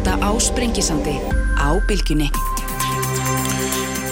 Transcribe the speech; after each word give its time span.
frétta 0.00 0.16
á 0.24 0.32
Sprengisandi 0.40 1.16
á 1.60 1.76
Bilginni. 1.84 2.30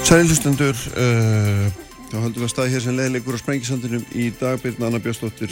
Sælilustendur, 0.04 0.76
uh, 0.92 1.64
þá 2.12 2.16
höldum 2.20 2.42
við 2.42 2.44
að 2.44 2.52
staði 2.52 2.72
hér 2.74 2.82
sem 2.84 2.96
leiðilegur 2.96 3.36
á 3.36 3.40
Sprengisandinum 3.40 4.04
í 4.12 4.28
dag. 4.36 4.60
Birna 4.60 4.88
Anna 4.88 5.00
Björnsdóttir 5.00 5.48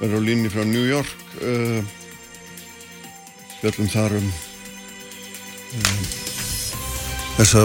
verður 0.00 0.18
á 0.18 0.26
línni 0.26 0.50
frá 0.50 0.66
New 0.66 0.82
York. 0.82 1.14
Uh, 1.38 1.78
Fjöldum 3.60 3.86
þar 3.86 4.16
um, 4.18 4.26
um 5.78 6.02
þessa 7.38 7.62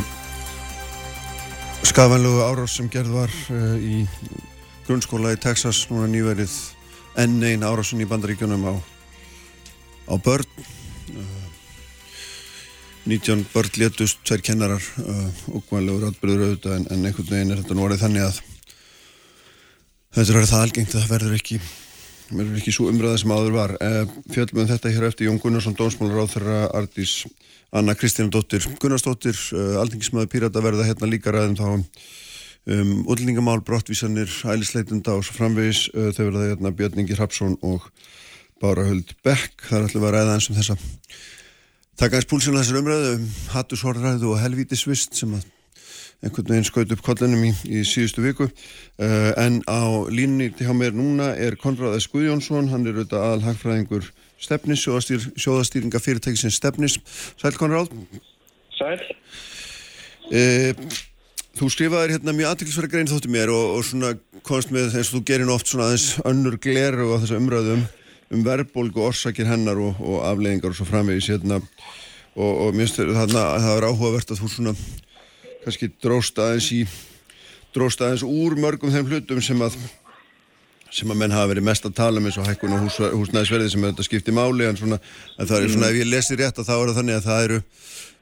skafænlegu 1.81 2.45
árás 2.45 2.77
sem 2.77 2.91
gerð 2.93 3.15
var 3.23 3.33
uh, 3.49 3.73
í 3.81 4.05
grunnskóla 4.85 5.33
í 5.33 5.41
Texas 5.41 5.87
núna 5.89 6.05
nýverið 6.13 6.53
enn 7.17 7.41
einn 7.41 7.65
árásun 7.65 8.05
í 8.05 8.09
bandaríkjunum 8.09 8.69
á, 8.69 8.73
á 10.13 10.15
börn. 10.21 10.45
19 13.07 13.45
börn 13.53 13.79
létust, 13.79 14.19
tveir 14.27 14.43
kennarar 14.43 14.83
okkvæmlegur 15.55 16.09
atbyrður 16.09 16.45
auðvitað 16.47 16.77
en, 16.77 16.87
en 16.91 17.07
einhvern 17.07 17.29
veginn 17.31 17.53
er 17.55 17.61
þetta 17.61 17.77
nú 17.77 17.85
orðið 17.85 18.03
þannig 18.03 18.25
að 18.27 18.39
þetta 20.17 20.39
er 20.41 20.49
það 20.51 20.63
algengt 20.65 20.95
að 20.95 21.03
það 21.03 21.13
verður 21.15 21.37
ekki 21.37 21.59
verður 22.27 22.59
ekki 22.59 22.73
svo 22.75 22.89
umræða 22.91 23.19
sem 23.21 23.31
áður 23.31 23.55
var. 23.55 23.73
Fjöldum 24.33 24.59
við 24.59 24.71
þetta 24.73 24.91
hér 24.91 25.07
eftir 25.07 25.29
Jón 25.29 25.39
Gunnarsson 25.43 25.77
dómsmálar 25.77 26.27
á 26.27 26.31
þeirra 26.33 26.59
Ardís 26.75 27.13
Anna 27.75 27.95
Kristínadóttir 27.95 28.67
Gunnarsdóttir 28.81 29.39
aldingismæður 29.79 30.31
Pírata 30.33 30.63
verða 30.63 30.87
hérna 30.87 31.09
líka 31.11 31.31
ræðum 31.31 31.55
þá 31.59 31.67
um 32.67 32.91
útlendingamál, 33.07 33.61
brottvísanir 33.63 34.27
ælisleitunda 34.43 35.15
og 35.15 35.23
svo 35.23 35.37
framvegis. 35.37 35.85
Þau 35.95 36.23
verða 36.25 36.49
hérna 36.49 36.73
Björn 36.75 36.99
Ingi 36.99 37.15
Hrapsson 37.15 37.55
og 37.63 37.87
Bára 38.59 38.83
Huld 38.89 39.15
Beck. 39.23 39.63
Þar 39.69 39.87
ætlum 39.87 40.03
við 40.03 40.09
að 40.09 40.15
ræða 40.17 40.33
eins 40.35 40.49
um 40.51 40.57
þessa 40.57 40.75
taka 41.97 42.19
eins 42.19 42.27
púlsinn 42.29 42.57
á 42.57 42.61
þessar 42.61 42.81
umræðu 42.81 43.13
um 43.17 43.29
hattusorðræðu 43.53 44.33
og 44.33 44.41
helvítisvist 44.41 45.17
sem 45.17 45.33
að 45.37 45.45
einhvern 46.25 46.49
veginn 46.49 46.65
skaut 46.65 46.93
upp 46.93 47.03
kollinum 47.05 47.43
í, 47.45 47.51
í 47.69 47.83
síðustu 47.85 48.23
viku. 48.25 48.47
Uh, 48.97 49.33
en 49.37 49.59
á 49.69 50.05
línni 50.09 50.49
hjá 50.57 50.73
mér 50.77 50.95
núna 50.97 51.33
er 51.37 51.57
Konrad 51.61 51.97
S. 51.99 52.09
Guðjónsson. 52.13 52.71
Hann 52.71 52.87
er 52.87 52.97
auðvitað 52.97 53.25
aðal 53.25 53.45
hagfræðingur 53.47 54.09
stefnis 54.41 54.85
sjóðastýringa 54.85 56.01
fyrirtækisins 56.01 56.57
stefnis. 56.57 56.97
Sæl 57.41 57.53
Konrad 57.57 57.93
Sæl 58.77 58.97
uh, 60.31 60.87
Þú 61.57 61.67
skrifaðir 61.73 62.11
hérna 62.13 62.33
mjög 62.37 62.51
aðtilsverða 62.51 62.91
grein 62.93 63.07
þóttu 63.09 63.29
mér 63.33 63.49
og, 63.49 63.79
og 63.79 63.85
svona 63.85 64.11
komst 64.45 64.69
með 64.69 64.91
eins 64.99 65.09
og 65.09 65.15
þú 65.15 65.21
gerir 65.25 65.49
oft 65.49 65.71
svona 65.71 65.87
aðeins 65.87 66.11
önnur 66.29 66.57
gleru 66.61 67.07
á 67.09 67.17
þessa 67.17 67.39
umræðum 67.39 67.81
um 68.33 68.43
verðbólgu, 68.45 69.01
orsakir 69.07 69.47
hennar 69.49 69.79
og, 69.81 69.99
og 70.03 70.23
afleggingar 70.27 70.73
og 70.73 70.79
svo 70.79 70.87
framvegis 70.87 71.29
hérna. 71.31 71.61
Og, 72.37 72.67
og 72.67 72.73
mér 72.75 72.89
finnst 72.89 72.99
þarna 73.01 73.45
að 73.55 73.63
það 73.65 73.77
er 73.77 73.87
áhugavert 73.87 74.33
að 74.33 74.41
þú 74.43 74.49
svona 74.53 74.73
kannski 75.63 75.89
dróst 76.03 76.37
aðeins 76.39 76.67
í 76.75 76.81
dróst 77.75 78.01
aðeins 78.01 78.25
úr 78.25 78.57
mörgum 78.59 78.93
þeim 78.93 79.09
hlutum 79.09 79.41
sem 79.43 79.63
að 79.65 79.77
sem 80.93 81.09
að 81.11 81.19
menn 81.19 81.33
hafa 81.35 81.51
verið 81.51 81.65
mest 81.67 81.85
að 81.87 81.97
tala 81.97 82.21
um 82.21 82.27
eins 82.29 82.37
og 82.39 82.47
hækkun 82.47 82.75
og 82.77 82.85
hús, 82.85 82.97
húsnæðisverði 83.01 83.71
sem 83.73 83.87
þetta 83.89 84.05
skipti 84.07 84.35
máli 84.35 84.67
en 84.69 84.77
svona, 84.79 84.99
en 85.35 85.49
það 85.49 85.65
er 85.65 85.73
svona, 85.73 85.89
ef 85.91 85.99
ég 85.99 86.07
lesi 86.07 86.37
rétt 86.39 86.61
að 86.61 86.69
þá 86.69 86.75
það 86.77 86.93
þannig 86.99 87.17
að 87.17 87.27
það 87.27 87.47
eru 87.47 87.57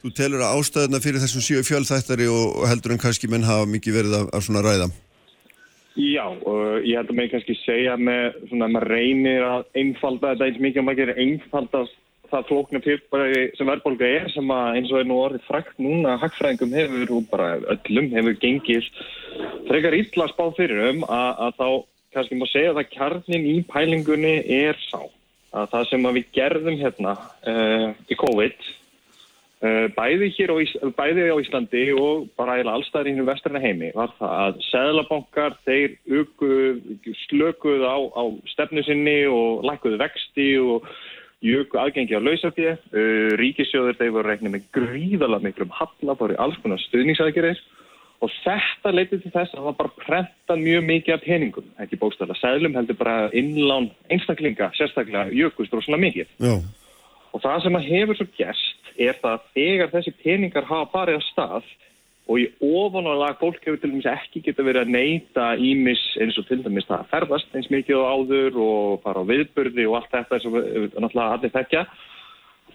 þú 0.01 0.13
telur 0.17 0.45
að 0.45 0.59
ástæðuna 0.59 1.01
fyrir 1.03 1.21
þessum 1.21 1.45
síu 1.45 1.65
fjölþættari 1.65 2.29
og, 2.31 2.45
og 2.61 2.67
heldur 2.71 2.95
en 2.95 3.01
kannski 3.01 3.29
menn 3.29 3.45
hafa 3.45 3.67
mikið 3.69 3.99
verið 3.99 4.17
að, 4.17 4.31
að 4.33 4.47
svona 4.47 4.65
ræða 4.65 4.89
Já, 5.95 6.25
og 6.27 6.83
ég 6.83 6.97
held 6.99 7.11
að 7.11 7.15
mig 7.15 7.29
kannski 7.31 7.55
segja 7.61 7.95
með 7.95 8.41
svona 8.49 8.67
að 8.67 8.73
maður 8.73 8.91
reynir 8.91 9.45
að 9.47 9.61
einfalda 9.79 10.33
þetta 10.33 10.49
eins 10.49 10.59
mikið 10.65 10.81
og 10.81 10.87
maður 10.89 10.99
gerir 11.01 11.21
einfaldast 11.23 12.01
það 12.31 12.47
flóknu 12.49 12.81
fyrrbæri 12.83 13.41
sem 13.55 13.69
verðbólga 13.69 14.09
er 14.17 14.29
sem 14.33 14.51
að 14.51 14.79
eins 14.79 14.91
og 14.91 14.99
er 14.99 15.07
nú 15.07 15.17
orðið 15.21 15.45
frækt 15.47 15.81
núna 15.81 16.17
hagfræðingum 16.19 16.75
hefur 16.75 17.13
og 17.15 17.27
bara 17.31 17.49
öllum 17.75 18.09
hefur 18.11 18.37
gengið 18.41 18.89
frekar 19.69 19.95
illa 19.95 20.27
spáð 20.31 20.55
fyrir 20.59 20.81
um 20.89 21.03
að, 21.07 21.29
að 21.45 21.59
þá 21.59 21.67
kannski 22.15 22.39
má 22.39 22.47
segja 22.49 22.73
að 22.73 22.89
kjarnin 22.91 23.49
í 23.51 23.55
pælingunni 23.69 24.35
er 24.57 24.79
sá. 24.87 24.99
Að 25.55 25.69
það 25.71 25.85
sem 25.91 26.07
að 26.09 26.17
við 26.17 26.31
gerðum 26.35 26.79
hérna 26.81 27.13
uh, 27.47 27.87
í 28.11 28.17
COVID 28.19 28.65
uh, 28.67 28.73
bæði 29.63 30.29
hér 30.35 30.51
á, 30.51 30.55
Ís 30.61 30.73
bæði 30.97 31.27
á 31.31 31.35
Íslandi 31.39 31.83
og 31.95 32.25
bara 32.37 32.57
eða 32.59 32.75
allstæðir 32.75 33.21
í 33.21 33.27
vestrarna 33.27 33.61
heimi 33.63 33.91
var 33.95 34.11
það 34.19 34.33
að 34.43 34.57
seðlabankar 34.67 35.55
þeir 35.65 35.95
slökuð 37.25 37.85
á, 37.87 37.95
á 37.95 38.23
stefnu 38.51 38.83
sinni 38.83 39.21
og 39.31 39.63
lækuðu 39.65 40.01
vexti 40.01 40.49
og 40.59 40.89
jöku 41.45 41.79
aðgengi 41.79 42.17
á 42.17 42.21
lausafið, 42.23 42.75
uh, 42.91 43.31
ríkisjóður 43.39 43.97
þeir 43.99 44.13
voru 44.15 44.31
reiknið 44.31 44.53
með 44.55 44.67
gríðala 44.75 45.41
miklum 45.43 45.73
halla, 45.75 46.15
fór 46.17 46.35
í 46.35 46.39
alls 46.41 46.59
konar 46.63 46.81
stuðningsaðgerðir. 46.87 47.61
Og 48.23 48.31
þetta 48.41 48.93
leytið 48.95 49.25
til 49.25 49.31
þess 49.33 49.53
að 49.53 49.65
það 49.67 49.77
bara 49.81 49.97
prentað 49.99 50.61
mjög 50.63 50.85
mikið 50.87 51.13
af 51.17 51.25
peningum, 51.25 51.65
ekki 51.83 51.99
bókstæðla 51.99 52.37
sæðlum 52.39 52.77
heldur 52.79 52.97
bara 52.97 53.27
innlán 53.35 53.89
einstaklinga 54.09 54.71
sérstaklega 54.77 55.35
jökust 55.35 55.75
og 55.75 55.83
svona 55.83 55.99
mikið. 56.01 56.31
Já. 56.39 56.55
og 57.35 57.41
það 57.43 57.65
sem 57.65 57.75
að 57.75 57.87
hefur 57.91 58.15
svo 58.15 58.25
gerst 58.37 58.84
er 58.97 59.19
það 59.21 59.33
að 59.35 59.49
þegar 59.57 59.91
þessi 59.93 60.15
peningar 60.23 60.69
hafa 60.69 60.91
farið 60.93 61.19
á 61.19 61.27
stað 61.31 61.69
og 62.25 62.41
í 62.41 62.45
ofanálag 62.65 63.37
fólk 63.37 63.61
hefur 63.61 63.77
til 63.81 63.91
dæmis 63.91 64.07
ekki 64.09 64.41
geta 64.47 64.65
verið 64.65 64.87
að 64.87 64.93
neyta 64.95 65.45
ímis 65.61 66.01
eins 66.21 66.39
og 66.41 66.47
til 66.49 66.63
dæmis 66.65 66.87
það 66.89 67.03
að 67.03 67.11
ferðast 67.13 67.57
eins 67.57 67.69
mikið 67.73 68.01
á 68.01 68.09
áður 68.15 68.59
og 68.65 69.03
fara 69.03 69.21
á 69.21 69.29
viðburði 69.29 69.85
og 69.85 69.99
allt 69.99 70.15
þetta 70.15 70.41
sem 70.41 70.55
náttúrulega 70.55 71.35
allir 71.37 71.53
þekkja 71.53 71.83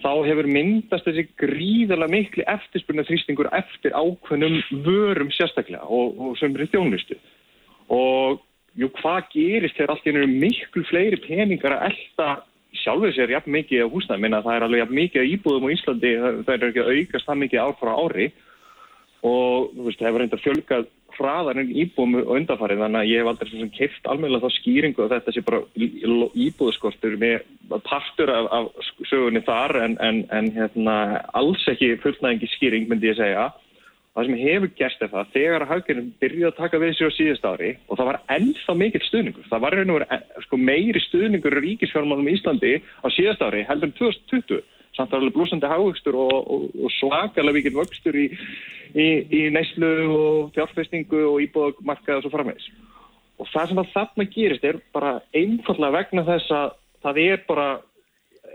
þá 0.00 0.12
hefur 0.28 0.48
myndast 0.48 1.08
þessi 1.08 1.26
gríðarlega 1.40 2.14
miklu 2.14 2.46
eftirspurna 2.48 3.04
þrýstingur 3.08 3.50
eftir 3.56 3.96
ákveðnum 3.96 4.60
vörum 4.86 5.32
sérstaklega 5.34 5.82
og, 5.84 6.14
og 6.16 6.38
sömri 6.40 6.68
þjónustu. 6.72 7.18
Og 7.92 8.40
jú, 8.78 8.88
hvað 9.00 9.28
gerist 9.34 9.76
þegar 9.76 10.00
í 10.04 10.12
ennum 10.14 10.38
miklu 10.40 10.84
fleiri 10.88 11.20
peningar 11.24 11.76
að 11.76 11.90
elda 11.90 12.30
sjálfur 12.82 13.12
sér 13.16 13.34
jafn 13.34 13.54
mikið 13.54 13.84
á 13.84 13.92
húsnæði. 13.92 14.22
Minna 14.22 14.42
það 14.44 14.56
er 14.56 14.66
alveg 14.66 14.82
jafn 14.84 14.98
mikið 15.00 15.34
íbúðum 15.34 15.66
á 15.66 15.74
Íslandi 15.74 16.14
það 16.46 16.54
er 16.54 16.68
ekki 16.68 16.84
að 16.84 16.94
aukast 16.94 17.28
það 17.28 17.42
mikið 17.44 17.64
ár 17.64 17.76
frá 17.80 17.92
ári. 17.96 18.30
Og 19.20 19.74
þú 19.76 19.86
veist, 19.86 20.00
það 20.00 20.08
hefur 20.08 20.22
reyndar 20.24 20.44
fjölgað 20.44 20.88
hraðar 21.20 21.60
en 21.60 21.70
íbúum 21.82 22.16
og 22.20 22.34
undarfarið 22.38 22.82
þannig 22.84 23.00
að 23.00 23.10
ég 23.10 23.20
hef 23.20 23.30
aldrei 23.30 23.50
svona 23.50 23.74
keift 23.76 24.08
alveg 24.10 24.36
þá 24.42 24.50
skýringu 24.56 25.04
að 25.04 25.14
þetta 25.14 25.34
sé 25.34 25.42
bara 25.46 25.60
íbúðskortur 26.46 27.16
með 27.20 27.44
partur 27.86 28.32
af, 28.34 28.48
af 28.56 28.92
sögunni 29.10 29.42
þar 29.46 29.76
en, 29.84 29.96
en, 30.00 30.22
en 30.32 30.50
hérna, 30.54 30.96
alls 31.36 31.66
ekki 31.70 31.96
fullnæðingi 32.04 32.50
skýring 32.54 32.88
myndi 32.90 33.10
ég 33.10 33.18
segja 33.20 33.50
það 34.20 34.28
sem 34.28 34.40
hefur 34.40 34.72
gerst 34.76 35.04
er 35.04 35.12
það 35.12 35.30
þegar 35.34 35.64
að 35.64 35.70
hafgjörnum 35.70 36.10
byrjuði 36.20 36.48
að 36.50 36.58
taka 36.58 36.80
við 36.82 36.92
sér 36.96 37.08
á 37.08 37.16
síðast 37.16 37.46
ári 37.48 37.70
og 37.88 38.00
það 38.00 38.10
var 38.10 38.18
ennþá 38.36 38.74
mikill 38.76 39.06
stuðningur 39.06 39.48
það 39.48 39.64
var 39.64 39.78
og 39.80 39.94
verið 39.96 40.44
sko, 40.44 40.58
meiri 40.70 41.02
stuðningur 41.06 41.56
ríkisfjármálum 41.64 42.28
í 42.28 42.34
Íslandi 42.36 42.74
á 42.80 43.06
síðast 43.14 43.44
ári 43.46 43.64
heldur 43.68 43.90
en 43.90 43.96
2020 43.96 44.60
samt 44.96 45.14
alveg 45.14 45.34
blúsandi 45.34 45.70
hafvöxtur 45.70 46.18
og, 46.18 46.34
og, 46.34 46.68
og 46.74 46.92
svakalega 46.98 47.56
vikið 47.58 47.78
vöxtur 47.78 48.18
í, 48.18 48.26
í, 48.92 49.08
í 49.30 49.42
neyslu 49.54 49.90
og 50.16 50.52
fjárfestingu 50.56 51.22
og 51.30 51.38
íbúðmarkaði 51.46 52.26
og 52.26 52.34
framvegs. 52.34 52.66
Og 53.40 53.48
það 53.54 53.70
sem 53.70 53.82
að 53.82 53.92
þarna 53.94 54.26
gerist 54.34 54.66
er 54.66 54.80
bara 54.92 55.14
einfallega 55.36 55.96
vegna 55.96 56.26
þess 56.26 56.56
að 56.56 56.74
það 57.04 57.22
er 57.24 57.44
bara 57.46 57.68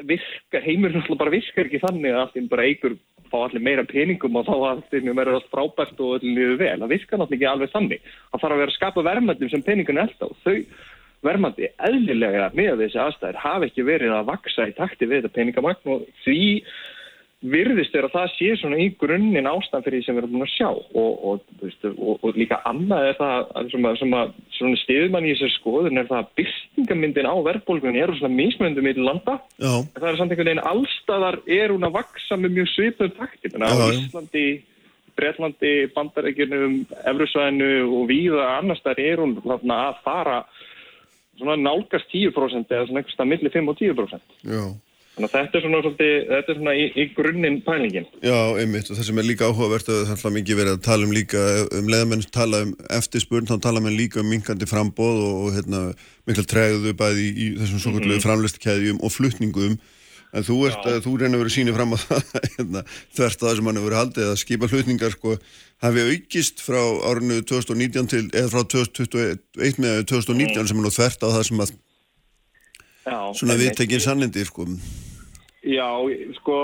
virka, 0.03 0.61
heimurinn 0.63 1.01
alltaf 1.01 1.19
bara 1.19 1.33
virkar 1.33 1.69
ekki 1.69 1.81
þannig 1.83 2.13
að 2.15 2.23
allir 2.23 2.49
bara 2.51 2.65
eigur 2.67 2.97
fá 3.31 3.37
allir 3.41 3.63
meira 3.63 3.85
peningum 3.87 4.35
og 4.39 4.47
þá 4.47 4.55
allir 4.71 5.15
verður 5.17 5.39
allt 5.39 5.53
frábært 5.53 6.01
og 6.03 6.17
allir 6.17 6.35
liður 6.39 6.59
vel. 6.61 6.75
Það 6.83 6.93
virkar 6.95 7.21
náttúrulega 7.21 7.39
ekki 7.39 7.51
alveg 7.51 7.73
þannig. 7.73 8.11
Það 8.31 8.43
þarf 8.43 8.55
að 8.55 8.61
vera 8.63 8.73
að 8.73 8.77
skapa 8.79 9.05
verðmættum 9.09 9.53
sem 9.53 9.65
peningun 9.65 10.01
er 10.01 10.07
alltaf 10.07 10.35
og 10.35 10.43
þau 10.45 10.57
verðmandi 11.25 11.69
eðlilega 11.87 12.49
með 12.57 12.83
þessi 12.83 13.01
aðstæðir 13.01 13.39
hafi 13.41 13.69
ekki 13.69 13.87
verið 13.87 14.13
að 14.13 14.27
vaksa 14.29 14.67
í 14.69 14.75
takti 14.77 15.07
við 15.09 15.23
þetta 15.23 15.37
peningamagn 15.39 15.93
og 15.95 16.05
því 16.25 16.41
virðist 17.43 17.95
er 17.95 18.07
að 18.07 18.13
það 18.15 18.29
sé 18.33 18.51
svona 18.59 18.77
í 18.81 18.85
grunninn 18.99 19.49
ástæðan 19.49 19.83
fyrir 19.85 19.99
því 19.99 20.05
sem 20.05 20.15
við 20.15 20.21
erum 20.21 20.35
búin 20.35 20.45
að 20.45 20.53
sjá 20.53 20.69
og, 20.71 21.25
og, 21.29 21.41
veist, 21.61 21.87
og, 21.91 22.13
og 22.23 22.37
líka 22.39 22.59
annað 22.69 23.09
er 23.09 23.17
það 23.19 23.71
sem 23.73 23.87
að, 23.89 23.97
sem 24.01 24.15
að 24.17 24.31
svona 24.57 24.79
stiðmann 24.81 25.27
í 25.27 25.33
þessu 25.33 25.49
skoðun 25.59 26.01
er 26.01 26.07
það 26.09 26.21
að 26.21 26.31
byrtingamyndin 26.39 27.29
á 27.29 27.35
verðbólgunni 27.49 28.01
eru 28.01 28.15
svona 28.17 28.39
mismöndum 28.39 28.89
í 28.89 28.95
landa 28.97 29.35
Já. 29.59 29.73
en 29.83 29.99
það 29.99 30.07
er 30.09 30.19
samt 30.21 30.35
einhvern 30.35 30.51
veginn 30.51 30.69
allstaðar 30.71 31.39
er 31.59 31.75
hún 31.75 31.89
að 31.89 31.97
vaksa 31.99 32.39
með 32.39 32.55
mjög 32.59 32.71
svipum 32.71 33.13
takti 33.19 33.51
á 33.51 33.73
Íslandi, 33.91 34.47
Breitlandi, 35.15 35.75
Bandarækjunum, 35.95 36.79
Evrusvæðinu 37.11 37.69
og 37.85 38.09
víða 38.09 38.49
annars 38.57 38.81
þar 38.83 39.03
er 39.03 39.21
hún 39.21 39.37
að 39.43 40.01
fara 40.07 40.41
svona 41.35 41.59
nálgast 41.59 42.09
10% 42.11 42.71
eða 42.71 42.87
svona 42.87 43.03
einhverstað 43.03 43.31
millir 43.31 43.53
5 43.53 43.71
og 43.71 43.79
10%. 43.79 44.35
Já. 44.47 44.65
Þannig 45.15 45.29
að 45.29 45.35
þetta 45.35 45.57
er 45.57 45.63
svona, 45.63 45.81
svolítið, 45.85 46.13
þetta 46.29 46.51
er 46.51 46.57
svona 46.59 46.75
í, 46.75 46.85
í 46.91 47.03
grunninn 47.15 47.59
pælingin. 47.63 48.07
Já, 48.19 48.39
einmitt 48.59 48.89
og 48.91 48.97
það 48.97 49.07
sem 49.07 49.21
er 49.21 49.27
líka 49.29 49.47
áhugavert 49.47 49.91
að 49.93 50.01
það 50.11 50.25
er 50.29 50.33
mikið 50.37 50.59
verið 50.59 50.75
að 50.75 50.85
tala 50.89 51.07
um 51.07 51.13
líka 51.15 51.43
um 51.79 51.91
leðamenn 51.93 52.25
tala 52.35 52.63
um 52.65 52.73
eftirspurn, 52.99 53.47
þá 53.47 53.55
tala 53.63 53.83
menn 53.85 53.95
líka 53.95 54.19
um 54.19 54.27
minkandi 54.27 54.67
frambóð 54.67 55.21
og, 55.23 55.37
og 55.45 55.53
hérna 55.55 55.83
mikla 56.27 56.47
tregðu 56.51 56.95
bæði 56.99 57.29
í, 57.29 57.29
í 57.31 57.47
þessum 57.61 57.79
svo 57.79 57.93
kvöldu 57.95 58.09
mm 58.09 58.17
-hmm. 58.17 58.25
framlestikæðjum 58.27 58.99
og 58.99 59.15
flutningum 59.15 59.79
En 60.35 60.43
þú, 60.43 60.57
þú 61.03 61.13
reyna 61.19 61.39
verið 61.39 61.53
sínið 61.55 61.77
fram 61.77 61.95
á 61.95 61.97
það 62.01 62.33
hérna, 62.57 62.81
þvert 63.15 63.37
að 63.37 63.47
það 63.47 63.55
sem 63.55 63.69
hann 63.69 63.79
hefur 63.79 63.87
verið 63.87 64.01
haldið 64.01 64.31
að 64.31 64.41
skipa 64.41 64.69
hlutningar 64.71 65.15
sko 65.15 65.35
hafi 65.85 66.05
aukist 66.11 66.63
frá 66.65 66.81
árinu 67.07 67.39
2019 67.47 68.11
til 68.11 68.23
eða 68.33 68.51
frá 68.51 68.65
2021 68.75 69.79
með 69.85 70.01
2019 70.11 70.71
sem 70.71 70.81
er 70.81 70.83
nú 70.83 70.91
þvert 70.91 71.23
á 71.23 71.27
það 71.29 71.45
sem 71.49 71.63
að 71.63 71.73
Já, 73.05 73.19
svona 73.37 73.57
viðtekinn 73.59 74.01
sannindi 74.01 74.45
sko. 74.47 74.65
Já, 75.65 75.87
sko, 76.37 76.57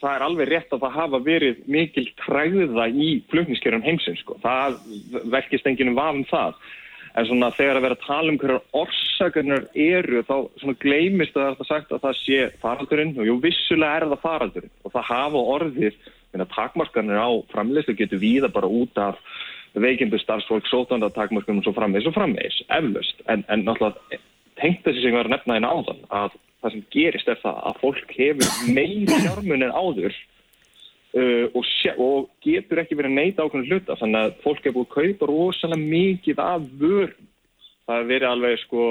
það 0.00 0.10
er 0.14 0.24
alveg 0.24 0.50
rétt 0.50 0.74
að 0.74 0.82
það 0.82 0.96
hafa 0.98 1.20
verið 1.24 1.62
mikil 1.68 2.04
træða 2.20 2.88
í 2.92 3.08
flutningskjörum 3.32 3.84
heimsins, 3.84 4.20
sko. 4.20 4.36
Það 4.42 4.76
verkist 5.32 5.68
enginn 5.68 5.94
um 5.94 5.96
vafum 5.96 6.26
það. 6.28 6.58
En 7.16 7.26
svona 7.26 7.48
þegar 7.56 7.80
að 7.80 7.86
vera 7.86 7.96
að 7.96 8.04
tala 8.04 8.32
um 8.32 8.38
hverjar 8.38 8.66
orsakarnar 8.78 9.64
eru, 9.72 10.20
þá 10.28 10.34
svona 10.60 10.76
gleymist 10.84 11.34
að 11.34 11.40
það 11.40 11.48
er 11.48 11.56
þetta 11.56 11.68
sagt 11.70 11.94
að 11.94 12.04
það 12.04 12.18
sé 12.20 12.42
faraldurinn 12.62 13.14
og 13.16 13.30
jú, 13.30 13.38
vissulega 13.42 13.96
er 13.96 14.06
það 14.12 14.24
faraldurinn 14.26 14.74
og 14.84 14.94
það 14.94 15.08
hafa 15.08 15.44
orðið, 15.56 15.98
takmarkarnir 16.52 17.18
á 17.18 17.30
framleyslu 17.50 17.96
getur 17.98 18.20
víða 18.22 18.52
bara 18.52 18.68
út 18.70 19.00
af 19.00 19.18
veikindu 19.74 20.20
starfsfólk, 20.20 20.68
sótanda 20.68 21.08
takmarkunum 21.14 21.62
og 21.62 21.66
svo 21.66 21.74
framvegis 21.74 22.08
og 22.10 22.14
framvegis, 22.14 22.60
eflaust. 22.76 23.24
En, 23.26 23.42
en 23.48 23.64
náttúrulega 23.66 24.20
tengt 24.60 24.84
þessi 24.84 25.02
sem 25.02 25.12
ég 25.12 25.18
var 25.18 25.28
að 25.28 25.36
nefna 25.36 25.58
einn 25.58 25.68
áðan 25.68 26.02
að 26.08 26.36
það 26.58 26.74
sem 26.74 26.84
gerist 26.94 27.30
er 27.30 27.40
það 27.42 27.62
að 27.70 27.80
fólk 27.82 28.12
hefur 28.18 28.74
meiri 28.74 29.20
fjármun 29.22 29.66
en 29.66 29.74
áður 29.74 30.14
uh, 31.14 31.46
og, 31.54 31.68
og 31.96 32.30
getur 32.44 32.82
ekki 32.82 32.98
verið 32.98 33.12
að 33.12 33.18
neyta 33.20 33.46
ákveðin 33.46 33.68
hluta. 33.72 33.98
Þannig 34.00 34.24
að 34.24 34.38
fólk 34.44 34.64
hefur 34.64 34.78
búið 34.78 34.88
að 34.88 34.96
kaupa 34.96 35.30
rosalega 35.30 35.90
mikið 35.96 36.42
af 36.44 36.70
vörum. 36.80 37.28
Það 37.88 38.00
hefur 38.02 38.10
verið 38.10 38.28
alveg 38.28 38.58
sko 38.64 38.88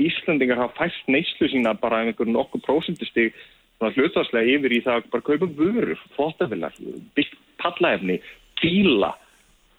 Íslandingar 0.00 0.62
hafa 0.62 0.86
fæst 0.86 1.10
neyslu 1.10 1.50
sína 1.52 1.74
bara 1.76 2.00
einhverjum 2.00 2.38
nokkuð 2.38 2.64
prósentustig 2.64 3.34
hlutvarslega 3.82 4.46
yfir 4.54 4.76
í 4.76 4.80
það 4.84 5.00
að 5.00 5.08
bara 5.10 5.26
kaupa 5.26 5.48
vörur 5.58 6.02
flottafilar, 6.14 6.74
byggt 7.16 7.34
pallaefni 7.58 8.20
bíla 8.60 9.10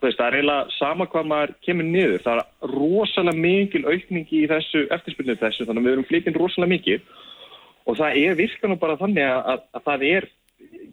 veist, 0.08 0.20
það 0.20 0.28
er 0.28 0.38
eiginlega 0.38 0.78
sama 0.78 1.08
hvað 1.12 1.28
maður 1.32 1.54
kemur 1.66 1.88
niður. 1.88 2.24
Það 2.26 2.40
er 2.42 2.72
rosalega 2.74 3.44
mikil 3.46 3.84
aukning 3.88 4.32
í 4.34 4.46
þessu 4.52 4.86
eftirspilnið 4.96 5.42
þessu, 5.42 5.68
þannig 5.68 5.84
að 5.84 5.88
við 5.88 5.96
erum 5.96 6.10
flytinn 6.10 6.40
rosalega 6.40 6.74
mikil 6.76 7.00
og 7.84 8.00
það 8.00 8.18
er 8.22 8.40
virkan 8.40 8.74
og 8.76 8.80
bara 8.80 8.98
þannig 9.00 9.28
að, 9.28 9.40
að, 9.52 9.64
að 9.76 9.86
það 9.88 10.04
er, 10.10 10.28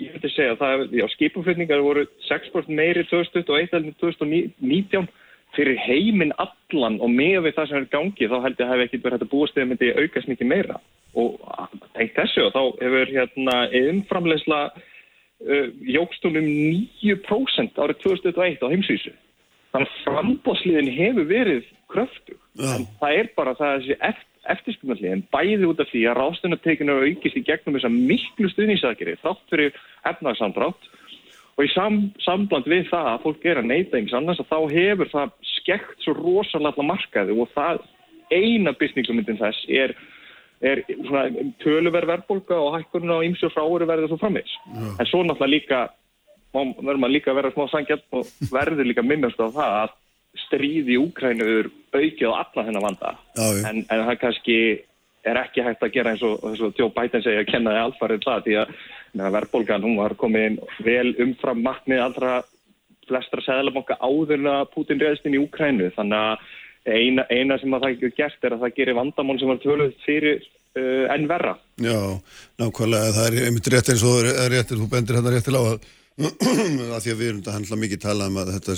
ég 0.00 0.14
veit 0.14 0.24
að 0.26 0.32
segja, 0.34 0.58
það 0.58 0.84
já, 0.98 1.04
skipumflutningar 1.14 1.84
voru 1.86 2.06
6% 2.26 2.72
meiri 2.80 3.04
2021 3.06 3.76
en 3.78 3.92
2019 4.00 5.10
fyrir 5.54 5.78
heiminn 5.82 6.34
allan 6.38 6.98
og 7.02 7.10
með 7.10 7.44
við 7.46 7.56
það 7.56 7.68
sem 7.70 7.78
er 7.80 7.90
gangi 7.94 8.30
þá 8.30 8.36
held 8.44 8.60
ég 8.60 8.66
að 8.66 8.72
hef 8.72 8.84
ekki 8.86 9.00
verið 9.02 9.16
hægt 9.16 9.26
að 9.26 9.32
búast 9.32 9.58
eða 9.58 9.70
myndi 9.70 9.92
aukast 9.98 10.30
mikið 10.30 10.50
meira. 10.50 10.78
Og 11.18 11.38
tengt 11.96 12.18
þessu 12.18 12.46
og 12.46 12.52
þá 12.54 12.62
hefur 12.84 13.14
hérna 13.16 13.56
umframlegsla 13.80 14.60
uh, 14.70 14.89
jógst 15.40 16.24
hún 16.26 16.36
um 16.36 16.48
9% 17.00 17.80
árið 17.80 18.00
2001 18.04 18.64
á 18.64 18.68
heimsvísu. 18.68 19.12
Þannig 19.70 19.86
að 19.88 20.00
frambóðsliðin 20.04 20.90
hefur 20.96 21.28
verið 21.30 21.68
kröftu. 21.90 22.36
En 22.58 22.86
það 23.00 23.16
er 23.16 23.30
bara 23.36 23.54
það 23.58 23.70
að 23.70 23.80
þessi 23.80 23.98
eft, 24.10 24.26
eftirspunarliðin 24.54 25.26
bæði 25.32 25.68
út 25.68 25.82
af 25.82 25.90
því 25.92 26.02
að 26.10 26.18
ráðstunartekinu 26.18 26.96
aukist 27.06 27.38
í 27.38 27.44
gegnum 27.46 27.76
þess 27.76 27.88
að 27.88 28.00
miklu 28.10 28.50
stuðnísakeri 28.50 29.16
þátt 29.22 29.52
fyrir 29.52 29.78
efnagsamdrátt 30.10 30.90
og 31.56 31.66
í 31.66 31.70
sam, 31.74 32.00
sambland 32.24 32.68
við 32.70 32.88
það 32.88 33.08
að 33.12 33.24
fólk 33.26 33.46
er 33.46 33.60
að 33.60 33.68
neyta 33.68 33.98
einhvers 33.98 34.16
annars 34.16 34.40
að 34.42 34.50
þá 34.50 34.58
hefur 34.74 35.10
það 35.12 35.34
skekt 35.54 36.04
svo 36.04 36.16
rosalega 36.16 36.72
alla 36.72 36.88
markaði 36.88 37.36
og 37.36 37.50
það 37.54 37.82
eina 38.30 38.72
byrningumyndin 38.80 39.40
þess 39.40 39.66
er 39.68 39.94
er 40.60 40.82
svona 41.06 41.46
töluverð 41.62 42.12
verðbólka 42.12 42.58
og 42.60 42.76
hækkurinn 42.76 43.14
á 43.16 43.24
ýmsu 43.24 43.48
fráuru 43.54 43.88
verður 43.88 44.12
svo 44.12 44.20
framvegs. 44.20 44.52
En 45.00 45.08
svo 45.08 45.22
náttúrulega 45.24 45.54
líka, 45.54 45.80
verður 46.52 47.00
maður 47.00 47.14
líka 47.16 47.32
að 47.32 47.40
vera 47.40 47.52
smá 47.54 47.64
sangjart 47.72 48.06
og 48.18 48.28
verður 48.52 48.90
líka 48.90 49.04
minnast 49.06 49.40
á 49.40 49.48
það 49.48 49.78
að 49.80 49.96
stríði 50.44 50.94
í 50.94 51.00
Úkrænu 51.00 51.48
er 51.58 51.70
aukið 51.96 52.28
á 52.30 52.40
alla 52.42 52.66
þennan 52.68 52.86
vanda. 52.86 53.16
Já. 53.34 53.48
En, 53.70 53.82
en 53.88 54.06
það 54.06 54.20
kannski 54.20 54.60
er 55.26 55.40
ekki 55.40 55.64
hægt 55.64 55.82
að 55.84 55.92
gera 55.96 56.14
eins 56.14 56.22
og, 56.24 56.38
eins 56.48 56.62
og 56.64 56.78
Joe 56.78 56.92
Biden 56.94 57.24
segja 57.24 57.42
að 57.42 57.50
kenna 57.50 57.74
þið 57.74 57.82
alfarið 57.86 58.22
það 58.24 58.46
því 58.46 58.56
að 58.60 58.72
neða, 59.10 59.32
verðbólgan 59.36 59.84
hún 59.84 59.98
var 60.00 60.14
komin 60.20 60.56
vel 60.84 61.10
umfram 61.20 61.60
markmið 61.64 62.04
allra 62.04 62.38
flestra 63.10 63.44
seðlabanka 63.44 63.98
áður 64.00 64.38
en 64.38 64.48
að 64.54 64.70
Putin 64.74 65.02
reyðist 65.02 65.26
inn 65.26 65.36
í 65.36 65.42
Úkrænu 65.42 65.90
þannig 65.96 66.24
að 66.30 66.48
eina, 66.88 67.26
eina 67.28 67.58
sem 67.60 67.76
að 67.76 67.84
það 67.84 67.94
ekki 67.94 68.12
gert 68.16 68.46
er 68.48 68.56
að 68.56 68.64
það 68.64 68.76
gerir 68.80 68.98
vandamál 68.98 69.38
sem 69.40 69.52
var 69.52 69.62
töluð 69.62 69.94
fyrir 70.06 70.42
uh, 70.42 71.06
enn 71.14 71.28
verra. 71.30 71.54
Já, 71.82 71.98
nákvæmlega, 72.62 73.14
það 73.16 73.30
er 73.30 73.48
einmitt 73.48 73.72
rétt 73.74 73.92
eins 73.94 74.04
og 74.04 74.20
það 74.20 74.44
er 74.44 74.54
rétt, 74.56 74.76
þú 74.76 74.90
bendir 74.92 75.18
hérna 75.18 75.34
rétt 75.34 75.48
til 75.48 75.58
á 75.58 75.62
að 75.62 75.88
að 76.20 77.04
því 77.04 77.12
að 77.12 77.20
við 77.20 77.28
erum 77.28 77.38
þetta 77.40 77.54
handla 77.54 77.76
mikið 77.80 78.00
talað 78.02 78.30
um 78.30 78.40
að 78.42 78.50
þetta 78.56 78.74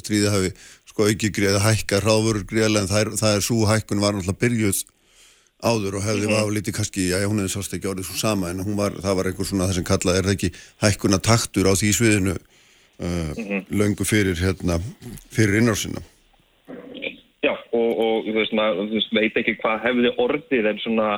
stríði 0.00 0.30
hafi 0.32 0.48
sko 0.90 1.06
ekki 1.10 1.30
greiða 1.36 1.60
hækka 1.62 2.00
ráfur 2.02 2.40
greiðlega 2.48 2.82
en 2.82 2.90
það 2.90 3.02
er, 3.04 3.10
það 3.20 3.36
er 3.36 3.44
svo 3.46 3.58
hækkun 3.68 4.02
var 4.02 4.16
náttúrulega 4.16 4.40
byrjuð 4.40 4.80
áður 5.60 5.98
og 5.98 6.06
hefði 6.06 6.30
mm 6.30 6.54
lítið 6.56 6.76
kannski, 6.78 7.08
já 7.12 7.26
hún 7.26 7.42
hefði 7.42 7.52
sást 7.52 7.74
ekki 7.76 7.90
orðið 7.90 8.08
svo 8.08 8.16
sama 8.18 8.50
en 8.50 8.62
hún 8.64 8.78
var, 8.78 8.96
það 8.96 9.18
var 9.18 9.28
einhver 9.28 9.48
svona 9.48 9.68
það 9.68 9.76
sem 9.78 9.88
kallað 9.90 10.18
er 10.18 10.28
það 10.28 10.36
ekki 10.38 10.50
hækkuna 10.86 11.20
taktur 11.20 11.68
á 11.68 11.72
því 11.76 11.90
sviðinu 11.98 12.36
uh, 12.36 13.60
löngu 13.68 14.06
fyrir 14.08 14.40
hérna, 14.40 14.80
fyrir 15.30 15.60
innársina 15.60 16.02
og, 17.80 18.02
og 18.06 18.26
þú 18.28 18.38
veist, 18.40 18.56
maður 18.56 18.82
þú 18.90 18.98
veist, 18.98 19.14
veit 19.20 19.38
ekki 19.42 19.56
hvað 19.62 19.86
hefði 19.86 20.16
orðið 20.26 20.72
en 20.72 20.84
svona 20.84 21.12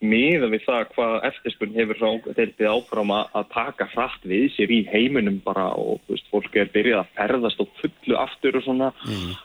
miða 0.00 0.48
við 0.48 0.62
það 0.64 0.84
hvað 0.94 1.14
eftirspurn 1.28 1.74
hefur 1.76 1.98
þeirrið 2.24 2.68
áfram 2.70 3.10
að, 3.12 3.48
taka 3.52 3.86
hratt 3.92 4.22
við 4.24 4.46
sér 4.54 4.72
í 4.72 4.78
heiminum 4.88 5.40
bara 5.44 5.66
og 5.76 6.00
veist, 6.08 6.24
fólk 6.32 6.56
er 6.56 6.70
byrjað 6.72 7.02
að 7.02 7.10
ferðast 7.18 7.60
og 7.60 7.74
fullu 7.82 8.16
aftur 8.16 8.56
og 8.56 8.64
svona 8.64 8.88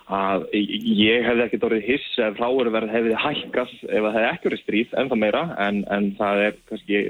að 0.07 0.45
ég 0.55 1.27
hefði 1.27 1.45
ekkert 1.45 1.67
orðið 1.67 1.89
hiss 1.89 2.07
ef 2.23 2.39
hráurverð 2.39 2.93
hefði 2.93 3.19
hækkað 3.25 3.75
ef 3.83 4.07
það 4.07 4.15
hefði 4.15 4.29
ekki 4.29 4.49
verið 4.49 4.63
stríð 4.63 4.95
en 4.95 5.11
það 5.11 5.21
meira 5.25 5.43
en, 5.67 5.83
en 5.97 6.09
það 6.21 6.45
er 6.45 6.57
kannski 6.71 7.03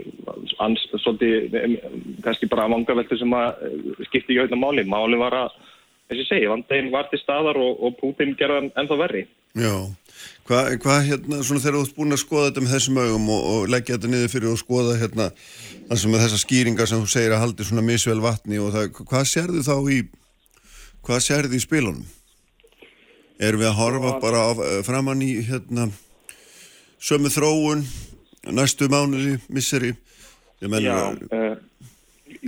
ans, 0.66 0.90
svolítið, 1.06 1.80
kannski 2.25 2.50
bara 2.50 2.69
vangaveltur 2.74 3.22
sem 3.22 3.38
að 3.38 3.66
eh, 3.69 3.80
skipti 4.10 4.34
í 4.34 4.42
auðvitað 4.42 4.63
máli. 4.63 4.90
Máli 4.90 5.22
var 5.22 5.38
að 5.38 5.57
þess 6.10 6.25
að 6.25 6.30
segja, 6.31 6.52
vandeginn 6.54 6.94
var 6.94 7.10
til 7.12 7.22
staðar 7.22 7.62
og, 7.62 7.81
og 7.86 7.98
Putin 8.02 8.34
gerði 8.40 8.63
hann 8.63 8.74
ennþá 8.81 9.02
verri. 9.06 9.25
Já, 9.56 9.72
hvað 10.50 10.74
hva, 10.84 10.98
hérna 11.06 11.40
svona 11.46 11.63
þegar 11.63 11.78
þú 11.78 11.84
ert 11.86 11.96
búin 11.96 12.16
að 12.16 12.22
skoða 12.25 12.50
þetta 12.50 12.63
með 12.66 12.74
þessum 12.75 13.00
augum 13.00 13.30
og, 13.31 13.45
og 13.54 13.69
leggja 13.71 13.95
þetta 13.95 14.12
niður 14.12 14.33
fyrir 14.33 14.52
og 14.52 14.59
skoða 14.59 14.97
hérna 15.00 15.30
það 15.88 16.02
sem 16.02 16.18
er 16.18 16.24
þessar 16.26 16.42
skýringar 16.42 16.92
sem 16.92 17.04
þú 17.04 17.12
segir 17.14 17.35
að 17.35 17.44
haldi 17.45 17.68
svona 17.68 17.85
misvel 17.85 18.19
vatni 18.24 18.59
og 18.59 18.74
það, 18.76 18.90
hvað 19.00 19.30
sérðu 19.31 19.64
þá 19.64 19.76
í 19.95 20.00
hvað 21.06 21.24
sérðu 21.24 21.56
í 21.56 21.64
spilunum? 21.64 22.06
Erum 23.35 23.62
við 23.62 23.69
að 23.69 23.80
horfa 23.80 24.12
bara 24.24 24.44
á, 24.47 24.52
framann 24.88 25.24
í 25.24 25.31
hérna 25.45 25.88
sömu 27.00 27.31
þróun 27.31 27.85
næstu 28.56 28.90
mánuði, 28.92 29.38
misseri 29.47 29.94
ég 30.62 30.71
menn 30.71 30.83
Já, 30.83 30.97
uh, 31.31 31.56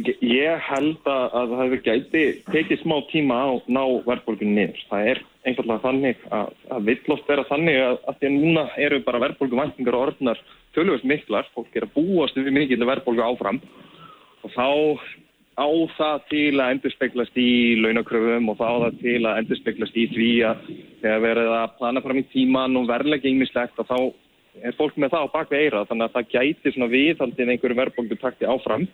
ég- 0.06 0.22
held 0.68 1.08
að, 1.10 1.25
að 1.39 1.51
það 1.51 1.62
hefur 1.63 1.82
gæti 1.86 2.24
tekið 2.51 2.82
smá 2.84 2.96
tíma 3.12 3.38
á 3.38 3.50
ná 3.68 3.84
verðbólgunni 4.06 4.56
niður. 4.58 4.82
Það 4.92 5.10
er 5.12 5.22
einfallega 5.48 5.84
þannig 5.86 6.25
að, 6.38 6.50
að 6.75 6.89
villótt 6.89 7.30
vera 7.32 7.46
þannig 7.50 7.80
að, 7.84 7.98
að 8.08 8.18
því 8.20 8.30
að 8.30 8.36
núna 8.38 8.66
eru 8.88 9.00
bara 9.06 9.24
verðbólguvæntingar 9.25 9.98
og 9.98 10.06
orðnar 10.08 10.42
tölvöld 10.77 11.08
miklar, 11.08 11.48
fólk 11.56 11.75
er 11.75 11.88
að 11.88 11.96
búast 11.96 12.38
við 12.38 12.51
mikil 12.54 12.82
verðbólgu 12.86 13.25
áfram. 13.25 13.62
Og 14.46 14.54
þá 14.54 14.68
á 15.58 15.68
það 15.98 16.22
til 16.30 16.60
að 16.62 16.72
endurspeglast 16.75 17.39
í 17.42 17.50
launakröfum 17.82 18.51
og 18.51 18.60
þá 18.60 18.68
á 18.70 18.77
það 18.86 19.01
til 19.01 19.18
að 19.25 19.42
endurspeglast 19.42 19.98
í 19.98 20.06
því 20.13 20.30
að 20.46 20.70
þegar 21.01 21.24
verið 21.25 21.51
að 21.58 21.75
plana 21.80 22.04
fram 22.06 22.22
í 22.22 22.25
tíman 22.34 22.77
og 22.77 22.88
verðlega 22.92 23.32
ýmislegt 23.32 23.82
og 23.82 23.89
þá 23.89 23.98
er 24.68 24.77
fólk 24.77 24.98
með 25.01 25.16
það 25.16 25.25
á 25.25 25.34
bakvið 25.34 25.63
eira 25.66 25.84
þannig 25.89 26.06
að 26.06 26.13
það 26.13 26.30
gæti 26.36 26.88
viðhaldið 26.94 27.51
einhverju 27.54 27.80
verðbólgu 27.82 28.18
takti 28.22 28.46
áfram 28.50 28.86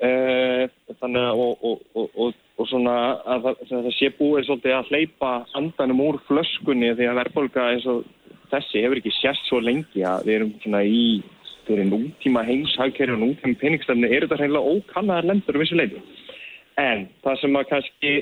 þannig 0.00 1.26
að 1.26 1.42
og, 1.44 1.64
og, 1.70 2.06
og, 2.24 2.38
svona 2.70 2.94
að 3.24 3.46
það, 3.46 3.60
að 3.66 3.84
það 3.86 3.94
sé 3.96 4.08
búið 4.18 4.46
svolítið 4.46 4.76
að 4.76 4.90
hleypa 4.92 5.32
andanum 5.58 6.02
úr 6.04 6.18
flöskunni 6.28 6.94
því 6.96 7.08
að 7.10 7.20
verðbólga 7.20 7.66
eins 7.74 7.86
og 7.90 8.04
þessi 8.52 8.84
hefur 8.84 9.00
ekki 9.00 9.12
sérst 9.16 9.48
svo 9.48 9.60
lengi 9.64 10.04
að 10.06 10.26
við 10.28 10.36
erum 10.38 10.52
svona 10.62 10.82
í 10.84 11.04
fyrir 11.66 11.88
nútíma 11.88 12.44
heimshagkerri 12.48 13.14
og 13.14 13.22
nútíma 13.22 13.58
peningstefni 13.60 14.08
er 14.10 14.26
þetta 14.26 14.40
hreinlega 14.40 14.74
ókannaðar 14.76 15.28
lendur 15.30 15.58
um 15.58 15.64
þessu 15.64 15.78
leiti. 15.78 16.02
En 16.80 17.06
það 17.24 17.40
sem 17.42 17.58
að 17.60 17.68
kannski 17.70 18.14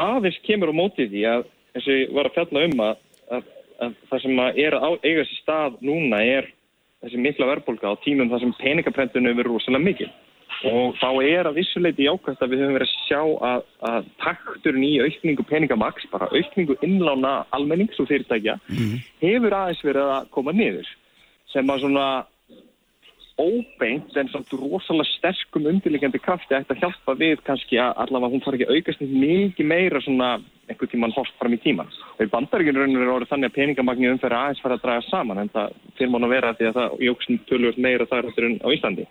aðeins 0.00 0.40
kemur 0.46 0.72
á 0.72 0.80
móti 0.80 1.08
því 1.10 1.26
að 1.28 1.44
eins 1.76 1.86
og 1.86 1.94
ég 2.00 2.16
var 2.16 2.28
að 2.28 2.36
fjalla 2.38 2.64
um 2.68 2.82
að, 2.88 2.98
að, 3.36 3.46
að 3.84 3.94
það 4.10 4.24
sem 4.24 4.42
að 4.46 4.60
er 4.64 4.76
á- 4.80 5.02
eiga 5.04 5.24
sér 5.28 5.40
stað 5.42 5.78
núna 5.84 6.20
er 6.24 6.50
þessi 7.02 7.22
mikla 7.22 7.48
verðbólga 7.52 7.94
á 7.94 8.02
tímum 8.04 8.30
þar 8.30 8.44
sem 8.44 8.54
peningaprentinu 8.60 9.30
hefur 9.30 9.42
verið 9.42 9.54
rosalega 9.54 9.86
mikil. 9.86 10.10
Og 10.68 10.96
þá 11.00 11.08
er 11.26 11.48
að 11.48 11.56
vissuleiti 11.58 12.06
jákvæmt 12.06 12.42
að 12.44 12.52
við 12.52 12.60
höfum 12.62 12.76
verið 12.76 12.90
að 12.90 13.06
sjá 13.08 13.20
að, 13.48 13.62
að 13.90 14.10
takturinn 14.22 14.84
í 14.86 14.92
aukningu 15.02 15.46
peningamaks, 15.48 16.06
bara 16.12 16.30
aukningu 16.30 16.76
innlána 16.86 17.32
almennings 17.50 17.98
og 17.98 18.06
fyrirtækja, 18.10 18.58
hefur 19.24 19.56
aðeins 19.58 19.82
verið 19.82 20.12
að 20.16 20.28
koma 20.36 20.54
niður. 20.54 20.92
Sem 21.50 21.68
að 21.68 21.82
svona 21.82 22.06
óbeint 23.40 24.16
en 24.20 24.28
samt 24.30 24.52
rosalega 24.54 25.08
sterkum 25.16 25.66
undirlegjandi 25.70 26.20
krafti 26.22 26.54
ætti 26.54 26.74
að 26.74 26.82
hjálpa 26.84 27.14
við 27.18 27.40
kannski 27.46 27.78
að 27.80 27.94
allavega 28.04 28.34
hún 28.34 28.44
fari 28.44 28.60
ekki 28.60 28.76
aukast 28.76 29.00
mikið 29.00 29.66
meira 29.66 30.02
svona 30.04 30.28
einhvern 30.68 30.92
tíman 30.92 31.14
hort 31.16 31.32
fram 31.40 31.56
í 31.56 31.60
tíman. 31.62 31.90
Í 32.20 32.28
bandaríkjum 32.30 32.78
rauninu 32.78 33.02
er 33.02 33.14
orðið 33.14 33.32
þannig 33.32 33.50
að 33.50 33.56
peningamagni 33.56 34.12
umferði 34.12 34.38
aðeins 34.38 34.62
fara 34.62 34.78
að 34.78 34.84
draga 34.84 35.06
saman 35.08 35.42
en 35.42 35.50
það 35.56 35.74
fyrir 35.96 36.12
mánu 36.12 36.28
að 36.28 36.36
vera 36.36 36.54
því 36.58 36.68
að 36.68 36.78
það 36.78 37.02
jóksum 37.08 37.40
tölvöld 37.48 37.82
meira 37.88 38.08
þar 38.12 38.30
á 38.30 38.68
Íslandi. 38.76 39.08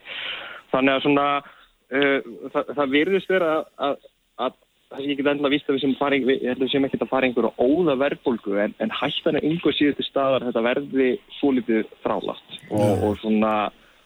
Þannig 0.72 0.96
að 0.96 1.06
svona 1.06 1.28
uh, 1.42 2.20
það, 2.54 2.76
það 2.78 2.94
virðist 2.98 3.32
vera 3.32 3.54
að, 3.58 3.66
að, 3.88 3.98
að 4.46 4.60
það 4.92 5.04
sé 5.04 5.12
ekki 5.14 5.26
endilega 5.26 5.54
víst 5.56 5.70
að 5.70 5.78
við 5.78 5.84
sem 5.86 5.98
fari, 6.00 6.22
við, 6.28 6.66
sem 6.72 6.88
ekki 6.88 7.00
að 7.00 7.12
fara 7.12 7.28
einhverju 7.30 7.52
óða 7.64 7.98
verðbólgu 8.02 8.58
en, 8.66 8.74
en 8.84 8.96
hættan 9.02 9.40
er 9.40 9.48
einhver 9.48 9.76
síðustu 9.78 10.06
staðar 10.08 10.48
þetta 10.50 10.66
verði 10.66 11.12
svo 11.38 11.54
litið 11.56 11.94
frálast 12.04 12.58
og, 12.70 13.06
og 13.08 13.16
svona 13.22 13.54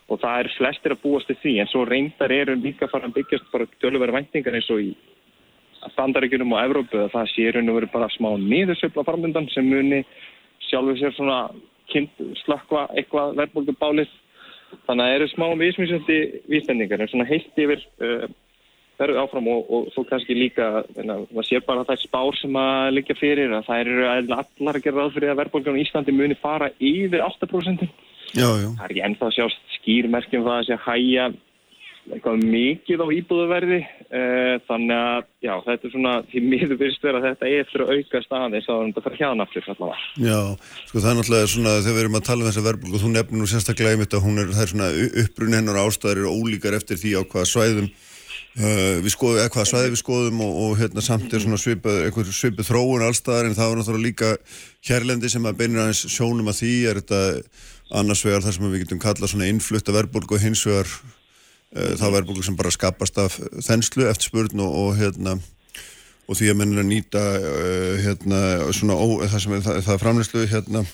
og 0.06 0.22
það 0.22 0.40
er 0.44 0.52
flestir 0.60 0.94
að 0.94 1.02
búast 1.02 1.30
til 1.32 1.38
því 1.42 1.56
en 1.64 1.70
svo 1.72 1.82
reyndar 1.90 2.34
eru 2.34 2.56
líka 2.62 2.90
fara 2.92 3.10
að 3.10 3.16
byggjast 3.18 3.48
bara 3.54 3.66
tölverið 3.82 4.20
væntingar 4.20 4.58
eins 4.60 4.70
og 4.74 4.84
í 4.84 4.92
bandaríkjunum 5.96 6.54
og 6.54 6.62
Evrópu 6.62 7.00
að 7.02 7.14
það 7.14 7.32
sé 7.34 7.48
raun 7.54 7.72
og 7.72 7.80
veru 7.80 7.90
bara 7.94 8.12
smá 8.14 8.30
niðursöfla 8.42 9.06
framöndan 9.08 9.50
sem 9.54 9.66
muni 9.70 10.04
sjálfur 10.70 11.00
sér 11.02 11.16
svona 11.18 11.40
slakka 12.44 12.88
eitthvað 12.98 13.36
verðbólgu 13.40 13.76
bálið 13.82 14.14
þannig 14.86 15.04
að 15.04 15.12
það 15.12 15.16
eru 15.18 15.28
smá 15.32 15.46
vísmísandi 15.62 16.18
vísbendingar 16.52 17.04
en 17.04 17.12
svona 17.12 17.30
heilt 17.30 17.62
yfir 17.66 17.86
uh, 18.04 18.26
verður 19.00 19.22
áfram 19.26 19.48
og, 19.52 19.70
og 19.70 19.88
svo 19.94 20.06
kannski 20.08 20.38
líka 20.38 20.70
það 20.96 21.44
sé 21.48 21.60
bara 21.66 21.86
það 21.88 22.04
spár 22.06 22.38
sem 22.40 22.60
að 22.60 22.94
liggja 22.96 23.18
fyrir 23.20 23.56
að 23.56 23.68
það 23.68 23.82
eru 23.84 24.08
allar 24.10 24.80
að 24.80 24.84
gera 24.86 25.02
ráð 25.02 25.18
fyrir 25.18 25.34
að 25.34 25.42
verðbólgan 25.42 25.80
í 25.80 25.84
Íslandi 25.84 26.16
muni 26.16 26.38
fara 26.40 26.72
yfir 26.80 27.26
8% 27.26 27.88
Já, 28.36 28.50
já. 28.60 28.70
Það 28.76 28.86
er 28.86 28.92
ekki 28.92 29.04
ennþá 29.08 29.28
að 29.28 29.36
sjást 29.38 29.76
skýrmerkjum 29.78 30.46
það 30.46 30.58
að 30.58 30.66
sé 30.68 30.78
hæja 30.86 31.26
eitthvað 32.14 32.44
mikið 32.46 33.02
á 33.02 33.08
íbúðuverði 33.16 33.80
uh, 33.82 34.56
þannig 34.68 34.96
að 34.96 35.24
já, 35.42 35.54
þetta 35.66 35.88
er 35.88 35.92
svona 35.94 36.14
því 36.30 36.40
miður 36.46 36.78
fyrst 36.82 37.06
verið 37.06 37.20
að 37.20 37.28
þetta 37.28 37.46
er 37.50 37.60
eftir 37.64 37.80
að 37.84 37.92
auka 37.96 38.18
staðis 38.26 38.70
að 38.70 38.82
þetta 38.86 39.04
fyrir 39.06 39.20
hjáðan 39.22 39.44
aftur 39.46 39.70
allavega. 39.74 40.00
Já, 40.22 40.42
sko 40.90 40.98
það 41.00 41.12
er 41.12 41.18
náttúrulega 41.20 41.52
svona 41.54 41.74
þegar 41.80 41.96
við 41.98 42.04
erum 42.04 42.20
að 42.20 42.28
tala 42.30 42.42
um 42.42 42.50
þessa 42.50 42.68
verbulgu, 42.70 43.02
þú 43.02 43.10
nefnir 43.14 43.40
nú 43.42 43.48
sérstaklega 43.50 43.98
að 44.06 44.26
hún 44.26 44.38
er, 44.42 44.48
það 44.54 44.66
er 44.66 44.72
svona 44.74 44.90
upprunni 45.24 45.58
hennar 45.60 45.82
ástæðir 45.86 46.30
og 46.30 46.36
ólíkar 46.44 46.78
eftir 46.78 46.98
því 47.02 47.12
á 47.18 47.22
hvaða 47.26 47.48
svæðum 47.50 47.90
uh, 47.90 48.96
við 49.02 49.12
skoðum, 49.16 49.40
eða 49.42 49.54
hvaða 49.56 49.72
svæði 49.72 49.90
við 49.96 50.02
skoðum 50.04 50.38
og, 50.46 50.52
og 50.62 50.72
hérna 50.84 51.02
samt 51.06 51.30
er 51.34 51.42
svona 51.42 51.58
svipað, 51.62 51.96
svipað 52.30 52.70
þróun 52.70 53.08
allstaðar 53.10 53.50
en 53.50 53.58
það 53.58 53.70
var 53.72 53.78
náttúrulega 53.82 54.08
líka 54.10 54.30
þá 61.76 62.06
verðbólku 62.08 62.46
sem 62.46 62.56
bara 62.56 62.72
skapast 62.72 63.18
af 63.20 63.36
þenslu 63.66 64.08
eftir 64.10 64.32
spurn 64.32 64.64
og, 64.64 64.78
og 64.86 65.00
hérna 65.00 65.36
og 66.26 66.38
því 66.40 66.52
að 66.52 66.60
mennir 66.60 66.82
að 66.82 66.92
nýta 66.92 67.24
uh, 67.38 67.96
hérna 68.02 68.44
svona 68.74 68.98
ó, 68.98 69.06
það 69.30 69.42
sem 69.44 69.58
er 69.58 69.66
það, 69.66 69.82
það 69.88 70.06
framlýslu 70.06 70.46
hérna 70.50 70.86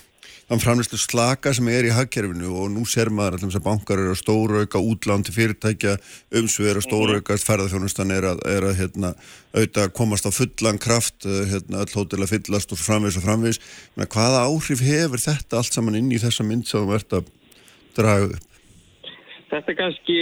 þann 0.51 0.59
framlýslu 0.59 0.97
slaka 0.99 1.53
sem 1.55 1.67
er 1.71 1.87
í 1.87 1.93
hagkerfinu 1.95 2.49
og 2.59 2.71
nú 2.73 2.81
ser 2.89 3.07
maður 3.13 3.37
alltaf 3.37 3.61
að 3.61 3.67
bankar 3.69 4.01
eru 4.01 4.11
að 4.11 4.19
stórauka 4.19 4.81
útlán 4.83 5.23
til 5.23 5.35
fyrirtækja 5.37 5.93
umsvegur 6.41 6.81
að 6.81 6.87
stórauka 6.89 7.37
ferðarþjónustan 7.39 8.11
er 8.11 8.27
að, 8.33 8.41
er 8.51 8.67
að 8.67 8.81
hérna 8.81 9.13
auðvitað 9.53 9.93
komast 9.95 10.27
á 10.27 10.31
fullan 10.35 10.81
kraft 10.81 11.23
eh, 11.23 11.45
hérna 11.53 11.85
öll 11.85 11.95
hótel 11.95 12.19
að 12.25 12.33
fyllast 12.33 12.75
og 12.75 12.83
framvís 12.83 13.15
og 13.15 13.23
framvís 13.23 13.61
Menna, 13.95 14.09
hvaða 14.11 14.43
áhrif 14.49 14.83
hefur 14.83 15.23
þetta 15.23 15.61
allt 15.61 15.79
saman 15.79 15.99
inn 16.01 16.11
í 16.11 16.19
þessa 16.19 16.43
mynd 16.43 16.67
sem 16.67 16.83
þú 16.83 16.99
ert 16.99 17.19
að 17.21 17.31
draga 17.95 18.33
upp? 18.33 18.59
Þetta 19.51 19.71
er 19.71 19.79
kannski 19.79 20.19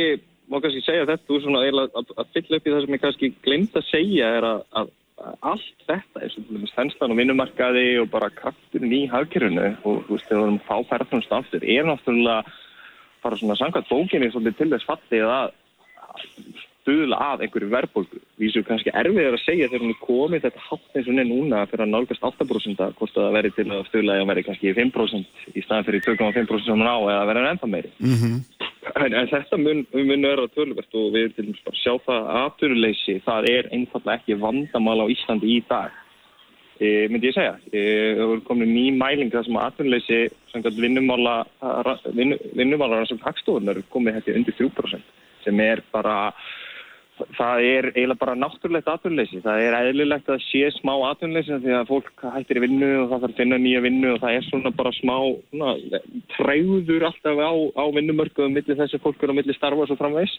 má 0.49 0.57
kannski 0.61 0.81
segja 0.85 1.07
þetta, 1.09 1.25
þú 1.27 1.35
er 1.35 1.43
svona 1.45 1.65
að, 1.67 2.13
að 2.15 2.31
fylla 2.35 2.59
upp 2.59 2.67
í 2.67 2.73
það 2.73 2.85
sem 2.85 2.95
ég 2.95 3.03
kannski 3.03 3.31
glemt 3.45 3.77
að 3.77 3.89
segja 3.89 4.31
er 4.37 4.47
að, 4.49 4.63
að, 4.81 4.93
allt 5.51 5.85
þetta 5.89 6.23
er 6.25 6.33
svona 6.33 6.71
þenslan 6.77 7.13
og 7.13 7.19
vinnumarkaði 7.19 7.85
og 8.03 8.09
bara 8.13 8.31
krafturinn 8.39 8.95
í 8.95 9.03
hafkerfunu 9.11 9.67
og 9.83 10.01
þú 10.07 10.15
veist, 10.15 10.29
þegar 10.29 10.41
við 10.41 10.47
erum 10.47 10.63
fá 10.65 10.75
ferðarfjónust 10.91 11.37
aftur, 11.39 11.65
er 11.65 11.87
náttúrulega 11.89 12.57
bara 13.23 13.39
svona 13.39 13.59
samkvæmt 13.59 13.91
bókinni 13.91 14.31
svolítið 14.31 14.57
til 14.61 14.71
þess 14.73 14.89
fallið 14.89 15.29
að 15.35 15.53
stuðla 16.89 17.17
að 17.21 17.43
einhverju 17.45 17.69
verðbólgu. 17.69 18.19
Við 18.39 18.53
séum 18.53 18.65
kannski 18.67 18.93
erfiðar 18.95 19.35
að 19.37 19.43
segja 19.43 19.67
þegar 19.69 19.83
hún 19.83 19.93
er 19.93 19.99
komið 20.01 20.45
þetta 20.45 20.63
hátt 20.65 20.95
eins 20.95 21.09
og 21.09 21.17
neina 21.17 21.27
núna 21.29 21.65
fyrir 21.69 21.85
að 21.85 21.91
nálgast 21.93 22.25
8% 22.29 22.85
að 22.85 22.95
hvort 22.97 23.15
það 23.17 23.35
veri 23.35 23.51
til 23.55 23.65
að 23.67 23.83
stuðla 23.89 24.15
að 24.15 24.31
veri 24.31 24.45
kannski 24.47 24.73
5% 24.77 25.43
í 25.53 25.65
staðan 25.65 25.87
fyrir 25.89 26.05
2,5% 26.07 26.65
sem 26.65 26.79
hún 26.79 26.89
á 26.89 26.97
eða 26.97 27.27
vera 27.29 27.51
ennþá 27.51 27.69
meiri. 27.69 27.91
Mm 27.99 28.15
-hmm. 28.15 28.39
En, 28.87 29.13
en 29.13 29.31
þetta 29.31 29.59
mun, 29.59 29.85
mun 29.93 30.27
vera 30.27 30.47
tölvert 30.55 30.99
og 30.99 31.13
við 31.15 31.33
til 31.35 31.47
dæmis 31.47 31.63
bara 31.65 31.81
sjá 31.81 31.93
það 32.05 32.19
að 32.19 32.43
afturuleysi, 32.43 33.17
það 33.25 33.49
er 33.53 33.71
einfallega 33.75 34.19
ekki 34.19 34.39
vandamál 34.43 35.03
á 35.03 35.11
Íslandi 35.13 35.51
í 35.55 35.59
dag. 35.69 35.97
E, 36.79 37.07
myndi 37.11 37.27
ég 37.27 37.35
segja. 37.35 37.57
E, 37.73 37.81
það 38.19 38.31
voru 38.31 38.45
komin 38.47 38.71
ný 38.71 38.85
mæling 38.95 39.33
það 39.33 39.49
sem 39.49 39.59
að 39.59 39.67
afturuleysi 39.69 40.21
vinnumála 40.79 41.35
vinnumála 42.55 43.03
sem 43.09 43.19
hagstofunar 43.23 43.81
komið 43.93 44.19
hætti 44.19 44.37
undir 44.39 44.55
3% 44.57 45.15
sem 45.43 45.59
er 45.63 45.83
bara 45.93 46.31
það 47.37 47.63
er 47.67 47.87
eiginlega 47.93 48.19
bara 48.21 48.35
náttúrulegt 48.37 48.89
atvinnleysi. 48.91 49.41
Það 49.43 49.63
er 49.65 49.77
eðlilegt 49.79 50.29
að 50.31 50.43
sé 50.45 50.69
smá 50.77 50.91
atvinnleysi 51.09 51.59
því 51.63 51.75
að 51.77 51.89
fólk 51.89 52.23
hættir 52.35 52.61
vinnu 52.63 52.89
og 53.03 53.09
það 53.09 53.23
þarf 53.23 53.27
að 53.29 53.41
finna 53.41 53.59
nýja 53.61 53.83
vinnu 53.85 54.13
og 54.13 54.21
það 54.23 54.37
er 54.37 54.47
svona 54.47 54.73
bara 54.79 54.93
smá 54.99 55.15
svona, 55.49 55.73
træður 56.35 57.07
alltaf 57.09 57.41
á, 57.43 57.51
á 57.79 57.83
vinnumörkuðum 57.97 58.55
millir 58.57 58.79
þessi 58.79 59.01
fólk 59.03 59.23
á 59.27 59.35
millir 59.35 59.57
starfa 59.57 59.85
og 59.85 59.91
svo 59.91 59.99
framvegs. 59.99 60.37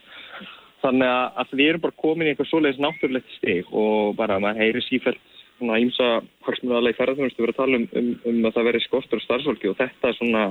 Þannig 0.80 1.12
að, 1.12 1.24
að 1.42 1.56
við 1.60 1.72
erum 1.72 1.84
bara 1.84 2.00
komin 2.00 2.28
í 2.28 2.32
eitthvað 2.32 2.50
svoleiðis 2.50 2.82
náttúrulegt 2.84 3.34
stig 3.36 3.74
og 3.76 4.16
bara 4.16 4.40
maður 4.40 4.64
heyri 4.64 4.84
sífælt 4.86 5.20
svona 5.60 5.80
ímsa 5.82 6.06
harsmuðalega 6.46 6.94
í 6.94 6.98
ferðarþjónustu 6.98 7.44
verið 7.44 7.56
að 7.56 7.60
tala 7.60 7.80
um, 7.80 7.88
um, 8.00 8.12
um 8.30 8.46
að 8.48 8.54
það 8.56 8.68
veri 8.70 8.80
skostur 8.86 9.20
og 9.20 9.24
starfsfólki 9.26 9.68
og 9.68 9.76
þetta 9.76 10.08
er 10.08 10.16
svona 10.16 10.44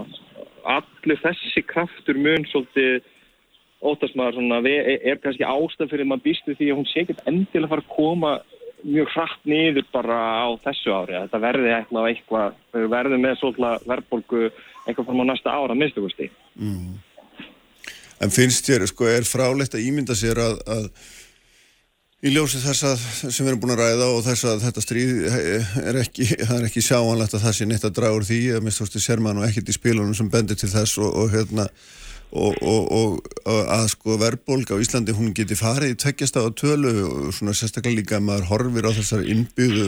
allir 0.70 1.22
þessi 1.24 1.64
kraftur 1.66 2.20
mun 2.22 2.46
svolítið 2.52 3.00
óttast 3.80 4.16
maður 4.20 4.40
svona, 4.40 4.62
er, 4.68 5.04
er 5.08 5.20
kannski 5.24 5.48
ástæð 5.48 5.94
fyrir 5.94 6.10
maður 6.10 6.26
býstu 6.28 6.56
því 6.56 6.72
að 6.72 6.80
hún 6.80 6.90
sé 6.90 7.04
ekkert 7.04 7.28
endilega 7.30 7.72
fara 7.72 7.86
að 7.86 7.94
koma 7.96 8.34
mjög 8.84 9.12
hratt 9.14 9.46
niður 9.48 9.88
bara 9.92 10.18
á 10.44 10.48
þessu 10.64 10.96
ári 10.96 11.18
þetta 11.18 11.44
verði 11.44 11.72
eitthvað 11.76 12.10
eitthvað 12.14 12.90
verði 12.92 13.20
með 13.20 13.46
verðbólgu 13.88 14.44
eitthvað 14.88 15.08
fram 15.08 15.24
á 15.24 15.30
næsta 15.30 15.56
ára 15.56 15.78
minnstugusti 15.78 16.30
mm. 16.56 16.98
En 18.20 18.32
finnst 18.36 18.68
þér, 18.68 18.84
sko, 18.90 19.06
er 19.08 19.24
frálegt 19.24 19.78
að 19.78 19.86
ímynda 19.88 20.16
sér 20.18 20.42
að, 20.44 20.58
að 20.68 20.88
í 22.20 22.34
ljósi 22.34 22.60
þess 22.60 22.84
að 22.84 23.04
sem 23.32 23.46
við 23.46 23.52
erum 23.54 23.62
búin 23.64 23.74
að 23.78 23.84
ræða 23.86 24.10
og 24.12 24.26
þess 24.26 24.48
að 24.50 24.66
þetta 24.66 24.84
stríð 24.84 25.14
er 25.86 26.00
ekki, 26.02 26.28
það 26.42 26.56
er 26.58 26.68
ekki 26.68 26.84
sjáanlegt 26.84 27.38
að 27.38 27.46
það 27.46 27.56
sé 27.56 27.68
neitt 27.70 27.88
að 27.88 27.96
draga 28.02 28.18
úr 28.18 28.28
því 28.28 28.40
að 28.58 28.66
minnst 28.66 28.82
þú 28.82 28.88
veist, 28.88 29.00
sér 29.06 29.24
maður 29.24 29.40
nú 29.40 29.46
ekkert 29.48 29.72
í 29.72 29.78
spílunum 29.78 30.18
sem 30.20 30.32
bendir 30.34 30.60
til 30.60 30.72
þess 30.74 31.00
og, 31.00 31.16
og 31.16 31.32
hérna 31.32 31.70
Og, 32.30 32.54
og, 32.62 32.92
og, 32.94 33.30
að 33.74 33.88
sko 33.90 34.16
verðbólk 34.22 34.70
á 34.70 34.78
Íslandi 34.78 35.16
hún 35.18 35.32
geti 35.34 35.56
farið 35.58 35.96
í 35.96 35.98
tveggjast 35.98 36.36
á 36.38 36.46
tölu 36.54 36.92
og 37.08 37.32
svona 37.34 37.56
sérstaklega 37.58 37.98
líka 37.98 38.20
að 38.20 38.28
maður 38.28 38.46
horfir 38.52 38.86
á 38.86 38.92
þessar 38.94 39.24
innbyggðu 39.34 39.88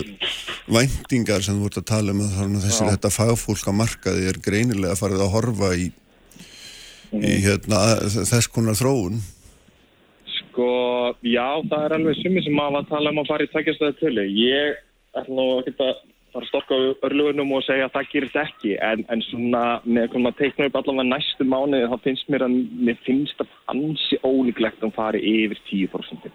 væntingar 0.74 1.44
sem 1.46 1.60
þú 1.60 1.68
vart 1.68 1.78
að 1.78 1.86
tala 1.92 2.16
um 2.16 2.24
að 2.26 2.56
þessi 2.64 2.88
þetta 2.88 3.12
fagfólk 3.14 3.70
á 3.70 3.72
markaði 3.78 4.26
er 4.32 4.40
greinilega 4.42 4.98
farið 4.98 5.22
að 5.22 5.32
horfa 5.36 5.70
í, 5.78 5.86
í 7.14 7.32
hérna, 7.46 7.84
þess 8.10 8.50
konar 8.50 8.80
þróun. 8.80 9.22
Sko, 10.40 10.70
já, 11.22 11.46
það 11.70 11.86
er 11.86 11.94
alveg 12.00 12.18
sumi 12.24 12.42
sem 12.42 12.58
maður 12.58 12.80
var 12.80 12.82
að 12.82 12.90
tala 12.96 13.14
um 13.14 13.22
að 13.22 13.30
fara 13.30 13.46
í 13.46 13.52
tveggjast 13.54 13.86
á 13.86 13.90
tölu. 14.02 14.26
Ég 14.42 14.82
ætla 15.14 15.38
nú 15.38 15.46
að 15.60 15.68
geta 15.70 15.92
fara 16.32 16.46
að 16.46 16.50
stokka 16.50 16.80
örlugunum 17.08 17.54
og 17.56 17.64
segja 17.66 17.88
að 17.88 17.94
það 17.96 18.10
gerist 18.14 18.40
ekki. 18.42 18.72
En, 18.80 19.04
en 19.12 19.24
svona 19.28 19.62
með 19.84 20.08
hvernig 20.08 20.26
maður 20.26 20.40
teikna 20.40 20.68
upp 20.70 20.80
allavega 20.80 21.08
næstu 21.10 21.48
mánu 21.48 21.84
þá 21.92 21.96
finnst 22.08 22.32
mér 22.32 22.46
að 22.48 22.58
mér 22.88 23.00
finnst 23.06 23.44
að 23.44 23.54
ansi 23.74 24.20
ólíklegt 24.24 24.80
að 24.80 24.88
hún 24.88 24.98
fari 24.98 25.24
yfir 25.36 25.64
10% 25.70 26.32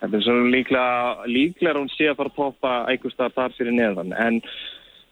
þetta 0.00 0.18
er 0.18 0.24
svona 0.24 0.50
líklega 0.52 1.28
líklega 1.30 1.80
hún 1.80 1.92
sé 1.94 2.08
að 2.10 2.18
fara 2.20 2.32
að 2.32 2.40
topa 2.40 2.72
einhverstað 2.92 3.36
þar 3.36 3.54
fyrir 3.56 3.76
neðan. 3.76 4.12
En 4.20 4.40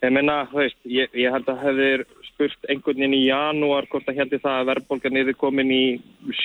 ég 0.07 0.15
menna, 0.15 0.37
þú 0.51 0.61
veist, 0.61 0.79
ég, 0.89 1.17
ég 1.19 1.35
held 1.35 1.49
að 1.51 1.65
hefur 1.65 2.05
spurt 2.29 2.69
einhvern 2.69 3.01
veginn 3.01 3.17
í 3.17 3.25
janúar 3.29 3.89
hvort 3.91 4.09
að 4.11 4.21
heldur 4.21 4.43
það 4.43 4.61
að 4.61 4.71
verðbólgan 4.71 5.15
niður 5.15 5.37
komin 5.39 5.73
í 5.75 5.85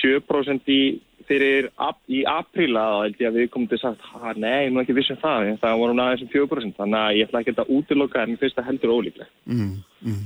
7% 0.00 0.70
í 0.70 0.82
fyrir 1.30 1.68
ap, 1.78 1.98
í 2.10 2.22
apríla 2.26 2.82
þá 2.90 2.96
held 3.04 3.22
ég 3.22 3.30
að 3.30 3.38
við 3.38 3.50
komum 3.54 3.70
til 3.70 3.78
að 3.78 3.98
sagt 4.02 4.40
nei, 4.42 4.70
nú 4.70 4.82
ekki 4.82 4.96
vissum 4.96 5.18
það, 5.22 5.52
það 5.62 5.80
voru 5.82 5.94
hún 5.94 6.02
aðeins 6.04 6.24
um 6.26 6.32
4% 6.32 6.78
þannig 6.80 7.00
að 7.00 7.18
ég 7.18 7.28
ætla 7.28 7.42
ekki 7.44 7.54
að 7.56 7.72
útiloka 7.76 8.22
en 8.22 8.32
mér 8.32 8.42
finnst 8.42 8.58
það 8.58 8.70
heldur 8.70 8.94
ólíklegt 8.96 9.34
mm, 9.46 9.74
mm. 10.06 10.24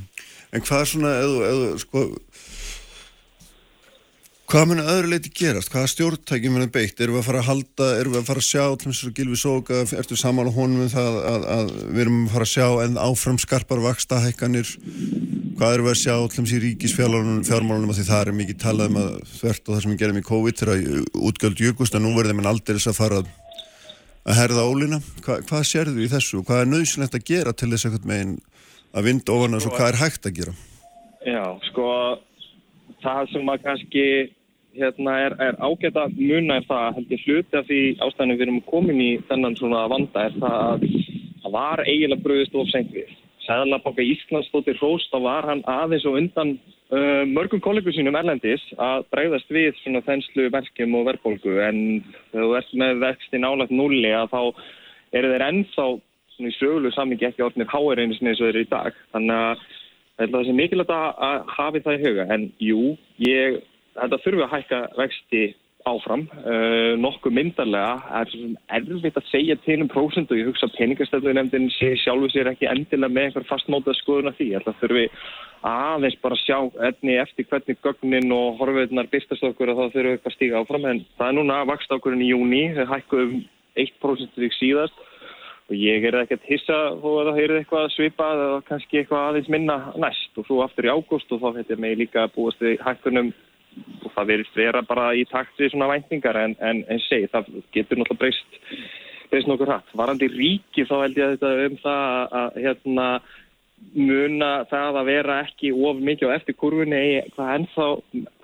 En 0.54 0.64
hvað 0.64 0.84
er 0.84 0.90
svona, 0.92 1.12
eða, 1.24 1.50
eða 1.50 1.70
sko 1.82 2.04
hvað 4.50 4.66
munir 4.70 4.88
öðru 4.92 5.10
leiti 5.12 5.30
gerast? 5.34 5.70
Hvaða 5.72 5.90
stjórntæki 5.92 6.50
munir 6.52 6.70
beitt? 6.72 7.00
Erum 7.00 7.16
við 7.16 7.22
að 7.22 7.28
fara 7.28 7.40
að 7.40 7.48
halda, 7.48 7.88
erum 8.00 8.14
við 8.14 8.20
að 8.20 8.26
fara 8.28 8.42
að 8.42 8.48
sjá 8.48 8.64
til 8.80 8.90
þess 8.90 9.06
að 9.08 9.14
Gilvi 9.18 9.38
Sóka, 9.40 9.80
ertu 9.98 10.18
samála 10.20 10.52
honum 10.54 10.84
um 10.84 10.90
það 10.92 11.18
að, 11.30 11.46
að 11.54 11.70
við 11.86 12.02
erum 12.04 12.18
að 12.22 12.34
fara 12.34 12.48
að 12.48 12.52
sjá 12.52 12.66
en 12.84 12.98
áfram 13.04 13.40
skarpar 13.40 13.82
vaksta 13.84 14.20
hækkanir 14.24 14.74
hvað 15.58 15.76
eru 15.76 15.86
við 15.86 15.92
að 15.92 16.00
sjá 16.02 16.14
allum 16.14 16.48
sér 16.50 16.64
ríkisfjármálunum 16.64 17.92
að 17.92 17.98
því 18.00 18.06
það 18.08 18.20
er 18.20 18.36
mikið 18.40 18.60
talað 18.64 18.90
um 18.90 19.00
að 19.00 19.10
þvert 19.32 19.64
og 19.64 19.74
það 19.74 19.82
sem 19.84 19.94
við 19.94 20.02
gerum 20.02 20.20
í 20.20 20.26
COVID 20.28 20.60
þegar 20.60 20.84
útgjöld 21.30 21.64
jökust 21.64 21.96
að 21.96 22.04
nú 22.04 22.12
verðum 22.18 22.42
við 22.42 22.50
aldrei 22.50 22.74
þess 22.76 22.90
að 22.90 22.98
fara 22.98 23.22
að 24.24 24.38
herða 24.40 24.66
ólina. 24.66 25.00
Hva, 25.24 25.38
hvað 25.46 25.66
sérðu 25.68 26.04
í 26.04 26.10
þessu 26.10 26.42
hvað 26.44 26.62
er 26.64 26.70
nöðsynlegt 26.72 27.18
að 27.18 27.26
gera 27.30 27.54
til 27.54 27.70
þess 27.72 27.88
að, 27.90 27.98
að 28.94 29.08
vinda 29.08 29.36
ofan 29.36 29.58
hægt 30.00 30.28
að 30.28 30.38
sko 31.70 31.88
það 33.04 33.30
sem 33.32 33.52
að 33.52 33.66
kannski 33.66 34.06
hérna, 34.74 35.18
er, 35.26 35.36
er 35.38 35.58
ágætt 35.62 35.98
að 36.00 36.16
muna 36.18 36.58
er 36.58 36.68
það 36.68 36.86
held 36.98 37.12
ég 37.14 37.26
hluti 37.26 37.58
af 37.58 37.68
því 37.68 37.82
ástæðinu 38.06 38.38
við 38.38 38.46
erum 38.46 38.62
komin 38.70 39.02
í 39.02 39.10
þennan 39.28 39.58
svona 39.58 39.84
vanda 39.92 40.28
er 40.28 40.38
það 40.40 40.56
að 40.62 40.88
það 41.44 41.54
var 41.54 41.84
eiginlega 41.84 42.24
bröðist 42.24 42.56
of 42.58 42.72
sengt 42.72 42.94
við 42.96 43.12
Sæðalabanka 43.44 44.00
Íslands 44.00 44.48
stóttir 44.48 44.78
Rós, 44.80 45.04
þá 45.12 45.18
var 45.20 45.44
hann 45.50 45.60
aðeins 45.68 46.06
og 46.08 46.16
undan 46.16 46.54
uh, 46.94 47.24
mörgum 47.28 47.60
kollegum 47.64 47.92
sínum 47.92 48.16
erlendis 48.16 48.64
að 48.80 49.04
bregðast 49.12 49.52
við 49.52 49.74
svona 49.82 50.00
þenslu 50.06 50.48
verkjum 50.54 50.96
og 50.96 51.10
verðbólgu 51.10 51.58
en 51.66 51.78
þegar 52.32 52.46
þú 52.46 52.56
ert 52.60 52.74
með 52.80 53.02
vexti 53.04 53.42
nálagt 53.42 53.74
nulli 53.74 54.14
að 54.16 54.32
þá 54.32 54.40
eru 55.20 55.32
þeir 55.34 55.46
ennþá 55.50 55.86
svona 56.34 56.50
í 56.50 56.56
söglu 56.56 56.92
samingi 56.94 57.28
ekki 57.28 57.44
orðinir 57.44 57.70
háeirinu 57.70 58.16
sem 58.16 58.32
þeir 58.32 58.48
eru 58.48 58.64
í 58.64 58.70
dag. 58.72 58.96
Þannig 59.12 59.42
að 59.50 59.66
það 60.18 60.40
er 60.40 60.56
mikilvægt 60.60 60.94
að 60.94 61.44
hafi 61.56 61.84
það 61.84 61.98
í 61.98 62.08
huga 62.08 62.26
en 62.34 62.48
jú, 62.62 62.94
ég, 63.24 63.60
þetta 63.98 64.22
þurfi 64.24 64.44
að 64.46 64.52
hækka 64.54 64.80
vexti 64.98 65.44
áfram. 65.84 66.24
Uh, 66.40 66.94
nokkuð 67.00 67.34
myndarlega 67.36 68.20
er 68.22 68.30
erfitt 68.78 69.18
að 69.20 69.26
segja 69.28 69.56
til 69.64 69.82
um 69.82 69.90
prósund 69.92 70.30
og 70.32 70.38
ég 70.38 70.48
hugsa 70.48 70.68
að 70.68 70.76
peningastöðunemndin 70.78 71.68
sjálfu 71.76 72.30
sér 72.32 72.52
ekki 72.52 72.70
endilega 72.70 73.12
með 73.12 73.28
einhver 73.28 73.48
fastmótað 73.50 73.98
skoðun 74.00 74.30
af 74.32 74.38
því. 74.38 74.48
Það 74.64 74.80
þurfi 74.80 75.04
aðeins 75.68 76.20
bara 76.22 76.38
að 76.38 76.44
sjá 76.44 76.58
enni 76.88 77.18
eftir 77.20 77.48
hvernig 77.50 77.80
gögnin 77.84 78.36
og 78.36 78.60
horfiðnar 78.60 79.10
byrstast 79.12 79.44
okkur 79.50 79.72
og 79.72 79.80
þá 79.80 79.84
þurfum 79.84 80.08
við 80.08 80.14
eitthvað 80.14 80.32
að 80.32 80.36
stíga 80.38 80.62
áfram. 80.62 80.88
En 80.88 81.02
það 81.18 81.30
er 81.30 81.38
núna 81.40 81.60
vakst 81.68 81.92
ákurinn 81.92 82.24
í 82.24 82.30
júni, 82.32 82.64
hækkuðum 82.94 83.42
1% 83.84 84.38
því 84.38 84.52
síðast 84.56 85.04
og 85.64 85.76
ég 85.78 86.04
er 86.04 86.18
ekki 86.20 86.36
að 86.36 86.48
hissa 86.50 86.78
þó 87.00 87.08
að 87.08 87.28
það 87.28 87.38
heyrði 87.38 87.60
eitthvað 87.62 87.86
svipað 87.94 88.42
eða 88.46 88.64
kannski 88.68 89.00
eitthvað 89.00 89.28
aðeins 89.28 89.50
minna 89.52 89.76
næst. 90.00 90.32
Og 90.36 90.48
svo 90.48 90.60
aftur 90.64 90.88
í 90.88 90.92
ágúst 90.92 91.32
og 91.32 91.40
þá 91.40 91.60
hættir 91.60 91.80
mig 91.80 91.96
líka 92.00 92.26
búast 92.34 92.60
við 92.60 92.82
hækkunum 92.84 93.30
og 94.04 94.10
það 94.14 94.28
verist 94.30 94.58
vera 94.58 94.82
bara 94.86 95.06
í 95.16 95.24
takt 95.30 95.56
við 95.58 95.72
svona 95.72 95.88
væntingar. 95.94 96.36
En, 96.42 96.56
en, 96.60 96.82
en 96.84 97.00
segi 97.06 97.30
það 97.32 97.48
getur 97.72 98.00
náttúrulega 98.00 98.20
breyst 98.20 98.60
breyst 99.30 99.48
nokkur 99.48 99.72
hratt. 99.72 99.96
Varandi 99.96 100.28
ríki 100.30 100.84
þá 100.84 100.94
held 101.00 101.16
ég 101.18 101.24
að 101.24 101.32
þetta 101.38 101.54
um 101.68 101.80
það 101.82 102.04
að, 102.10 102.36
að 102.40 102.60
hérna 102.66 103.08
muna 103.94 104.50
það 104.70 104.98
að 105.00 105.08
vera 105.10 105.38
ekki 105.44 105.70
of 105.74 105.98
mikið 106.00 106.30
á 106.30 106.36
eftir 106.36 106.56
kurvunni 106.56 107.00
hvað 107.34 107.54
ennþá, 107.56 107.86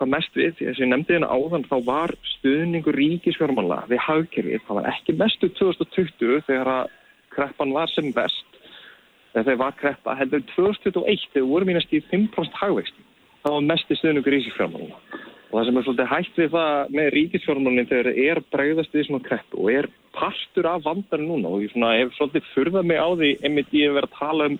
hvað 0.00 0.10
mest 0.14 0.40
við. 0.40 0.56
Því 0.56 0.70
að 0.70 0.80
ég 0.82 0.90
nefndi 0.90 1.16
hérna 1.16 1.30
áðan 1.36 1.68
þá 1.68 1.76
var 1.84 2.14
stuðningur 2.36 2.96
ríkisfjármála 2.96 3.82
við 3.92 4.02
hagkerfið 4.06 4.64
það 4.66 4.80
var 4.80 4.90
ekki 4.94 5.16
mestu 5.20 5.52
2020 5.60 6.42
þegar 6.48 6.72
að 6.78 6.96
kreppan 7.34 7.74
var 7.76 7.90
sem 7.92 8.10
best 8.16 8.58
þegar 9.34 9.60
var 9.60 9.76
kreppa 9.78 10.16
heldur 10.18 10.42
2021 10.56 11.30
þegar 11.34 11.50
voru 11.52 11.68
mínast 11.68 11.92
í 11.94 12.02
5% 12.10 12.58
hagvexti 12.62 13.06
það 13.44 13.56
var 13.56 13.66
mest 13.70 13.90
í 13.90 13.98
stuðningur 13.98 14.34
ríkisfjármáluna. 14.36 14.98
Og 15.50 15.56
það 15.56 15.66
sem 15.66 15.78
er 15.78 15.86
svolítið 15.86 16.10
hægt 16.10 16.36
við 16.38 16.52
það 16.54 16.92
með 16.96 17.08
ríkisfjármálunum 17.16 17.88
þegar 17.90 18.08
það 18.08 18.20
er 18.26 18.40
bregðast 18.54 18.94
við 18.94 19.06
svona 19.08 19.26
krepp 19.26 19.56
og 19.56 19.72
er 19.72 19.88
partur 20.14 20.68
af 20.70 20.84
vandar 20.84 21.24
núna 21.24 21.50
og 21.50 21.64
ég 21.64 21.72
svona, 21.72 21.96
hef 21.98 22.14
svolítið 22.18 22.48
furðað 22.54 22.88
mig 22.90 23.00
á 23.02 23.08
því 23.10 23.30
einmitt 23.46 23.74
ég 23.74 23.88
hef 23.88 23.98
verið 23.98 24.10
að 24.10 24.18
tala 24.20 24.48
um 24.50 24.58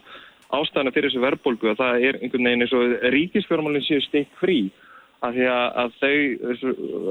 ástæðana 0.50 0.92
fyrir 0.94 1.10
þessu 1.10 1.22
verðbólgu 1.22 1.70
og 1.70 1.78
það 1.78 2.06
er 2.08 2.18
einhvern 2.18 2.48
veginn 2.48 2.64
eins 2.66 2.74
og 2.74 2.96
ríkisfjármálun 3.14 3.86
séu 3.86 4.02
stikk 4.06 4.32
frí 4.40 4.58
af 5.20 5.36
því 5.36 5.46
að, 5.52 5.66
að 5.82 5.96
þau, 6.00 6.16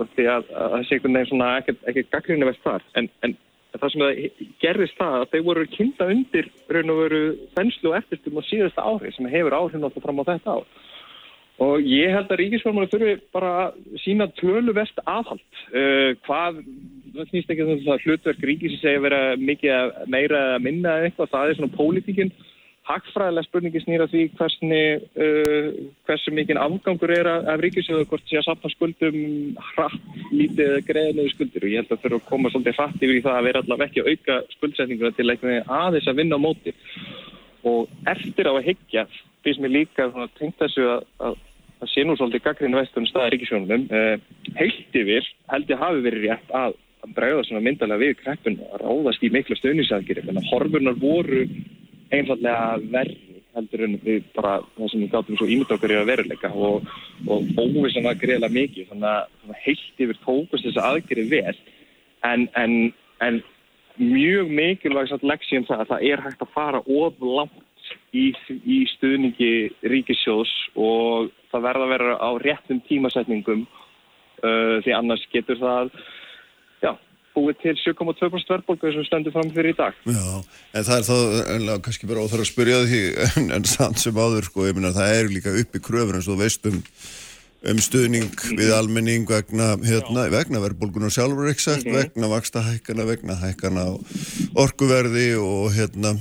af 0.03 0.15
því 0.15 0.25
að 0.34 0.49
það 0.49 0.84
sé 0.89 0.97
einhvern 0.97 1.19
veginn 1.19 1.29
svona 1.29 1.51
ekkert 1.62 1.88
ekki 1.91 2.05
gaggrinni 2.10 2.49
vest 2.49 2.65
þar 2.65 2.88
en, 2.99 3.07
en 3.23 3.38
það 3.77 3.91
sem 3.93 4.03
það 4.05 4.43
gerðist 4.63 4.99
það 4.99 5.15
að 5.19 5.32
þau 5.34 5.41
voru 5.49 5.65
kynna 5.75 6.12
undir 6.15 6.51
raun 6.69 6.93
og 6.93 7.01
veru 7.03 7.23
þenslu 7.58 7.91
og 7.91 7.97
eftirstum 7.99 8.39
á 8.41 8.43
síðasta 8.49 8.86
ári 8.86 9.12
sem 9.15 9.29
hefur 9.29 9.58
áhrifn 9.60 9.88
átt 9.88 9.99
fram 10.03 10.21
á 10.21 10.29
þetta 10.32 10.55
ár 10.58 10.69
Og 11.60 11.84
ég 11.84 12.13
held 12.15 12.29
að 12.32 12.39
ríkisformáli 12.39 12.88
þurfi 12.88 13.13
bara 13.36 13.49
að 13.65 13.79
sína 13.99 14.29
töluvert 14.38 15.01
aðhald. 15.03 15.41
Uh, 15.73 16.13
hvað, 16.23 16.62
það 17.15 17.32
snýst 17.34 17.51
ekki 17.51 17.65
um 17.65 17.82
það 17.84 18.05
hlutverk 18.05 18.45
ríkis 18.47 18.77
segja 18.79 19.01
vera 19.03 19.19
mikið 19.36 19.97
meira 20.13 20.43
að 20.53 20.63
minna 20.69 20.93
eitthvað, 21.03 21.34
það 21.34 21.51
er 21.51 21.60
svona 21.60 21.75
pólitíkinn. 21.75 22.32
Hakkfræðilega 22.89 23.45
spurningi 23.45 23.82
snýra 23.84 24.08
því 24.10 24.23
hversni, 24.39 24.82
uh, 25.21 25.67
hversu 26.10 26.34
mikið 26.34 26.62
afgangur 26.62 27.13
er 27.13 27.30
af 27.30 27.62
ríkisöðu, 27.62 28.08
hvort 28.10 28.25
sé 28.25 28.39
að 28.39 28.47
sapna 28.47 28.71
skuldum 28.73 29.19
hratt, 29.75 30.08
lítið 30.34 30.63
eða 30.65 30.86
greiðlega 30.88 31.34
skuldir. 31.36 31.65
Og 31.65 31.73
ég 31.73 31.84
held 31.84 31.93
að 31.93 32.04
þurfa 32.06 32.21
að 32.21 32.30
koma 32.32 32.54
svolítið 32.54 32.80
hratt 32.80 33.04
yfir 33.04 33.19
í 33.19 33.25
það 33.28 33.38
að 33.38 33.49
vera 33.49 33.63
allavega 33.63 33.89
ekki 33.89 34.04
að 34.04 34.10
auka 34.13 34.39
skuldsetninguna 34.56 35.13
til 35.17 35.30
aðeins 35.30 36.10
að 36.10 36.23
vinna 36.23 36.41
á 36.41 36.45
móti. 36.47 36.73
Og 37.69 38.10
eftir 38.10 38.49
á 38.49 38.54
að 38.56 38.65
higgja, 38.71 39.06
finnst 39.45 39.62
mér 39.62 39.75
líka 39.75 40.10
tengt 40.39 40.58
þessu 40.60 40.89
að, 40.89 41.06
að 41.21 41.39
það 41.80 41.91
sé 41.93 42.06
nú 42.06 42.15
svolítið 42.17 42.45
gaggrinu 42.45 42.80
vestunum 42.80 43.10
staðar 43.10 43.34
ríkisjónunum 43.36 43.86
uh, 43.93 44.15
heilt 44.60 44.95
yfir 45.02 45.28
held 45.52 45.71
ég 45.71 45.82
hafi 45.82 46.04
verið 46.04 46.25
rétt 46.28 46.56
að, 46.56 46.75
að 47.06 47.13
bregða 47.15 47.45
svona 47.47 47.63
myndalega 47.65 48.04
við 48.04 48.15
kreppun 48.23 48.58
að 48.65 48.82
ráðast 48.84 49.23
í 49.23 49.32
miklu 49.34 49.58
stöðnisaðgeri 49.60 50.25
en 50.25 50.41
að 50.41 50.49
horfurnar 50.52 50.99
voru 50.99 51.45
einfallega 52.15 52.80
verri 52.93 53.39
heldur 53.56 53.84
en 53.86 53.95
við 54.04 54.26
bara 54.36 54.60
það 54.76 54.91
sem 54.91 55.04
við 55.04 55.13
gátum 55.13 55.39
svo 55.39 55.48
ímynd 55.50 55.72
okkar 55.74 55.93
í 55.93 55.98
að 56.00 56.10
veruleika 56.12 56.52
og, 56.54 56.89
og 57.28 57.48
óvissan 57.58 58.06
var 58.06 58.19
greiðilega 58.22 58.56
mikið 58.56 58.91
þannig 58.91 59.10
að 59.10 59.56
heilt 59.65 60.04
yfir 60.06 60.19
tókast 60.26 60.67
þess 60.67 60.82
aðgeri 60.84 61.26
vel. 61.32 61.56
En, 62.28 62.45
en, 62.60 62.76
en 63.26 63.41
mjög 64.00 64.54
mikilvægt 64.60 65.26
leksíum 65.26 65.65
það 65.67 65.84
að 65.84 65.91
það 65.93 66.06
er 66.12 66.24
hægt 66.28 66.45
að 66.45 66.54
fara 66.54 66.84
of 66.84 67.26
langt 67.26 67.91
í, 68.13 68.30
í 68.63 68.80
stuðningi 68.95 69.52
ríkissjós 69.91 70.52
og 70.78 71.34
það 71.52 71.65
verða 71.67 71.88
að 71.88 71.93
vera 71.95 72.15
á 72.22 72.30
réttum 72.43 72.82
tímasetningum 72.88 73.65
uh, 73.65 74.78
því 74.86 74.95
annars 74.95 75.26
getur 75.34 75.60
það 75.62 75.93
búið 77.39 77.62
til 77.63 77.75
7,2% 77.80 78.52
verðbólku 78.54 78.91
sem 78.93 79.08
stendur 79.08 79.36
fram 79.36 79.54
fyrir 79.56 79.73
í 79.73 79.78
dag. 79.80 79.95
Já, 80.04 80.25
en 80.75 80.89
það 80.89 80.97
er 80.97 81.08
þá 81.08 81.71
kannski 81.88 82.10
bara 82.12 82.25
óþar 82.25 82.43
að 82.43 82.52
spyrja 82.52 82.84
því 82.89 83.02
en, 83.30 83.49
en 83.58 83.69
samt 83.69 84.04
sem 84.04 84.19
áður 84.19 84.52
sko, 84.52 84.67
ég 84.67 84.78
minna 84.78 84.93
það 84.95 85.15
er 85.15 85.34
líka 85.34 85.56
uppi 85.63 85.84
kröfur 85.84 86.19
eins 86.19 86.30
og 86.30 86.39
veistum 86.43 86.84
um 87.69 87.80
stuðning 87.84 88.30
við 88.56 88.69
almenning 88.71 89.25
vegna, 89.28 89.73
hérna, 89.84 90.30
vegna 90.32 90.62
verðbólkunar 90.63 91.12
sjálfur 91.12 91.49
exakt, 91.52 91.84
mm 91.84 91.91
-hmm. 91.91 91.97
vegna 91.97 92.30
vaksta 92.32 92.63
hækana, 92.63 93.06
vegna 93.06 93.36
hækana 93.36 93.86
orkuverði 94.56 95.36
og 95.36 95.73
hérna 95.75 96.15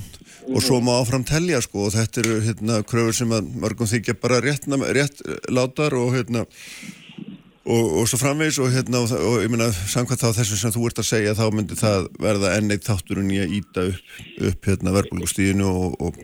og 0.49 0.63
svo 0.63 0.79
má 0.81 0.97
áfram 0.99 1.23
telja 1.23 1.61
sko 1.61 1.87
og 1.87 1.93
þetta 1.93 2.21
eru 2.23 2.39
hérna 2.41 2.81
kröfur 2.83 3.15
sem 3.15 3.31
að 3.31 3.51
mörgum 3.61 3.87
þykja 3.87 4.15
bara 4.19 4.41
rétt, 4.41 4.65
rétt 4.67 5.21
látar 5.47 5.93
og 5.93 6.15
hérna 6.15 6.45
og, 7.69 7.85
og 8.01 8.09
svo 8.09 8.19
framvegs 8.21 8.59
og 8.63 8.71
hérna 8.73 9.03
og, 9.03 9.13
og 9.13 9.43
ég 9.43 9.51
meina 9.53 9.69
samkvæmt 9.71 10.23
þá 10.23 10.33
þessu 10.39 10.57
sem 10.59 10.73
þú 10.73 10.89
ert 10.89 11.01
að 11.03 11.09
segja 11.11 11.37
þá 11.37 11.45
myndir 11.53 11.79
það 11.79 12.09
verða 12.21 12.55
enneitt 12.57 12.87
þátturinn 12.87 13.31
í 13.35 13.39
að 13.43 13.55
íta 13.59 13.87
upp, 13.91 14.19
upp 14.51 14.69
hérna 14.71 14.95
verbulgustíðinu 14.97 15.69
og 15.69 16.19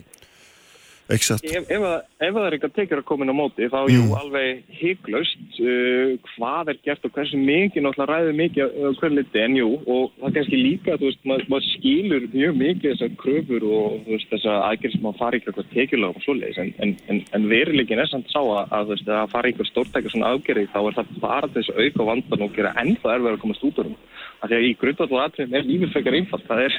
Exakt. 1.08 1.44
Ef, 1.46 1.68
ef, 1.70 1.84
ef 2.18 2.32
það 2.34 2.46
er 2.46 2.54
eitthvað 2.56 2.72
tekjur 2.74 2.98
að 2.98 3.06
koma 3.06 3.22
inn 3.22 3.30
á 3.30 3.38
móti 3.38 3.68
þá 3.70 3.76
er 3.78 3.90
jú 3.92 4.06
alveg 4.18 4.62
hygglust 4.74 5.60
uh, 5.62 6.16
hvað 6.32 6.72
er 6.72 6.78
gert 6.82 7.06
og 7.06 7.12
hversu 7.14 7.38
mikið 7.38 7.84
náttúrulega 7.84 8.10
ræður 8.10 8.34
mikið 8.40 8.64
uh, 8.66 8.90
hverju 8.98 9.14
liti 9.14 9.38
en 9.44 9.54
jú 9.54 9.68
og 9.84 10.10
það 10.16 10.26
er 10.26 10.34
kannski 10.40 10.58
líka 10.58 10.96
þú 10.98 11.06
veist 11.06 11.22
maður, 11.30 11.44
maður 11.52 11.66
skilur 11.68 12.22
mjög 12.32 12.58
mikið 12.62 12.88
þessar 12.90 13.12
kröfur 13.22 13.62
og 13.70 13.86
veist 14.08 14.32
þessar 14.34 14.56
aðgerð 14.66 14.94
sem 14.96 15.06
að 15.06 15.20
fara 15.20 15.38
ykkur 15.38 15.52
eitthvað 15.54 15.72
tekjulega 15.76 16.10
og 16.10 16.26
svoleiðis 16.26 16.58
en, 16.64 16.70
en, 16.82 16.90
en, 17.06 17.18
en 17.38 17.48
veruleikin 17.54 18.02
er 18.02 18.10
samt 18.10 18.28
sá 18.34 18.42
að, 18.42 18.64
að 18.74 18.84
veist 18.90 19.06
að 19.20 19.32
fara 19.36 19.52
ykkur 19.52 19.70
stórtækja 19.70 20.10
svona 20.16 20.32
aðgerði 20.34 20.66
þá 20.74 20.80
er 20.82 20.98
það 20.98 21.06
bara 21.22 21.54
þessu 21.54 21.72
auka 21.78 22.02
vandan 22.10 22.46
og 22.48 22.58
gera 22.58 22.74
ennþá 22.82 23.14
erfið 23.14 23.30
að 23.36 23.42
komast 23.46 23.66
út 23.70 23.78
úr 23.78 23.92
hún 23.92 24.00
að 24.42 24.50
því 24.50 24.56
að 24.56 24.66
í 24.66 24.74
grundvallu 24.80 25.22
aðtrið 25.22 25.54
er 25.54 25.64
lífið 25.70 25.92
frekar 25.94 26.16
einfalt 26.18 26.46
það 26.50 26.60
er, 26.66 26.74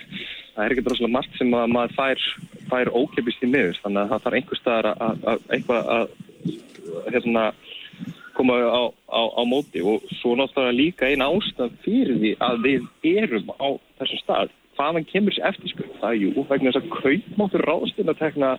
það 0.54 0.64
er 0.68 0.72
það 4.18 4.26
þarf 4.26 4.38
einhver 4.40 4.62
staðar 4.62 4.92
að, 4.92 5.24
að 5.32 5.48
eitthvað 5.56 5.90
að 5.96 6.08
hérna, 7.14 7.44
koma 8.38 8.60
á, 8.62 8.84
á, 9.10 9.22
á 9.34 9.42
móti. 9.50 9.82
Og 9.82 10.06
svo 10.20 10.36
náttúrulega 10.38 10.78
líka 10.78 11.10
einn 11.10 11.26
ástaf 11.26 11.74
fyrir 11.86 12.20
því 12.22 12.36
að 12.44 12.64
við 12.68 12.88
erum 13.16 13.52
á 13.58 13.70
þessum 14.02 14.24
stað. 14.24 14.56
Hvaðan 14.78 15.08
kemur 15.10 15.34
sér 15.34 15.50
eftirskjöld 15.50 15.96
það 15.98 16.12
er 16.12 16.20
jú 16.22 16.44
vegna 16.46 16.70
þess 16.70 16.84
að 16.84 16.92
kaupmáttur 17.02 17.64
ráðstinn 17.66 18.12
að 18.12 18.20
tekna 18.20 18.52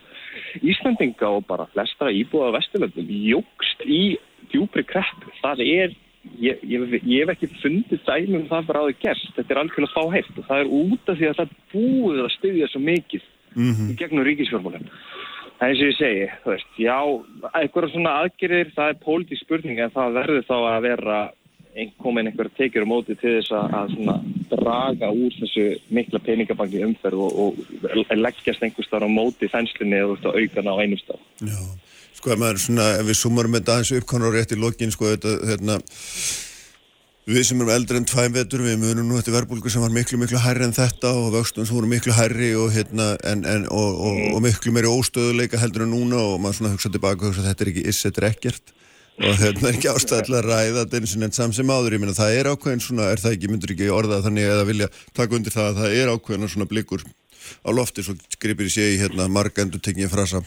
Íslandinga 0.59 1.29
og 1.31 1.45
bara 1.47 1.69
flestra 1.71 2.11
íbúða 2.11 2.57
vesturlöndum 2.57 3.07
jógst 3.07 3.85
í 3.87 4.17
djúbri 4.51 4.83
krepp 4.83 5.29
það 5.39 5.63
er 5.63 5.95
Ég, 6.35 6.59
ég, 6.67 6.81
ég 7.07 7.23
hef 7.23 7.29
ekki 7.31 7.47
fundið 7.61 8.01
dælum 8.03 8.43
það 8.49 8.65
bara 8.67 8.81
á 8.83 8.87
því 8.89 8.95
gerst, 8.99 9.29
þetta 9.37 9.53
er 9.53 9.59
algjörlega 9.61 9.93
fáheilt 9.95 10.33
og 10.35 10.47
það 10.49 10.59
er 10.61 10.71
út 10.75 11.11
af 11.11 11.17
því 11.17 11.27
að 11.29 11.37
það 11.37 11.53
búið 11.71 12.19
að 12.19 12.33
styðja 12.33 12.67
svo 12.69 12.81
mikið 12.83 13.23
mm 13.55 13.71
-hmm. 13.71 13.87
í 13.87 13.95
gegnum 15.59 15.67
ríkisfjármálinn 15.67 15.67
eins 15.67 15.81
og 15.81 15.89
ég 15.89 15.97
segi, 15.97 16.27
þú 16.43 16.53
veist, 16.53 16.69
já, 16.79 16.97
eitthvað 17.59 17.91
svona 17.91 18.15
aðgerðir, 18.23 18.71
það 18.75 18.93
er 18.93 19.01
pólitík 19.03 19.41
spurning 19.41 19.79
en 19.79 19.91
það 19.91 20.15
verður 20.15 20.47
þá 20.47 20.55
að 20.57 20.81
vera 20.87 21.19
komin 22.01 22.27
einhverja 22.27 22.55
tekjur 22.57 22.87
á 22.87 22.91
móti 22.91 23.15
til 23.19 23.35
þess 23.37 23.51
að, 23.55 23.93
svona 23.93 24.15
draga 24.49 25.11
úr 25.13 25.35
þessu 25.37 25.67
mikla 25.93 26.19
peningabanki 26.25 26.81
umferð 26.83 27.21
og, 27.27 27.59
og 27.85 28.15
leggjast 28.15 28.63
einhver 28.63 28.87
starf 28.87 29.05
á 29.05 29.11
móti 29.11 29.51
þenslunni 29.51 29.99
eða 29.99 30.33
aukana 30.33 30.75
á 30.75 30.81
einum 30.81 30.99
starf. 30.99 31.23
Já, 31.43 31.59
sko 32.17 32.33
ef 32.33 32.41
maður 32.41 32.63
svona, 32.65 32.87
ef 32.99 33.07
við 33.11 33.19
sumarum 33.21 33.57
þetta 33.59 33.75
aðeins 33.75 33.95
uppkonar 33.99 34.35
rétt 34.35 34.55
í 34.55 34.59
lokin, 34.59 34.95
sko 34.95 35.11
þetta, 35.13 35.35
hérna 35.51 35.79
Við 37.29 37.43
sem 37.45 37.59
erum 37.61 37.69
eldri 37.69 37.99
enn 37.99 38.07
tvæm 38.09 38.33
vetur, 38.33 38.63
við 38.65 38.79
munum 38.81 39.05
nú 39.05 39.19
þetta 39.19 39.35
verbulgu 39.35 39.69
sem 39.69 39.83
var 39.83 39.91
miklu, 39.93 40.17
miklu 40.17 40.39
hærri 40.41 40.65
en 40.65 40.71
þetta 40.73 41.11
og 41.13 41.27
vöxtum 41.35 41.67
sem 41.67 41.75
voru 41.77 41.85
miklu 41.91 42.15
hærri 42.17 42.47
og, 42.57 42.71
hérna, 42.73 43.11
en, 43.29 43.43
en, 43.45 43.67
og, 43.69 43.99
og, 44.07 44.21
og 44.33 44.41
miklu 44.41 44.73
meiri 44.73 44.89
óstöðuleika 44.89 45.59
heldur 45.61 45.85
en 45.85 45.93
núna 45.93 46.17
og 46.17 46.39
maður 46.41 46.57
svona 46.57 46.71
hugsa 46.73 46.89
tilbaka 46.89 47.27
og 47.27 47.29
hugsa 47.29 47.45
þetta 47.45 47.65
er 47.67 47.71
ekki 47.73 47.83
is, 47.91 47.99
þetta 48.01 48.23
er 48.23 48.27
ekkert. 48.31 48.73
Og 49.19 49.37
þetta 49.43 49.67
er 49.67 49.77
ekki 49.77 49.91
ástæðilega 49.91 50.41
að 50.41 50.49
ræða 50.49 50.79
þetta 50.79 51.01
eins 51.01 51.13
og 51.13 51.21
nefnt 51.21 51.37
samsum 51.37 51.73
áður, 51.75 51.97
ég 51.99 52.01
minna 52.01 52.17
það 52.17 52.37
er 52.39 52.49
ákveðin 52.49 52.83
svona, 52.87 53.11
er 53.13 53.21
það 53.21 53.35
ekki, 53.37 53.51
myndur 53.53 53.75
ekki 53.75 53.91
orðað 53.93 54.25
þannig 54.25 54.53
að 54.55 54.63
vilja 54.71 54.89
taka 55.19 55.37
undir 55.37 55.53
það 55.53 55.69
að 55.69 55.83
það 55.83 55.97
er 55.99 56.13
ákveðin 56.15 56.53
svona 56.55 56.69
blikur 56.71 57.05
á 57.61 57.69
lofti 57.75 58.05
svo 58.05 58.17
gripir 58.41 58.71
í 58.71 58.73
sé 58.73 58.89
í 58.95 58.97
hérna 59.03 59.29
marga 59.29 59.61
endur 59.61 59.83
tekið 59.85 60.09
frasa 60.15 60.41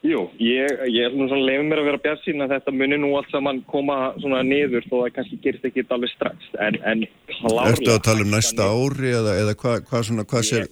Jú, 0.00 0.20
ég, 0.40 0.78
ég 0.88 1.02
er 1.04 1.12
svona 1.12 1.42
lefum 1.44 1.66
mér 1.68 1.82
að 1.82 1.88
vera 1.90 1.98
bjart 2.00 2.22
sín 2.24 2.40
að 2.40 2.54
þetta 2.54 2.72
muni 2.72 2.96
nú 3.02 3.10
allt 3.18 3.28
saman 3.34 3.58
koma 3.68 4.14
svona 4.22 4.38
niður 4.48 4.86
þó 4.88 4.94
að 5.02 5.10
kannski 5.18 5.36
gerist 5.44 5.66
ekki 5.68 5.84
alveg 5.92 6.12
strax 6.14 6.46
en, 6.56 6.78
en 6.88 7.02
klárlega... 7.28 7.74
Ertu 7.74 7.92
að 7.92 8.06
tala 8.06 8.24
um 8.24 8.32
næsta 8.32 8.70
ári 8.72 9.12
eða, 9.18 9.34
eða 9.42 9.54
hvað 9.60 9.84
hva 9.90 10.00
svona, 10.08 10.24
hvað 10.30 10.46
sér? 10.48 10.70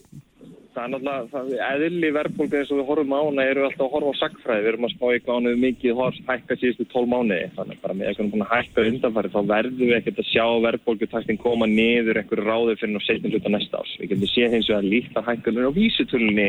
Það 0.79 0.87
er 0.87 0.93
náttúrulega, 0.95 1.29
það 1.35 1.85
eðli 1.89 2.13
verðbólka 2.15 2.57
eins 2.57 2.73
og 2.73 2.81
við 2.81 2.89
horfum 2.89 3.13
á 3.13 3.21
hana, 3.21 3.45
erum 3.51 3.65
við 3.65 3.69
alltaf 3.69 3.85
að 3.85 3.93
horfa 3.97 4.13
á 4.17 4.21
sagfræði, 4.23 4.63
við 4.65 4.71
erum 4.71 4.87
að 4.89 4.95
spá 4.95 5.05
á 5.11 5.33
hana 5.35 5.53
mikið 5.67 5.99
horf 5.99 6.21
hækka 6.31 6.57
síðustu 6.63 6.87
tól 6.93 7.05
mánuði, 7.11 7.49
þannig 7.59 7.83
bara 7.83 7.97
með 7.99 8.09
eitthvað 8.13 8.31
svona 8.33 8.49
hækka 8.53 8.85
undanfæri 8.93 9.33
þá 9.35 9.41
verðum 9.51 9.83
við 9.83 9.97
ekkert 9.99 10.23
að 10.23 10.31
sjá 10.31 10.47
verðbólkutaktin 10.69 11.43
koma 11.43 11.69
niður 11.69 12.23
einhverju 12.23 12.47
ráði 12.47 12.79
fyrir 12.79 12.95
ná 12.95 13.03
setjum 13.05 13.35
hluta 13.35 13.53
næsta 13.53 13.83
ás. 13.83 13.93
Við 13.99 14.15
getum 14.15 14.33
séð 14.33 14.57
eins 14.61 14.71
og 14.71 14.79
að 14.79 14.89
líta 14.95 15.25
hækkanur 15.27 15.69
á 15.69 15.73
vísutulunni 15.75 16.49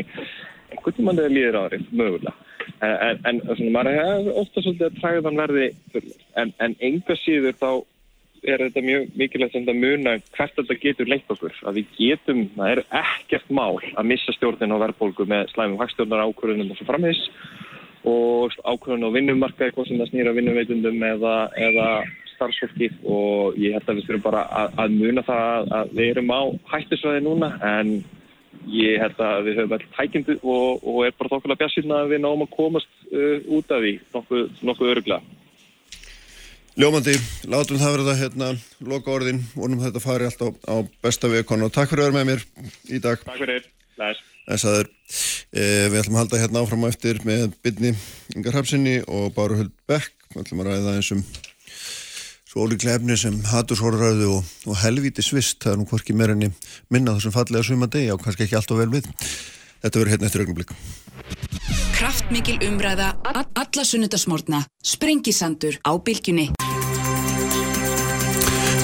einhvern 0.70 0.96
tíma 0.96 1.14
þegar 1.18 1.34
líður 1.36 1.60
árið, 1.64 1.86
mögulega. 1.92 2.34
En, 2.80 3.22
en 3.28 3.40
svona, 3.44 3.70
maður 3.74 3.98
er 4.00 4.28
ofta 4.40 4.62
svolítið 4.64 4.86
að 4.88 5.00
træðan 5.00 5.40
verði 5.40 5.70
fullur. 5.94 6.20
En, 6.40 6.52
en 6.64 6.76
enga 6.90 7.16
síður 7.20 7.56
þá 7.60 7.70
er 8.40 8.62
þetta 8.64 8.82
mjög 8.84 9.08
mikilvægt 9.20 9.56
að 9.58 9.80
muna 9.82 10.14
hvert 10.36 10.54
þetta 10.56 10.76
getur 10.80 11.10
leitt 11.10 11.32
okkur. 11.32 11.56
Að 11.66 11.80
við 11.80 11.90
getum, 11.98 12.46
það 12.54 12.72
er 12.74 12.82
ekkert 13.02 13.50
mál 13.52 13.80
að 13.80 14.08
missa 14.12 14.34
stjórnin 14.36 14.72
á 14.72 14.82
verðbólgu 14.86 15.26
með 15.28 15.50
slæmum 15.52 15.80
hagstjórnar 15.82 16.24
ákvörðunum 16.28 16.72
og 16.72 16.80
svo 16.80 16.88
framhys 16.88 17.20
og 18.08 18.56
ákvörðun 18.64 19.10
á 19.12 19.16
vinnumarkaði, 19.16 19.74
hvað 19.76 19.90
sem 19.90 20.00
það 20.00 20.10
snýra 20.14 20.32
vinnuveitundum 20.38 21.02
eða, 21.04 21.34
eða 21.60 21.88
starfsfólki 22.32 22.88
og 23.04 23.58
ég 23.60 23.76
held 23.76 23.90
að 23.90 23.98
við 23.98 24.06
þurfum 24.08 24.24
bara 24.24 24.46
að, 24.62 24.78
að 24.80 24.96
muna 25.02 25.24
það 25.26 25.74
að 25.76 25.92
við 25.98 26.12
erum 26.14 26.32
á 26.32 26.40
hættisvæði 26.72 27.24
núna 27.26 27.50
en 27.68 27.92
ég 28.74 29.00
held 29.02 29.20
að 29.24 29.44
við 29.48 29.60
höfum 29.60 29.74
alltaf 29.76 29.98
tækjandi 29.98 30.36
og, 30.40 30.86
og 30.86 31.02
er 31.06 31.14
bara 31.18 31.32
þokkulega 31.34 31.60
bjassinn 31.62 31.94
að 31.96 32.14
við 32.14 32.22
náum 32.24 32.44
að 32.44 32.54
komast 32.54 32.90
uh, 33.10 33.36
út 33.56 33.74
af 33.74 33.84
því 33.84 33.92
nokkuð, 34.14 34.48
nokkuð 34.70 34.92
öruglega. 34.94 35.36
Ljómandi, 36.80 37.16
látum 37.50 37.80
það 37.80 37.94
verða 37.96 38.16
hérna, 38.16 38.48
loka 38.86 39.10
orðin, 39.12 39.42
vonum 39.58 39.82
þetta 39.82 40.00
fari 40.00 40.28
alltaf 40.28 40.54
á 40.70 40.74
besta 41.02 41.28
vikon 41.28 41.66
og 41.66 41.72
takk 41.74 41.90
fyrir 41.90 42.06
að 42.06 42.12
vera 42.12 42.18
með 42.20 42.28
mér 42.30 42.44
í 42.94 43.00
dag. 43.02 43.24
Takk 43.26 43.42
fyrir, 43.42 43.66
læs. 44.00 44.22
Þessaður, 44.46 44.90
eh, 45.52 45.86
við 45.90 46.00
ætlum 46.00 46.16
að 46.16 46.22
halda 46.22 46.40
hérna 46.40 46.62
áfram 46.62 46.86
á 46.86 46.90
eftir 46.90 47.20
með 47.26 47.50
byrni 47.62 47.92
Ingar 48.36 48.56
Hapsinni 48.56 49.00
og 49.06 49.34
Báruhuld 49.36 49.74
Beck, 49.90 50.14
við 50.32 50.44
ætlum 50.44 50.62
að 50.62 50.70
ræða 50.70 50.96
eins 50.96 51.12
um 51.18 51.24
svo 52.50 52.64
ólíklega 52.66 52.98
efni 52.98 53.14
sem 53.14 53.36
haturshorraðu 53.46 54.26
og, 54.34 54.46
og 54.66 54.78
helvíti 54.82 55.22
svist, 55.22 55.60
það 55.62 55.72
er 55.72 55.76
nú 55.78 55.84
hvorki 55.86 56.14
meira 56.18 56.34
enni 56.34 56.48
minna 56.90 57.12
þessum 57.14 57.34
fallega 57.36 57.62
suma 57.62 57.86
degi 57.86 58.08
og 58.10 58.24
kannski 58.24 58.48
ekki 58.48 58.56
alltaf 58.58 58.80
vel 58.80 58.88
við. 58.90 59.06
Þetta 59.80 60.00
verður 60.00 60.10
hérna 60.10 60.26
eftir 60.26 60.42
ögnublik. 60.42 60.72
Kraftmikil 61.94 62.56
umræða, 62.66 63.12
alla 63.30 63.84
sunnudasmórna, 63.86 64.64
sprengisandur 64.82 65.78
á 65.86 65.94
bylgjunni. 65.94 66.48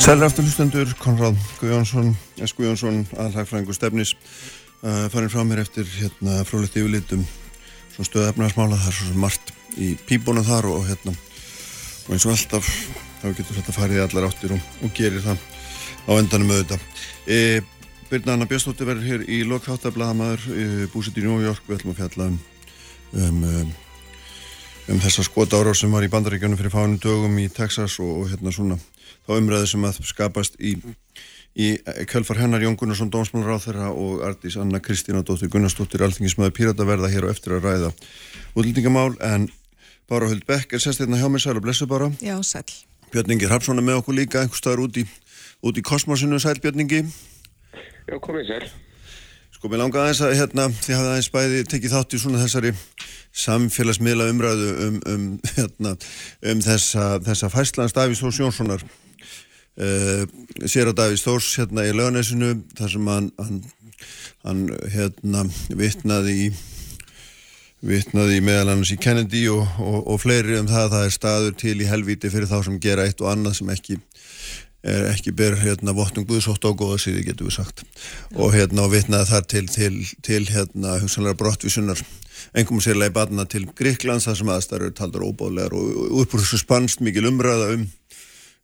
Sælra 0.04 0.28
afturlustendur, 0.30 0.92
Konrad 1.02 1.40
Guðjónsson, 1.58 2.12
S. 2.38 2.54
Guðjónsson, 2.54 3.02
aðalhagfræðingu 3.16 3.74
stefnis, 3.74 4.14
uh, 4.84 5.08
farin 5.10 5.32
frá 5.32 5.42
mér 5.42 5.64
eftir 5.64 5.88
hérna 5.96 6.44
frólitt 6.46 6.78
yfirlitum, 6.78 7.26
efnarsmála, 7.98 8.78
það 8.78 8.92
er 8.92 8.98
svo 9.00 9.18
margt 9.18 9.52
í 9.74 9.96
píbónu 10.06 10.46
þar 10.46 10.70
og 10.70 10.86
hérna, 10.86 11.16
og 12.06 12.14
eins 12.14 12.28
og 12.28 12.36
alltaf 12.36 12.70
þá 13.22 13.26
getur 13.30 13.58
þetta 13.58 13.74
farið 13.76 14.02
allar 14.04 14.28
áttir 14.28 14.54
og, 14.56 14.68
og 14.82 14.92
gerir 14.96 15.24
það 15.24 15.40
á 16.06 16.12
endanum 16.16 16.52
auðvitað. 16.54 16.84
E, 17.26 17.38
Byrna 18.10 18.36
Anna 18.36 18.46
Björnstóttir 18.50 18.86
verður 18.88 19.08
hér 19.10 19.24
í 19.26 19.40
lokþáttablaðamaður 19.50 20.46
e, 20.52 20.66
búsitt 20.92 21.18
í 21.18 21.26
New 21.26 21.40
York, 21.42 21.64
við 21.66 21.80
ætlum 21.80 21.94
að 21.94 22.02
fjalla 22.02 22.28
um, 22.30 22.38
um, 23.12 23.40
um, 23.50 23.72
um 24.94 25.02
þessa 25.02 25.26
skota 25.26 25.60
ára 25.60 25.74
sem 25.74 25.92
var 25.92 26.06
í 26.06 26.12
bandaríkjunum 26.12 26.60
fyrir 26.60 26.74
fánum 26.74 27.00
dögum 27.02 27.40
í 27.42 27.48
Texas 27.52 27.98
og, 28.02 28.12
og 28.22 28.30
hérna 28.34 28.54
svona 28.54 28.78
þá 29.26 29.36
umræði 29.40 29.72
sem 29.72 29.88
að 29.88 30.02
skapast 30.06 30.60
í 30.62 30.76
í 31.56 31.72
kjálfar 32.10 32.42
hennar 32.42 32.60
Jón 32.60 32.76
Gunnarsson 32.76 33.10
Dómsmálur 33.12 33.56
á 33.56 33.64
þeirra 33.64 33.86
og 33.96 34.20
Ardís 34.26 34.58
Anna 34.60 34.80
Kristína 34.84 35.22
Dóttir 35.24 35.48
Gunnarsdóttir 35.52 36.04
Alþingismöðu 36.04 36.52
Pírata 36.52 36.84
verða 36.84 37.08
hér 37.12 37.28
á 37.28 37.32
eftir 37.32 37.56
að 37.56 37.64
ræða 37.64 37.92
útlendingamál. 38.52 39.16
En 39.24 39.48
Bára 40.06 40.28
Huld 40.28 40.44
Beck 40.46 40.76
er 40.76 40.84
hérna 40.84 41.18
hjá 41.18 41.30
mig 41.32 41.42
sæl 41.42 41.56
og 41.56 41.64
blessu 41.64 41.88
bara 41.88 42.12
Já, 42.20 42.36
sæl 42.44 42.68
Björningi 43.16 43.48
Rapsson 43.48 43.80
er 43.80 43.84
með 43.86 44.02
okkur 44.02 44.16
líka 44.18 44.42
einhver 44.42 44.60
staðar 44.60 44.82
út 44.84 44.98
í, 45.00 45.06
út 45.64 45.78
í 45.80 45.84
kosmosinu. 45.84 46.36
Sæl 46.42 46.58
Björningi 46.60 47.06
Já, 48.06 48.18
komið 48.20 48.50
sér 48.50 48.66
Sko, 49.56 49.70
mér 49.72 49.80
langaði 49.80 50.02
aðeins 50.04 50.20
að 50.20 50.34
hérna, 50.36 50.66
þið 50.68 50.98
hafið 50.98 51.10
aðeins 51.14 51.30
bæði 51.32 51.60
tekið 51.72 51.94
þátt 51.94 52.12
í 52.12 52.18
svona 52.20 52.42
þessari 52.42 52.72
samfélagsmiðla 53.40 54.26
umræðu 54.34 54.68
um, 54.84 54.98
um, 55.08 55.24
hérna, 55.56 55.94
um 56.52 56.60
þessa, 56.66 57.06
þessa 57.24 57.50
fæslands 57.54 57.96
Davís 57.96 58.20
Þórs 58.20 58.42
Jónssonar. 58.42 58.84
Uh, 59.80 60.28
sér 60.68 60.92
að 60.92 60.98
Davís 61.00 61.24
Þórs 61.24 61.48
hérna 61.62 61.88
í 61.88 61.96
lögnesinu 61.96 62.52
þar 62.76 62.92
sem 62.98 63.08
hann, 63.14 63.32
hann, 63.40 63.62
hann 64.44 64.62
hérna 64.92 65.48
vittnaði 65.72 66.36
í 66.44 66.48
vittnaði 67.86 68.42
meðal 68.44 68.72
annars 68.72 68.92
í 68.94 68.98
Kennedy 69.00 69.46
og, 69.52 69.64
og, 69.82 69.98
og 70.12 70.20
fleiri 70.22 70.58
um 70.60 70.68
það 70.70 70.84
að 70.84 70.92
það 70.94 71.06
er 71.06 71.14
staður 71.14 71.56
til 71.62 71.76
í 71.78 71.88
helvíti 71.88 72.30
fyrir 72.32 72.50
þá 72.50 72.58
sem 72.66 72.78
gera 72.82 73.06
eitt 73.06 73.22
og 73.22 73.30
annað 73.32 73.60
sem 73.60 73.72
ekki 73.74 73.98
er 74.86 75.08
ekki 75.10 75.32
ber 75.34 75.56
hérna 75.58 75.94
vottum 75.96 76.26
Guðsótt 76.28 76.66
á 76.66 76.70
góða 76.70 76.98
síði 77.02 77.24
getur 77.26 77.48
við 77.48 77.56
sagt 77.58 77.82
ja. 77.82 78.38
og 78.38 78.54
hérna 78.54 78.86
og 78.86 78.92
vittnaði 78.94 79.30
þar 79.32 79.48
til 79.50 79.64
til, 79.72 79.94
til 80.26 80.42
hérna 80.50 80.98
hugsanlega 81.02 81.38
brottvísunar 81.40 82.02
engum 82.56 82.82
sérlega 82.84 83.10
í 83.10 83.16
badna 83.16 83.46
til 83.50 83.64
Gríklands 83.78 84.28
þar 84.28 84.40
sem 84.40 84.52
aðstæður 84.54 84.94
taldar 84.98 85.26
óbálegar 85.26 85.74
og 85.74 86.20
uppur 86.22 86.42
þessu 86.42 86.62
spannst 86.62 87.02
mikil 87.02 87.26
umræða 87.30 87.72
um 87.74 87.86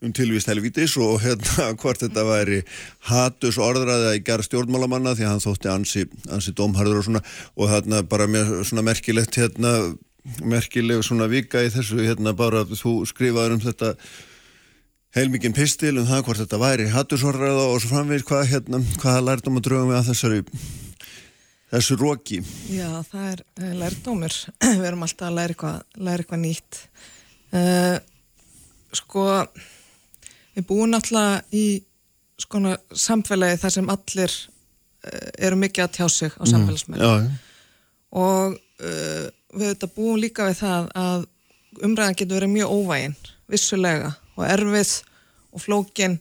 um 0.02 0.12
tilvíst 0.14 0.50
helvítis 0.50 0.96
og 1.00 1.20
hérna 1.22 1.70
hvort 1.80 2.02
þetta 2.02 2.24
væri 2.26 2.62
hatus 3.08 3.58
orðræða 3.62 4.16
í 4.18 4.24
gerð 4.26 4.48
stjórnmálamanna 4.48 5.14
því 5.16 5.26
að 5.26 5.32
hann 5.32 5.44
þótti 5.44 5.72
ansi, 5.72 6.06
ansi 6.32 6.54
dómharður 6.58 7.02
og 7.02 7.08
svona 7.08 7.22
og 7.56 7.72
þarna 7.72 8.02
bara 8.10 8.28
mér 8.30 8.52
svona 8.66 8.86
merkilegt 8.86 9.38
hérna 9.38 9.76
merkileg 10.42 11.02
svona 11.06 11.30
vika 11.30 11.62
í 11.64 11.72
þessu 11.72 12.02
hérna 12.02 12.34
bara 12.38 12.64
þú 12.68 13.00
skrifaður 13.10 13.56
um 13.56 13.64
þetta 13.64 13.94
heilmikinn 15.16 15.56
pistil 15.56 15.96
um 16.00 16.06
það 16.08 16.22
hvort 16.26 16.42
þetta 16.44 16.62
væri 16.62 16.92
hattusorðræða 16.92 17.66
og 17.72 17.82
svo 17.82 17.92
framvegir 17.92 18.26
hvað 18.28 18.46
hérna 18.52 18.80
hvaða 19.02 19.26
lærdom 19.26 19.58
að 19.58 19.66
drögum 19.66 19.92
við 19.92 19.98
að 19.98 20.08
þessari 20.12 20.44
þessu 21.72 21.98
róki 22.00 22.40
Já 22.72 22.88
það 23.08 23.26
er 23.32 23.42
uh, 23.42 23.74
lærdómur. 23.80 24.38
Við 24.80 24.88
erum 24.88 25.04
alltaf 25.06 25.28
að 25.28 25.36
læra 25.38 25.54
eitthvað, 25.54 25.84
læra 25.96 26.24
eitthvað 26.24 26.42
nýtt. 26.42 26.80
Uh, 27.52 27.96
sko 28.96 29.26
við 30.56 30.66
búum 30.68 30.90
náttúrulega 30.92 31.42
í 31.54 31.66
skona 32.40 32.76
samfélagi 32.90 33.60
þar 33.62 33.74
sem 33.76 33.92
allir 33.92 34.32
uh, 34.32 35.28
eru 35.38 35.60
mikið 35.62 35.84
að 35.86 35.94
tjá 35.98 36.08
sig 36.12 36.34
á 36.36 36.42
samfélagsmeðlum 36.48 37.28
mm, 37.28 37.38
og 38.22 38.56
uh, 38.56 39.28
við 39.52 39.68
þetta 39.74 39.92
búum 39.94 40.20
líka 40.20 40.48
við 40.48 40.62
það 40.64 40.90
að 40.98 41.28
umræðan 41.82 42.18
getur 42.18 42.38
verið 42.40 42.54
mjög 42.56 42.74
óvægin 42.76 43.16
vissulega 43.52 44.12
og 44.36 44.44
erfið 44.48 44.92
og 45.52 45.60
flókin. 45.60 46.18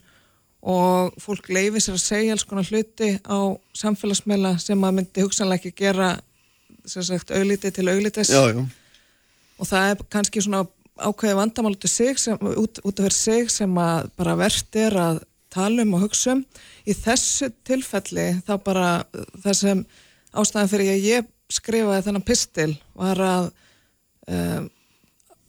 Og 0.62 1.15
fólk 1.17 1.48
leifir 1.50 1.82
sér 1.82 1.96
að 1.98 2.04
segja 2.04 2.34
alls 2.36 2.44
konar 2.46 2.67
hluti 2.70 3.15
á 3.26 3.39
samfélagsmeðla 3.80 4.52
sem 4.62 4.84
að 4.86 5.00
myndi 5.00 5.24
hugsanlega 5.26 5.58
ekki 5.58 5.88
gera 5.88 6.12
sem 6.86 7.06
sagt 7.06 7.34
auglítið 7.34 7.74
til 7.80 7.88
auglítis 7.89 8.30
og 8.32 9.67
það 9.70 9.88
er 9.88 10.04
kannski 10.13 10.41
svona 10.41 10.62
ákveði 10.99 11.38
vandamál 11.38 11.75
út, 11.75 12.47
út, 12.58 12.82
út 12.84 12.99
af 12.99 13.13
sig 13.15 13.51
sem 13.51 13.77
að 13.80 14.10
bara 14.19 14.38
verðt 14.39 14.75
er 14.75 14.97
að 14.99 15.21
tala 15.51 15.84
um 15.84 15.95
og 15.97 16.06
hugsa 16.06 16.36
um 16.36 16.43
í 16.88 16.95
þessu 16.95 17.51
tilfelli 17.67 18.27
þá 18.47 18.54
bara 18.63 18.89
það 19.43 19.56
sem 19.60 19.86
ástæðan 20.32 20.71
fyrir 20.71 20.93
að 20.93 21.08
ég 21.08 21.32
skrifaði 21.51 22.06
þennan 22.08 22.27
pistil 22.27 22.71
var 22.95 23.19
að 23.25 23.49
um, 24.32 24.69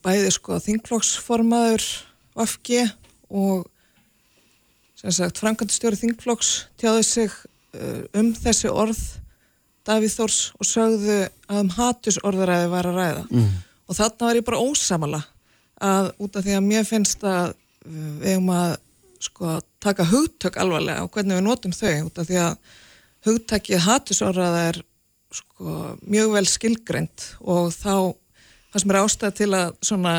bæði 0.03 0.33
sko 0.35 0.59
þingflokksformaður 0.63 1.87
Vafki 2.33 2.81
og 3.29 3.67
sem 4.97 5.13
sagt 5.13 5.41
framkvæmdustjóri 5.43 5.99
þingflokks 6.01 6.53
tjáði 6.81 7.03
sig 7.07 7.35
uh, 7.77 8.03
um 8.19 8.33
þessi 8.35 8.73
orð 8.73 9.03
Davíð 9.87 10.15
Þórs 10.15 10.41
og 10.63 10.69
sögðu 10.69 11.19
að 11.51 11.61
um 11.61 11.71
hatus 11.75 12.19
orðaræði 12.23 12.69
var 12.71 12.89
að 12.89 12.99
ræða 12.99 13.23
mm. 13.29 13.49
Og 13.93 13.99
þarna 13.99 14.29
var 14.29 14.39
ég 14.39 14.47
bara 14.47 14.63
ósamala 14.65 15.21
að 15.83 16.13
út 16.23 16.39
af 16.39 16.47
því 16.47 16.57
að 16.57 16.69
mér 16.71 16.89
finnst 16.89 17.27
að 17.27 17.53
við 17.83 18.31
hefum 18.31 18.51
að 18.55 18.73
sko 19.23 19.59
taka 19.83 20.07
hugtök 20.07 20.57
alvarlega 20.63 21.05
og 21.05 21.13
hvernig 21.15 21.39
við 21.39 21.45
notum 21.47 21.75
þau 21.75 22.09
út 22.09 22.19
af 22.23 22.29
því 22.31 22.41
að 22.43 22.73
hugtakið 23.27 23.85
hatusóraða 23.87 24.65
er 24.71 24.81
sko 25.33 25.77
mjög 26.03 26.35
vel 26.37 26.45
skilgreynd 26.51 27.29
og 27.41 27.71
þá 27.75 27.95
fannst 28.73 28.89
mér 28.89 29.01
ástæða 29.03 29.37
til 29.39 29.51
að 29.57 29.75
svona 29.85 30.15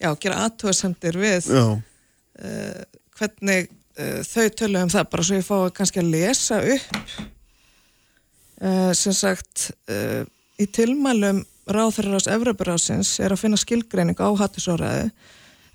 já, 0.00 0.10
gera 0.20 0.42
aðtöðsendir 0.46 1.18
við 1.20 1.50
uh, 1.54 1.80
hvernig 3.16 3.70
uh, 4.00 4.20
þau 4.26 4.46
tölu 4.60 4.82
um 4.82 4.92
það 4.92 5.10
bara 5.12 5.26
svo 5.28 5.40
ég 5.40 5.46
fá 5.46 5.56
kannski 5.76 6.02
að 6.02 6.12
lesa 6.14 6.60
upp 6.74 6.96
uh, 8.60 8.92
sem 8.96 9.14
sagt 9.16 9.70
í 10.56 10.66
tilmælum 10.72 11.44
ráþararás 11.66 12.28
Evroparásins 12.30 13.16
er 13.20 13.34
að 13.34 13.42
finna 13.42 13.58
skilgreining 13.60 14.18
á 14.22 14.28
hatusóraði 14.38 15.10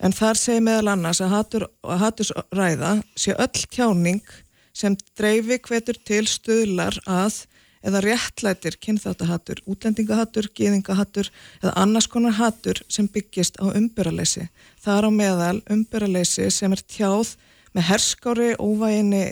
en 0.01 0.15
þar 0.15 0.39
segir 0.39 0.63
meðal 0.65 0.93
annars 0.93 1.21
að, 1.21 1.33
hatur, 1.35 1.67
að 1.83 2.03
hatusræða 2.05 2.91
sé 3.19 3.35
öll 3.35 3.65
tjáning 3.69 4.35
sem 4.73 4.95
dreifi 5.19 5.59
hvetur 5.67 5.99
til 6.07 6.23
stuðlar 6.29 6.97
að 7.05 7.43
eða 7.81 8.01
réttlætir 8.05 8.77
kynþáttahattur, 8.81 9.63
útlendingahattur, 9.69 10.51
gýðingahattur 10.57 11.31
eða 11.63 11.73
annars 11.81 12.07
konar 12.11 12.37
hattur 12.37 12.81
sem 12.91 13.07
byggist 13.09 13.57
á 13.57 13.73
umbyrraleysi. 13.73 14.47
Það 14.81 14.97
er 14.99 15.07
á 15.09 15.11
meðal 15.15 15.55
umbyrraleysi 15.73 16.49
sem 16.53 16.75
er 16.75 16.83
tjáð 16.85 17.35
með 17.73 17.87
herskári 17.89 18.51
óvæginni 18.61 19.23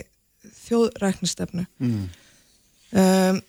þjóðræknistefnu. 0.64 1.66
Mm. 1.78 2.08
Um, 2.90 3.40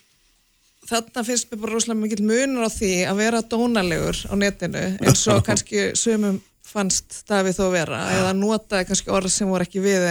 þarna 0.92 1.26
finnst 1.28 1.50
mér 1.50 1.64
bara 1.64 1.76
rosalega 1.76 2.02
mikill 2.04 2.28
munur 2.28 2.68
á 2.68 2.72
því 2.72 2.94
að 3.10 3.20
vera 3.24 3.44
dónalegur 3.54 4.22
á 4.28 4.34
netinu 4.38 4.86
eins 5.02 5.26
og 5.32 5.44
kannski 5.48 5.92
sumum 6.00 6.40
fannst 6.72 7.24
Davíð 7.28 7.58
þó 7.58 7.66
vera 7.74 8.06
eða 8.20 8.32
notaði 8.38 8.88
kannski 8.88 9.12
orð 9.12 9.34
sem 9.34 9.50
voru 9.50 9.68
ekki 9.68 9.84
við 9.84 10.06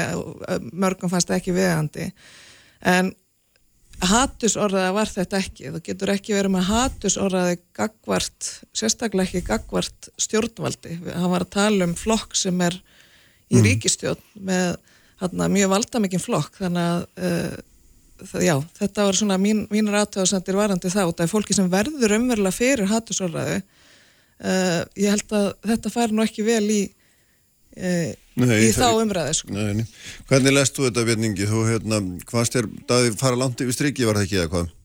mörgum 0.73 1.13
fannst 1.13 1.33
ekki 1.33 1.55
viðandi 1.57 2.11
en 2.81 3.15
hattusorðaði 4.01 4.93
var 4.97 5.11
þetta 5.11 5.41
ekki. 5.41 5.73
Þú 5.75 5.81
getur 5.85 6.13
ekki 6.15 6.37
verið 6.37 6.55
með 6.55 6.69
hattusorðaði 6.71 7.59
gagvart, 7.77 8.51
sérstaklega 8.77 9.29
ekki 9.29 9.43
gagvart 9.47 10.11
stjórnvaldi, 10.21 10.97
hann 11.13 11.33
var 11.33 11.45
að 11.45 11.53
tala 11.57 11.89
um 11.89 11.97
flokk 11.99 12.37
sem 12.39 12.61
er 12.65 12.79
í 13.51 13.59
mm. 13.59 13.67
ríkistjórn 13.67 14.23
með 14.47 14.79
hana, 15.21 15.51
mjög 15.53 15.73
valdamikinn 15.75 16.23
flokk 16.23 16.61
þannig 16.63 16.87
að 16.87 17.29
uh, 17.29 17.59
já, 18.43 18.55
þetta 18.79 19.07
var 19.09 19.19
svona 19.19 19.37
mín, 19.41 19.67
mínar 19.73 20.01
aðtöðasendir 20.05 20.59
varandi 20.59 20.93
þá, 20.93 21.03
það 21.09 21.27
er 21.27 21.31
fólki 21.33 21.57
sem 21.57 21.69
verður 21.73 22.17
umverulega 22.19 22.57
fyrir 22.57 22.91
hattusorðaði 22.91 23.61
uh, 23.61 24.81
ég 24.99 25.15
held 25.15 25.37
að 25.37 25.53
þetta 25.73 25.93
fær 25.95 26.15
nú 26.15 26.25
ekki 26.25 26.47
vel 26.47 26.65
í 26.71 26.81
uh, 27.77 28.11
nei, 28.41 28.59
í 28.67 28.73
þá 28.77 28.89
umræði 29.01 29.39
sko. 29.41 29.55
nei, 29.55 29.81
nei. 29.81 29.87
Hvernig 30.31 30.57
lest 30.57 30.77
þú 30.77 30.89
þetta 30.89 31.07
Björningi? 31.09 31.49
Þú 31.51 31.65
hérna, 31.69 32.03
hvaðst 32.31 32.61
er 32.61 32.69
daði 32.91 33.17
fara 33.21 33.41
langt 33.41 33.65
yfir 33.65 33.77
striki 33.77 34.09
var 34.09 34.21
það 34.21 34.29
ekki 34.29 34.41
eða 34.41 34.53
hvað? 34.55 34.77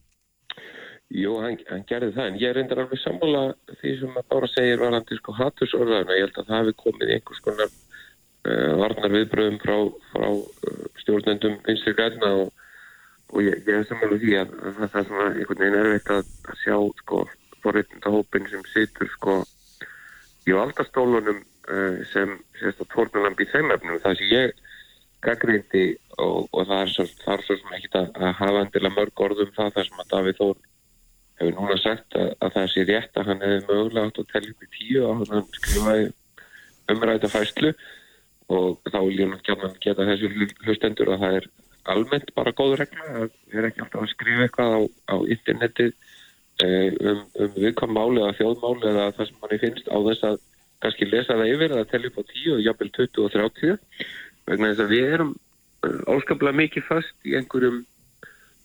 Jú, 1.15 1.37
hann, 1.37 1.57
hann 1.69 1.83
gerði 1.87 2.15
það 2.15 2.29
en 2.31 2.37
ég 2.41 2.53
reyndar 2.55 2.81
alveg 2.81 2.99
sammála 3.03 3.47
því 3.79 3.91
sem 4.01 4.15
að 4.19 4.29
Bára 4.33 4.47
segir 4.51 4.81
varandi 4.81 5.17
sko 5.19 5.35
hattusorðaðuna 5.37 6.17
ég 6.17 6.25
held 6.25 6.39
að 6.41 6.47
það 6.49 6.61
hefði 6.61 6.77
komið 6.81 7.11
einhvers 7.15 7.43
konar 7.45 7.69
uh, 7.69 8.71
varnar 8.81 9.13
viðbröðum 9.13 9.59
frá, 9.61 9.77
frá 10.11 10.27
stjórnendum 11.03 11.59
vinstri 11.67 11.93
græna 11.97 12.31
og, 12.41 12.49
og 13.33 13.41
ég, 13.41 13.57
ég 13.65 13.79
er 13.79 13.87
sammála 13.89 14.19
því 14.21 14.37
að 14.41 14.53
það 14.77 14.99
er 15.01 15.07
svona 15.09 15.25
einhvern 15.31 15.63
veginn 15.63 15.79
erfitt 15.81 16.13
að, 16.13 16.31
að 16.51 16.61
sjá 16.61 16.77
sko 17.01 17.23
forreitndahópin 17.63 18.49
sem 18.51 18.65
situr 18.69 19.09
sko 19.15 19.39
í 20.45 20.53
aldastólunum 20.53 21.41
uh, 21.41 21.97
sem 22.11 22.37
sérst 22.59 22.83
á 22.83 22.85
tórnulamb 22.93 23.41
í 23.41 23.49
þeim 23.49 23.73
efnum 23.73 24.01
það 24.03 24.19
sem 24.19 24.31
ég 24.33 24.63
gaggrindi 25.25 25.85
og, 26.21 26.45
og 26.51 26.67
það 26.69 26.83
er 26.83 26.93
svo, 26.93 27.07
það 27.23 27.33
er 27.35 27.45
svo 27.47 27.57
sem 27.61 27.75
ekki 27.79 27.91
að, 27.97 28.09
að 28.19 28.33
hafa 28.41 28.63
endilega 28.63 28.97
mörg 28.99 29.25
orðum 29.27 29.53
það 29.55 29.73
þar 29.77 29.89
sem 29.89 30.03
að 30.03 30.11
Davíð 30.13 30.39
Þór 30.41 30.63
hefur 31.39 31.57
núna 31.57 31.77
sagt 31.81 32.17
að, 32.19 32.29
að 32.45 32.55
það 32.55 32.71
sé 32.71 32.85
rétt 32.89 33.19
að 33.19 33.29
hann 33.31 33.43
hefði 33.43 33.65
mögulega 33.65 34.09
átt 34.09 34.21
að 34.21 34.31
tellja 34.31 34.53
upp 34.53 34.65
í 34.67 34.71
tíu 34.77 35.03
og 35.03 35.23
hann 35.23 35.47
skrifaði 35.57 36.07
umræta 36.93 37.31
fæslu 37.33 37.73
og 38.53 38.91
þá 38.91 38.99
vil 39.01 39.19
ég 39.23 39.31
náttúrulega 39.31 39.81
geta 39.81 40.05
þessu 40.05 40.29
hlustendur 40.67 41.15
að 41.15 41.23
það 41.23 41.37
er 41.39 41.47
almennt 41.93 42.33
bara 42.37 42.55
góð 42.55 42.77
regla 42.81 43.07
að 43.21 43.29
erum 43.53 43.69
ekki 43.69 43.83
alltaf 43.85 44.03
að 44.05 44.13
skrifa 44.13 44.45
eitthvað 44.45 44.77
á, 44.77 44.81
á 45.13 45.15
internetið 45.35 45.93
Eh, 46.63 46.93
um, 47.03 47.23
um 47.35 47.49
viðkvæm 47.51 47.91
máli 47.91 48.21
eða 48.23 48.35
þjóðmáli 48.37 48.87
eða 48.87 49.07
það 49.17 49.27
sem 49.27 49.39
manni 49.41 49.57
finnst 49.59 49.89
á 49.91 49.97
þess 50.05 50.21
að 50.23 50.35
kannski 50.85 51.07
lesa 51.09 51.35
það 51.35 51.49
yfir 51.51 51.73
eða 51.75 51.87
tellja 51.89 52.11
upp 52.11 52.19
á 52.23 52.23
10 52.29 52.53
og 52.53 52.61
jafnvel 52.63 52.91
20 52.95 53.25
og 53.25 53.33
30 53.33 53.73
vegna 54.47 54.69
þess 54.69 54.83
að 54.85 54.93
við 54.93 55.15
erum 55.17 55.33
eh, 55.83 55.97
áskaplega 56.13 56.59
mikið 56.61 56.87
fast 56.87 57.27
í 57.27 57.35
einhverjum 57.35 57.81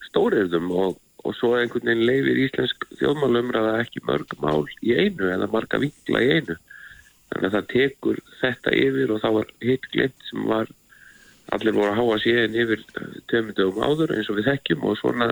stóriðum 0.07 0.71
og, 0.71 1.01
og 1.27 1.37
svo 1.41 1.51
einhvern 1.59 1.91
veginn 1.91 2.07
leifir 2.07 2.41
íslensk 2.45 2.87
þjóðmálumræða 3.01 3.75
ekki 3.83 4.05
mörg 4.07 4.39
mál 4.39 4.63
í 4.87 4.95
einu 4.95 5.33
eða 5.35 5.51
marga 5.51 5.83
vinkla 5.83 6.23
í 6.23 6.31
einu. 6.39 6.61
Þannig 7.33 7.49
að 7.49 7.57
það 7.57 7.71
tekur 7.75 8.23
þetta 8.39 8.77
yfir 8.85 9.17
og 9.17 9.25
þá 9.25 9.31
var 9.41 9.55
hitt 9.67 9.91
glimt 9.91 10.29
sem 10.31 10.47
var 10.47 10.71
allir 11.57 11.77
voru 11.77 11.93
að 11.93 12.01
háa 12.01 12.19
séðin 12.23 12.59
yfir 12.63 12.85
tömundum 13.31 13.81
áður 13.83 14.15
eins 14.17 14.31
og 14.31 14.39
við 14.39 14.51
þekkjum 14.51 14.87
og 14.89 14.99
svona 15.01 15.31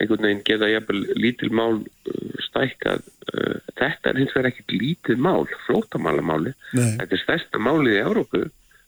einhvern 0.00 0.26
veginn 0.26 0.44
geta 0.46 0.68
jæfnvel 0.70 1.00
lítil 1.18 1.50
mál 1.52 1.80
uh, 1.80 2.40
stækkað 2.46 3.04
uh, 3.34 3.58
þetta 3.78 4.12
er 4.12 4.20
hins 4.20 4.34
vegar 4.36 4.50
ekkit 4.50 4.74
lítil 4.76 5.18
mál 5.20 5.46
flótamálamáli, 5.66 6.54
þetta 6.74 7.16
er 7.16 7.22
stærsta 7.24 7.60
málið 7.62 7.96
í 7.96 8.02
Európu, 8.04 8.42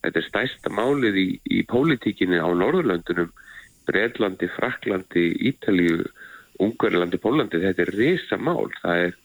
þetta 0.04 0.20
er 0.20 0.28
stærsta 0.28 0.72
málið 0.72 1.18
í, 1.20 1.28
í 1.58 1.62
pólitíkinni 1.68 2.40
á 2.40 2.48
Norðurlöndunum, 2.48 3.32
Breitlandi 3.88 4.48
Fraklandi, 4.54 5.26
Ítalíu 5.50 6.04
Ungarlandi, 6.62 7.18
Pólandi, 7.18 7.60
þetta 7.64 7.86
er 7.86 7.96
reysa 7.96 8.38
mál 8.38 8.70
það 8.78 9.08
er 9.08 9.18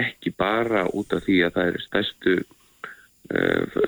ekki 0.00 0.32
bara 0.38 0.86
út 0.94 1.12
af 1.14 1.24
því 1.26 1.40
að 1.46 1.56
það 1.56 1.70
er 1.70 1.84
stærstu 1.86 2.34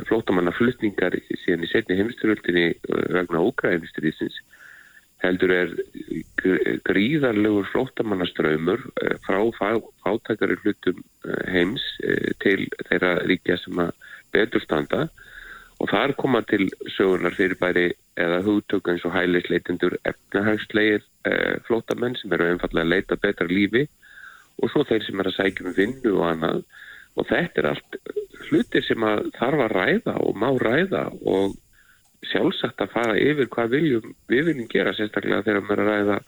flótamannaflutningar 0.06 1.16
síðan 1.42 1.64
í 1.66 1.70
setni 1.70 1.96
heimsturöldinni 1.98 2.66
uh, 2.74 3.06
vegna 3.16 3.40
Ógrænistriðsins 3.42 4.36
heldur 5.22 5.52
er 5.54 5.72
gríðarlegur 6.86 7.68
flóttamannaströymur 7.70 8.82
eh, 9.02 9.16
frá 9.26 9.38
fátækari 10.02 10.58
hlutum 10.62 11.02
eh, 11.26 11.42
heims 11.54 11.84
eh, 12.02 12.32
til 12.42 12.66
þeirra 12.88 13.14
ríkja 13.30 13.58
sem 13.62 13.82
að 13.84 13.92
betur 14.34 14.64
standa. 14.64 15.06
Og 15.82 15.90
þar 15.90 16.14
koma 16.18 16.42
til 16.46 16.68
sögurnar 16.94 17.34
fyrir 17.34 17.58
bæri 17.58 17.88
eða 18.20 18.42
hugtök 18.44 18.90
eins 18.90 19.04
og 19.08 19.14
hælisleitendur 19.16 19.96
efnahagslegir 20.06 21.02
flóttamenn 21.66 22.14
sem 22.18 22.32
eru 22.34 22.46
einfallega 22.50 22.84
að 22.84 22.92
leita 22.92 23.18
betra 23.18 23.46
lífi 23.50 23.82
og 24.62 24.70
svo 24.70 24.84
þeir 24.86 25.02
sem 25.06 25.22
er 25.22 25.30
að 25.30 25.36
sækja 25.38 25.66
um 25.66 25.74
vinnu 25.74 26.12
og 26.12 26.24
annað 26.28 26.60
og 27.16 27.28
þetta 27.28 27.60
er 27.60 27.68
allt 27.72 27.98
hlutir 28.48 28.84
sem 28.86 29.04
að 29.04 29.28
þarf 29.36 29.64
að 29.66 29.74
ræða 29.76 30.16
og 30.24 30.38
má 30.38 30.48
ræða 30.60 31.06
og 31.28 31.56
sjálfsagt 32.30 32.82
að 32.82 32.92
fara 32.94 33.16
yfir 33.18 33.48
hvað 33.52 33.74
viljum, 33.76 34.12
við 34.30 34.50
viljum 34.50 34.70
gera 34.70 34.94
sérstaklega 34.96 35.42
þegar 35.46 35.64
við 35.66 35.72
erum 35.72 35.74
að 35.74 35.90
ræða 35.90 36.18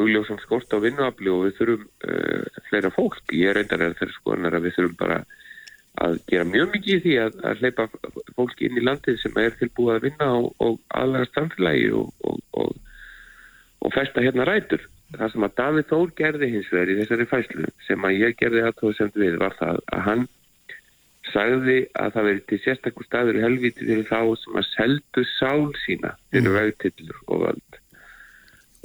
augljósum 0.00 0.40
skort 0.42 0.72
á 0.72 0.78
vinnuafli 0.80 1.30
og 1.32 1.46
við 1.46 1.58
þurfum 1.58 1.86
uh, 2.08 2.60
fleira 2.68 2.90
fólk. 2.94 3.22
Ég 3.36 3.54
reyndar 3.56 3.84
er 3.84 3.96
þeirra 3.98 4.16
skoðanar 4.16 4.56
að 4.56 4.66
við 4.66 4.76
þurfum 4.78 4.98
bara 5.00 5.18
að 6.02 6.16
gera 6.30 6.48
mjög 6.48 6.70
mikið 6.72 6.94
í 6.94 7.02
því 7.04 7.16
að, 7.20 7.34
að 7.48 7.60
hleypa 7.60 7.86
fólki 8.38 8.68
inn 8.68 8.80
í 8.80 8.84
landið 8.86 9.18
sem 9.20 9.36
er 9.42 9.58
tilbúið 9.58 9.94
að 9.98 10.06
vinna 10.06 10.28
og, 10.38 10.48
og 10.64 10.78
aðlæga 10.96 11.28
samfélagi 11.34 11.90
og, 11.98 12.32
og, 12.56 12.72
og 13.84 13.94
festa 13.94 14.24
hérna 14.24 14.48
rætur. 14.48 14.88
Það 15.12 15.32
sem 15.32 15.44
að 15.46 15.56
David 15.60 15.88
Þór 15.90 16.12
gerði 16.16 16.48
hins 16.54 16.70
vegar 16.72 16.92
í 16.92 16.98
þessari 17.00 17.26
fæslu 17.28 17.66
sem 17.86 18.06
að 18.08 18.20
ég 18.20 18.38
gerði 18.40 18.62
aðtóðsend 18.68 19.18
við 19.20 19.36
var 19.42 19.56
það 19.58 19.82
að 19.92 20.06
hann 20.06 20.24
sagði 21.32 21.78
að 21.98 22.14
það 22.14 22.26
veri 22.28 22.42
til 22.48 22.58
sérstakku 22.62 23.06
staður 23.06 23.38
í 23.38 23.44
helviti 23.44 23.86
fyrir 23.86 24.08
þá 24.08 24.20
sem 24.42 24.58
að 24.58 24.68
seldu 24.72 25.24
sál 25.36 25.68
sína 25.84 26.14
fyrir 26.32 26.50
mm. 26.50 26.58
vegtillur 26.58 27.20
og 27.28 27.44
völd 27.46 27.78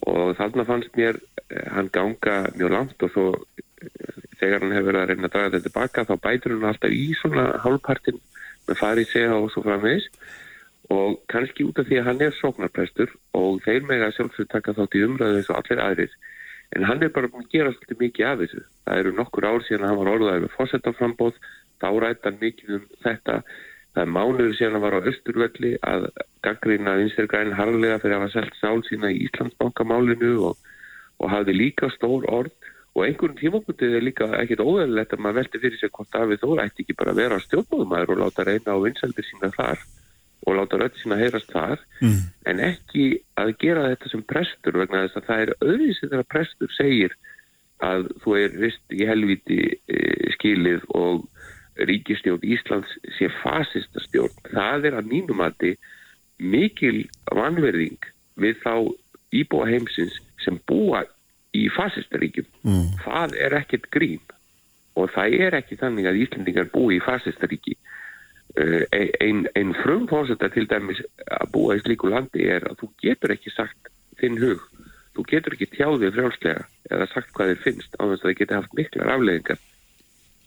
og 0.08 0.34
þarna 0.38 0.66
fannst 0.68 0.98
mér 1.00 1.20
eh, 1.50 1.68
hann 1.74 1.90
ganga 1.94 2.38
mjög 2.56 2.74
langt 2.76 3.06
og 3.08 3.14
svo 3.14 3.28
eh, 3.34 4.20
þegar 4.40 4.66
hann 4.66 4.76
hefur 4.76 4.92
verið 4.92 5.02
að 5.02 5.10
reyna 5.12 5.30
að 5.30 5.36
draga 5.36 5.54
þetta 5.56 5.70
tilbaka 5.70 6.06
þá 6.08 6.14
bætur 6.28 6.56
hann 6.56 6.68
alltaf 6.72 6.98
í 6.98 7.08
svona 7.22 7.48
hálfpartin 7.64 8.22
með 8.68 8.82
farið 8.84 9.12
segja 9.14 9.40
og 9.40 9.50
svo 9.54 9.66
framvegs 9.66 10.12
og 10.94 11.20
kannski 11.32 11.66
út 11.68 11.80
af 11.82 11.88
því 11.90 12.00
að 12.00 12.08
hann 12.08 12.24
er 12.24 12.36
sóknarprestur 12.38 13.14
og 13.36 13.62
þeir 13.66 13.88
með 13.90 14.08
að 14.08 14.18
sjálfsög 14.18 14.50
taka 14.54 14.76
þátt 14.78 14.96
í 14.96 15.04
umræðu 15.08 15.40
eins 15.42 15.50
og 15.52 15.60
allir 15.60 15.84
aðrir 15.84 16.14
en 16.76 16.84
hann 16.84 17.04
er 17.04 17.14
bara 17.16 17.30
búin 17.32 17.46
að 17.48 17.56
gera 17.56 17.72
svolítið 17.74 18.02
mikið 18.04 18.28
af 18.28 18.38
þessu. 18.42 18.62
Það 18.86 19.02
eru 19.02 19.16
nokkur 19.16 19.48
ár 19.48 19.66
síðan 19.66 19.84
að 19.84 19.92
hann 19.92 20.00
var 20.02 20.12
orðaðið 20.14 20.46
með 20.46 20.56
fósettaframbóð, 20.58 21.42
þá 21.80 21.88
hann 21.88 22.40
mikið 22.42 22.74
um 22.78 22.88
þetta. 23.06 23.36
Það 23.94 24.02
er 24.04 24.14
mánuður 24.14 24.56
síðan 24.58 24.70
að 24.70 24.76
hann 24.76 24.86
var 24.86 24.98
á 24.98 25.08
Östurvelli 25.12 25.74
að 25.92 26.08
gaggrina 26.46 26.96
vinstirgræn 27.00 27.56
harlega 27.58 28.00
fyrir 28.04 28.18
að 28.18 28.26
hafa 28.26 28.34
selgt 28.36 28.60
sál 28.60 28.82
sína 28.88 29.12
í 29.14 29.22
Íslandsbankamálinu 29.28 30.34
og, 30.50 30.58
og 31.24 31.32
hafði 31.32 31.56
líka 31.56 31.90
stór 31.96 32.28
orð 32.30 32.54
og 32.98 33.06
einhvern 33.06 33.38
tímabundið 33.38 33.96
er 33.98 34.06
líka 34.06 34.28
ekkit 34.42 34.62
óðurlegt 34.62 35.14
að 35.14 35.24
maður 35.24 35.40
veldi 35.40 35.62
fyrir 35.64 35.80
sig 35.80 35.92
hvort 35.94 36.14
Davíð 36.14 36.44
Þóra 36.44 36.66
ætti 36.66 36.84
ekki 36.84 36.98
bara 36.98 37.14
að 37.14 37.22
vera 37.22 37.40
stjórnbóðumæður 37.46 38.14
og 38.14 38.22
láta 38.24 38.46
reyna 38.48 38.74
á 38.74 38.78
vinsaldir 38.86 39.28
sína 39.28 39.52
þar 39.54 39.84
og 40.48 40.56
láta 40.56 40.80
rötti 40.80 41.02
sína 41.02 41.18
heyrast 41.20 41.50
þar 41.52 41.82
mm. 42.00 42.20
en 42.48 42.62
ekki 42.64 43.08
að 43.40 43.54
gera 43.62 43.90
þetta 43.92 44.12
sem 44.14 44.24
prestur 44.32 44.80
vegna 44.80 45.04
þess 45.06 45.20
að 45.20 45.28
það 45.28 45.44
er 45.44 45.54
auðvitað 45.60 46.14
þegar 46.14 46.30
prestur 46.34 46.76
segir 46.78 47.18
að 47.84 48.08
þú 48.24 48.38
er 48.42 48.56
vist 48.64 48.96
í 48.96 49.06
helviti 49.06 49.60
e, 49.76 49.98
skilið 50.38 50.86
og 50.98 51.28
ríkistjórn 51.90 52.46
Íslands 52.48 52.96
sé 53.18 53.30
fasista 53.44 54.02
stjórn. 54.08 54.34
Það 54.50 54.88
er 54.90 54.98
að 54.98 55.12
mínum 55.12 55.44
aðti 55.46 55.76
mikil 56.42 57.04
vanverðing 57.34 58.10
við 58.42 58.58
þá 58.64 58.74
íbúa 59.36 59.68
heimsins 59.70 60.16
sem 60.42 60.58
búa 60.70 61.04
í 61.58 61.68
fasistaríkjum. 61.76 62.48
Mm. 62.66 62.90
Það 63.04 63.38
er 63.46 63.58
ekkert 63.60 63.90
grín 63.94 64.24
og 64.98 65.12
það 65.14 65.38
er 65.46 65.60
ekki 65.60 65.78
þannig 65.78 66.10
að 66.10 66.22
Íslandingar 66.24 66.72
búi 66.74 66.98
í 66.98 67.04
fasistaríki. 67.04 67.78
Einn 68.58 69.46
ein 69.54 69.74
frumfórsetta 69.84 70.50
til 70.54 70.66
dæmis 70.70 71.04
að 71.28 71.52
búa 71.54 71.78
í 71.78 71.82
slíku 71.84 72.10
landi 72.10 72.48
er 72.50 72.66
að 72.70 72.80
þú 72.82 72.92
getur 73.04 73.34
ekki 73.36 73.54
sagt 73.54 73.92
þinn 74.22 74.40
hug. 74.42 74.64
Þú 75.18 75.26
getur 75.30 75.58
ekki 75.58 75.70
tjáðið 75.74 76.16
frjálslega 76.16 76.64
eða 76.90 77.10
sagt 77.12 77.34
hvað 77.36 77.52
þér 77.52 77.64
finnst 77.66 77.98
á 77.98 78.04
þess 78.06 78.22
að 78.22 78.28
það 78.28 78.38
geti 78.40 78.58
haft 78.58 78.78
miklar 78.78 79.14
afleðingar. 79.16 79.60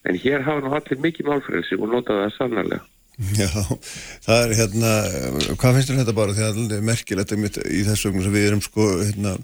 En 0.08 0.18
hér 0.18 0.46
hafa 0.46 0.64
nú 0.64 0.72
allir 0.74 1.02
mikið 1.04 1.28
málfrelsi 1.28 1.78
og 1.78 1.90
notaði 1.92 2.24
það 2.24 2.36
sannarlega. 2.38 2.86
Já, 3.36 3.50
það 4.24 4.38
er 4.42 4.54
hérna, 4.56 4.92
hvað 5.60 5.74
finnst 5.76 5.90
þér 5.90 5.98
þetta 6.00 6.14
bara 6.16 6.36
því 6.36 6.44
að 6.46 6.60
það 6.60 6.76
er 6.76 6.86
merkilegt 6.88 7.34
í 7.68 7.82
þessu 7.84 8.08
ögnum 8.08 8.24
sem 8.24 8.32
við 8.36 8.46
erum 8.48 8.62
sko, 8.64 8.86
hérna, 9.02 9.34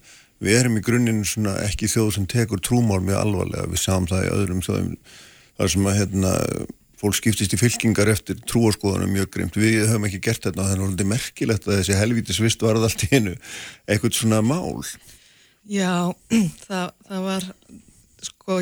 við 0.41 0.59
erum 0.63 0.79
í 0.79 0.85
grunninn 0.87 1.21
svona 1.29 1.59
ekki 1.67 1.91
þjóð 1.93 2.11
sem 2.17 2.29
tekur 2.31 2.63
trúmál 2.65 3.03
mjög 3.05 3.21
alvarlega, 3.21 3.69
við 3.73 3.83
sáum 3.83 4.09
það 4.09 4.25
í 4.25 4.33
öðrum 4.33 4.63
þjóðum, 4.65 4.95
þar 5.61 5.73
sem 5.75 5.91
að 5.91 5.99
hérna, 6.01 6.33
fólk 7.01 7.17
skiptist 7.19 7.55
í 7.55 7.59
fylkingar 7.61 8.11
eftir 8.13 8.39
trúaskoðunum 8.49 9.13
mjög 9.13 9.31
grimt, 9.37 9.59
við 9.61 9.85
höfum 9.85 10.09
ekki 10.09 10.23
gert 10.29 10.47
þetta 10.47 10.65
að 10.65 10.73
það 10.73 11.05
er 11.05 11.11
merkilegt 11.13 11.69
að 11.69 11.79
þessi 11.81 11.99
helvítisvist 12.01 12.65
varð 12.65 12.89
allt 12.89 13.07
í 13.07 13.11
hennu, 13.13 13.37
eitthvað 13.87 14.19
svona 14.19 14.43
mál 14.45 14.83
Já, 15.67 16.15
það, 16.67 16.91
það 17.09 17.25
var 17.29 17.49
sko, 18.27 18.61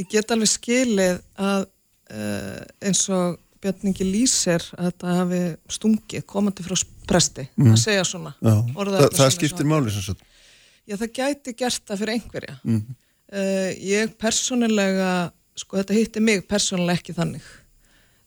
ég 0.00 0.12
get 0.12 0.34
alveg 0.34 0.52
skilið 0.52 1.18
að 1.38 1.66
uh, 1.66 2.62
eins 2.84 3.08
og 3.12 3.42
Bjarningi 3.56 4.04
lýsir 4.04 4.62
að 4.76 4.90
þetta 4.90 5.14
hafi 5.16 5.40
stungið 5.72 6.24
komandi 6.28 6.62
frá 6.62 6.76
presti 7.08 7.46
mm. 7.56 7.72
að 7.72 7.78
segja 7.80 8.04
svona 8.06 8.34
Þa, 8.42 9.08
Það 9.16 9.32
skiptir 9.38 9.68
máli 9.68 9.94
sem 9.94 10.04
sagt 10.04 10.22
Já, 10.86 10.94
það 11.00 11.08
gæti 11.16 11.52
gert 11.58 11.82
það 11.82 11.98
fyrir 11.98 12.14
einhverja. 12.14 12.52
Mm 12.62 12.82
uh, 13.32 13.70
ég 13.82 14.16
persónulega, 14.20 15.30
sko 15.58 15.80
þetta 15.80 15.96
hitti 15.96 16.22
mig 16.24 16.44
persónulega 16.48 17.00
ekki 17.00 17.16
þannig. 17.16 17.46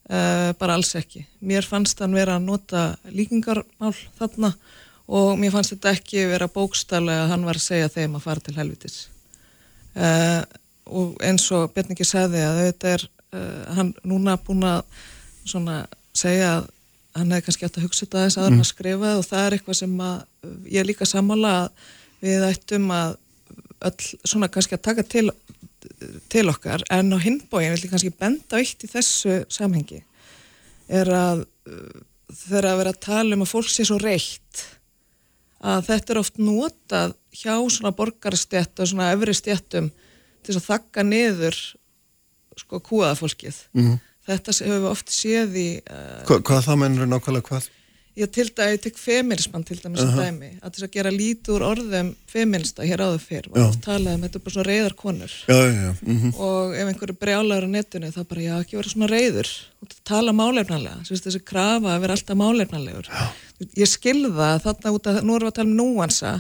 Uh, 0.10 0.50
bara 0.58 0.74
alls 0.74 0.96
ekki. 0.98 1.22
Mér 1.46 1.68
fannst 1.70 2.00
þann 2.00 2.18
vera 2.18 2.40
að 2.40 2.48
nota 2.48 2.86
líkingarmál 3.14 3.94
þarna 4.18 4.56
og 5.10 5.36
mér 5.38 5.54
fannst 5.54 5.76
þetta 5.76 5.94
ekki 5.94 6.24
vera 6.32 6.48
bókstælega 6.50 7.28
að 7.28 7.32
hann 7.36 7.46
var 7.46 7.60
að 7.60 7.68
segja 7.68 7.92
þeim 7.94 8.18
að 8.18 8.26
fara 8.26 8.46
til 8.46 8.56
helvitis. 8.58 8.98
Uh, 9.94 10.42
og 10.90 11.14
eins 11.22 11.46
og 11.54 11.70
Bjarningi 11.76 12.08
sagði 12.08 12.42
að 12.42 12.64
þetta 12.64 12.94
er 12.96 13.08
hann 13.78 13.92
núna 14.10 14.40
búin 14.42 14.64
að 14.66 14.80
svona 15.46 15.84
segja 16.18 16.56
að 16.56 16.70
hann 17.20 17.34
hefði 17.34 17.46
kannski 17.46 17.68
átt 17.68 17.80
að 17.80 17.86
hugsa 17.88 18.06
þetta 18.06 18.24
þess 18.26 18.40
aðra 18.40 18.56
mm. 18.56 18.64
að 18.64 18.70
skrifa 18.70 19.14
og 19.20 19.26
það 19.28 19.46
er 19.46 19.56
eitthvað 19.56 19.80
sem 19.80 19.96
að 20.06 20.18
ég 20.74 20.88
líka 20.88 21.08
samála 21.10 21.54
að 21.60 21.90
við 22.24 22.46
ættum 22.48 22.90
að 22.94 23.16
öll 23.90 24.10
svona 24.28 24.50
kannski 24.52 24.78
að 24.78 24.86
taka 24.90 25.06
til, 25.08 25.26
til 26.32 26.46
okkar 26.52 26.84
en 26.94 27.14
á 27.16 27.18
hinbóin 27.22 27.74
vil 27.74 27.86
ég 27.86 27.94
kannski 27.94 28.12
benda 28.16 28.60
eitt 28.60 28.84
í 28.84 28.92
þessu 28.92 29.44
samhengi 29.52 30.02
er 30.90 31.12
að 31.14 31.46
uh, 31.46 32.02
þegar 32.30 32.70
að 32.72 32.82
vera 32.82 32.94
að 32.94 33.02
tala 33.06 33.38
um 33.38 33.46
að 33.46 33.54
fólk 33.54 33.72
sé 33.72 33.86
svo 33.88 34.00
reitt 34.02 34.66
að 35.60 35.90
þetta 35.90 36.14
er 36.14 36.22
oft 36.22 36.38
notað 36.40 37.16
hjá 37.36 37.56
svona 37.72 37.92
borgarstjætt 37.96 38.80
og 38.80 38.92
svona 38.92 39.12
öfri 39.16 39.36
stjættum 39.36 39.90
til 40.46 40.56
að 40.56 40.68
þakka 40.70 41.04
niður 41.06 41.58
sko 42.60 42.80
kúaðafólkið 42.84 43.58
mm 43.74 43.84
-hmm. 43.84 44.00
þetta 44.28 44.56
hefur 44.60 44.80
við 44.80 44.90
oft 44.92 45.12
séð 45.14 45.60
í 45.60 45.70
uh, 45.84 46.24
Hva, 46.28 46.40
Hvað 46.40 46.66
þá 46.68 46.74
mennur 46.84 47.12
nákvæmlega 47.12 47.48
hvað? 47.50 47.70
Ég 48.18 48.32
til 48.34 48.48
dæmi, 48.50 48.76
ég 48.76 48.82
tek 48.84 48.98
feminismann 48.98 49.64
til 49.64 49.78
dæmi 49.78 49.98
sem 49.98 50.08
uh 50.08 50.16
-huh. 50.16 50.24
dæmi, 50.26 50.52
að 50.62 50.72
þess 50.72 50.84
að 50.84 50.92
gera 50.92 51.12
lítið 51.12 51.54
úr 51.56 51.64
orðum 51.72 52.16
feminista 52.28 52.84
hér 52.84 53.04
áður 53.06 53.20
fyrr. 53.20 53.48
Og 53.52 53.58
oft 53.68 53.82
talaði 53.82 54.16
um 54.16 54.22
þetta 54.22 54.36
er 54.36 54.44
bara 54.44 54.54
svona 54.54 54.70
reyðar 54.70 54.96
konur. 54.96 55.34
Já, 55.48 55.56
já, 55.56 55.90
uh 55.90 55.96
mhm. 56.02 56.32
-huh. 56.32 56.40
og 56.40 56.76
ef 56.76 56.88
einhverju 56.88 57.16
brjálagur 57.20 57.68
á 57.68 57.70
netinu 57.70 58.12
þá 58.12 58.24
bara 58.24 58.42
já 58.42 58.60
ekki 58.60 58.78
vera 58.78 58.90
svona 58.90 59.08
reyður 59.08 59.50
og 59.82 59.88
tala 60.04 60.32
málefnarlega, 60.32 61.04
þessi 61.04 61.44
krafa 61.46 61.96
að 61.96 62.02
vera 62.02 62.14
alltaf 62.14 62.38
málefnarlegur 62.38 63.08
ég 63.60 63.90
skilða 63.90 64.54
þarna 64.64 64.94
út 64.96 65.10
að, 65.10 65.20
nú 65.24 65.36
erum 65.36 65.48
við 65.48 65.52
að 65.52 65.60
tala 65.60 65.70
um 65.70 65.78
núansa. 65.80 66.34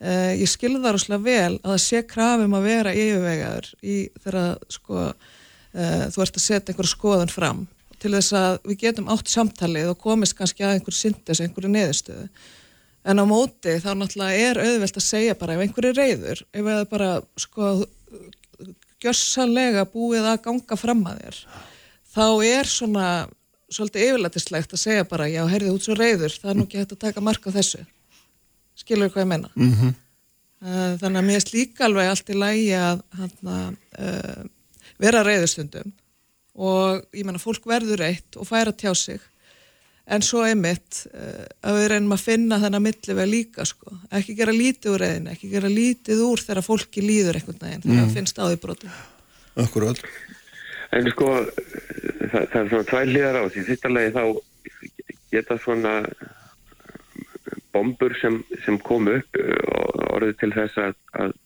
Uh, 0.00 0.32
ég 0.40 0.48
skilða 0.48 0.94
rosalega 0.94 1.26
vel 1.26 1.58
að 1.58 1.74
það 1.74 1.82
sé 1.84 2.00
krafum 2.08 2.54
að 2.56 2.68
vera 2.70 2.92
yfirvegaður 2.96 3.66
í 3.84 3.96
þegar 4.22 4.54
sko, 4.72 5.02
uh, 5.10 6.04
þú 6.08 6.22
ert 6.24 6.38
að 6.38 6.44
setja 6.46 6.72
einhverju 6.72 6.92
skoðun 6.94 7.32
fram 7.32 7.66
til 8.00 8.14
þess 8.14 8.34
að 8.36 8.58
við 8.70 8.80
getum 8.84 9.10
átt 9.12 9.30
samtalið 9.30 9.92
og 9.92 10.00
komist 10.00 10.36
kannski 10.38 10.64
að 10.64 10.78
einhverju 10.78 10.98
syndis, 10.98 11.40
einhverju 11.44 11.70
neðustöðu. 11.74 12.28
En 13.10 13.20
á 13.20 13.24
móti 13.24 13.76
þá 13.80 13.90
náttúrulega 13.96 14.46
er 14.50 14.60
auðvelt 14.60 15.00
að 15.00 15.06
segja 15.06 15.36
bara 15.40 15.56
ef 15.56 15.64
einhverju 15.64 15.92
reyður, 15.96 16.42
ef 16.52 16.66
það 16.68 16.82
bara 16.90 17.10
sko 17.40 17.70
gjörsanlega 19.00 19.86
búið 19.88 20.28
að 20.28 20.42
ganga 20.44 20.76
fram 20.76 21.06
að 21.08 21.22
þér, 21.22 21.38
þá 22.12 22.26
er 22.50 22.68
svona 22.68 23.06
svolítið 23.70 24.06
yfirlætislegt 24.08 24.74
að 24.74 24.82
segja 24.82 25.06
bara 25.08 25.30
já, 25.30 25.40
heyrðið 25.48 25.76
út 25.76 25.86
svo 25.86 25.96
reyður, 25.96 26.36
það 26.42 26.52
er 26.52 26.58
nú 26.58 26.66
ekki 26.66 26.80
hægt 26.82 26.94
að 26.96 27.02
taka 27.06 27.24
marka 27.24 27.54
þessu. 27.54 27.80
Skilur 28.80 29.12
hvað 29.12 29.24
ég 29.24 29.30
menna? 29.30 29.50
Mm 29.54 29.72
-hmm. 29.74 29.94
Þannig 31.00 31.18
að 31.20 31.26
mér 31.26 31.38
er 31.38 31.44
slíka 31.46 31.84
alveg 31.86 32.08
allt 32.10 32.30
í 32.30 32.36
lægi 32.36 32.72
að 32.76 33.02
hana, 33.16 33.56
uh, 33.98 34.42
vera 34.98 35.22
reyðustundum 35.24 35.92
og 36.58 37.04
ég 37.14 37.26
menna 37.26 37.42
fólk 37.42 37.68
verður 37.70 38.02
eitt 38.08 38.38
og 38.40 38.48
færa 38.48 38.72
tjá 38.74 38.94
sig. 38.96 39.20
En 40.10 40.24
svo 40.26 40.42
er 40.42 40.56
mitt 40.58 41.04
uh, 41.12 41.20
eh, 41.20 41.44
að 41.62 41.76
við 41.78 41.88
reynum 41.92 42.16
að 42.16 42.24
finna 42.24 42.58
þennan 42.62 42.82
milliveg 42.82 43.30
líka 43.30 43.66
sko, 43.68 43.94
ekki 44.16 44.34
gera 44.38 44.54
lítið 44.56 44.94
úr 44.94 45.04
reyðin 45.04 45.30
ekki 45.30 45.52
gera 45.52 45.70
lítið 45.70 46.24
úr 46.26 46.42
þegar 46.42 46.66
fólki 46.66 47.04
líður 47.04 47.38
einhvern 47.38 47.62
veginn 47.62 47.84
þegar 47.84 48.00
það 48.00 48.08
mm. 48.08 48.16
finnst 48.16 48.42
á 48.42 48.44
því 48.48 48.60
broti. 48.64 48.92
Akkurát 49.60 50.02
En 50.96 51.06
sko 51.12 51.28
það, 51.38 52.44
það 52.50 52.60
er 52.60 52.70
svona 52.72 52.88
tvær 52.88 53.10
liðar 53.10 53.38
á 53.38 53.42
því. 53.46 53.64
Fyrsta 53.68 53.92
lagi 53.92 54.14
þá 54.16 54.24
geta 55.30 55.58
svona 55.62 55.94
bombur 57.70 58.16
sem, 58.18 58.40
sem 58.64 58.78
kom 58.82 59.06
upp 59.12 59.38
og 59.38 60.00
orðið 60.16 60.38
til 60.40 60.50
þess 60.56 60.80
að, 60.82 60.96
að 61.22 61.36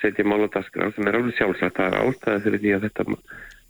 setja 0.00 0.24
máladaskrar 0.28 0.94
sem 0.96 1.10
er 1.10 1.18
alveg 1.18 1.36
sjálfsagt. 1.36 1.76
Það 1.76 1.90
er 1.90 1.98
ástæðið 2.00 2.46
fyrir 2.46 2.62
því 2.62 2.72
að 2.76 2.86
þetta 2.88 3.18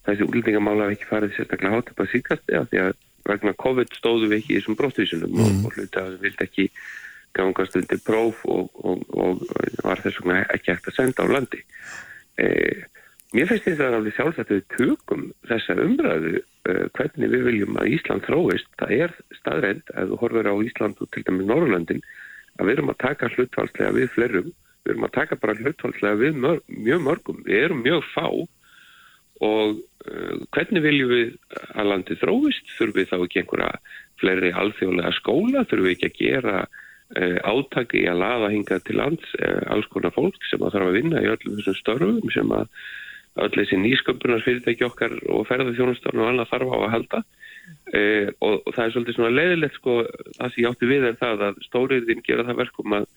þessi 0.04 0.26
útlendingamála 0.26 0.88
hafi 0.88 0.98
ekki 0.98 1.10
farið 1.10 1.34
sérstaklega 1.36 1.78
hátt 1.78 1.92
upp 1.92 2.02
að 2.04 2.12
síkast 2.12 2.52
eða 2.52 2.68
því 2.70 2.82
að 2.84 2.94
vegna 3.28 3.54
COVID 3.64 3.94
stóðu 3.96 4.28
við 4.28 4.40
ekki 4.40 4.52
í 4.52 4.58
þessum 4.58 4.78
bróttvísunum 4.78 5.32
mm. 5.32 5.44
og, 5.44 5.68
og 5.68 5.78
hluti 5.78 6.00
að 6.00 6.10
við 6.12 6.24
vildi 6.26 6.46
ekki 6.48 6.66
gangast 7.34 7.78
undir 7.78 8.02
próf 8.06 8.42
og, 8.50 8.68
og, 8.84 9.04
og 9.10 9.44
var 9.82 10.02
þess 10.04 10.20
vegna 10.20 10.42
ekki 10.54 10.74
ekkert 10.74 10.90
að 10.92 10.98
senda 10.98 11.26
á 11.26 11.32
landi. 11.34 11.62
E, 12.38 12.48
mér 13.34 13.48
finnst 13.50 13.66
þetta 13.66 13.90
alveg 13.90 14.16
sjálfsagt 14.18 14.52
að 14.52 14.60
við 14.60 14.66
tökum 14.76 15.24
þessa 15.48 15.78
umræðu 15.82 16.34
e, 16.38 16.76
hvernig 16.98 17.32
við 17.32 17.46
viljum 17.48 17.80
að 17.80 17.94
Ísland 17.96 18.28
þróist. 18.28 18.68
Það 18.82 18.94
er 19.00 19.16
staðrænt 19.40 19.94
að 19.94 20.12
þú 20.12 20.20
horfur 20.22 20.50
á 20.52 20.54
Ísland 20.68 21.00
og 21.00 21.10
til 21.14 21.24
dæmis 21.26 21.48
Norrlandin 21.50 22.04
að 22.58 22.68
við 22.68 22.76
erum 22.76 22.92
að 22.92 23.00
taka 23.02 23.32
hlutfálslega 23.32 23.96
við 23.96 24.12
flerum, 24.14 24.52
við 24.84 24.94
erum 24.94 25.08
að 25.08 25.16
taka 25.16 25.40
bara 25.40 25.56
hlutfálslega 25.58 26.20
við 26.20 26.36
mörg, 26.44 26.62
mjög 26.68 27.02
mörgum, 27.08 27.40
við 27.48 27.64
erum 27.64 27.82
mjög 27.82 28.06
fá 28.12 28.28
og 29.42 29.78
uh, 29.80 30.34
hvernig 30.54 30.82
viljum 30.84 31.12
við 31.12 31.36
að 31.74 31.90
landi 31.90 32.16
þróist? 32.20 32.72
Þurfum 32.78 32.98
við 33.00 33.10
þá 33.10 33.16
ekki 33.18 33.42
einhverja 33.42 33.70
fleiri 34.22 34.52
alþjóðlega 34.62 35.14
skóla? 35.18 35.64
Þurfum 35.70 35.88
við 35.88 35.94
ekki 35.96 36.10
að 36.10 36.20
gera 36.20 36.58
uh, 36.64 37.38
átaki 37.42 38.04
að 38.10 38.20
laða 38.22 38.52
hinga 38.54 38.80
til 38.86 38.98
lands 39.00 39.38
uh, 39.40 39.62
alls 39.74 39.88
konar 39.92 40.14
fólk 40.14 40.38
sem 40.50 40.62
að 40.62 40.76
þarf 40.76 40.90
að 40.90 41.00
vinna 41.00 41.24
í 41.24 41.30
öllum 41.32 41.58
þessum 41.58 41.80
störfum 41.80 42.34
sem 42.34 42.54
að 42.54 42.68
öll 43.44 43.50
þessi 43.56 43.80
nýsköpunar 43.82 44.44
fyrirtæki 44.46 44.86
okkar 44.86 45.16
og 45.26 45.48
ferðarþjónustan 45.48 46.20
og 46.22 46.28
annað 46.30 46.52
þarf 46.52 46.70
á 46.70 46.78
að 46.78 46.92
halda 46.92 47.20
og, 48.44 48.60
og 48.60 48.68
það 48.76 48.84
er 48.84 48.92
svolítið 48.94 49.16
svona 49.16 49.32
leiðilegt 49.34 49.78
sko 49.80 49.94
það 50.36 50.52
sem 50.52 50.60
ég 50.60 50.68
átti 50.68 50.90
við 50.90 51.06
er 51.08 51.16
það 51.18 51.42
að 51.48 51.58
stóriðin 51.64 52.22
gera 52.28 52.44
það 52.46 52.60
verkum 52.60 52.94
að 53.00 53.08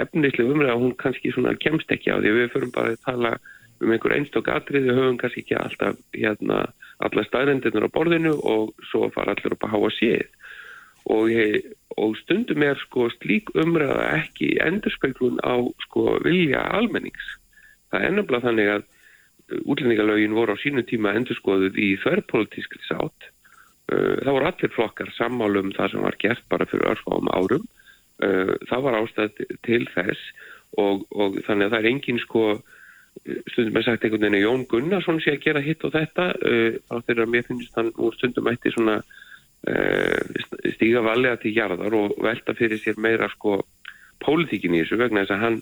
efnislega 0.00 0.54
umræða 0.54 0.78
hún 0.80 0.96
kannski 1.00 1.32
svona 1.34 1.54
kemst 1.60 1.92
ekki 1.92 2.12
á 2.12 2.20
því 2.20 2.32
við 2.36 2.50
förum 2.54 2.72
bara 2.74 2.94
að 2.94 3.04
tala 3.04 3.32
um 3.82 3.92
einhver 3.92 4.14
einstokk 4.16 4.48
atrið 4.52 4.88
við 4.88 4.98
höfum 5.00 5.20
kannski 5.20 5.44
ekki 5.44 5.58
alltaf 5.60 5.98
hérna 6.16 6.64
alla 7.04 7.24
staðrendirnir 7.26 7.88
á 7.88 7.94
borðinu 7.94 8.32
og 8.40 8.72
svo 8.90 9.10
fara 9.14 9.34
allir 9.36 9.56
upp 9.56 9.66
að 9.66 9.74
háa 9.74 9.90
séð 9.98 10.28
og, 11.12 11.30
og 11.96 12.16
stundum 12.22 12.64
er 12.66 12.80
sko 12.82 13.08
slík 13.14 13.52
umræða 13.54 14.08
ekki 14.18 14.56
endurspeiklun 14.62 15.38
á 15.46 15.54
sko 15.86 16.18
vilja 16.24 16.64
almennings. 16.78 17.26
Það 17.92 18.00
er 18.00 18.10
ennabla 18.10 18.42
þannig 18.42 18.72
að 18.74 18.86
útlendingalögin 19.62 20.34
voru 20.34 20.56
á 20.58 20.62
sínu 20.62 20.82
tíma 20.88 21.14
endurskoðuð 21.18 21.78
í 21.78 21.92
þverrpolitískri 22.02 22.82
sátt. 22.88 23.30
Uh, 23.86 24.18
það 24.24 24.32
voru 24.34 24.50
allir 24.50 24.74
flokkar 24.74 25.12
sammálum 25.14 25.70
það 25.76 25.92
sem 25.92 26.02
var 26.02 26.18
gert 26.18 26.46
bara 26.50 26.66
fyrir 26.66 26.90
örfáum 26.90 27.30
árum. 27.30 27.66
Uh, 28.18 28.56
það 28.66 28.86
var 28.88 28.98
ástæð 28.98 29.44
til 29.62 29.84
þess 29.92 30.22
og, 30.80 31.04
og 31.14 31.38
þannig 31.46 31.68
að 31.68 31.76
það 31.76 31.78
er 31.78 31.90
engin 31.92 32.22
sko 32.24 32.46
stundum 33.52 33.78
að 33.80 33.86
sagt 33.86 34.04
einhvern 34.04 34.24
veginn 34.26 34.38
að 34.38 34.44
Jón 34.44 34.66
Gunnarsson 34.70 35.22
sé 35.24 35.36
að 35.36 35.44
gera 35.46 35.62
hitt 35.64 35.86
og 35.86 35.94
þetta 35.94 36.28
uh, 36.36 36.76
á 36.92 36.94
þeirra 37.06 37.28
mér 37.30 37.46
finnst 37.48 37.78
hann 37.78 37.92
úr 37.96 38.18
stundum 38.18 38.52
ætti 38.52 38.74
svona 38.74 39.00
stíga 40.76 41.00
valega 41.02 41.40
til 41.42 41.50
jarðar 41.56 41.94
og 41.96 42.12
velta 42.22 42.54
fyrir 42.54 42.78
sér 42.78 43.00
meira 43.02 43.26
sko 43.32 43.56
pólitíkin 44.22 44.76
í 44.76 44.84
þessu 44.84 44.98
vegna 45.00 45.24
þess 45.24 45.34
að 45.34 45.42
hann 45.42 45.56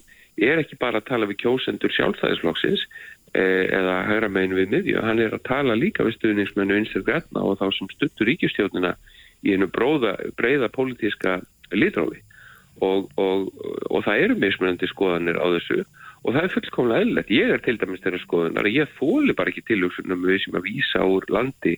er 0.45 0.61
ekki 0.61 0.77
bara 0.77 1.01
að 1.01 1.07
tala 1.09 1.29
við 1.31 1.39
kjósendur 1.41 1.95
sjálfstæðisflokksins 1.95 2.83
Eh, 3.35 3.67
eða 3.75 4.05
hægra 4.07 4.29
megin 4.31 4.53
við 4.55 4.69
miðju. 4.71 5.01
Hann 5.03 5.19
er 5.19 5.33
að 5.35 5.43
tala 5.49 5.75
líka 5.75 6.05
við 6.07 6.15
stuðningsmennu 6.21 6.77
einsir 6.79 7.03
græna 7.03 7.41
og 7.43 7.57
þá 7.59 7.65
sem 7.75 7.89
stuttur 7.91 8.29
ríkistjóðnina 8.29 8.93
í 9.43 9.57
einu 9.57 9.67
bróða, 9.75 10.13
breyða 10.39 10.69
pólitíska 10.71 11.41
litrófi 11.75 12.21
og, 12.79 13.09
og, 13.19 13.49
og 13.91 14.05
það 14.07 14.23
eru 14.23 14.37
mismunandi 14.39 14.87
skoðanir 14.87 15.41
á 15.43 15.51
þessu 15.51 15.83
og 16.25 16.33
það 16.33 16.47
er 16.47 16.55
fullkomlega 16.55 17.05
eðlert. 17.05 17.35
Ég 17.35 17.53
er 17.55 17.65
til 17.65 17.77
dæmis 17.81 18.01
þeirra 18.05 18.23
skoðanar 18.23 18.69
að 18.69 18.79
ég 18.79 18.95
fóli 18.99 19.37
bara 19.37 19.53
ekki 19.53 19.67
tilugsunum 19.69 20.25
við 20.25 20.41
sem 20.45 20.57
að 20.57 20.71
vísa 20.71 21.05
úr 21.05 21.27
landi 21.29 21.77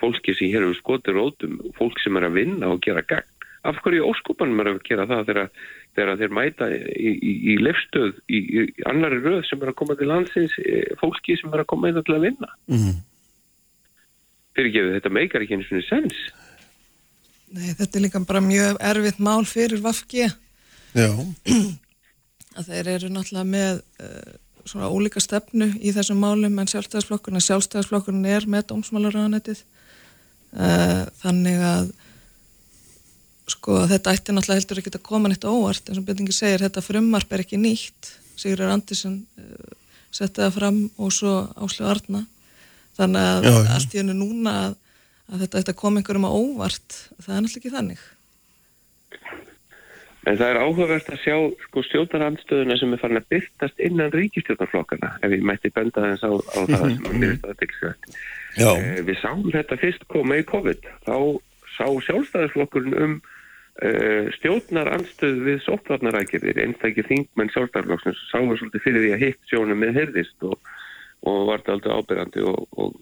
fólki 0.00 0.34
sem 0.36 0.52
hér 0.52 0.66
hefur 0.66 0.80
skotir 0.82 1.16
rótum, 1.16 1.56
fólk 1.78 1.98
sem 2.02 2.16
er 2.20 2.28
að 2.28 2.36
vinna 2.36 2.68
og 2.74 2.82
gera 2.84 3.02
gagn. 3.02 3.32
Af 3.66 3.80
hverju 3.82 4.04
óskopanum 4.06 4.60
er 4.62 4.74
að 4.74 4.84
gera 4.86 5.08
það 5.10 5.24
þegar 5.30 5.48
þegar 5.96 6.20
þeir 6.20 6.34
mæta 6.36 6.68
í, 6.72 7.12
í, 7.14 7.34
í 7.52 7.56
lefstöð 7.62 8.16
í, 8.28 8.38
í 8.38 8.64
annari 8.88 9.20
röð 9.24 9.42
sem 9.48 9.62
er 9.62 9.72
að 9.72 9.78
koma 9.80 9.96
til 9.98 10.08
landsins 10.10 10.56
e, 10.60 10.82
fólki 11.00 11.38
sem 11.40 11.52
er 11.54 11.64
að 11.64 11.70
koma 11.72 11.90
inn 11.90 12.00
til 12.00 12.16
að 12.16 12.26
vinna 12.28 12.50
mm 12.68 12.82
-hmm. 12.82 12.98
fyrir 14.56 14.70
ekki 14.70 14.84
þetta 14.96 15.14
meikar 15.18 15.46
ekki 15.46 15.58
eins 15.58 15.72
og 15.72 15.88
sens 15.88 16.20
Nei, 17.56 17.72
þetta 17.78 17.96
er 17.96 18.04
líka 18.04 18.20
bara 18.28 18.42
mjög 18.42 18.80
erfitt 18.90 19.20
mál 19.22 19.44
fyrir 19.48 19.82
Vafki 19.82 20.28
Já 20.96 21.10
að 22.56 22.72
þeir 22.72 22.90
eru 22.94 23.12
náttúrulega 23.12 23.48
með 23.50 23.80
uh, 24.02 24.34
svona 24.66 24.90
ólíka 24.90 25.22
stefnu 25.22 25.68
í 25.78 25.92
þessum 25.94 26.18
málum 26.22 26.58
en 26.58 26.70
sjálfstæðisflokkurna, 26.70 27.42
sjálfstæðisflokkurna 27.44 28.34
er 28.36 28.48
með 28.50 28.68
dómsmálaráðanætið 28.72 29.62
uh, 30.56 31.02
þannig 31.22 31.64
að 31.70 31.90
sko 33.46 33.82
þetta 33.86 34.14
ætti 34.16 34.34
náttúrulega 34.34 34.60
heldur 34.62 34.80
ekki 34.82 34.94
að 34.96 35.04
koma 35.06 35.30
nýtt 35.30 35.46
óvart. 35.46 35.86
Eins 35.86 36.00
og 36.00 36.06
Björningi 36.08 36.34
segir 36.34 36.64
þetta 36.66 36.82
frumarp 36.82 37.34
er 37.36 37.44
ekki 37.44 37.60
nýtt. 37.62 38.14
Sigurður 38.36 38.74
Andersen 38.74 39.20
uh, 39.38 39.76
setti 40.10 40.42
það 40.42 40.56
fram 40.58 40.80
og 40.96 41.14
svo 41.14 41.36
Áslu 41.54 41.86
Arna. 41.86 42.24
Þannig 42.96 43.30
að 43.30 43.46
já. 43.46 43.56
allt 43.76 43.94
í 43.94 44.00
hennu 44.00 44.16
núna 44.16 44.58
að, 44.64 44.76
að 45.30 45.42
þetta 45.44 45.62
ætti 45.62 45.74
að 45.74 45.80
koma 45.82 46.00
einhverjum 46.00 46.26
á 46.26 46.32
óvart 46.32 47.00
það 47.20 47.34
er 47.36 47.44
náttúrulega 47.44 47.60
ekki 47.60 47.74
þannig 47.76 48.06
En 50.26 50.38
það 50.40 50.48
er 50.50 50.58
áhugavert 50.58 51.10
að 51.12 51.20
sjá 51.22 51.36
sko 51.62 51.82
stjórnarandstöðuna 51.86 52.76
sem 52.80 52.94
er 52.96 53.02
farin 53.02 53.20
að 53.20 53.28
byrtast 53.30 53.82
innan 53.86 54.10
ríkistjórnarflokkana 54.14 55.12
ef 55.22 55.36
ég 55.36 55.44
mætti 55.46 55.70
benda 55.74 56.02
þess 56.02 56.26
á, 56.26 56.32
á 56.34 56.60
það 56.66 56.82
mm 56.82 56.88
-hmm. 56.88 56.96
sem 56.96 57.06
að 57.06 57.20
byrjast 57.22 57.46
að 57.46 57.58
tekja 57.62 57.92
eh, 58.66 59.00
Við 59.06 59.20
sáum 59.22 59.48
þetta 59.54 59.80
fyrst 59.84 60.06
koma 60.10 60.40
í 60.40 60.46
COVID. 60.50 60.90
Þá 61.06 61.16
sá 61.76 61.86
sjálfstæðisflokkurinn 62.08 63.02
um 63.06 63.18
Uh, 63.76 64.32
stjórnar 64.32 64.88
anstöð 64.88 65.42
við 65.44 65.58
sóttvarnarækjirðir, 65.66 66.62
einstakir 66.62 67.04
þingmenn 67.10 67.50
sjálfstæðarflokksins 67.52 68.22
sáum 68.30 68.48
við 68.48 68.62
svolítið 68.62 68.84
fyrir 68.86 69.02
því 69.02 69.10
að 69.12 69.24
hitt 69.26 69.50
sjónum 69.50 69.82
með 69.82 69.98
herðist 69.98 70.46
og, 70.48 70.54
og 71.28 71.42
var 71.50 71.60
þetta 71.60 71.74
aldrei 71.74 71.98
ábyrgandi 71.98 72.44
og, 72.48 72.62
og, 72.72 72.94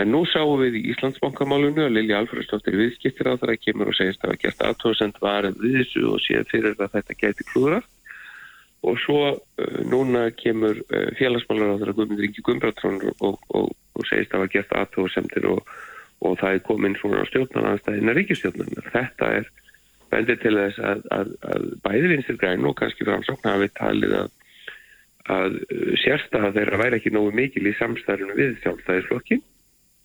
en 0.00 0.12
nú 0.12 0.22
sáum 0.28 0.60
við 0.60 0.78
í 0.80 0.84
Íslandsbankamálunu 0.92 1.86
að 1.86 1.94
Lilja 1.96 2.20
Alfredsdóttir 2.20 2.76
viðskiptir 2.76 3.30
á 3.32 3.40
það 3.40 3.52
að 3.54 3.62
kemur 3.64 3.90
og 3.90 3.96
segist 3.96 4.20
að 4.20 4.26
það 4.26 4.32
var 4.32 4.40
gert 4.44 4.64
aðtóðsend 4.68 5.20
varð 5.22 5.60
við 5.62 5.76
þessu 5.80 6.02
og 6.10 6.22
séð 6.24 6.48
fyrir 6.52 6.76
að 6.76 6.96
þetta 6.96 7.18
gæti 7.22 7.46
klúra 7.52 7.80
og 8.86 9.00
svo 9.02 9.20
uh, 9.32 9.78
núna 9.88 10.28
kemur 10.36 10.82
uh, 10.84 11.08
félagsmálar 11.18 11.74
á 11.74 11.78
það 11.80 11.88
að 11.88 11.98
Guðmundur 12.00 12.28
Ingi 12.28 12.44
Gumbratron 12.44 13.00
og 13.24 14.04
segist 14.04 14.30
að 14.30 14.36
það 14.36 14.44
var 14.44 14.52
gert 14.52 14.76
aðtóðsendir 14.82 15.48
og 15.54 16.36
það 16.42 16.52
er 16.52 16.64
komin 16.68 16.98
svona 17.00 17.24
á 17.24 17.28
stjórnarnanstæðina 17.30 18.14
ríkistjórnarnar. 18.16 18.92
Þetta 18.92 19.32
er 19.40 19.50
bendir 20.12 20.38
til 20.40 20.54
þess 20.56 20.80
að, 20.80 21.02
að, 21.12 21.34
að 21.50 21.66
bæði 21.84 22.12
vinstir 22.12 22.38
græn 22.40 22.68
og 22.68 22.76
kannski 22.78 23.04
framsókn 23.08 23.48
hafi 23.48 23.72
talið 23.80 24.16
að, 24.20 24.30
að 25.40 25.60
uh, 25.64 25.92
sérstaða 26.04 26.54
þeirra 26.60 26.84
væri 26.84 27.00
ekki 27.00 27.16
nógu 27.16 27.32
mikil 27.40 27.64
í 27.64 27.76
samstæðinu 27.80 28.36
við 28.36 28.58
sjálfstæðisflokki 28.60 29.40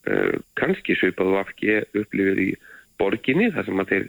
uh, 0.10 0.36
kannski 0.60 0.98
svipað 0.98 1.34
og 1.34 1.42
afgi 1.46 1.80
upplifir 1.94 2.44
í 2.44 2.50
borginni 3.02 3.50
þar 3.54 3.68
sem 3.68 3.82
að 3.82 3.94
þeir 3.94 4.06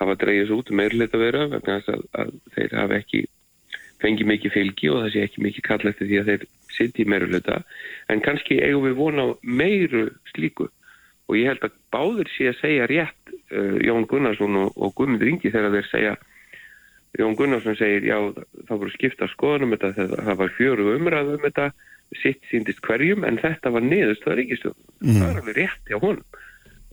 hafa 0.00 0.18
dreyjast 0.22 0.56
út 0.56 0.74
meirleita 0.74 1.20
vera 1.20 1.46
vegna 1.52 1.78
þess 1.80 2.10
að 2.18 2.34
þeir 2.56 2.76
hafa 2.80 2.98
ekki 2.98 3.22
fengið 4.02 4.30
mikið 4.32 4.54
fylgi 4.56 4.90
og 4.90 5.04
það 5.04 5.12
sé 5.14 5.24
ekki 5.26 5.44
mikið 5.46 5.66
kall 5.68 5.90
eftir 5.90 6.08
því 6.08 6.20
að 6.20 6.30
þeir 6.30 6.46
sitt 6.72 6.98
í 6.98 7.06
meirleita 7.08 7.60
en 8.10 8.22
kannski 8.24 8.58
eigum 8.64 8.88
við 8.88 8.98
vona 8.98 9.28
meiru 9.42 10.08
slíku. 10.32 10.68
Og 11.30 11.38
ég 11.38 11.52
held 11.52 11.62
að 11.68 11.78
báður 11.94 12.30
sé 12.32 12.48
að 12.50 12.58
segja 12.58 12.88
rétt 12.90 13.32
uh, 13.54 13.78
Jón 13.84 14.08
Gunnarsson 14.10 14.58
og, 14.64 14.74
og 14.76 14.94
Guðmund 14.98 15.22
Ringi 15.22 15.52
þegar 15.54 15.76
þeir 15.76 15.90
segja 15.90 16.16
Jón 17.20 17.36
Gunnarsson 17.38 17.78
segir 17.78 18.08
já 18.08 18.18
það 18.68 18.78
voru 18.82 18.92
skipta 18.96 19.28
skoðunum 19.30 19.76
þetta 19.76 20.08
það 20.10 20.38
var 20.40 20.54
fjöru 20.56 20.92
umræðu 20.96 21.36
um 21.36 21.46
þetta 21.46 21.70
sitt 22.20 22.42
síndist 22.50 22.82
hverjum 22.84 23.26
en 23.28 23.40
þetta 23.40 23.72
var 23.74 23.84
niðurst 23.86 24.24
það 24.26 24.38
ríkistjóðun, 24.40 24.88
mm. 25.00 25.18
það 25.18 25.28
er 25.28 25.42
alveg 25.42 25.60
rétt 25.60 25.90
hjá 25.90 25.98
honum 25.98 26.40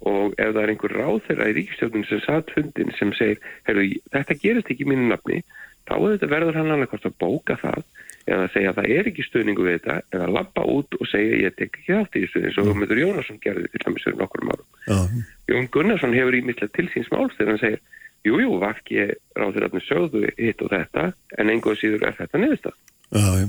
og 0.10 0.36
ef 0.40 0.54
það 0.56 0.62
er 0.62 0.72
einhver 0.72 0.94
ráð 0.96 1.18
þeirra 1.28 1.50
í 1.50 1.56
ríkistjóðun 1.58 2.06
sem 2.08 2.22
satt 2.24 2.54
fundin 2.56 2.94
sem 2.96 3.10
segir 3.18 3.42
heyrðu 3.68 3.88
þetta 4.14 4.38
gerist 4.44 4.72
ekki 4.72 4.88
mínu 4.88 5.10
nafni 5.10 5.42
þá 5.90 5.96
verður 6.30 6.60
hann 6.60 6.72
annað 6.72 6.94
hvort 6.94 7.10
að 7.10 7.18
bóka 7.20 7.58
það 7.60 7.84
eða 8.30 8.46
að 8.46 8.52
segja 8.54 8.72
að 8.72 8.80
það 8.80 8.90
er 8.96 9.10
ekki 9.10 9.26
stuðningu 9.26 9.66
við 9.66 9.78
þetta 9.78 9.96
eða 10.14 10.26
að 10.28 10.36
lappa 10.36 10.66
út 10.70 10.98
og 11.00 11.10
segja 11.10 11.40
ég 11.44 11.56
tek 11.58 11.80
ekki 11.80 11.96
átt 11.98 12.18
í 12.18 12.26
þessu 12.26 12.44
eins 12.46 12.60
og 12.62 12.68
Guðmundur 12.68 13.02
Jónasson 13.02 13.40
gerði 13.44 13.72
til 13.74 13.82
dæmis 13.86 14.06
fyrir 14.06 14.20
nokkur 14.20 14.44
árum. 14.46 14.68
Uh. 14.86 15.16
Jón 15.50 15.70
Gunnarsson 15.74 16.14
hefur 16.18 16.38
ímyndilegt 16.38 16.76
til 16.78 16.88
síns 16.94 17.10
máls 17.14 17.34
þegar 17.40 17.56
hann 17.56 17.64
segir 17.64 17.82
jújú, 18.28 18.44
jú, 18.44 18.60
vakki 18.62 19.08
ráður 19.40 19.70
að 19.70 19.80
sögðu 19.88 20.26
hitt 20.38 20.62
og 20.66 20.74
þetta 20.76 21.08
en 21.40 21.54
einhver 21.54 21.80
síður 21.80 22.06
er 22.10 22.20
þetta 22.20 22.44
niðurstað. 22.44 22.78
Já, 23.10 23.28
já. 23.42 23.48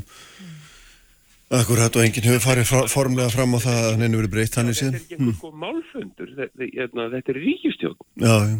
Akkurat 1.50 1.96
og 1.98 2.04
enginn 2.04 2.28
hefur 2.28 2.44
farið 2.44 2.68
fra, 2.68 2.80
formlega 2.90 3.30
fram 3.32 3.56
á 3.56 3.58
það 3.58 3.78
að 3.80 3.88
hann 3.90 4.04
hefur 4.06 4.20
verið 4.20 4.34
breytt 4.36 4.58
hann 4.60 4.70
í 4.70 4.74
síðan. 4.78 4.98
Þetta 4.98 5.00
er 5.00 5.06
ekki 5.06 5.16
einhver 5.18 5.50
hmm. 5.50 5.64
málfundur, 5.64 6.34
þetta, 6.36 6.68
hérna, 6.76 7.06
þetta 7.16 7.32
er 7.34 7.40
ríkistjóð. 7.44 7.96
Já, 8.22 8.36
já 8.50 8.58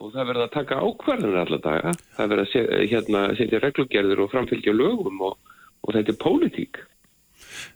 og 0.00 0.12
það 0.14 0.30
verður 0.30 0.46
að 0.46 0.54
taka 0.54 0.78
ákvarðanir 0.80 1.40
allar 1.42 1.62
daga, 1.64 1.90
það 2.16 2.30
verður 2.32 2.44
að 2.44 2.52
setja, 2.54 2.84
hérna, 2.92 3.24
setja 3.38 3.60
reglugerður 3.60 4.22
og 4.24 4.30
framfylgja 4.32 4.72
lögum 4.76 5.24
og, 5.28 5.56
og 5.84 5.96
þetta 5.96 6.14
er 6.14 6.20
pólitík. 6.22 6.80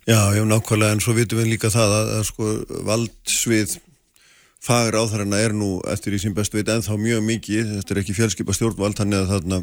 Já, 0.09 0.21
já, 0.37 0.43
nákvæmlega, 0.49 0.97
en 0.97 1.03
svo 1.05 1.17
vitum 1.17 1.43
við 1.43 1.51
líka 1.53 1.73
það 1.73 1.97
að, 1.99 2.13
að 2.19 2.25
sko 2.31 2.55
valdsvið 2.89 3.77
fagur 4.65 4.97
áþarana 4.97 5.41
er 5.45 5.53
nú 5.57 5.77
eftir 5.93 6.15
í 6.17 6.21
sín 6.23 6.35
bestu 6.37 6.57
veit 6.57 6.71
ennþá 6.73 6.97
mjög 6.97 7.21
mikið, 7.27 7.73
þetta 7.79 7.95
er 7.95 8.01
ekki 8.01 8.17
fjölskypa 8.17 8.55
stjórnvald, 8.57 8.97
þannig 8.97 9.21
að 9.21 9.33
þarna 9.35 9.59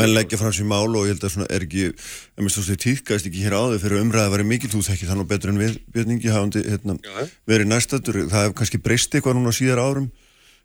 menn 0.00 0.14
leggja 0.16 0.40
frá 0.40 0.50
sér 0.50 0.66
mál 0.70 0.90
og 0.90 1.06
ég 1.06 1.14
held 1.14 1.26
að 1.28 1.34
svona 1.36 1.48
er 1.54 1.66
ekki, 1.68 1.86
ég 1.92 2.42
minnst 2.42 2.58
þú 2.58 2.64
að 2.64 2.72
það 2.72 2.80
týrkast 2.86 3.30
ekki 3.30 3.44
hér 3.44 3.56
áður 3.60 3.82
fyrir 3.84 4.02
umræði 4.02 4.26
að 4.26 4.34
vera 4.34 4.48
mikil, 4.50 4.72
þú 4.74 4.82
þekki 4.88 5.10
þannig 5.12 5.30
betur 5.30 5.54
en 5.54 5.62
við, 5.62 5.78
Björningi, 5.94 6.34
hafandi 6.34 6.64
hérna, 6.66 6.98
verið 7.46 7.70
næstatur, 7.70 8.22
það 8.26 8.46
hefur 8.48 8.58
kannski 8.58 8.82
breyst 8.82 9.14
eitthvað 9.14 9.38
núna 9.38 9.54
síðar 9.54 9.84
árum 9.86 10.10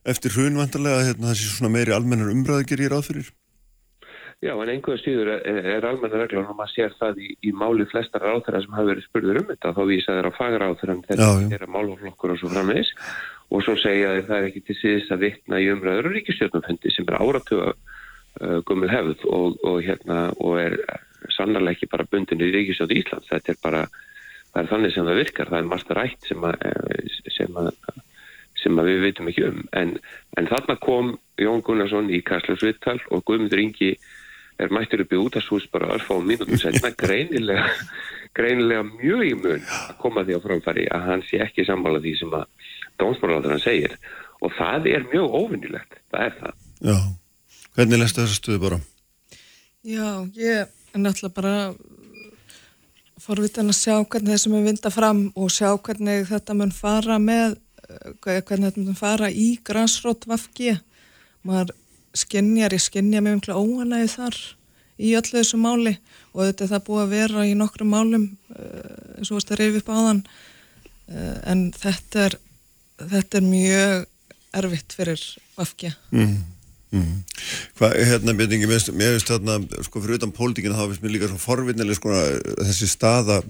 eftir 0.06 0.34
hrun 0.34 0.58
vantarlega 0.58 1.06
hérna, 1.12 1.34
þessi 1.34 1.54
svona 1.54 1.74
meiri 1.78 1.94
almennar 1.94 2.34
umræði 2.34 2.72
gerir 2.74 2.94
ráð 2.94 3.12
fyrir? 3.12 3.34
Já, 4.44 4.52
en 4.52 4.70
einhverja 4.70 5.00
stýður 5.00 5.30
er, 5.32 5.60
er 5.78 5.86
almenna 5.88 6.20
reglar 6.20 6.50
og 6.52 6.58
maður 6.58 6.74
sér 6.74 6.96
það 7.00 7.22
í, 7.24 7.30
í 7.48 7.54
máli 7.56 7.86
flestar 7.90 8.22
ráþæra 8.22 8.60
sem 8.62 8.76
hafa 8.76 8.90
verið 8.92 9.06
spurður 9.08 9.40
um 9.40 9.48
þetta. 9.48 9.72
Þá 9.78 9.80
vísa 9.90 10.18
þeirra 10.18 10.32
á 10.36 10.38
fagráþæra 10.38 10.96
þegar 11.08 11.48
þeirra 11.54 11.70
máluflokkur 11.72 12.34
og 12.34 12.42
svo 12.42 12.52
frammeðis 12.52 12.92
og 13.54 13.64
svo 13.64 13.76
segja 13.80 14.16
þeir 14.16 14.30
það 14.30 14.38
er 14.38 14.48
ekki 14.50 14.64
til 14.68 14.78
síðist 14.80 15.14
að 15.14 15.26
vittna 15.28 15.62
í 15.62 15.70
umræður 15.74 16.10
og 16.10 16.16
ríkistjórnumfendi 16.18 16.94
sem 16.94 17.10
er 17.10 17.20
áratuga 17.20 17.68
uh, 17.76 18.58
gummul 18.68 18.92
hefð 18.92 19.28
og, 19.30 19.60
og, 19.62 19.78
hérna, 19.86 20.20
og 20.42 20.58
er 20.62 20.80
sannarlega 21.36 21.78
ekki 21.78 21.92
bara 21.92 22.08
bundin 22.10 22.44
í 22.44 22.52
ríkistjórn 22.54 22.96
Íslands, 22.96 23.30
þetta 23.30 23.54
er 23.54 23.62
bara 23.64 23.86
það 24.56 24.62
er 24.62 24.72
þannig 24.72 24.96
sem 24.96 25.08
það 25.08 25.22
virkar, 25.22 25.52
það 25.52 25.62
er 25.62 25.72
margt 25.72 25.96
rætt 25.98 26.28
sem 26.30 26.46
að, 26.48 26.68
eh, 26.70 27.32
sem 27.36 27.62
að 27.62 27.72
sem 28.66 28.78
við 28.82 29.02
veitum 29.04 29.30
ekki 29.30 29.44
um. 29.46 29.64
En, 29.78 29.98
en 30.40 30.48
þarna 30.50 30.78
kom 30.82 31.16
Jón 31.42 31.62
Gunnarsson 31.66 32.10
í 32.10 32.22
Kastljósvittal 32.26 32.98
og 33.14 33.26
Guðmundur 33.28 33.62
Ingi 33.62 33.92
er 34.62 34.72
mættur 34.72 35.04
upp 35.04 35.14
í 35.14 35.20
útastús 35.20 35.68
bara 35.72 35.92
örf 35.98 36.08
á 36.10 36.18
mínútum 36.24 36.58
setna 36.60 36.94
greinilega, 37.04 37.68
greinilega 38.36 38.86
mjög 38.88 39.26
í 39.28 39.34
mun 39.38 39.68
að 39.68 39.98
koma 40.02 40.24
því 40.26 40.40
á 40.40 40.46
framfæri 40.46 40.88
að 40.96 41.08
hann 41.10 41.26
sé 41.28 41.42
ekki 41.44 41.68
sammála 41.68 42.02
því 42.04 42.16
sem 42.22 42.38
að 42.40 42.48
dómsmálaður 43.02 43.56
hann 43.56 43.64
segir 43.64 43.98
og 44.44 44.54
það 44.58 44.90
er 44.92 45.06
mjög 45.12 45.38
óvinnilegt, 45.40 46.00
það 46.14 46.26
er 46.28 46.34
það. 46.40 46.56
Já, 46.86 46.98
hvernig 47.78 48.02
lestu 48.02 48.22
þessa 48.22 48.40
stuði 48.40 48.62
bara? 48.66 48.80
Já, 49.86 50.10
ég 50.38 50.66
er 50.66 51.02
náttúrulega 51.02 51.36
bara 51.38 51.56
forvitin 53.22 53.72
að 53.72 53.80
sjá 53.80 53.96
hvernig 54.04 54.36
þessum 54.36 54.58
er 54.60 54.68
vinda 54.68 54.92
fram 54.94 55.22
og 55.34 55.54
sjá 55.54 55.72
hvernig 55.78 56.28
þetta 56.30 56.58
mun 56.58 56.74
fara 56.76 57.18
með, 57.22 57.58
eh, 57.88 58.12
hvernig 58.22 58.70
þetta 58.70 58.84
mun 58.84 59.00
fara 59.00 59.32
í 59.32 59.48
græsrótt 59.64 60.28
vafki. 60.30 60.78
Maður 61.46 61.74
skinnjar, 62.16 62.74
ég 62.74 62.82
skinnja 62.82 63.22
mjög 63.22 63.42
mjög 63.42 63.58
óanæði 63.62 64.10
þar 64.14 64.38
í 64.98 65.14
öllu 65.18 65.36
þessu 65.36 65.60
máli 65.60 65.98
og 66.34 66.46
þetta 66.46 66.66
er 66.66 66.72
það 66.74 66.86
búið 66.88 67.04
að 67.04 67.14
vera 67.16 67.46
í 67.46 67.54
nokkrum 67.60 67.92
málum 67.92 68.26
eh, 68.56 69.18
eins 69.20 69.32
og 69.32 69.40
veist 69.40 69.52
að 69.52 69.62
reyfi 69.62 69.82
upp 69.82 69.92
á 69.92 69.96
þann 69.98 70.22
eh, 71.12 71.38
en 71.52 71.64
þetta 71.76 72.26
er, 72.28 72.38
þetta 73.00 73.40
er 73.40 73.48
mjög 73.48 74.06
erfitt 74.56 74.96
fyrir 74.96 75.24
vafki. 75.58 75.92
Mm. 76.16 76.36
Mm. 76.96 77.24
Hvað, 77.76 77.96
hérna, 78.08 78.36
byrningi, 78.38 78.68
mér 78.70 79.16
finnst 79.18 79.32
þarna, 79.32 79.58
sko, 79.84 80.02
fyrir 80.04 80.20
utan 80.20 80.34
pólitíkina 80.36 80.78
þá 80.78 80.86
finnst 80.88 81.04
mér 81.04 81.16
líka 81.16 81.30
svo 81.32 81.40
forvinnileg, 81.42 81.98
sko, 81.98 82.14
þessi 82.62 82.88
staða 82.88 83.42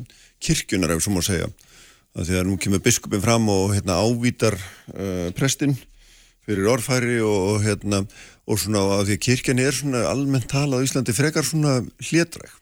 kirkjunar, 0.42 0.96
ef 0.96 1.06
svo 1.06 1.14
má 1.14 1.22
segja, 1.26 1.50
að 2.16 2.30
því 2.30 2.40
að 2.40 2.48
nú 2.50 2.58
kemur 2.62 2.82
biskupin 2.86 3.24
fram 3.24 3.46
og, 3.54 3.76
hérna, 3.76 4.00
ávítar 4.02 4.58
uh, 4.58 5.30
prestinn 5.38 5.76
fyrir 6.46 6.70
orðfæri 6.74 7.20
og, 7.26 7.40
og, 7.52 7.64
hérna, 7.66 8.04
og 8.46 8.62
svona, 8.62 8.84
að 8.98 9.10
því 9.10 9.18
að 9.18 9.26
kirkjani 9.28 9.66
er 9.66 9.78
svona 9.78 10.06
almennt 10.10 10.50
talað 10.50 10.82
á 10.82 10.86
Íslandi 10.88 11.16
frekar 11.18 11.46
svona 11.46 11.80
hlétræk. 12.06 12.54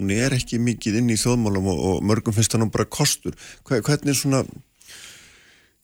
Hún 0.00 0.12
er 0.14 0.32
ekki 0.32 0.56
mikið 0.64 1.00
inn 1.02 1.12
í 1.12 1.18
þjóðmálum 1.20 1.66
og, 1.68 1.80
og 1.84 2.04
mörgum 2.08 2.32
finnst 2.32 2.56
nú 2.56 2.70
bara 2.72 2.88
kostur. 2.88 3.36
Hvernig 3.68 4.16
svona, 4.16 4.40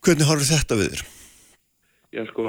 hvernig 0.07 0.29
harfur 0.31 0.51
þetta 0.51 0.81
við 0.81 0.95
þér? 0.95 1.05
Já, 2.17 2.23
sko, 2.31 2.43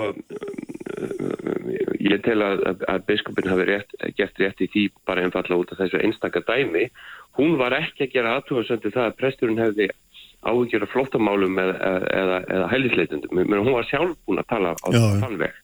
ég 2.07 2.21
tel 2.23 2.39
að, 2.45 2.65
að 2.87 3.05
biskupin 3.09 3.49
hafi 3.51 3.67
rétt, 3.67 3.95
gert 4.17 4.41
rétt 4.41 4.63
í 4.63 4.69
því 4.71 4.83
bara 5.09 5.25
einfalla 5.25 5.59
út 5.59 5.73
af 5.73 5.81
þessu 5.81 6.01
einstakka 6.05 6.43
dæmi. 6.47 6.87
Hún 7.37 7.57
var 7.59 7.75
ekki 7.77 8.07
að 8.07 8.13
gera 8.15 8.35
aðtúarsöndu 8.37 8.93
það 8.93 9.09
að 9.09 9.17
presturinn 9.19 9.61
hefði 9.61 9.89
áhugjör 10.47 10.85
af 10.85 10.93
flottamálum 10.93 11.57
eða, 11.59 11.95
eða, 12.13 12.41
eða 12.55 12.67
heilisleitundum. 12.71 13.41
Hún 13.41 13.73
var 13.73 13.89
sjálf 13.89 14.15
búin 14.25 14.41
að 14.41 14.51
tala 14.53 14.75
á 14.77 14.87
þann 14.93 15.39
veg. 15.41 15.63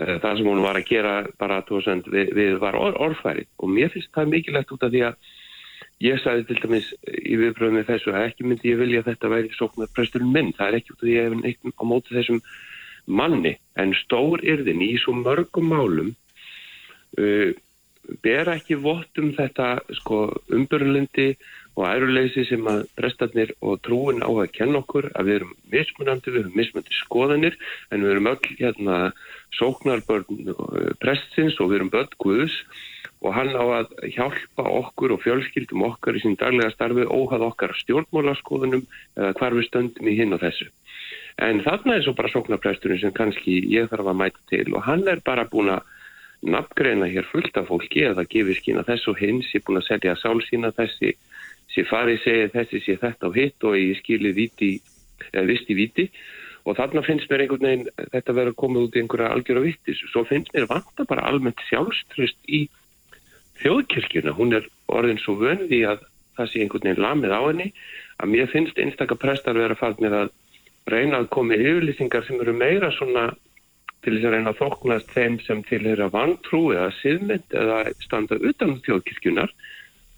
Eh, 0.00 0.16
það 0.22 0.38
sem 0.38 0.48
hún 0.50 0.62
var 0.64 0.78
að 0.78 0.88
gera 0.90 1.14
bara 1.40 1.60
aðtúarsönd 1.60 2.10
við, 2.12 2.34
við 2.36 2.58
var 2.62 2.78
orð, 2.78 2.98
orðfæri 3.06 3.46
og 3.58 3.72
mér 3.72 3.90
finnst 3.92 4.12
það 4.14 4.34
mikilvægt 4.34 4.74
út 4.76 4.84
af 4.86 4.92
því 4.94 5.02
að 5.08 5.32
ég 6.00 6.20
sagði 6.22 6.46
til 6.48 6.60
dæmis 6.64 6.90
í 7.04 7.36
viðbröðum 7.40 7.78
með 7.80 7.88
þessu 7.92 8.12
að 8.14 8.26
ekki 8.30 8.48
myndi 8.48 8.72
ég 8.72 8.80
vilja 8.80 9.02
að 9.02 9.10
þetta 9.12 9.32
væri 9.34 9.54
sóknar 9.56 9.94
presturinn 9.96 10.34
minn. 10.34 10.52
Það 10.56 10.68
er 10.68 10.78
ekki 10.78 10.94
út 10.94 11.00
af 11.00 11.06
því 11.06 11.10
að 11.10 11.18
ég 11.18 11.26
hef 11.28 11.40
neitt 11.40 11.80
á 11.80 11.84
móti 11.84 12.16
þessum 12.16 12.42
manni 13.10 13.56
en 13.80 13.96
stór 14.04 14.44
yrðin 14.44 14.84
í 14.84 14.92
svo 15.00 15.14
mörgum 15.16 15.70
málum 15.72 16.12
uh, 17.18 17.50
ber 18.24 18.50
ekki 18.50 18.78
vott 18.80 19.20
um 19.20 19.32
þetta 19.36 19.80
sko, 20.00 20.22
umbyrlindi 20.50 21.34
og 21.78 21.84
æruleysi 21.86 22.44
sem 22.48 22.64
að 22.68 22.82
prestarnir 22.98 23.52
og 23.62 23.78
trúin 23.86 24.24
á 24.24 24.30
að 24.30 24.50
kenna 24.56 24.80
okkur 24.82 25.10
að 25.14 25.28
við 25.28 25.36
erum 25.38 25.52
mismunandi, 25.72 26.32
við 26.32 26.40
erum 26.42 26.56
mismunandi 26.58 26.96
skoðanir 26.98 27.58
en 27.90 28.02
við 28.02 28.14
erum 28.14 28.30
öll 28.32 28.56
hérna 28.58 28.96
sóknarbörn 29.58 30.54
uh, 30.54 30.90
prestins 31.02 31.60
og 31.60 31.70
við 31.70 31.80
erum 31.80 31.92
börn 31.92 32.16
Guðus 32.22 32.56
og 33.20 33.34
hann 33.36 33.52
á 33.52 33.64
að 33.80 33.90
hjálpa 34.14 34.64
okkur 34.64 35.14
og 35.16 35.22
fjölskyldum 35.24 35.84
okkar 35.90 36.16
í 36.16 36.22
sín 36.22 36.38
daglega 36.40 36.72
starfi 36.72 37.04
óhað 37.04 37.44
okkar 37.50 37.74
stjórnmálaskoðunum 37.82 38.86
eða 39.18 39.32
hvar 39.36 39.56
við 39.58 39.68
stöndum 39.68 40.08
í 40.08 40.16
hinn 40.16 40.32
og 40.36 40.40
þessu. 40.40 40.70
En 41.40 41.60
þarna 41.64 41.96
er 41.96 42.04
svo 42.04 42.14
bara 42.16 42.32
sóknarpresturinn 42.32 43.00
sem 43.02 43.12
kannski 43.16 43.60
ég 43.72 43.88
þarf 43.92 44.08
að 44.12 44.20
mæta 44.22 44.40
til. 44.52 44.66
Og 44.72 44.82
hann 44.84 45.04
er 45.08 45.20
bara 45.24 45.44
búin 45.48 45.72
að 45.76 45.84
nafngreina 46.40 47.06
hér 47.12 47.28
fullt 47.28 47.56
af 47.60 47.68
fólki 47.68 48.06
eða 48.08 48.24
gefið 48.24 48.56
skýna 48.60 48.84
þess 48.88 49.08
og 49.12 49.20
hins, 49.20 49.52
ég 49.52 49.60
er 49.60 49.66
búin 49.68 49.80
að 49.80 49.88
selja 49.90 50.16
sálsýna 50.16 50.72
þessi, 50.76 51.12
sé 51.68 51.84
farið 51.88 52.22
segja 52.24 52.52
þessi 52.56 52.78
sé 52.86 52.96
þetta 53.00 53.28
og 53.28 53.36
hitt 53.36 53.60
og 53.68 53.76
ég 53.76 54.00
skilið 54.00 54.34
viti, 54.38 54.70
eða 55.32 55.48
visti 55.52 55.76
viti 55.76 56.06
og 56.64 56.76
þarna 56.76 57.02
finnst 57.04 57.28
mér 57.30 57.44
einhvern 57.44 57.66
veginn 57.66 57.88
þetta 58.12 58.36
verið 58.36 58.52
að 58.52 58.60
koma 58.60 58.82
út 58.84 58.96
í 58.96 59.00
einhverja 59.00 59.32
algjör 59.32 59.60
þjóðkirkjuna. 63.62 64.36
Hún 64.36 64.56
er 64.58 64.68
orðin 64.90 65.20
svo 65.22 65.36
vönði 65.40 65.84
að 65.88 66.04
það 66.38 66.50
sé 66.50 66.62
einhvern 66.62 66.88
veginn 66.88 67.04
lamið 67.04 67.36
á 67.36 67.40
henni 67.44 67.68
að 68.20 68.32
mér 68.34 68.50
finnst 68.52 68.80
einstakar 68.80 69.20
prestar 69.20 69.58
að 69.60 69.78
fara 69.80 70.00
með 70.00 70.16
að 70.22 70.32
reyna 70.90 71.20
að 71.20 71.30
koma 71.34 71.58
yfirlýsingar 71.58 72.26
sem 72.26 72.40
eru 72.40 72.54
meira 72.56 72.90
svona 72.96 73.30
til 74.00 74.14
þess 74.16 74.28
að 74.28 74.34
reyna 74.34 74.52
að 74.52 74.60
þoknast 74.62 75.10
þeim 75.14 75.36
sem 75.44 75.62
tilhera 75.68 76.08
vantrú 76.12 76.62
eða 76.72 76.88
siðmynd 77.00 77.56
eða 77.62 77.80
standa 78.00 78.38
utan 78.40 78.78
þjóðkirkjunar 78.86 79.52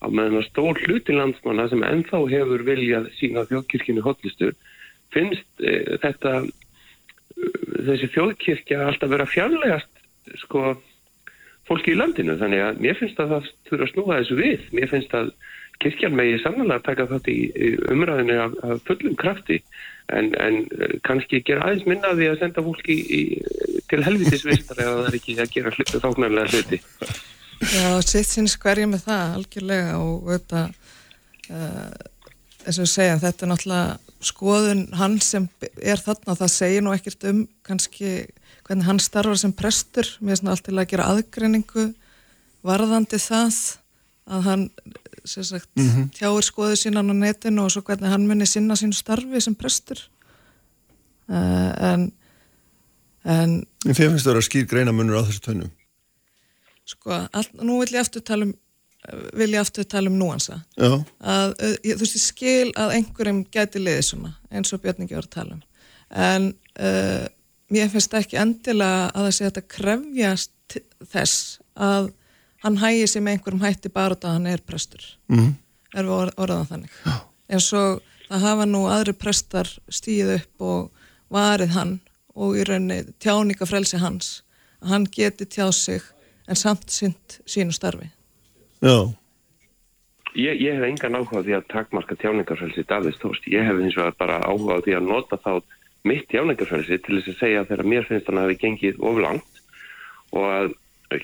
á 0.03 0.07
meðan 0.11 0.39
að 0.41 0.49
stór 0.49 0.79
hluti 0.87 1.17
landsmanna 1.17 1.69
sem 1.71 1.83
ennþá 1.87 2.23
hefur 2.31 2.65
viljað 2.67 3.11
sína 3.19 3.45
þjóðkirkjunu 3.51 4.05
hotlistur 4.07 4.55
finnst 5.15 5.47
e, 5.63 5.99
þetta 6.03 6.37
e, 6.43 6.53
þessi 7.91 8.11
þjóðkirkja 8.15 8.87
alltaf 8.87 9.13
vera 9.13 9.29
fjarlægast 9.31 9.91
sko 10.45 10.77
fólki 11.69 11.95
í 11.95 11.99
landinu. 11.99 12.37
Þannig 12.41 12.65
að 12.67 12.85
mér 12.85 13.01
finnst 13.01 13.21
að 13.23 13.35
það 13.35 13.51
þurfa 13.71 13.87
að 13.87 13.93
snúa 13.93 14.21
þessu 14.21 14.39
við. 14.39 14.69
Mér 14.77 14.93
finnst 14.93 15.17
að 15.19 15.33
kirkjan 15.83 16.15
megi 16.15 16.39
samanlega 16.43 16.85
taka 16.87 17.09
þátt 17.11 17.31
í 17.33 17.39
umræðinu 17.91 18.39
af, 18.45 18.55
af 18.67 18.85
fullum 18.87 19.17
krafti 19.19 19.59
en, 20.13 20.31
en 20.39 20.61
eh, 20.79 20.97
kannski 21.07 21.43
gera 21.47 21.67
aðeins 21.67 21.89
minna 21.89 22.13
því 22.15 22.29
að 22.31 22.39
senda 22.43 22.65
fólki 22.65 22.97
í, 23.03 23.21
til 23.91 24.03
helvitisvistar 24.05 24.83
eða 24.83 24.95
það 25.01 25.11
er 25.11 25.19
ekki 25.19 25.37
að 25.39 25.53
gera 25.57 25.75
hlutu 25.75 26.03
þáknarlega 26.03 26.53
hluti. 26.53 26.81
Já, 27.63 27.89
sitt 28.03 28.31
sinns 28.31 28.57
hverja 28.63 28.89
með 28.91 29.07
það 29.07 29.37
algjörlega 29.39 29.99
og 30.03 30.31
þetta 30.33 30.63
uh, 31.55 31.93
eins 32.67 32.81
og 32.83 32.91
segja, 32.91 33.21
þetta 33.23 33.47
er 33.47 33.53
náttúrulega 33.53 34.13
skoðun 34.23 34.83
hann 34.99 35.19
sem 35.23 35.49
er 35.79 36.03
þarna. 36.03 36.39
Það 36.39 36.55
segir 36.57 36.85
nú 36.85 36.95
ekkert 36.95 37.27
um 37.31 37.45
kannski 37.67 38.13
hvernig 38.73 38.89
hann 38.89 39.01
starfar 39.03 39.37
sem 39.37 39.53
prestur. 39.53 40.09
Er 40.25 40.39
svona 40.39 40.55
alltaf 40.57 40.73
að 40.73 40.89
gera 40.89 41.11
aðgreiningu 41.13 41.91
varðandi 42.65 43.21
það 43.21 43.59
að 44.33 44.47
hann 44.47 44.65
sagt, 45.25 45.69
mm 45.77 45.89
-hmm. 45.89 46.09
tjáir 46.17 46.45
skoðu 46.47 46.77
sínan 46.77 47.11
á 47.11 47.15
netinu 47.15 47.65
og 47.65 47.71
svo 47.71 47.83
hvernig 47.83 48.11
hann 48.11 48.27
muni 48.27 48.47
sinna 48.47 48.75
sín 48.75 48.93
starfi 48.93 49.41
sem 49.41 49.55
prestur. 49.55 49.99
Uh, 51.29 51.73
en 51.93 52.13
en 53.25 53.67
Þið 53.85 53.95
finnst 53.95 54.27
það 54.27 54.37
að 54.37 54.49
skýr 54.49 54.67
greina 54.67 54.93
munur 54.93 55.21
á 55.21 55.27
þessu 55.27 55.41
tönnu. 55.41 55.71
Sko, 56.85 57.11
all, 57.11 57.47
nú 57.63 57.79
vil 57.81 57.95
ég 57.95 58.01
aftur 58.01 58.23
tala 58.23 58.45
um 58.45 58.55
vil 59.35 59.53
ég 59.53 59.61
aftur 59.61 59.85
tala 59.85 60.11
um 60.11 60.19
núansa. 60.19 60.63
Að 60.79 61.55
þú 61.83 61.99
veist 61.99 62.17
ég 62.17 62.23
skil 62.23 62.73
að 62.77 62.95
einhverjum 62.97 63.45
gæti 63.51 63.79
liði 63.79 64.03
svona 64.03 64.35
eins 64.51 64.73
og 64.73 64.81
Björningi 64.81 65.15
var 65.15 65.27
að 65.27 65.31
tala 65.31 65.55
um. 65.55 65.63
En 66.11 66.55
uh, 66.79 67.27
mér 67.73 67.91
finnst 67.93 68.15
ekki 68.17 68.39
endilega 68.41 69.11
að 69.11 69.27
það 69.27 69.35
sé 69.37 69.45
að 69.45 69.51
þetta 69.51 69.75
krefjast 69.77 70.79
þess 71.13 71.59
að 71.75 72.13
hann 72.63 72.79
hægir 72.79 73.11
sig 73.11 73.25
með 73.25 73.37
einhverjum 73.37 73.65
hætti 73.65 73.93
bara 73.93 74.15
þetta 74.15 74.31
að 74.31 74.39
hann 74.39 74.51
er 74.53 74.65
prestur. 74.67 75.05
Mm. 75.33 75.53
er 75.93 76.09
við 76.09 76.35
orðan 76.41 76.69
þannig. 76.71 76.97
Já. 77.05 77.17
en 77.53 77.61
svo 77.61 77.83
það 78.29 78.45
hafa 78.47 78.67
nú 78.69 78.83
aðri 78.89 79.15
prestar 79.19 79.69
stíð 79.93 80.37
upp 80.39 80.65
og 80.65 81.09
varið 81.33 81.75
hann 81.77 81.99
og 82.33 82.57
í 82.57 82.65
rauninni 82.65 83.13
tjáningafrelsi 83.21 84.01
hans 84.01 84.39
að 84.81 84.95
hann 84.95 85.09
geti 85.13 85.47
tjáð 85.47 85.75
sig 85.77 86.07
en 86.49 86.59
samt 86.59 86.89
synd 86.91 87.41
sínu 87.47 87.75
starfi. 87.77 88.09
Já. 88.83 89.13
Ég, 90.33 90.57
ég 90.65 90.79
hef 90.79 90.87
engan 90.87 91.19
áhuga 91.21 91.43
því 91.45 91.59
að 91.59 91.69
takmarka 91.75 92.17
tjáningafrelsi 92.17 92.87
Davís 92.89 93.21
Tóst, 93.21 93.45
ég 93.53 93.67
hef 93.69 93.81
eins 93.85 93.99
og 94.01 94.17
bara 94.17 94.41
áhuga 94.49 94.81
því 94.87 94.97
að 94.97 95.09
nota 95.11 95.39
þá 95.45 95.61
mitt 96.09 96.29
tjáningafrelsi 96.31 96.99
til 97.03 97.19
þess 97.19 97.33
að 97.33 97.41
segja 97.41 97.67
þegar 97.69 97.91
mér 97.93 98.07
finnst 98.09 98.31
hann 98.31 98.41
að 98.41 98.49
hafi 98.49 98.61
gengið 98.63 99.03
oflangt 99.11 99.61
og 100.33 100.47
að 100.51 100.73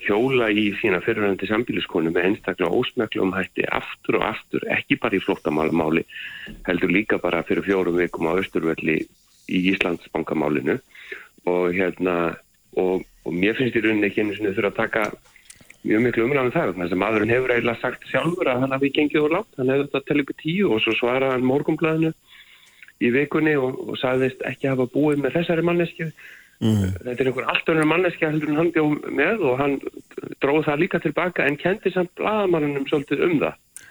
hjóla 0.04 0.50
í 0.52 0.68
sína 0.80 1.00
fyrirvændi 1.04 1.48
sambíliskonu 1.48 2.12
með 2.12 2.28
einstaklega 2.28 2.76
ósmöklum 2.76 3.32
hætti 3.36 3.64
aftur 3.72 4.18
og 4.20 4.26
aftur, 4.28 4.66
ekki 4.68 4.98
bara 5.00 5.16
í 5.16 5.22
flóttamáli 5.24 6.04
heldur 6.68 6.92
líka 6.92 7.18
bara 7.22 7.42
fyrir 7.48 7.64
fjórum 7.64 7.96
vikum 7.96 8.28
á 8.28 8.36
Östurvelli 8.36 9.00
í 9.48 9.62
Íslandsbankamálinu. 9.72 10.76
Og 11.48 11.72
hérna 11.72 12.36
og, 12.76 13.06
og 13.24 13.32
mér 13.32 13.56
finnst 13.56 13.78
í 13.78 13.82
rauninni 13.82 14.10
ekki 14.10 14.26
einu 14.26 14.36
sinni 14.36 14.52
þurfa 14.52 14.74
að 14.74 14.80
taka 14.82 15.04
mjög 15.86 16.02
miklu 16.04 16.26
umræðan 16.26 16.50
um 16.50 16.54
það 16.56 16.72
þess 16.76 16.94
að 16.94 17.02
maðurinn 17.02 17.32
hefur 17.32 17.54
eiginlega 17.54 17.80
sagt 17.80 18.08
sjálfur 18.10 18.50
að 18.50 18.64
hann 18.64 18.74
hafi 18.74 18.90
gengið 18.92 19.24
og 19.24 19.34
látt, 19.36 19.52
hann 19.56 19.70
hefði 19.72 19.86
þetta 19.86 20.04
tella 20.08 20.24
upp 20.24 20.32
í 20.34 20.38
tíu 20.42 20.72
og 20.74 20.82
svo 20.84 20.96
svaraði 20.98 21.36
hann 21.36 21.48
morgumblæðinu 21.48 22.12
í 22.98 23.12
vikunni 23.14 23.54
og, 23.60 23.78
og 23.88 24.00
sagðist 24.00 24.42
ekki 24.48 24.70
hafa 24.72 24.88
búið 24.90 25.24
með 25.24 25.38
þessari 25.40 25.66
mannesku 25.66 26.10
Mm. 26.58 26.90
Þetta 26.90 27.22
er 27.22 27.28
einhver 27.30 27.46
allt 27.52 27.68
önnur 27.70 27.86
manneskja 27.86 28.32
heldur 28.32 28.50
en 28.50 28.58
hann 28.58 28.72
bjóð 28.74 29.04
með 29.14 29.42
og 29.46 29.60
hann 29.60 29.76
dróð 30.42 30.64
það 30.66 30.80
líka 30.82 30.98
tilbaka 31.04 31.46
en 31.46 31.56
kendi 31.60 31.92
samt 31.94 32.10
blagamannunum 32.18 32.88
svolítið 32.88 33.22
um 33.28 33.36
það 33.44 33.84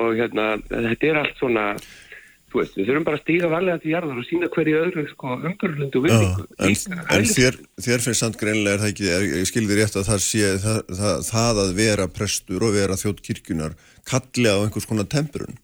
og 0.00 0.16
hérna 0.16 0.46
þetta 0.70 1.10
er 1.10 1.18
allt 1.20 1.36
svona 1.36 1.66
þú 1.76 2.62
veist, 2.62 2.78
við 2.78 2.88
þurfum 2.88 3.06
bara 3.10 3.20
að 3.20 3.24
stíga 3.26 3.50
varlega 3.52 3.82
til 3.82 3.92
jarðar 3.92 4.22
og 4.22 4.28
sína 4.30 4.48
hverju 4.54 4.80
öðru 4.80 5.04
sko, 5.10 5.36
umgörlundu 5.50 6.02
vinningu. 6.06 6.46
En, 6.56 6.76
en 7.18 7.28
þér, 7.28 7.58
þér 7.84 8.04
finnst 8.06 8.22
samt 8.22 8.40
greinlega 8.40 8.78
er 8.78 8.84
það 8.84 8.92
ekki, 8.94 9.10
ég 9.42 9.50
skilði 9.50 9.78
rétt 9.82 10.00
að 10.00 10.08
það 10.08 10.22
sé 10.24 10.52
það, 10.62 10.80
það, 11.02 11.16
það 11.28 11.62
að 11.66 11.74
vera 11.82 12.08
prestur 12.16 12.64
og 12.64 12.76
vera 12.78 13.00
þjótt 13.02 13.24
kirkjunar 13.28 13.76
kalli 14.08 14.48
á 14.48 14.56
einhvers 14.56 14.88
konar 14.88 15.10
tempurun, 15.12 15.60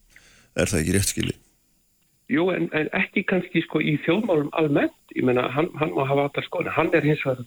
er 0.53 0.69
það 0.69 0.83
ekki 0.83 0.97
rétt 0.99 1.15
skilði? 1.15 1.39
Jú, 2.33 2.49
en, 2.55 2.71
en 2.73 2.89
ekki 2.97 3.27
kannski 3.29 3.61
sko 3.67 3.83
í 3.85 3.99
þjóðmálum 4.07 4.53
almennt, 4.57 4.97
ég 5.17 5.27
menna, 5.29 5.51
hann, 5.53 5.69
hann 5.77 5.93
má 5.93 6.07
hafa 6.09 6.29
alltaf 6.29 6.47
skoðan, 6.47 6.73
hann 6.79 6.93
er 6.97 7.05
hins 7.05 7.25
vegar, 7.27 7.45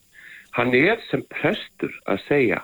hann 0.58 0.76
er 0.78 1.02
sem 1.10 1.24
prestur 1.32 1.94
að 2.06 2.22
segja 2.28 2.62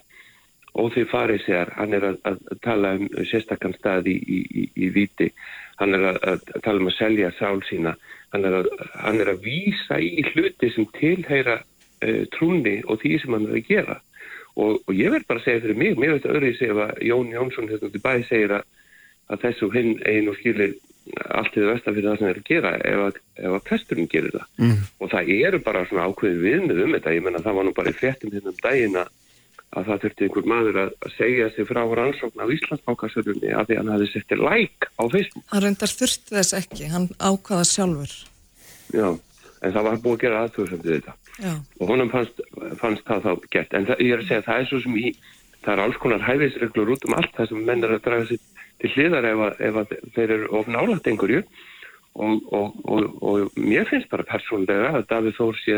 og 0.79 0.93
því 0.93 1.03
farið 1.11 1.41
sér, 1.45 1.71
hann 1.75 1.95
er 1.97 2.05
að, 2.11 2.19
að 2.29 2.59
tala 2.63 2.93
um 2.99 3.09
sérstakkan 3.27 3.73
stað 3.75 4.07
í, 4.11 4.15
í, 4.21 4.67
í, 4.69 4.91
viti, 4.95 5.31
hann 5.81 5.97
er 5.97 6.05
að, 6.13 6.19
að 6.31 6.45
tala 6.63 6.83
um 6.83 6.91
að 6.91 6.95
selja 6.99 7.31
sál 7.39 7.59
sína, 7.67 7.95
hann 8.35 8.47
er 8.47 8.59
að, 8.61 8.69
hann 9.01 9.19
er 9.19 9.33
að 9.33 9.41
vísa 9.47 9.99
í 9.99 10.23
hluti 10.29 10.69
sem 10.71 10.87
tilheyra 10.95 11.57
uh, 11.59 12.21
trúni 12.37 12.77
og 12.85 13.01
því 13.01 13.17
sem 13.23 13.35
hann 13.35 13.49
er 13.49 13.57
að 13.59 13.67
gera. 13.67 13.97
Og, 14.59 14.79
og 14.85 14.93
ég 14.95 15.11
verð 15.11 15.27
bara 15.27 15.41
að 15.41 15.49
segja 15.49 15.65
fyrir 15.65 15.81
mig, 15.81 15.97
mér 15.99 16.15
veit 16.15 16.27
að 16.27 16.37
öðru 16.37 16.51
ég 16.51 16.57
segja 16.59 16.77
að 16.85 17.03
Jón 17.07 17.35
Jónsson 17.35 17.69
hérna 17.71 17.91
til 17.91 18.03
bæði 18.05 18.25
segir 18.29 18.55
að 18.61 19.43
þessu 19.43 19.71
hinn 19.75 19.93
einu 20.07 20.35
skilir 20.39 20.77
allt 21.33 21.55
það 21.55 21.71
vestan 21.71 21.95
fyrir 21.95 22.09
það 22.09 22.19
sem 22.19 22.27
það 22.27 22.31
er 22.31 22.41
að 22.41 22.49
gera 22.51 22.73
ef 22.91 22.99
að, 23.05 23.17
ef 23.41 23.55
að 23.55 23.63
presturinn 23.69 24.11
gerir 24.11 24.35
það 24.35 24.45
mm. 24.61 24.83
og 25.01 25.11
það 25.11 25.31
eru 25.37 25.61
bara 25.65 25.87
svona 25.89 26.05
ákveði 26.11 26.43
viðmið 26.45 26.83
um 26.85 26.93
þetta, 26.97 27.15
ég 27.15 27.25
menna 27.25 27.41
það 27.41 27.57
var 27.57 27.67
nú 27.67 27.73
bara 27.79 27.91
í 27.91 27.97
fréttum 27.97 28.33
hérna 28.35 28.53
um 28.53 28.61
daginn 28.61 28.99
að 29.71 29.87
það 29.87 30.03
þurfti 30.03 30.27
einhver 30.27 30.47
maður 30.51 30.79
að, 30.81 30.93
að 30.99 31.13
segja 31.15 31.49
sig 31.55 31.67
frá 31.69 31.81
rannsókn 31.97 32.43
á 32.43 32.53
Íslandsbákasörunni 32.55 33.53
að 33.55 33.69
því 33.69 33.77
hann 33.79 33.91
hafi 33.93 34.07
settið 34.11 34.43
like 34.43 34.89
á 34.99 35.03
Facebook. 35.13 35.45
Hann 35.53 35.63
reyndar 35.63 35.93
þurfti 36.01 36.35
þess 36.35 36.57
ekki, 36.59 36.89
hann 36.91 37.07
ákvaða 37.17 37.67
sjálfur. 37.69 38.15
Já, 38.91 39.07
en 39.61 39.75
það 39.75 39.87
var 39.87 40.01
búið 40.03 40.17
að 40.17 40.23
gera 40.25 40.41
aðtöðsandi 40.45 40.91
þetta 40.97 41.15
Já. 41.39 41.53
og 41.79 41.91
honum 41.93 42.11
fannst, 42.11 42.43
fannst 42.81 43.07
það 43.07 43.27
þá 43.27 43.47
gett, 43.55 43.75
en 43.77 43.87
það, 43.87 44.03
ég 44.03 44.15
er 44.15 44.23
að 44.23 44.27
segja 44.27 44.47
það 44.49 44.59
er 44.59 44.69
svo 44.69 44.81
sem 44.83 44.97
í, 44.99 45.13
það 45.61 45.73
er 45.73 45.83
alls 45.85 45.99
konar 46.03 46.25
hæfisreglur 46.27 46.93
út 46.95 47.07
um 47.07 47.15
allt 47.15 47.37
það 47.37 47.51
sem 47.53 47.63
menn 47.69 47.87
er 47.87 47.95
að 47.95 48.03
draga 48.09 48.27
sér 48.27 48.41
til 48.81 48.91
hliðar 48.95 49.27
ef, 49.29 49.43
að, 49.47 49.63
ef 49.69 49.79
að 49.81 49.95
þeir 50.15 50.35
eru 50.37 50.51
of 50.59 50.69
nálagt 50.71 51.09
einhverju. 51.09 51.43
Og, 52.11 52.47
og, 52.51 52.79
og, 52.91 53.11
og 53.23 53.53
mér 53.55 53.85
finnst 53.87 54.09
bara 54.11 54.27
persónlega 54.27 54.89
að 54.97 55.05
Davíð 55.07 55.37
Þór 55.37 55.59
sé 55.61 55.77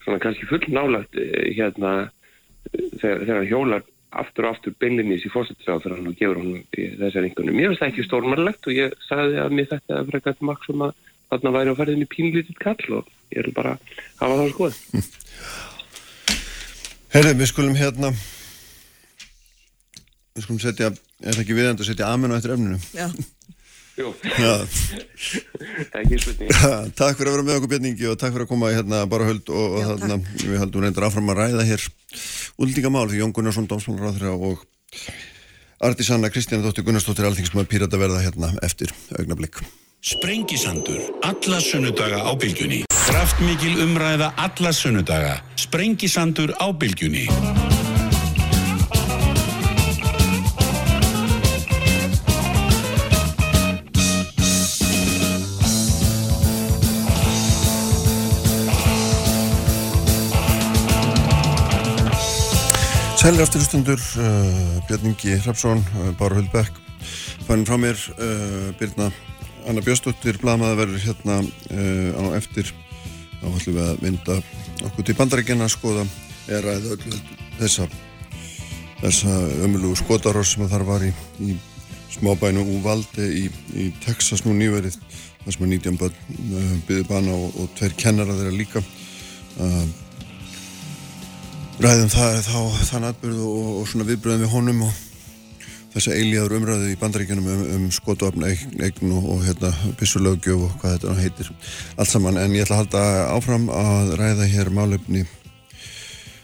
svona 0.00 0.20
kannski 0.22 0.48
full 0.48 0.62
nálagt 0.72 1.18
eh, 1.20 1.50
hérna 1.52 1.90
þegar, 2.72 3.24
þegar 3.26 3.48
hjólar 3.50 3.84
aftur 4.22 4.46
og 4.46 4.56
aftur 4.56 4.74
beinlinnís 4.80 5.24
í 5.26 5.32
fórsettisáð 5.32 5.84
þegar 5.84 5.98
hann 5.98 6.16
gefur 6.18 6.40
hann 6.40 6.56
þessar 6.72 7.26
einhvern 7.26 7.56
mér 7.56 7.70
finnst 7.70 7.82
það 7.82 7.90
ekki 7.92 8.06
stórmannlegt 8.06 8.68
og 8.68 8.76
ég 8.76 8.96
sagði 9.06 9.40
að 9.40 9.56
mér 9.56 9.70
þetta 9.70 9.98
er 9.98 10.08
frekar 10.10 10.36
til 10.36 10.48
maks 10.50 10.72
um 10.72 10.84
að 10.88 10.96
þarna 11.32 11.54
væri 11.56 11.72
á 11.72 11.78
ferðinni 11.80 12.08
pínlítið 12.12 12.58
kall 12.60 12.98
og 12.98 13.12
ég 13.32 13.40
er 13.40 13.52
bara 13.56 13.76
að 13.78 13.80
hafa 14.20 14.38
það 14.40 14.52
skoð 14.56 14.74
Herri, 17.12 17.32
við 17.36 17.48
skulum 17.52 17.76
hérna 17.76 18.12
við 20.32 20.46
skulum 20.46 20.62
setja 20.64 20.92
Er 21.22 21.36
það 21.36 21.44
ekki 21.44 21.56
viðand 21.56 21.82
að 21.82 21.88
setja 21.92 22.10
amen 22.10 22.34
á 22.34 22.38
eftir 22.38 22.54
öfninu? 22.56 22.78
Já. 22.96 23.06
Jú. 23.92 24.08
Ekki 26.00 26.18
spurning. 26.18 26.52
Takk 26.96 27.18
fyrir 27.18 27.30
að 27.30 27.36
vera 27.36 27.44
með 27.46 27.58
okkur 27.58 27.72
björningi 27.74 28.08
og 28.08 28.16
takk 28.18 28.32
fyrir 28.32 28.46
að 28.46 28.52
koma 28.54 28.70
í 28.72 28.76
hérna 28.78 29.02
bara 29.10 29.28
höld 29.28 29.52
og, 29.52 29.76
og 29.76 29.90
þarna 29.90 30.16
við 30.40 30.62
haldum 30.62 30.86
reyndar 30.86 31.06
áfram 31.08 31.28
að 31.34 31.42
ræða 31.42 31.66
hér 31.68 31.84
úldingamál 32.62 33.04
því 33.10 33.20
Jón 33.20 33.34
Gunnarsson, 33.36 33.68
Dómsmálaráður 33.68 34.48
og 34.50 34.64
Arti 35.82 36.06
Sanna, 36.06 36.30
Kristjana 36.32 36.64
Dóttir 36.64 36.86
Gunnarsdóttir 36.86 37.28
Alþingsmar 37.28 37.68
Pírata 37.68 38.00
verða 38.00 38.22
hérna 38.24 38.52
eftir 38.64 38.94
augnablík. 39.18 39.60
Sprengisandur, 40.02 40.98
alla 41.22 41.60
sunnudaga 41.62 42.24
á 42.26 42.32
bylgjunni. 42.34 42.82
Kraftmikil 43.02 43.82
umræða 43.84 44.32
alla 44.40 44.72
sunnudaga. 44.74 45.36
Sprengisandur 45.58 46.56
á 46.58 46.70
bylgjunni. 46.74 47.28
Sælir 63.22 63.44
afturlustundur, 63.44 64.00
uh, 64.18 64.86
Björn 64.88 65.12
Ingi 65.12 65.36
Hrapsson, 65.38 65.78
uh, 65.78 66.08
Bára 66.18 66.40
Huldbæk, 66.40 66.72
fannum 67.46 67.68
frá 67.68 67.76
mér 67.78 67.94
uh, 68.18 68.72
Birna 68.80 69.12
Anna 69.62 69.78
Björnsdóttir, 69.78 70.40
blamaða 70.42 70.80
verður 70.80 71.04
hérna 71.04 71.36
uh, 71.38 72.18
á 72.18 72.24
eftir, 72.34 72.72
þá 73.38 73.46
ætlum 73.52 73.78
við 73.78 73.84
að 73.84 74.02
mynda 74.02 74.40
okkur 74.88 75.06
til 75.06 75.16
bandarækjana 75.20 75.70
að 75.70 75.74
skoða 75.76 76.04
eða 76.50 76.74
eða 76.80 76.96
öllu 76.96 77.22
þessa, 77.60 77.86
þessa 79.04 79.38
ömulugu 79.68 80.02
skotarórs 80.02 80.56
sem 80.56 80.66
þar 80.74 80.88
var 80.90 81.06
í, 81.06 81.14
í 81.46 81.54
smábænu 82.18 82.66
Úvaldi 82.74 83.32
í, 83.44 83.48
í 83.78 83.90
Texas 84.02 84.42
nú 84.42 84.58
nýverið, 84.58 84.98
þar 85.44 85.60
sem 85.60 85.68
að 85.68 85.76
19 85.78 86.02
börn 86.02 86.22
uh, 86.58 87.02
bana 87.06 87.38
og, 87.38 87.54
og 87.54 87.70
tveir 87.78 87.94
kennara 88.02 88.34
þeirra 88.34 88.58
líka. 88.64 88.82
Uh, 89.62 90.01
ræðum 91.80 92.10
það, 92.12 92.36
þá, 92.44 92.58
þann 92.90 93.08
atbyrðu 93.08 93.48
og, 93.48 93.70
og 93.80 93.88
svona 93.88 94.06
viðbröðum 94.10 94.44
við 94.44 94.52
honum 94.52 94.82
og 94.88 95.00
þessa 95.92 96.16
eilíðar 96.16 96.54
umræðu 96.58 96.90
í 96.92 96.98
bandaríkjunum 97.00 97.48
um, 97.52 97.62
um 97.76 97.86
skotuafn 97.94 98.44
eign 98.48 99.12
og, 99.12 99.28
og 99.34 99.44
hérna 99.46 99.72
pissulögjöf 100.00 100.66
og 100.66 100.74
hvað 100.82 100.96
þetta 100.96 101.16
heitir 101.20 101.52
allt 101.96 102.12
saman. 102.12 102.40
En 102.40 102.56
ég 102.56 102.66
ætla 102.66 102.78
að 102.78 102.82
halda 102.84 103.04
áfram 103.36 103.68
að 103.72 104.14
ræða 104.20 104.48
hér 104.52 104.72
málefni 104.74 105.24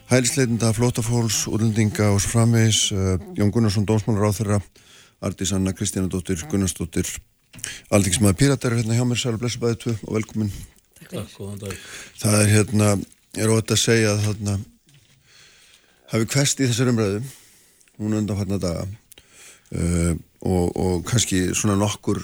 hælisleitinda, 0.08 0.72
flótafóls, 0.76 1.42
úrlendinga 1.52 2.12
og 2.14 2.22
svo 2.24 2.38
framvegs 2.38 2.86
uh, 2.96 3.16
Jón 3.36 3.52
Gunnarsson, 3.52 3.84
dómsmálar 3.88 4.32
á 4.32 4.36
þeirra 4.36 4.62
Artís 5.24 5.52
Anna, 5.52 5.74
Kristjana 5.76 6.08
Dóttir, 6.08 6.40
Gunnarsdóttir 6.48 7.10
Aldíksmaður 7.92 8.38
Píratar 8.40 8.76
hérna 8.78 8.96
hjá 8.96 9.04
mér, 9.04 9.20
sælu 9.20 9.40
blessabæði 9.40 9.78
tvö 9.82 9.94
og 10.06 10.16
velkomin. 10.18 10.50
Takk, 11.08 11.30
Það 12.20 12.36
er 12.40 12.50
hérna, 12.52 12.90
ég 13.36 13.44
er 13.44 13.52
ótt 13.54 13.72
að 13.72 13.80
segja 13.82 14.12
að 14.14 14.26
þarna 14.26 14.56
hafi 16.12 16.30
hverst 16.32 16.62
í 16.62 16.68
þessar 16.68 16.92
umræðu 16.92 17.22
hún 17.98 18.16
undanfarnar 18.20 18.62
daga 18.62 18.84
uh, 18.86 20.14
og, 20.40 20.76
og 20.76 21.00
kannski 21.08 21.48
svona 21.56 21.76
nokkur, 21.78 22.20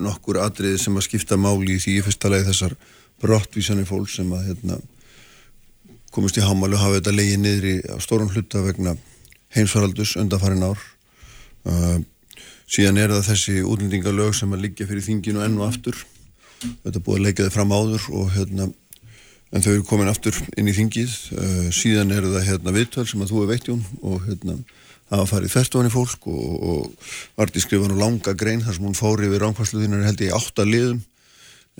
nokkur 0.00 0.40
atriði 0.42 0.80
sem 0.80 0.96
að 0.96 1.06
skipta 1.08 1.38
máli 1.40 1.76
í 1.76 1.82
því 1.82 1.98
í 1.98 2.04
fyrsta 2.06 2.32
lagi 2.32 2.48
þessar 2.48 2.76
brottvísanir 3.20 3.88
fólk 3.88 4.08
sem 4.08 4.30
að 4.32 4.46
hérna, 4.48 4.78
komist 6.14 6.38
í 6.40 6.44
hámælu 6.44 6.78
og 6.78 6.84
hafa 6.84 7.00
þetta 7.00 7.16
leiðið 7.16 7.42
niður 7.42 7.68
í 7.68 7.74
stórun 8.00 8.32
hluta 8.32 8.62
vegna 8.64 8.94
heimsvaraldus 9.54 10.16
undanfarin 10.20 10.64
ár. 10.64 10.80
Uh, 11.68 12.00
síðan 12.70 13.00
er 13.02 13.12
það 13.12 13.26
þessi 13.28 13.56
útlendingalög 13.66 14.34
sem 14.38 14.56
að 14.56 14.64
liggja 14.64 14.88
fyrir 14.88 15.04
þinginu 15.04 15.44
enn 15.44 15.58
og 15.60 15.68
aftur. 15.68 15.98
Þetta 16.60 17.02
búið 17.04 17.18
að 17.18 17.26
leggja 17.26 17.46
þið 17.46 17.56
fram 17.58 17.74
áður 17.76 18.08
og 18.16 18.32
hérna 18.36 18.70
en 19.50 19.64
þau 19.64 19.72
eru 19.72 19.86
komin 19.86 20.10
aftur 20.10 20.36
inn 20.58 20.70
í 20.70 20.74
þingið. 20.76 21.16
Uh, 21.34 21.66
síðan 21.74 22.14
eru 22.14 22.30
það 22.34 22.46
hérna 22.46 22.74
viðtöl 22.76 23.06
sem 23.08 23.24
að 23.24 23.32
þú 23.32 23.42
er 23.42 23.50
veittjón 23.50 23.82
og 24.00 24.22
hérna 24.28 24.58
hafa 25.10 25.26
farið 25.26 25.54
færtofan 25.56 25.88
í 25.88 25.92
fólk 25.92 26.28
og, 26.30 26.50
og 26.70 27.42
Arti 27.42 27.62
skrifa 27.62 27.90
nú 27.90 27.98
langa 27.98 28.34
grein 28.38 28.62
þar 28.62 28.76
sem 28.76 28.86
hún 28.86 28.98
fóri 28.98 29.26
yfir 29.26 29.42
ránkværsluðinar 29.42 30.06
held 30.06 30.22
ég 30.22 30.36
átta 30.36 30.66
liðum 30.66 31.02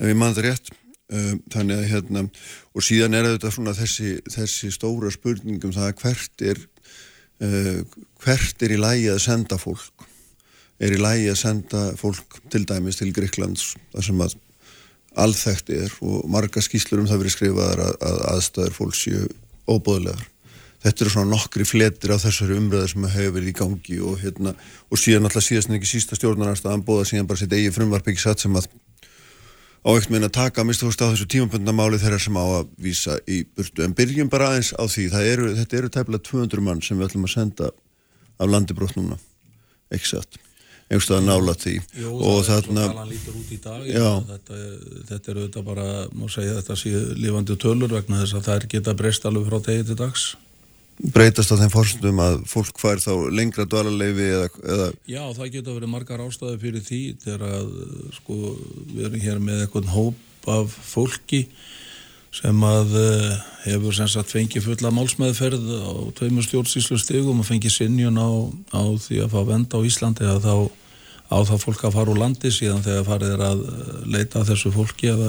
ef 0.01 0.11
ég 0.11 0.19
mann 0.19 0.35
það 0.35 0.49
rétt. 0.49 0.75
Uh, 1.11 1.33
þannig 1.51 1.79
að 1.79 1.89
hérna 1.91 2.25
og 2.71 2.85
síðan 2.87 3.17
er 3.17 3.33
þetta 3.33 3.49
svona 3.51 3.75
þessi, 3.75 4.13
þessi 4.31 4.71
stóra 4.71 5.11
spurningum 5.11 5.73
það 5.75 5.89
að 5.89 5.97
hvert 6.03 6.45
er 6.51 6.61
uh, 7.43 7.81
hvert 8.23 8.63
er 8.63 8.75
í 8.75 8.79
lægi 8.79 9.09
að 9.11 9.23
senda 9.25 9.59
fólk? 9.59 10.07
Er 10.81 10.95
í 10.95 11.01
lægi 11.01 11.27
að 11.31 11.41
senda 11.41 11.81
fólk 11.99 12.39
til 12.51 12.63
dæmis 12.67 12.99
til 12.99 13.11
Greiklands 13.15 13.73
þar 13.91 14.07
sem 14.07 14.23
að 14.23 14.39
alþægt 15.19 15.71
er 15.75 15.93
og 16.01 16.27
marga 16.31 16.61
skýslur 16.63 17.01
um 17.01 17.07
það 17.09 17.23
verið 17.23 17.35
skrifaðar 17.35 17.81
að, 17.85 17.95
að 18.07 18.21
aðstæður 18.33 18.77
fólks 18.77 19.01
séu 19.05 19.25
óbóðlegar. 19.67 20.27
Þetta 20.81 21.03
eru 21.03 21.13
svona 21.13 21.29
nokkri 21.35 21.65
fletir 21.67 22.13
af 22.15 22.23
þessari 22.23 22.55
umröðar 22.57 22.89
sem 22.89 23.03
hefur 23.05 23.35
verið 23.35 23.51
í 23.51 23.57
gangi 23.59 23.97
og, 24.01 24.15
hérna, 24.23 24.55
og 24.89 24.97
síðan 24.97 25.27
alltaf 25.29 25.45
síðast 25.45 25.69
en 25.69 25.77
ekki 25.77 25.91
sísta 25.91 26.17
stjórnarnarstaðan 26.17 26.85
bóða 26.87 27.05
síðan 27.11 27.29
bara 27.29 27.41
sitt 27.41 27.53
eigi 27.53 27.73
frumvarp 27.75 28.09
ekki 28.09 28.23
satt 28.23 28.41
sem 28.41 28.55
að 28.57 28.65
á 29.85 29.89
eitt 29.93 30.09
meina 30.13 30.29
taka 30.33 30.65
mistu 30.65 30.87
fórst 30.87 31.03
á 31.05 31.11
þessu 31.11 31.27
tímabundna 31.29 31.73
máli 31.75 32.01
þeirra 32.01 32.17
sem 32.21 32.37
á 32.37 32.45
að 32.45 32.71
vísa 32.81 33.17
í 33.29 33.43
burtu. 33.45 33.85
En 33.85 33.93
byrjum 33.97 34.29
bara 34.33 34.49
aðeins 34.49 34.73
á 34.73 34.83
því, 34.89 35.07
eru, 35.21 35.53
þetta 35.59 35.77
eru 35.77 35.93
tæmlega 35.93 36.29
200 36.31 36.65
mann 36.65 36.81
sem 36.85 36.97
við 36.97 37.11
ætlum 37.11 37.29
að 37.29 37.35
senda 37.35 37.69
af 38.41 38.49
landibrótt 38.49 38.97
núna, 38.97 39.19
ekki 39.93 40.15
satt. 40.15 40.41
Einhverstað 40.91 41.25
nála 41.25 41.55
því 41.55 41.75
Jú, 41.95 42.13
og 42.19 42.41
þarna 42.47 42.85
dag 43.63 43.87
Já. 43.87 44.07
þetta, 44.27 44.61
þetta 45.09 45.31
er 45.31 45.39
auðvitað 45.39 45.67
bara 45.69 45.89
má 46.11 46.25
segja 46.31 46.57
þetta 46.59 46.77
sé 46.79 46.93
lifandi 47.15 47.57
tölur 47.61 47.95
vegna 47.95 48.21
þess 48.21 48.37
að 48.37 48.47
það 48.47 48.57
er 48.57 48.71
geta 48.75 48.95
breyst 48.99 49.27
alveg 49.29 49.47
frá 49.47 49.59
degi 49.69 49.87
til 49.87 49.99
dags 50.01 50.25
breytast 51.15 51.53
á 51.55 51.57
þeim 51.57 51.73
fórstum 51.73 52.19
að 52.21 52.41
fólk 52.51 52.81
fær 52.81 53.01
þá 53.01 53.13
lengra 53.33 53.65
dvalarleifi 53.65 54.27
eða, 54.35 54.49
eða 54.75 54.89
Já, 55.09 55.23
það 55.37 55.53
geta 55.55 55.77
verið 55.77 55.93
margar 55.93 56.25
ástæði 56.25 56.59
fyrir 56.61 56.85
því 56.85 57.03
þegar 57.23 57.45
að 57.47 57.71
sko 58.19 58.39
við 58.91 59.05
erum 59.07 59.23
hér 59.23 59.39
með 59.41 59.63
eitthvað 59.63 59.93
hóp 59.95 60.51
af 60.51 60.75
fólki 60.91 61.45
sem 62.31 62.61
að 62.63 62.93
uh, 62.95 63.31
hefur 63.65 63.95
sem 63.95 64.07
sagt 64.11 64.31
fengið 64.31 64.69
fulla 64.69 64.91
málsmeðferð 64.95 65.65
á 65.83 65.91
tveimur 66.15 66.45
stjórnsýslu 66.45 66.99
stigum 67.01 67.41
og 67.43 67.47
fengið 67.47 67.75
sinjun 67.75 68.19
á, 68.19 68.29
á 68.71 68.81
því 69.03 69.25
að 69.25 69.33
fá 69.33 69.41
venda 69.49 69.81
á 69.81 69.87
Íslandi 69.87 70.29
að 70.29 70.45
þá 70.45 70.55
á 71.31 71.37
það 71.47 71.63
fólk 71.63 71.83
að 71.87 71.95
fara 71.95 72.11
úr 72.11 72.19
landi 72.19 72.51
síðan 72.51 72.83
þegar 72.83 73.07
farið 73.07 73.33
er 73.35 73.43
að 73.47 73.63
eh, 73.71 73.89
leita 74.15 74.41
að 74.41 74.51
þessu 74.51 74.71
fólki 74.75 75.11
að 75.13 75.25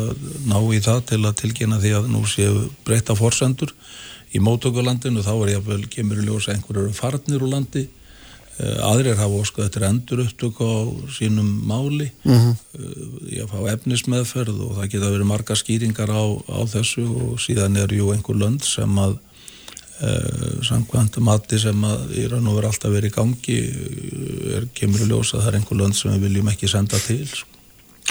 ná 0.51 0.59
í 0.75 0.83
það 0.83 1.03
til 1.13 1.23
að 1.23 1.39
tilkynna 1.43 1.81
því 1.83 1.95
að 1.99 2.13
nú 2.13 2.23
séu 2.27 2.67
breyta 2.87 3.17
forsendur 3.19 3.73
í 4.33 4.43
mótökulandinu 4.43 5.23
þá 5.23 5.35
er 5.37 5.57
jáfnvel 5.57 5.83
kemur 5.93 6.23
í 6.23 6.27
ljós 6.27 6.49
að 6.49 6.57
einhverju 6.57 6.87
eru 6.87 6.97
farnir 6.97 7.45
úr 7.45 7.53
landi. 7.53 7.87
Eh, 8.59 8.79
aðrir 8.85 9.17
hafa 9.17 9.41
óskað 9.41 9.69
eftir 9.69 9.87
endur 9.89 10.25
upptöku 10.27 10.67
á 10.67 10.81
sínum 11.15 11.49
máli 11.69 12.11
mm 12.25 12.53
ég 13.33 13.49
fá 13.49 13.59
efnismeðferð 13.73 14.59
og 14.61 14.75
það 14.77 14.89
geta 14.93 15.11
verið 15.13 15.29
marga 15.29 15.55
skýringar 15.57 16.11
á, 16.13 16.25
á 16.53 16.61
þessu 16.69 17.05
og 17.09 17.41
síðan 17.41 17.79
er 17.81 17.93
jú 17.95 18.11
einhver 18.13 18.37
lönd 18.37 18.65
sem 18.65 18.99
að 19.01 19.17
uh, 20.01 20.63
samkvæmt 20.67 21.19
mati 21.25 21.59
sem 21.61 21.85
að 21.89 22.15
í 22.19 22.29
raun 22.31 22.49
og 22.51 22.59
verið 22.59 22.71
alltaf 22.71 22.95
verið 22.95 23.11
í 23.13 23.17
gangi 23.17 23.59
eh, 23.59 24.55
er, 24.59 24.69
kemur 24.77 25.05
í 25.05 25.11
ljós 25.11 25.35
að 25.35 25.45
það 25.45 25.51
er 25.51 25.59
einhver 25.61 25.81
lönd 25.83 25.99
sem 25.99 26.15
við 26.15 26.25
viljum 26.29 26.49
ekki 26.55 26.71
senda 26.71 27.03
til 27.03 27.27
sko. 27.29 27.49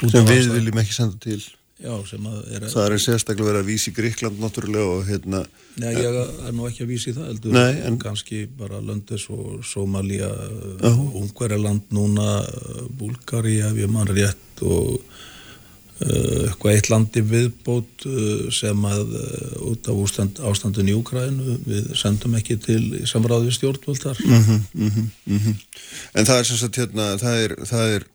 Út 0.02 0.14
sem 0.14 0.30
við 0.30 0.54
viljum 0.56 0.80
ekki 0.82 0.96
senda 0.96 1.20
til. 1.22 1.42
Já, 1.82 1.96
er 1.98 2.68
það 2.70 2.84
er 2.86 3.02
sérstaklega 3.02 3.48
verið 3.48 3.64
að 3.64 3.70
vísi 3.72 3.92
Gríkland 3.96 4.38
náttúrulega 4.38 4.86
og 5.00 5.08
hérna 5.08 5.40
Nei, 5.82 5.96
ég 5.96 6.18
er 6.46 6.54
nú 6.54 6.68
ekki 6.68 6.84
að 6.86 6.92
vísi 6.92 7.14
það 7.16 7.30
heldur, 7.32 7.56
Nei, 7.56 7.80
en- 7.88 7.98
kannski 7.98 8.44
bara 8.46 8.78
löndis 8.86 9.26
og 9.34 9.64
Somalia, 9.66 10.30
Ungverjaland 10.86 11.90
núna, 11.90 12.44
Búlgari 13.00 13.58
ef 13.66 13.80
ég 13.82 13.90
mann 13.90 14.12
rétt 14.14 14.62
og 14.62 15.00
uh, 15.00 15.11
eitthvað 16.02 16.76
eitt 16.76 16.90
landi 16.92 17.22
viðbót 17.26 18.06
uh, 18.10 18.48
sem 18.54 18.88
að 18.90 19.14
uh, 19.20 19.68
út 19.72 19.90
af 19.92 20.00
ústand, 20.02 20.40
ástandun 20.50 20.90
í 20.90 20.96
Úkrænu 20.98 21.58
við 21.66 21.92
sendum 22.00 22.38
ekki 22.40 22.58
til 22.62 22.82
samráði 23.10 23.54
stjórnvöldar. 23.54 24.18
Mm 24.26 24.66
-hmm, 24.82 25.54
en 26.14 26.26
það 26.26 26.40
er 26.40 26.50
sem 26.50 26.58
sagt 26.58 26.82
hérna 26.82 27.14
það 27.22 27.44
er, 27.46 27.56
það 27.70 27.96
er 27.96 28.08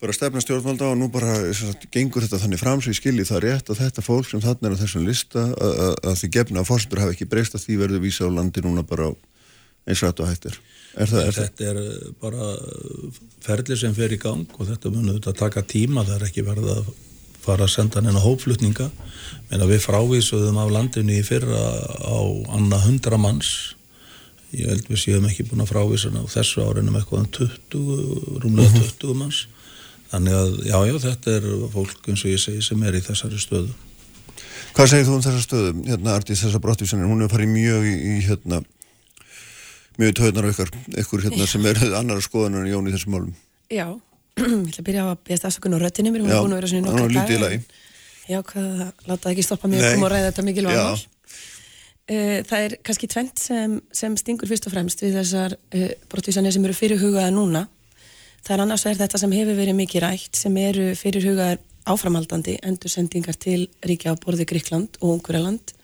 bara 0.00 0.12
stefna 0.12 0.40
stjórnvalda 0.40 0.90
og 0.92 0.98
nú 0.98 1.08
bara 1.12 1.52
sagt, 1.56 1.88
gengur 1.90 2.22
þetta 2.22 2.42
þannig 2.42 2.60
fram 2.60 2.82
svo 2.82 2.92
ég 2.92 2.98
skilji 2.98 3.24
það 3.24 3.44
rétt 3.46 3.70
að 3.70 3.80
þetta 3.80 4.02
fólk 4.04 4.28
sem 4.28 4.42
þarna 4.44 4.68
er 4.68 4.76
á 4.76 4.82
þessum 4.82 5.06
lista 5.06 5.40
að, 5.40 5.72
að, 5.86 5.94
að 6.10 6.18
því 6.20 6.28
gefna 6.36 6.60
að 6.60 6.68
fórsendur 6.68 7.00
hafa 7.00 7.14
ekki 7.16 7.30
breyst 7.30 7.56
að 7.56 7.64
því 7.64 7.78
verður 7.80 8.04
vísa 8.04 8.28
á 8.28 8.30
landi 8.30 8.64
núna 8.64 8.84
bara 8.84 9.08
á 9.08 9.12
eins 9.86 10.02
og 10.02 10.26
hættir 10.26 10.58
er 10.96 11.10
það, 11.10 11.22
er 11.22 11.36
það? 11.36 11.40
Þetta 11.40 11.66
er 11.70 11.80
uh, 11.82 12.12
bara 12.22 12.50
uh, 12.56 13.20
ferli 13.46 13.78
sem 13.78 13.94
fer 13.96 14.14
í 14.16 14.20
gang 14.22 14.56
og 14.56 14.68
þetta 14.70 14.92
mun 14.92 15.10
auðvitað 15.12 15.38
taka 15.42 15.64
tíma, 15.68 16.04
það 16.06 16.18
er 16.18 16.26
ekki 16.30 16.46
verið 16.46 16.72
að 16.76 16.92
fara 17.46 17.66
að 17.66 17.74
senda 17.76 18.02
neina 18.02 18.22
hópflutninga. 18.22 18.90
Menn 19.50 19.62
að 19.62 19.72
við 19.76 19.84
frávísuðum 19.86 20.60
af 20.62 20.72
landinu 20.74 21.14
í 21.14 21.24
fyrra 21.26 21.62
á 22.02 22.18
annað 22.58 22.86
hundra 22.88 23.20
manns. 23.22 23.52
Ég 24.56 24.70
held 24.70 24.88
við 24.90 25.02
séum 25.02 25.26
ekki 25.28 25.46
búin 25.46 25.62
að 25.62 25.72
frávísa 25.74 26.10
á 26.10 26.24
þessu 26.32 26.64
árinum 26.66 26.98
eitthvað 26.98 27.22
um 27.22 27.30
20 27.38 28.42
rúmlega 28.42 28.82
20 28.98 29.18
manns. 29.20 29.44
Þannig 30.10 30.38
að 30.38 30.52
já 30.66 30.78
já 30.86 30.94
þetta 31.06 31.34
er 31.38 31.48
fólk 31.74 32.10
eins 32.10 32.24
og 32.24 32.32
ég 32.32 32.42
segi 32.42 32.62
sem 32.62 32.86
er 32.86 32.98
í 32.98 33.02
þessari 33.04 33.40
stöðu. 33.42 33.74
Hvað 34.76 34.90
segir 34.92 35.06
þú 35.08 35.16
um 35.16 35.24
þessa 35.24 35.42
stöðu? 35.42 35.74
Hérna 35.86 36.14
Artís 36.14 36.42
þessa 36.44 36.60
brottvísanir, 36.62 37.08
hún 37.10 37.22
hefur 37.24 37.38
farið 37.38 37.52
mjög 37.54 37.86
í, 37.88 37.94
í 37.96 38.16
hérna 38.26 38.60
mjög 40.00 40.14
töðnar 40.20 40.48
okkar, 40.50 40.70
ykkur 41.02 41.24
hérna 41.26 41.48
sem 41.50 41.66
er 41.70 41.80
annara 41.98 42.24
skoðanar 42.24 42.64
en 42.66 42.72
Jón 42.72 42.88
í 42.90 42.94
þessum 42.94 43.16
málum. 43.16 43.34
Já, 43.72 43.86
ég 44.36 44.70
ætla 44.70 44.82
að 44.82 44.86
byrja 44.90 45.04
á 45.04 45.08
að 45.12 45.20
beðast 45.28 45.48
afsökun 45.48 45.76
á 45.76 45.78
röttinu 45.82 46.12
mér, 46.14 46.24
er 46.26 46.40
búin 46.42 46.54
að 46.54 46.60
vera 46.60 46.70
svona 46.72 46.94
daga, 46.96 47.38
lagi. 47.46 47.60
en 47.60 47.84
Já, 48.26 48.40
hvað, 48.42 48.80
láta 49.06 49.22
það 49.22 49.32
ekki 49.36 49.44
stoppa 49.46 49.68
mig 49.70 49.78
Nei. 49.80 49.86
að 49.86 49.94
koma 49.94 50.08
og 50.08 50.12
ræða 50.12 50.30
þetta 50.32 50.44
mikil 50.48 50.64
Já. 50.66 50.74
mál. 50.82 51.04
Eh, 52.06 52.42
Það 52.46 52.64
er 52.66 52.74
kannski 52.86 53.08
tvent 53.10 53.38
sem, 53.42 53.76
sem 53.94 54.16
stingur 54.18 54.50
fyrst 54.50 54.66
og 54.68 54.74
fremst 54.74 55.02
við 55.02 55.16
þessar 55.20 55.54
uh, 55.56 55.86
brottvísanir 56.10 56.54
sem 56.54 56.66
eru 56.66 56.74
fyrirhugaða 56.76 57.30
núna. 57.34 57.64
Það 58.46 58.52
er 58.56 58.62
annars 58.62 58.84
vegar 58.86 59.00
þetta 59.04 59.18
sem 59.22 59.32
hefur 59.34 59.58
verið 59.58 59.78
mikið 59.78 60.04
rætt 60.04 60.38
sem 60.38 60.58
eru 60.62 60.90
fyrirhugaðar 60.98 61.62
áframhaldandi 61.86 62.56
endursendingar 62.66 63.38
til 63.42 63.68
ríkja 63.86 64.14
á 64.14 64.18
borði 64.22 64.46
Gríkland 64.50 64.98
og 65.00 65.16
Ungverjaland 65.16 65.74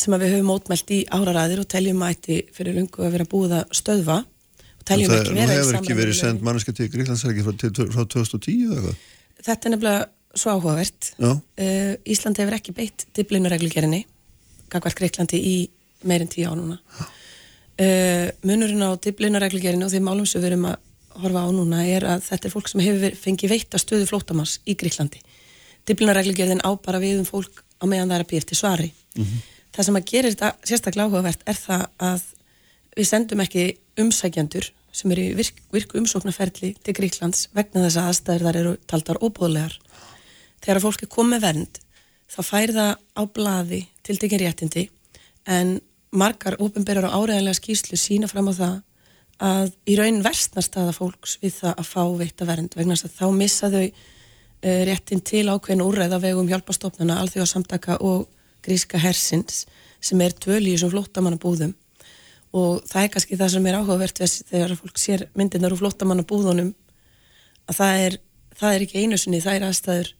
sem 0.00 0.16
að 0.16 0.24
við 0.24 0.34
höfum 0.36 0.50
mótmælt 0.50 0.92
í 0.96 1.00
áraræðir 1.12 1.62
og 1.62 1.70
teljum 1.70 2.04
ætti 2.06 2.42
fyrir 2.56 2.78
lungu 2.78 3.06
að 3.06 3.16
vera 3.16 3.28
búið 3.28 3.56
að 3.60 3.74
stöðva 3.76 4.18
og 4.24 4.84
teljum 4.88 5.12
það, 5.12 5.20
ekki 5.20 5.36
vera 5.36 5.46
í 5.46 5.58
hefur 5.58 5.66
samræmi 5.68 5.80
ekki 5.84 5.98
verið 5.98 6.14
við 6.14 6.20
send 6.22 6.44
manneska 6.46 6.74
til 6.76 6.88
Gríklands 6.92 7.24
er 7.24 7.34
ekki 7.34 7.46
frá, 7.46 7.54
frá 7.94 8.04
2010 8.16 8.62
eða 8.66 8.78
eitthvað 8.80 9.08
Þetta 9.40 9.68
er 9.68 9.72
nefnilega 9.74 10.08
svo 10.36 10.54
áhugavert. 10.54 11.14
Uh, 11.20 11.94
Ísland 12.08 12.38
hefur 12.40 12.56
ekki 12.56 12.74
beitt 12.76 13.06
Dyblinureglugerinni, 13.16 14.04
gagvart 14.70 14.98
Greiklandi 14.98 15.40
í 15.40 15.56
meirinn 16.08 16.30
tíu 16.30 16.52
á 16.52 16.54
núna. 16.54 16.78
Uh, 17.80 18.28
munurinn 18.46 18.84
á 18.84 18.92
Dyblinureglugerinni 19.00 19.86
og 19.86 19.92
þeim 19.94 20.06
málum 20.06 20.28
sem 20.28 20.42
við 20.42 20.52
erum 20.52 20.68
að 20.70 20.78
horfa 21.20 21.44
á 21.44 21.48
núna 21.54 21.82
er 21.88 22.06
að 22.06 22.26
þetta 22.28 22.48
er 22.48 22.54
fólk 22.54 22.68
sem 22.70 22.82
hefur 22.84 23.16
fengið 23.18 23.54
veitta 23.54 23.80
stöðu 23.80 24.08
flótamars 24.10 24.58
í 24.68 24.76
Greiklandi. 24.78 25.22
Dyblinureglugerin 25.88 26.62
á 26.62 26.70
bara 26.76 27.00
við 27.02 27.22
um 27.22 27.28
fólk 27.28 27.64
á 27.80 27.84
meðan 27.88 28.12
það 28.12 28.18
er 28.18 28.26
að 28.26 28.30
býja 28.30 28.44
eftir 28.44 28.60
svari. 28.60 28.92
Það 29.70 29.86
sem 29.86 29.98
að 29.98 30.08
gerir 30.10 30.34
þetta 30.34 30.70
sérstaklega 30.70 31.08
áhugavert 31.08 31.44
er 31.48 31.58
það 31.58 31.84
að 32.10 32.26
við 32.96 33.08
sendum 33.10 33.42
ekki 33.44 33.66
umsækjandur 34.00 34.70
sem 34.90 35.12
eru 35.14 35.26
í 35.28 35.34
virk, 35.38 35.60
virku 35.70 36.00
umsóknarferli 36.00 36.72
til 36.82 36.94
Gríklands 36.96 37.46
vegna 37.54 37.84
þess 37.84 38.00
að 38.00 38.08
aðstæður 38.10 38.46
þar 38.46 38.58
eru 38.60 38.72
taldar 38.90 39.20
óbúðlegar. 39.22 39.76
Þegar 40.60 40.82
fólk 40.82 41.04
er 41.04 41.12
komið 41.14 41.44
vernd 41.44 41.80
þá 42.30 42.40
fær 42.46 42.74
það 42.74 42.92
á 43.14 43.22
blaði 43.38 43.80
til 44.06 44.18
tekin 44.18 44.42
réttindi 44.42 44.88
en 45.50 45.78
margar 46.10 46.58
ópenberar 46.58 47.06
og 47.08 47.14
áræðilega 47.22 47.58
skýrslu 47.58 47.98
sína 47.98 48.30
fram 48.30 48.50
á 48.50 48.54
það 48.54 48.78
að 49.40 49.70
í 49.88 49.96
raun 49.96 50.20
versnar 50.24 50.66
staða 50.66 50.94
fólks 50.94 51.38
við 51.40 51.60
það 51.62 51.78
að 51.80 51.88
fá 51.88 52.02
veitta 52.18 52.48
vernd 52.48 52.74
vegna 52.76 52.96
þess 52.98 53.08
að 53.08 53.16
þá 53.20 53.38
missa 53.38 53.70
þau 53.72 53.86
uh, 53.86 54.82
réttin 54.90 55.22
til 55.24 55.46
ákveðin 55.48 55.84
úrræða 55.86 56.20
vegum 56.20 56.50
hjálpastofnana, 56.50 57.20
alþjóðasamtaka 57.22 58.00
og 58.04 58.26
gríska 58.70 59.00
hersins 59.02 59.64
sem 60.00 60.20
er 60.24 60.32
tvöli 60.32 60.70
í 60.70 60.76
þessum 60.76 60.94
flóttamannabúðum. 60.94 61.74
Og 62.56 62.80
það 62.88 63.02
er 63.02 63.10
kannski 63.14 63.38
það 63.38 63.52
sem 63.54 63.66
er 63.70 63.78
áhugavert 63.78 64.22
þegar 64.50 64.78
fólk 64.78 64.98
sér 64.98 65.26
myndirnar 65.38 65.74
úr 65.74 65.82
flóttamannabúðunum 65.82 66.72
að 67.70 67.76
það 67.76 68.06
er, 68.06 68.16
það 68.58 68.74
er 68.74 68.86
ekki 68.86 69.04
einu 69.04 69.18
sinni, 69.20 69.42
það 69.44 69.58
er 69.58 69.66
aðstæður 69.68 70.14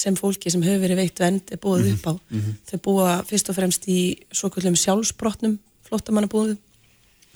sem 0.00 0.16
fólki 0.18 0.50
sem 0.52 0.62
hefur 0.62 0.84
verið 0.84 1.00
veitt 1.00 1.20
vend 1.20 1.50
er 1.50 1.60
búið 1.62 1.92
upp 1.94 2.04
á. 2.06 2.12
Þau 2.70 2.78
búa 2.84 3.14
fyrst 3.26 3.48
og 3.50 3.56
fremst 3.56 3.88
í 3.90 4.00
svokullum 4.30 4.76
sjálfsbrotnum 4.78 5.56
flóttamannabúðum 5.88 6.58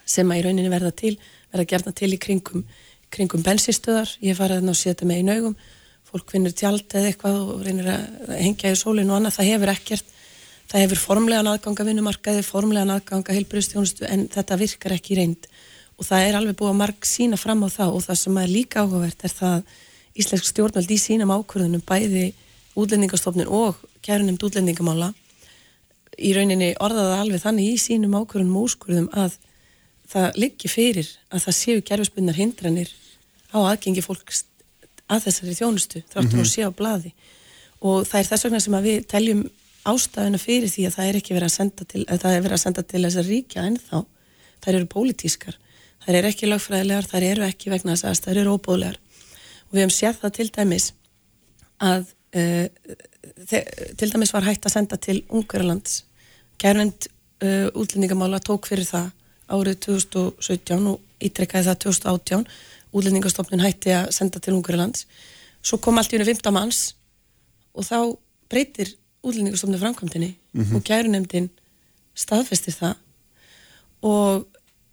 sem 0.06 0.30
að 0.30 0.38
í 0.38 0.44
rauninni 0.44 0.70
verða 0.70 0.92
til, 0.92 1.16
verða 1.50 1.64
gerna 1.72 1.92
til 1.96 2.12
í 2.12 2.20
kringum, 2.20 2.66
kringum 3.10 3.42
bensinstöðar, 3.42 4.10
ég 4.20 4.36
farið 4.36 4.60
þarna 4.60 4.74
og 4.74 4.78
setja 4.78 5.08
mig 5.08 5.22
í 5.22 5.26
naugum, 5.26 5.56
fólk 6.04 6.30
finnur 6.30 6.52
tjald 6.54 6.86
eða 6.92 7.10
eitthvað 7.10 7.40
og 7.40 7.64
reynir 7.64 7.88
að 7.90 8.34
hengja 8.36 8.74
í 8.74 8.78
sólinu 8.78 9.10
og 9.10 9.16
annað, 9.18 9.38
það 9.38 9.50
hefur 9.50 9.72
ekkert, 9.72 10.13
það 10.70 10.84
hefur 10.84 11.00
formlegan 11.02 11.50
aðganga 11.50 11.86
vinnumarkaði, 11.88 12.42
formlegan 12.46 12.92
aðganga 12.94 13.36
heilbristjónustu 13.36 14.06
en 14.08 14.28
þetta 14.32 14.58
virkar 14.60 14.96
ekki 14.96 15.18
reynd 15.18 15.48
og 15.98 16.08
það 16.08 16.28
er 16.28 16.38
alveg 16.38 16.58
búið 16.58 16.72
að 16.72 16.80
marg 16.80 17.06
sína 17.06 17.38
fram 17.38 17.62
á 17.62 17.68
það 17.70 17.96
og 17.96 18.06
það 18.06 18.20
sem 18.22 18.38
er 18.42 18.50
líka 18.50 18.82
áhugavert 18.82 19.26
er 19.26 19.34
það 19.34 19.74
íslensk 20.14 20.48
stjórnvald 20.50 20.90
í 20.90 20.98
sínum 20.98 21.34
ákvörðunum 21.34 21.84
bæði 21.86 22.32
útlendingastofnun 22.74 23.50
og 23.50 23.78
kærunemd 24.04 24.42
útlendingamála 24.42 25.12
í 26.18 26.32
rauninni 26.34 26.72
orðaða 26.82 27.20
alveg 27.22 27.42
þannig 27.42 27.74
í 27.74 27.78
sínum 27.82 28.16
ákvörðunum 28.18 28.58
og 28.58 28.68
úrskurðum 28.68 29.08
að 29.14 29.38
það 30.10 30.40
liggi 30.42 30.70
fyrir 30.70 31.08
að 31.30 31.46
það 31.46 31.58
séu 31.58 31.84
gerfisbundnar 31.86 32.38
hindranir 32.38 32.90
á 33.54 33.58
aðgengi 33.62 34.04
fólks 34.04 34.44
að 35.10 35.26
þessari 35.26 35.56
þjónustu 35.58 36.02
þráttur 36.10 36.24
mm 36.24 36.30
-hmm. 36.30 36.46
að 36.46 36.52
sé 36.52 36.66
á 36.66 36.70
blaði 36.70 37.12
og 37.80 38.06
það 38.08 38.20
er 38.20 38.28
þess 38.30 38.44
vegna 38.44 38.60
sem 38.60 38.74
að 38.78 38.86
við 38.88 39.06
teljum 39.10 39.42
ástæðuna 39.88 40.40
fyrir 40.40 40.70
því 40.72 40.86
að 40.88 40.96
það 40.96 41.08
er 41.10 41.18
ekki 41.20 41.36
verið 41.36 41.48
að 41.50 41.54
senda 41.54 41.86
til, 41.90 42.02
að 42.08 42.20
það 42.24 42.34
er 42.34 42.44
verið 42.44 42.56
að 42.56 42.62
senda 42.64 42.84
til 42.88 43.02
þessar 43.04 43.28
ríkja 43.28 43.64
en 43.68 43.78
þá, 43.80 43.96
þær 44.64 44.78
eru 44.78 44.90
pólitískar. 44.94 45.58
Þær 46.04 46.18
eru 46.20 46.30
ekki 46.30 46.50
lögfræðilegar, 46.50 47.08
þær 47.08 47.26
eru 47.30 47.46
ekki 47.46 47.72
vegna 47.72 47.96
þess 47.96 48.08
að 48.10 48.28
þær 48.28 48.40
eru 48.42 48.54
óbúðlegar 48.58 49.00
og 49.64 49.76
við 49.76 49.82
hefum 49.84 49.94
séð 49.96 50.20
það 50.20 50.34
til 50.38 50.48
dæmis 50.54 50.88
að 51.84 52.06
uh, 52.36 52.66
til 53.98 54.10
dæmis 54.12 54.32
var 54.34 54.46
hægt 54.46 54.68
að 54.68 54.76
senda 54.76 54.98
til 55.00 55.22
Ungverjalands. 55.28 56.02
Kærnend 56.60 57.08
uh, 57.42 57.68
útlendingamála 57.72 58.40
tók 58.44 58.68
fyrir 58.70 58.86
það 58.88 59.10
árið 59.52 59.80
2017 59.88 60.90
og 60.92 61.00
ítrekkaði 61.24 61.68
það 61.68 61.80
2018 61.86 62.46
útlendingastofnun 62.94 63.64
hætti 63.64 63.94
að 63.94 64.12
senda 64.16 64.40
til 64.42 64.54
Ungarilands 64.56 65.06
svo 65.64 65.80
kom 65.82 65.98
allt 65.98 66.12
í 66.12 66.18
unni 66.18 66.28
15 66.28 66.54
manns 66.54 66.82
og 67.74 67.86
þá 67.88 67.98
breytir 68.52 68.94
útlendingastofnun 69.24 69.80
framkvæmdini 69.80 70.30
og 70.76 70.84
gærunemdin 70.86 71.48
staðfestir 72.14 72.76
það. 72.76 72.94
Og 74.04 74.44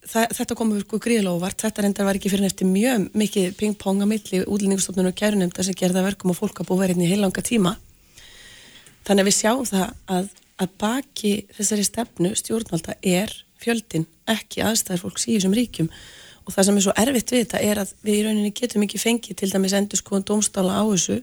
það, 0.08 0.34
þetta 0.38 0.58
kom 0.58 0.74
upp 0.78 0.96
gríðlega 1.04 1.36
óvart, 1.36 1.62
þetta 1.62 1.86
reyndar 1.86 2.08
var 2.08 2.20
ekki 2.20 2.32
fyrir 2.32 2.48
eftir 2.48 2.70
mjög 2.70 3.10
mikið 3.18 3.56
ping-pong 3.60 4.04
að 4.06 4.12
milli 4.14 4.42
útlendingastofnun 4.46 5.12
og 5.12 5.18
gærunemda 5.20 5.66
sem 5.68 5.78
gerða 5.78 6.06
verkum 6.06 6.34
og 6.34 6.40
fólk 6.40 6.64
að 6.64 6.72
búa 6.72 6.88
hérna 6.88 7.06
í 7.06 7.12
heilanga 7.12 7.44
tíma. 7.46 7.76
Þannig 9.06 9.24
að 9.24 9.30
við 9.30 9.38
sjáum 9.38 9.68
það 9.70 9.94
að, 10.16 10.34
að 10.62 10.74
baki 10.82 11.34
þessari 11.58 11.86
stefnu 11.88 12.34
stjórnvalda 12.38 12.98
er 13.02 13.34
fjöldin 13.62 14.08
ekki 14.30 14.64
aðstæður 14.66 15.06
fólks 15.06 15.28
í 15.28 15.38
þessum 15.38 15.56
ríkjum. 15.58 15.90
Og 16.46 16.56
það 16.56 16.68
sem 16.68 16.78
er 16.78 16.86
svo 16.86 16.94
erfitt 16.98 17.34
við 17.34 17.44
þetta 17.44 17.62
er 17.66 17.82
að 17.84 17.92
við 18.02 18.18
í 18.18 18.22
rauninni 18.26 18.54
getum 18.58 18.86
ekki 18.86 19.02
fengið 19.02 19.42
til 19.42 19.52
dæmis 19.52 19.76
endur 19.78 20.02
skoðan 20.02 20.26
dómstála 20.30 20.80
á 20.82 20.84
þessu 20.90 21.20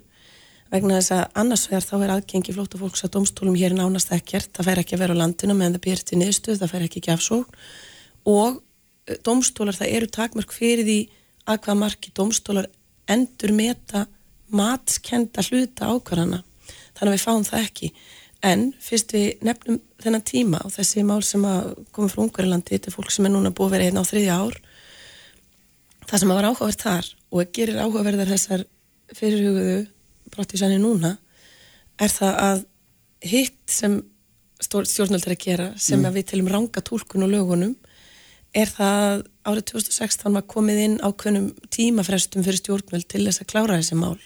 vegna 0.72 0.98
þess 0.98 1.14
að 1.16 1.38
annars 1.42 1.66
vegar 1.70 1.86
þá 1.86 1.94
er 1.98 2.14
aðgengi 2.16 2.54
flóta 2.56 2.80
fólks 2.80 3.04
að 3.06 3.14
dómstólum 3.16 3.56
hér 3.58 3.76
nánast 3.76 4.12
ekkert, 4.14 4.50
það 4.56 4.68
fær 4.68 4.82
ekki 4.82 4.96
að 4.96 5.04
vera 5.04 5.16
á 5.16 5.20
landinu 5.22 5.56
meðan 5.56 5.78
það 5.78 5.84
býr 5.86 6.02
til 6.04 6.18
niðurstöð, 6.20 6.58
það 6.60 6.72
fær 6.74 6.84
ekki 6.86 7.00
ekki 7.02 7.14
afsókn 7.14 7.62
og 8.28 8.60
eh, 9.08 9.16
dómstólar 9.24 9.78
það 9.78 9.94
eru 9.96 10.10
takmörk 10.18 10.52
fyrir 10.52 10.84
því 10.84 10.98
að 11.48 11.60
hvað 11.64 11.80
marki 11.82 12.12
dómstólar 12.16 12.68
endur 13.08 13.54
meta 13.56 14.04
matskenda 14.52 15.44
hluta 15.48 15.88
ákvarðana. 15.92 16.42
Þannig 16.96 17.12
að 17.12 17.14
við 17.14 17.24
fáum 17.24 17.44
það 17.46 17.66
ekki. 17.66 17.90
En 18.48 18.64
fyrst 18.82 19.12
við 19.14 19.44
nefnum 19.46 19.80
þennan 20.02 20.24
tíma 20.26 20.60
og 20.64 20.72
þessi 20.74 21.02
mál 21.06 21.20
sem 21.26 21.44
að 21.48 21.72
koma 21.94 22.10
frá 22.12 22.22
Ungarilandi 22.22 22.76
þetta 22.76 22.90
er 22.90 22.94
fólk 22.94 23.12
sem 23.14 23.26
er 23.26 23.34
núna 23.34 23.50
búið 23.54 23.74
vera 23.74 23.88
hérna 23.88 24.04
á 24.04 24.10
þriðja 24.10 24.38
ár. 24.38 24.58
Það 26.08 26.22
sem 26.22 26.32
að 26.32 26.38
var 26.38 26.48
áhugavert 26.48 26.84
þar 26.84 27.08
og 27.28 27.54
gerir 27.56 27.80
áhugaverðar 27.82 28.32
þessar 28.32 28.64
fyrirhuguðu 29.18 29.80
brottisanir 30.38 30.80
núna 30.82 31.16
er 31.98 32.14
það 32.14 32.40
að 32.46 32.64
hitt 33.26 33.58
sem 33.74 33.98
stjórnvöld 34.62 35.26
er 35.26 35.34
að 35.34 35.42
gera 35.42 35.68
sem 35.78 36.02
að 36.06 36.18
við 36.18 36.30
telum 36.32 36.50
ranga 36.50 36.82
tólkun 36.82 37.26
og 37.26 37.32
lögunum 37.34 37.74
er 38.56 38.70
það 38.70 38.98
að 39.08 39.24
árið 39.48 39.66
2016 39.72 40.36
var 40.38 40.46
komið 40.50 40.80
inn 40.84 40.96
ákveðnum 41.02 41.48
tímafrestum 41.74 42.44
fyrir 42.46 42.60
stjórnvöld 42.62 43.08
til 43.10 43.24
þess 43.26 43.42
að 43.42 43.50
klára 43.52 43.78
þessi 43.78 43.98
mál. 43.98 44.16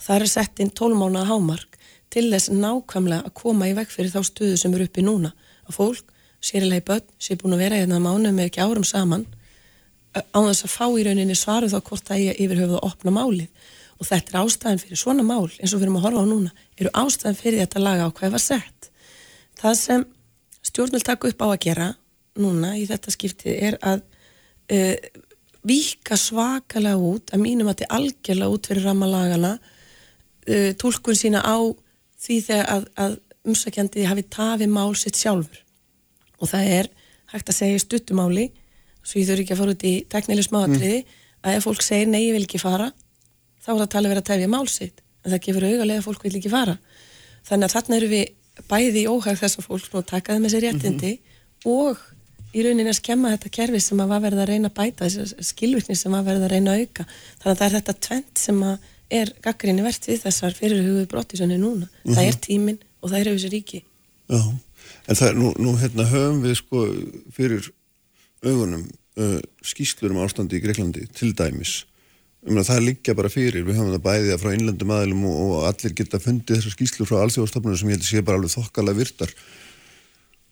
Það 0.00 0.16
er 0.16 0.32
sett 0.32 0.62
inn 0.62 0.72
12 0.72 0.96
mánuða 1.00 1.28
hámark 1.28 1.76
til 2.10 2.26
þess 2.32 2.50
nákvæmlega 2.54 3.28
að 3.28 3.36
koma 3.42 3.68
í 3.70 3.74
veg 3.76 3.92
fyrir 3.92 4.14
þá 4.14 4.22
stuðu 4.26 4.56
sem 4.58 4.74
eru 4.74 4.86
uppi 4.88 5.04
núna. 5.04 5.34
Að 5.68 5.76
fólk, 5.76 6.14
sérilega 6.40 6.82
í 6.82 6.86
börn, 6.88 7.06
sé 7.20 7.36
búin 7.38 7.54
að 7.56 7.64
vera 7.66 7.78
í 7.78 7.84
þennan 7.84 8.06
mánu 8.06 8.32
með 8.34 8.50
ekki 8.50 8.64
árum 8.64 8.86
saman 8.86 9.26
á 10.16 10.38
þess 10.40 10.66
að 10.66 10.72
fá 10.72 10.86
í 10.98 11.04
rauninni 11.06 11.36
svaru 11.38 11.68
þá 11.70 11.78
hvort 11.86 12.08
það 12.08 12.24
ég 12.24 12.40
yfir 12.42 12.64
höfuð 12.64 12.80
að 12.80 12.88
opna 12.88 13.14
málið. 13.14 13.68
Og 14.00 14.08
þetta 14.08 14.32
er 14.32 14.40
ástæðan 14.40 14.80
fyrir 14.80 15.00
svona 15.00 15.24
mál 15.26 15.50
eins 15.50 15.74
og 15.74 15.80
við 15.80 15.86
erum 15.88 15.98
að 16.00 16.06
horfa 16.06 16.24
á 16.24 16.30
núna, 16.30 16.52
eru 16.80 16.92
ástæðan 16.96 17.36
fyrir 17.36 17.62
þetta 17.64 17.82
laga 17.84 18.06
á 18.08 18.14
hvað 18.16 18.36
var 18.36 18.44
sett. 18.44 18.88
Það 19.60 19.74
sem 19.76 20.06
stjórnvöld 20.64 21.04
taka 21.04 21.28
upp 21.28 21.44
á 21.44 21.48
að 21.50 21.62
gera 21.66 21.88
núna 22.40 22.74
í 22.78 22.86
þetta 22.88 23.12
skiptið 23.12 23.58
er 23.68 23.76
að 23.84 24.02
uh, 24.72 24.94
vika 25.66 26.16
svakalega 26.16 27.00
út 27.10 27.34
að 27.34 27.42
mínum 27.42 27.68
að 27.68 27.80
þetta 27.82 27.98
algjörlega 27.98 28.54
út 28.54 28.70
fyrir 28.70 28.86
rammalagana 28.88 29.52
uh, 29.58 30.70
tólkun 30.80 31.18
sína 31.18 31.42
á 31.44 31.58
því 32.20 32.38
þegar 32.46 32.70
að, 32.76 32.86
að 32.96 33.18
umsækjandi 33.50 34.06
hafi 34.08 34.24
tafi 34.32 34.68
mál 34.70 34.92
sitt 34.98 35.18
sjálfur 35.18 35.62
og 36.40 36.50
það 36.52 36.72
er 36.78 36.90
hægt 37.32 37.52
að 37.52 37.60
segja 37.60 37.84
stuttumáli 37.84 38.50
svo 39.00 39.20
ég 39.20 39.28
þurfi 39.28 39.44
ekki 39.44 39.54
að 39.56 39.62
fara 39.62 39.74
út 39.74 39.86
í 39.88 39.94
teknileg 40.12 40.46
smáatriði 40.46 40.98
að 41.40 41.56
ef 41.56 41.66
fólk 41.66 41.84
segir 41.84 42.10
nei 42.10 42.26
ég 42.26 42.34
vil 42.36 42.44
ekki 42.44 42.60
fara 42.60 42.90
þá 43.60 43.72
er 43.72 43.80
það 43.80 43.90
talið 43.94 44.14
verið 44.14 44.22
að 44.22 44.30
tefja 44.30 44.52
mál 44.52 44.66
sitt 44.70 45.02
en 45.24 45.34
það 45.34 45.42
gefur 45.46 45.66
augalega 45.68 46.00
að 46.00 46.06
fólk 46.06 46.22
vil 46.24 46.36
ekki 46.38 46.52
fara. 46.52 46.76
Þannig 47.48 47.66
að 47.66 47.74
þarna 47.76 47.98
eru 47.98 48.08
við 48.10 48.64
bæði 48.70 49.02
í 49.02 49.08
óhag 49.08 49.40
þess 49.40 49.60
að 49.60 49.66
fólk 49.68 49.90
nú 49.92 50.02
taka 50.06 50.36
þeim 50.36 50.46
þessi 50.46 50.62
réttindi 50.64 51.12
og 51.68 52.00
í 52.50 52.64
rauninni 52.64 52.90
að 52.90 52.98
skemma 52.98 53.34
þetta 53.34 53.52
kerfi 53.56 53.80
sem 53.84 54.00
að 54.02 54.14
var 54.14 54.22
verið 54.24 54.42
að 54.42 54.48
reyna 54.50 54.70
að 54.70 54.78
bæta 54.78 55.08
þessi 55.08 55.48
skilvirkni 55.50 55.96
sem 55.98 56.14
var 56.16 56.24
verið 56.26 56.46
að 56.46 56.54
reyna 56.54 56.74
að 56.74 56.84
auka. 56.84 57.06
Þannig 57.42 57.52
að 57.52 57.60
það 57.60 57.66
er 57.66 57.76
þetta 57.76 57.96
tvent 58.06 58.42
sem 58.44 58.62
að 58.66 58.88
er 59.20 59.32
gaggrinni 59.42 59.84
verðt 59.84 60.08
við 60.10 60.24
þessar 60.24 60.56
fyrirhuguðu 60.56 61.06
brottisönni 61.10 61.58
núna. 61.60 61.90
Það 62.06 62.24
er 62.26 62.40
tíminn 62.46 62.80
og 63.00 63.12
það 63.12 63.20
er 63.20 63.30
þessi 63.32 63.52
ríki. 63.54 63.82
Já, 64.30 64.40
en 65.10 65.18
það 65.18 65.28
er 65.28 65.38
nú, 65.38 65.52
nú 65.58 65.74
hérna 65.80 66.06
höfum 66.10 66.42
við 66.44 66.56
sko 66.60 66.84
fyrir 67.34 67.70
augunum 68.46 68.84
uh, 69.20 69.38
skýslur 69.66 70.14
um 70.14 70.22
ástandi 70.24 70.58
í 70.58 70.64
Greiklandi 70.64 71.06
til 71.16 71.32
dæmis 71.36 71.80
um 72.48 72.60
að 72.60 72.68
það 72.70 72.84
liggja 72.86 73.16
bara 73.18 73.30
fyrir, 73.32 73.64
við 73.66 73.76
höfum 73.76 73.94
það 73.94 74.04
bæðið 74.06 74.38
frá 74.40 74.52
innlendum 74.54 74.92
aðlum 74.96 75.24
og, 75.28 75.40
og 75.44 75.64
allir 75.68 75.96
geta 75.96 76.20
fundið 76.22 76.60
þessar 76.60 76.76
skýslur 76.76 77.08
frá 77.10 77.18
alþjóðastofnunum 77.24 77.80
sem 77.80 77.90
ég 77.90 77.98
held 77.98 78.06
að 78.06 78.12
sé 78.14 78.22
bara 78.24 78.40
alveg 78.40 78.54
þokkala 78.54 78.94
virtar. 78.96 79.34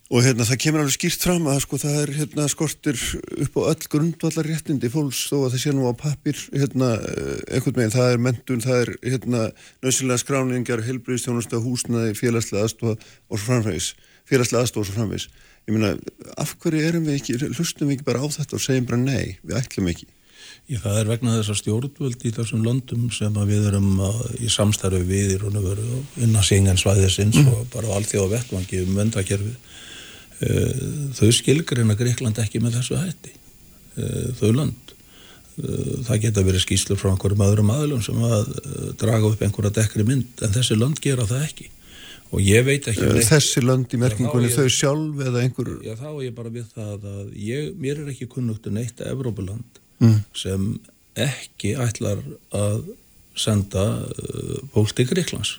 Og 0.09 0.24
hérna 0.24 0.45
það 0.49 0.61
kemur 0.64 0.80
alveg 0.80 0.95
skýrt 0.97 1.24
fram 1.24 1.49
að 1.53 1.59
sko 1.66 1.78
það 1.80 1.97
er 2.01 2.11
hérna 2.16 2.45
skortir 2.49 3.01
upp 3.45 3.59
á 3.61 3.62
öll 3.72 3.89
grundvallar 3.93 4.49
réttindi 4.49 4.89
fólks 4.93 5.26
þó 5.28 5.43
að 5.43 5.51
það 5.55 5.62
sé 5.64 5.72
nú 5.76 5.84
á 5.84 5.93
pappir 6.01 6.39
hérna 6.55 6.89
einhvern 7.53 7.76
veginn, 7.76 7.93
það 7.93 8.12
er 8.12 8.22
mentun, 8.24 8.64
það 8.64 8.80
er 8.84 8.93
hérna 9.05 9.43
nöðsynlega 9.84 10.22
skráningar, 10.24 10.84
helbriðstjónusta, 10.89 11.61
húsnaði, 11.61 12.16
félagslega 12.16 12.64
aðstofa 12.64 12.97
og 12.97 13.36
svo 13.36 13.45
framvegis, 13.51 13.91
félagslega 14.28 14.64
aðstofa 14.64 14.86
og 14.86 14.89
svo 14.89 14.97
framvegis. 14.97 15.28
Ég 15.68 15.76
meina, 15.76 15.93
af 16.41 16.57
hverju 16.57 16.89
erum 16.89 17.05
við 17.05 17.20
ekki, 17.20 17.41
hlustum 17.53 17.91
við 17.91 17.99
ekki 17.99 18.09
bara 18.09 18.24
á 18.24 18.26
þetta 18.32 18.57
og 18.57 18.64
segjum 18.64 18.89
bara 18.89 19.03
nei, 19.05 19.36
við 19.45 19.61
ætlum 19.61 19.93
ekki. 19.93 20.09
Ég, 20.68 20.82
það 20.84 20.98
er 21.00 21.08
vegna 21.08 21.34
þessar 21.38 21.56
stjórnvöld 21.62 22.24
í 22.28 22.30
þessum 22.36 22.64
löndum 22.66 23.06
sem 23.14 23.36
við 23.48 23.70
erum 23.70 24.02
að, 24.04 24.18
í 24.44 24.50
samstarfi 24.52 25.00
við 25.08 25.30
í 25.32 25.38
raun 25.40 25.56
og 25.56 25.64
veru 25.64 26.00
innan 26.20 26.44
singensvæðisins 26.44 27.38
mm. 27.40 27.48
og 27.54 27.70
bara 27.72 27.88
á 27.88 27.96
allþjóða 27.96 28.34
vettvangi 28.34 28.82
um 28.84 28.98
vendakerfið. 28.98 29.54
Þau 31.16 31.30
skilgreina 31.34 31.96
Greikland 31.98 32.36
ekki 32.42 32.60
með 32.60 32.76
þessu 32.78 33.00
hætti. 33.00 33.32
Þau 34.38 34.52
lönd. 34.58 34.94
Það 36.04 36.20
geta 36.26 36.46
verið 36.46 36.64
skýslur 36.66 37.00
frá 37.00 37.14
einhverjum 37.14 37.46
öðrum 37.48 37.72
aðlum 37.74 38.04
sem 38.04 38.20
að 38.28 38.52
draga 39.00 39.32
upp 39.32 39.40
einhverja 39.42 39.72
dekkri 39.80 40.04
mynd 40.06 40.44
en 40.44 40.54
þessi 40.54 40.76
lönd 40.76 41.00
gera 41.02 41.26
það 41.26 41.48
ekki. 41.48 41.72
Og 42.28 42.44
ég 42.44 42.68
veit 42.68 42.84
ekki... 42.84 43.08
Neitt, 43.08 43.32
þessi 43.32 43.64
lönd 43.64 43.88
í 43.96 44.04
merkingunni 44.04 44.52
þau 44.52 44.68
sjálf 44.68 45.26
eða 45.32 45.48
einhver... 45.48 45.78
Já 45.80 45.96
þá 45.96 46.08
er 46.12 46.22
ég 46.28 46.36
bara 46.36 46.52
við 46.52 46.70
það 46.76 47.12
að 47.16 47.36
ég, 47.40 47.76
mér 47.80 48.04
er 48.04 48.12
ekki 48.12 48.28
kunnugt 48.36 48.68
um 48.68 48.76
neitt 48.76 49.00
Evrópuland 49.00 49.80
mm. 49.99 50.18
sem 50.34 50.68
ekki 51.18 51.74
ætlar 51.80 52.20
að 52.55 52.84
senda 53.38 53.84
fólk 54.74 54.94
til 54.99 55.09
Greiklands 55.11 55.57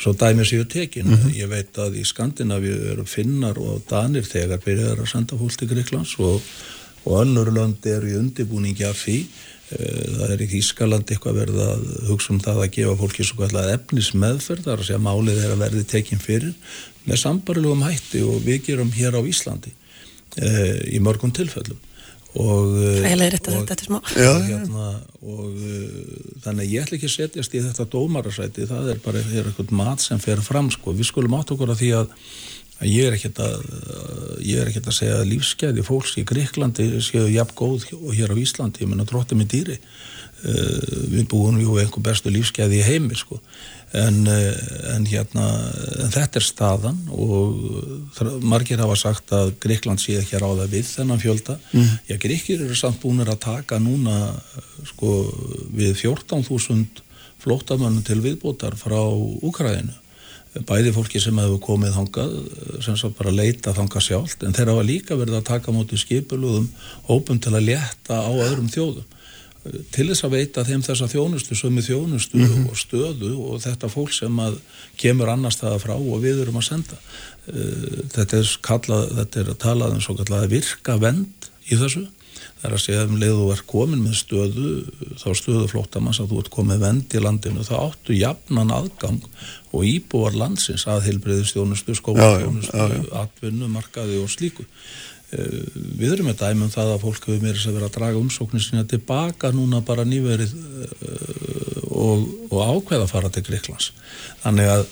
svo 0.00 0.14
dæmi 0.16 0.46
séu 0.48 0.64
tekin 0.64 1.06
mm 1.06 1.14
-hmm. 1.14 1.36
ég 1.42 1.48
veit 1.48 1.78
að 1.78 2.00
í 2.00 2.04
Skandinavíu 2.04 2.92
eru 2.92 3.04
finnar 3.04 3.58
og 3.58 3.82
danir 3.90 4.24
þegar 4.24 4.64
byrjar 4.64 4.98
að 4.98 5.10
senda 5.12 5.36
fólk 5.36 5.58
til 5.58 5.68
Greiklands 5.68 6.18
og, 6.18 6.40
og 7.04 7.22
önnur 7.22 7.50
lönd 7.52 7.86
eru 7.86 8.08
í 8.08 8.18
undibúningi 8.18 8.84
af 8.84 8.96
því 9.04 9.26
það 9.70 10.32
er 10.34 10.42
í 10.42 10.48
Ískaland 10.58 11.10
eitthvað 11.10 11.36
verið 11.44 11.60
að 11.62 11.82
hugsa 12.08 12.32
um 12.34 12.40
það 12.42 12.62
að 12.64 12.72
gefa 12.76 12.94
fólki 12.98 13.26
svo 13.26 13.36
kallar 13.38 13.74
efnis 13.76 14.10
meðferð 14.18 14.66
þar 14.66 14.82
að 14.82 14.88
segja 14.88 15.02
málið 15.04 15.42
er 15.44 15.52
að 15.54 15.62
verði 15.62 15.84
tekin 15.92 16.22
fyrir 16.22 16.54
með 17.06 17.20
sambarlegum 17.22 17.84
hætti 17.86 18.24
og 18.26 18.40
við 18.46 18.64
gerum 18.66 18.90
hér 18.96 19.14
á 19.14 19.22
Íslandi 19.22 19.70
e, 19.70 20.50
í 20.90 20.98
mörgum 21.02 21.30
tilfellum 21.36 21.78
og, 22.38 22.76
Ægilega 22.78 23.32
rétt 23.34 23.48
að 23.48 23.56
þetta 23.56 23.76
er 23.76 23.82
smá. 23.88 23.98
Já, 24.14 24.30
hérna, 24.46 24.90
og 25.20 25.48
uh, 25.48 25.88
þannig 26.44 26.62
að 26.62 26.74
ég 26.74 26.84
ætla 26.84 26.98
ekki 26.98 27.10
að 27.10 27.16
setjast 27.16 27.56
í 27.56 27.64
þetta 27.64 27.88
dómarasæti 27.90 28.68
það 28.70 28.92
er 28.94 29.02
bara 29.04 29.24
er 29.24 29.50
eitthvað 29.50 29.74
mat 29.80 30.04
sem 30.04 30.22
fer 30.22 30.42
fram 30.44 30.70
sko. 30.70 30.94
við 30.94 31.10
skulum 31.10 31.34
átt 31.40 31.50
okkur 31.56 31.74
að 31.74 31.82
því 31.82 31.90
að, 31.98 32.14
að 32.78 32.92
ég 32.92 33.08
er 33.08 33.18
ekkert 33.18 33.42
að 33.46 33.66
ég 34.46 34.62
er 34.62 34.70
ekkert 34.70 34.92
að 34.92 34.98
segja 35.00 35.18
að 35.18 35.32
lífskeiði 35.32 35.86
fólks 35.86 36.14
í 36.20 36.26
Gríklandi 36.28 36.88
séu 37.02 37.26
jafn 37.32 37.58
góð 37.58 37.90
og 37.98 38.14
hér 38.14 38.32
á 38.32 38.36
Íslandi, 38.38 38.84
ég 38.84 38.92
menna 38.92 39.08
drótti 39.08 39.38
með 39.38 39.52
dýri 39.56 39.80
við 40.40 41.26
búum 41.28 41.58
jú 41.60 41.76
einhver 41.80 42.04
bestu 42.04 42.32
lífskeiði 42.32 42.80
í 42.80 42.86
heimi 42.86 43.18
sko. 43.18 43.40
En, 43.90 44.22
en 44.30 45.06
hérna 45.10 45.46
en 46.04 46.12
þetta 46.14 46.38
er 46.38 46.46
staðan 46.46 46.98
og 47.10 48.20
margir 48.46 48.78
hafa 48.78 48.94
sagt 49.00 49.32
að 49.34 49.56
Greikland 49.62 49.98
sé 49.98 50.20
ekki 50.20 50.38
að 50.38 50.44
ráða 50.44 50.68
við 50.70 50.86
þennan 50.92 51.22
fjölda. 51.22 51.56
Mm. 51.74 51.96
já, 52.06 52.16
Greikir 52.22 52.62
eru 52.62 52.78
samt 52.78 53.00
búinir 53.02 53.32
að 53.32 53.42
taka 53.48 53.80
núna 53.82 54.20
sko 54.92 55.16
við 55.74 55.96
14.000 56.04 57.02
flótamönnum 57.40 58.04
til 58.06 58.20
viðbótar 58.22 58.78
frá 58.78 59.00
Úkræðinu 59.00 59.96
bæði 60.66 60.90
fólki 60.94 61.20
sem 61.22 61.36
hefur 61.38 61.60
komið 61.62 61.94
þangað 61.94 62.32
sem 62.82 62.96
svo 62.98 63.12
bara 63.14 63.32
leita 63.34 63.74
þangað 63.74 64.06
sjálft 64.08 64.42
en 64.42 64.54
þeir 64.56 64.72
hafa 64.72 64.86
líka 64.86 65.18
verið 65.18 65.38
að 65.38 65.46
taka 65.52 65.74
mútið 65.74 66.02
skipuluðum 66.02 66.66
hópum 67.06 67.38
til 67.38 67.54
að 67.54 67.68
leta 67.68 68.18
á 68.18 68.30
öðrum 68.30 68.70
þjóðum 68.72 69.06
til 69.92 70.06
þess 70.08 70.24
að 70.24 70.36
veita 70.36 70.64
þeim 70.64 70.84
þessa 70.86 71.08
þjónustu 71.12 71.56
sömu 71.58 71.82
þjónustu 71.84 72.38
mm 72.38 72.46
-hmm. 72.46 72.68
og 72.70 72.78
stöðu 72.80 73.32
og 73.44 73.60
þetta 73.60 73.90
fólk 73.92 74.14
sem 74.16 74.38
að 74.40 74.60
kemur 74.96 75.28
annar 75.28 75.52
staða 75.52 75.78
frá 75.82 75.94
og 75.96 76.22
við 76.22 76.40
erum 76.44 76.56
að 76.60 76.68
senda 76.70 76.96
þetta 78.14 78.38
er, 78.38 78.54
kallað, 78.62 79.04
þetta 79.18 79.40
er 79.40 79.52
að 79.52 79.60
tala 79.66 79.90
um 79.90 80.00
svo 80.00 80.16
kallað 80.16 80.48
virka 80.54 80.96
vend 80.96 81.50
í 81.68 81.76
þessu 81.76 82.06
Það 82.60 82.68
er 82.68 82.74
að 82.76 82.82
segja 82.84 83.04
um 83.08 83.14
leið 83.16 83.38
þú 83.38 83.44
er 83.54 83.60
komin 83.70 84.00
með 84.04 84.16
stöðu, 84.18 84.70
þá 85.16 85.28
stöðu 85.38 85.68
flóttamanns 85.70 86.18
að 86.20 86.32
þú 86.32 86.40
ert 86.42 86.50
komið 86.52 86.82
vend 86.84 87.14
í 87.16 87.22
landinu, 87.24 87.62
þá 87.64 87.74
áttu 87.78 88.16
jafnan 88.18 88.72
aðgang 88.76 89.22
og 89.72 89.86
íbúar 89.88 90.36
landsins 90.36 90.84
að 90.84 91.06
heilbreyðistjónustu, 91.06 91.96
skólaþjónustu, 91.96 93.06
atvinnu, 93.16 93.70
markaði 93.72 94.20
og 94.20 94.28
slíku. 94.28 94.66
Eh, 95.30 95.60
við 96.00 96.16
erum 96.16 96.30
með 96.30 96.40
dæmum 96.40 96.72
það 96.72 96.94
að 96.94 97.04
fólk 97.04 97.28
hefur 97.28 97.44
meira 97.44 97.60
að 97.60 97.76
vera 97.76 97.90
að 97.90 97.96
draga 97.98 98.22
umsóknir 98.22 98.64
sína 98.64 98.86
tilbaka 98.90 99.52
núna 99.54 99.82
bara 99.86 100.06
nýverið 100.08 100.56
eh, 100.56 101.84
og, 101.90 102.26
og 102.50 102.58
ákveða 102.64 103.06
að 103.06 103.12
fara 103.12 103.30
til 103.30 103.44
Greiklands. 103.46 103.92
Þannig 104.42 104.74
að 104.74 104.84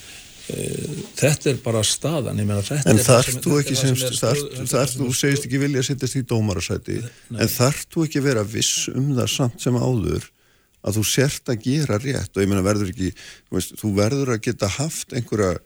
þetta 0.48 1.50
er 1.50 1.58
bara 1.60 1.82
staðan 1.84 2.38
en 2.40 3.00
þarf 3.04 3.34
þú 3.44 3.58
ekki 3.58 3.74
þarf 3.76 4.94
þú 4.94 5.08
segist 5.12 5.44
ekki 5.44 5.60
vilja 5.60 5.82
að 5.82 5.90
sittast 5.90 6.16
í 6.16 6.22
dómarasæti 6.24 7.02
en 7.34 7.50
þarf 7.52 7.82
þú 7.92 8.06
ekki 8.06 8.22
vera 8.24 8.46
viss 8.48 8.88
um 8.94 9.10
það 9.18 9.28
samt 9.34 9.60
sem 9.60 9.76
áður 9.76 10.24
að 10.80 10.98
þú 10.98 11.04
sért 11.10 11.52
að 11.52 11.66
gera 11.66 11.98
rétt? 12.00 12.32
Og 12.32 12.42
ég 12.42 12.48
menna 12.48 12.64
verður 12.64 12.94
ekki 12.94 13.10
veist, 13.52 13.76
þú 13.76 13.92
verður 13.98 14.34
að 14.36 14.44
geta 14.48 14.70
haft 14.78 15.12
einhverja 15.12 15.58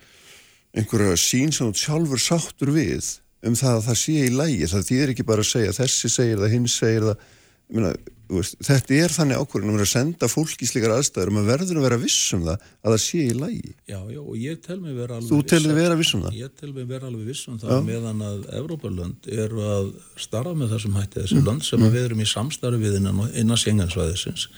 einhverja 0.72 1.18
sín 1.20 1.52
sem 1.54 1.68
þú 1.68 1.78
sjálfur 1.78 2.22
sáttur 2.22 2.72
við 2.74 3.20
um 3.46 3.58
það 3.58 3.78
að 3.78 3.86
það 3.88 4.00
sé 4.02 4.16
í 4.22 4.32
lægi 4.32 4.72
það 4.72 4.88
þýðir 4.90 5.14
ekki 5.14 5.28
bara 5.28 5.44
að 5.44 5.52
segja 5.52 5.78
þessi 5.78 6.10
segir 6.12 6.42
það, 6.42 6.52
hins 6.56 6.80
segir 6.82 7.08
það 7.10 7.30
Myna, 7.72 7.92
veist, 8.28 8.58
þetta 8.64 8.96
er 9.00 9.12
þannig 9.14 9.38
ákvörðin 9.40 9.80
að 9.80 9.88
senda 9.88 10.28
fólk 10.28 10.60
í 10.60 10.66
slikar 10.68 10.92
aðstæður 10.92 11.30
og 11.30 11.36
maður 11.38 11.48
verður 11.48 11.78
að 11.80 11.86
vera 11.86 11.98
vissum 12.02 12.42
það 12.44 12.66
að 12.66 12.90
það 12.90 13.00
sé 13.04 13.22
í 13.22 13.36
lægi 13.38 13.72
Já, 13.88 13.96
já, 14.12 14.20
og 14.20 14.36
ég 14.36 14.60
tel 14.66 14.76
mig 14.82 14.98
vera 14.98 15.16
alveg 15.16 15.30
Þú 15.30 15.38
telur 15.52 15.78
vera 15.78 15.96
vissum 15.96 16.24
það? 16.26 16.36
Ég 16.42 16.54
tel 16.60 16.70
mig 16.76 16.90
vera 16.90 17.08
alveg 17.08 17.32
vissum 17.32 17.58
það 17.62 17.72
já. 17.72 17.80
meðan 17.88 18.22
að 18.28 18.44
Evróparlönd 18.60 19.32
eru 19.38 19.66
að 19.78 19.90
starfa 20.26 20.54
með 20.58 20.76
þessum 20.76 21.00
hætti 21.00 21.22
þessi 21.22 21.40
mm. 21.40 21.48
land 21.48 21.66
sem 21.70 21.80
mm. 21.80 21.96
við 21.96 22.08
erum 22.10 22.22
í 22.22 22.30
samstarfi 22.34 22.84
við 22.84 23.00
innan, 23.00 23.24
innan 23.32 23.64
sengansvæðisins 23.64 24.48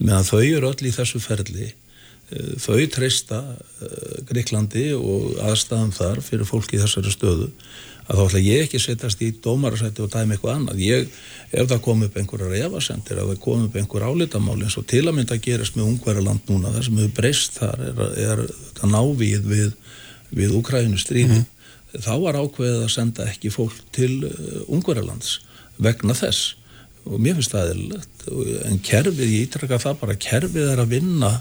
meðan 0.00 0.30
þau 0.32 0.42
eru 0.42 0.72
öll 0.72 0.90
í 0.90 0.96
þessu 0.96 1.22
ferli 1.22 1.70
eh, 1.70 2.54
þau 2.66 2.80
treysta 2.98 3.44
eh, 3.54 4.22
Greiklandi 4.26 4.88
og 4.98 5.36
aðstæðan 5.52 5.94
þar 5.94 6.24
fyrir 6.26 6.50
fólki 6.50 6.80
í 6.80 6.82
þessari 6.82 7.14
stöðu 7.14 7.52
að 8.06 8.20
þá 8.20 8.22
ætla 8.26 8.42
ég 8.44 8.64
ekki 8.66 8.78
að 8.78 8.84
setjast 8.84 9.24
í 9.26 9.32
dómarasætti 9.42 10.04
og 10.04 10.12
dæmi 10.12 10.36
eitthvað 10.36 10.54
annað. 10.54 10.82
Ég, 10.86 11.08
ef 11.50 11.70
það 11.72 11.82
kom 11.86 12.04
upp 12.06 12.20
einhverjar 12.20 12.54
efasendir, 12.60 13.18
ef 13.22 13.32
það 13.32 13.42
kom 13.42 13.66
upp 13.66 13.80
einhver 13.80 14.06
álitamáli 14.06 14.68
eins 14.68 14.78
og 14.78 14.86
til 14.90 15.02
að 15.06 15.16
mynda 15.18 15.36
að 15.36 15.44
gerast 15.48 15.78
með 15.78 15.90
ungverðarland 15.90 16.52
núna, 16.52 16.72
það 16.76 16.86
sem 16.86 17.02
hefur 17.02 17.16
breyst 17.18 17.58
þar 17.58 17.84
er, 17.88 18.00
er 18.28 18.44
það 18.78 18.94
návið 18.94 19.50
við, 19.50 19.74
við 20.38 20.56
Ukrænu 20.60 21.02
stríði, 21.02 21.42
mm 21.42 21.52
þá 22.02 22.14
var 22.22 22.38
ákveðið 22.40 22.84
að 22.84 22.92
senda 22.92 23.26
ekki 23.30 23.52
fólk 23.52 23.76
til 23.94 24.12
uh, 24.26 24.62
ungverðarlands 24.72 25.40
vegna 25.82 26.16
þess. 26.16 26.54
Og 27.06 27.20
mér 27.22 27.36
finnst 27.38 27.52
það 27.54 27.72
eðlilegt, 27.72 28.24
en 28.66 28.80
kerfið, 28.82 29.28
ég 29.30 29.44
ítrekka 29.46 29.78
það 29.78 30.00
bara, 30.00 30.16
kerfið 30.18 30.70
er 30.72 30.82
að 30.82 30.94
vinna 30.96 31.32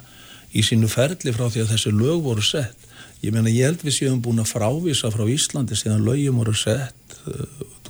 í 0.56 0.62
sínu 0.66 0.90
ferli 0.92 1.34
frá 1.34 1.48
því 1.50 1.64
að 1.64 1.72
þessi 1.74 1.94
lög 1.96 2.20
voru 2.28 2.46
sett 2.46 2.85
ég 3.26 3.36
meina 3.36 3.52
ég 3.54 3.70
held 3.70 3.84
við 3.86 3.98
séum 4.00 4.22
búin 4.24 4.44
að 4.44 4.52
frávisa 4.54 5.12
frá 5.14 5.26
Íslandi 5.30 5.78
síðan 5.78 6.06
lögjum 6.06 6.42
voru 6.42 6.56
sett 6.58 7.18
uh, 7.26 7.46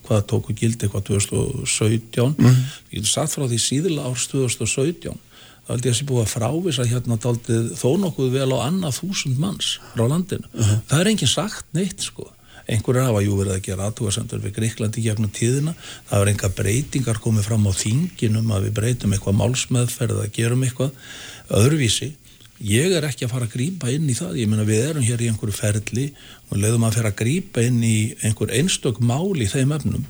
hvað 0.05 0.25
tóku 0.31 0.55
gildi 0.57 0.87
eitthvað 0.87 1.07
2017 1.11 2.35
mm. 2.37 2.59
ég 2.93 3.01
hef 3.01 3.09
satt 3.09 3.33
frá 3.33 3.47
því 3.47 3.61
síðla 3.61 4.09
árs 4.09 4.27
2017 4.31 5.15
þá 5.65 5.73
held 5.73 5.87
ég 5.87 5.95
að 5.95 5.97
sé 5.97 6.05
búið 6.05 6.23
að 6.23 6.33
frávisa 6.35 6.85
hérna 6.85 7.17
daldið 7.21 7.69
þó 7.79 7.89
nokkuð 8.03 8.33
vel 8.35 8.49
á 8.53 8.57
annað 8.67 8.99
þúsund 8.99 9.39
manns 9.41 9.75
frá 9.95 10.05
landinu. 10.05 10.45
Uh 10.53 10.61
-huh. 10.61 10.81
það 10.89 10.99
er 10.99 11.09
enginn 11.11 11.31
sagt 11.31 11.65
neitt 11.73 12.05
sko. 12.05 12.29
Einhverjar 12.65 13.09
hafa 13.09 13.21
jú 13.21 13.37
verið 13.37 13.53
að 13.53 13.65
gera 13.65 13.87
aðtúarsendur 13.89 14.41
við 14.41 14.55
Greiklandi 14.57 15.01
gegnum 15.01 15.29
tíðina, 15.29 15.73
það 16.09 16.19
var 16.21 16.29
enga 16.29 16.49
breytingar 16.49 17.19
komið 17.21 17.43
fram 17.45 17.67
á 17.69 17.71
þinginum 17.73 18.51
að 18.51 18.63
við 18.65 18.73
breytum 18.79 19.13
eitthvað 19.13 19.39
málsmeðferð 19.41 20.21
að 20.21 20.31
gerum 20.33 20.63
eitthvað. 20.65 20.91
Öðruvísi 21.49 22.13
ég 22.63 22.93
er 22.95 23.03
ekki 23.03 23.27
að 23.27 23.33
fara 23.33 23.47
að 23.49 23.55
grýpa 23.57 23.91
inn 23.91 24.07
í 24.07 24.15
það 24.15 24.37
ég 24.39 24.51
meina 24.51 24.67
við 24.67 24.89
erum 24.89 25.05
hér 25.05 25.23
í 25.23 25.29
einhverju 25.31 25.55
ferli 25.57 26.05
og 26.49 26.59
leiðum 26.61 26.85
að 26.87 26.99
fara 26.99 27.11
að 27.11 27.19
grýpa 27.19 27.65
inn 27.67 27.81
í 27.83 27.97
einhver 28.23 28.53
einstök 28.55 29.01
mál 29.03 29.35
í 29.35 29.47
þeim 29.51 29.73
efnum 29.75 30.05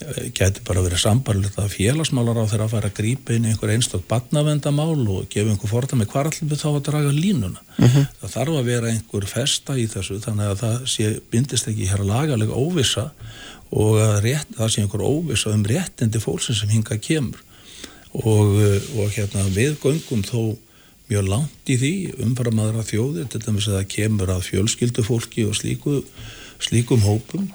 eh, 0.00 0.30
geti 0.32 0.64
bara 0.64 0.84
verið 0.86 1.02
sambarlegt 1.02 1.60
að 1.60 1.74
félagsmálar 1.76 2.40
á 2.40 2.48
þeirra 2.48 2.68
að 2.70 2.74
fara 2.78 2.90
að 2.90 2.98
grýpa 3.02 3.36
inn 3.36 3.44
í 3.44 3.52
einhver 3.52 3.74
einstök 3.74 4.06
badnavendamál 4.08 4.96
og 4.96 5.28
gefa 5.28 5.52
einhver 5.52 5.72
forða 5.74 6.00
með 6.00 6.40
við 6.40 6.62
þá 6.64 6.68
að 6.72 6.82
draga 6.88 7.12
línuna 7.12 7.60
uh 7.60 7.84
mhm. 7.84 7.90
-huh. 7.96 8.06
það 8.22 8.36
þarf 8.38 8.60
að 8.60 8.70
vera 8.72 8.92
einhver 8.92 9.26
festa 9.28 9.76
í 9.76 9.86
þessu 9.86 10.20
þannig 10.24 10.54
að 10.54 10.60
það 10.64 10.86
sé, 10.88 11.20
bindist 11.30 11.68
ekki 11.68 11.90
hér 11.90 12.04
lagalega 12.04 12.56
óvisa 12.56 13.10
og 13.74 13.98
rétt, 14.24 14.48
það 14.56 14.70
sé 14.70 14.80
einhver 14.80 15.04
óvisa 15.04 15.50
um 15.52 15.64
réttindi 15.64 16.20
fólksinn 16.20 16.56
sem 16.56 16.68
hinga 16.68 16.96
kemur 16.96 17.42
og, 18.14 18.60
eh, 18.62 18.80
og 18.96 19.10
hérna 19.10 19.44
við 19.52 19.76
göngum 19.82 20.22
þó 20.24 20.56
mjög 21.10 21.28
langt 21.28 21.70
í 21.70 21.76
því 21.80 21.92
umfram 22.24 22.60
aðra 22.62 22.84
þjóðir 22.86 23.28
til 23.32 23.42
dæmis 23.44 23.68
að 23.68 23.78
það 23.78 23.90
kemur 23.94 24.32
að 24.34 24.44
fjölskyldufólki 24.48 25.46
og 25.48 25.56
slíku, 25.58 26.00
slíkum 26.62 27.04
hópum. 27.04 27.48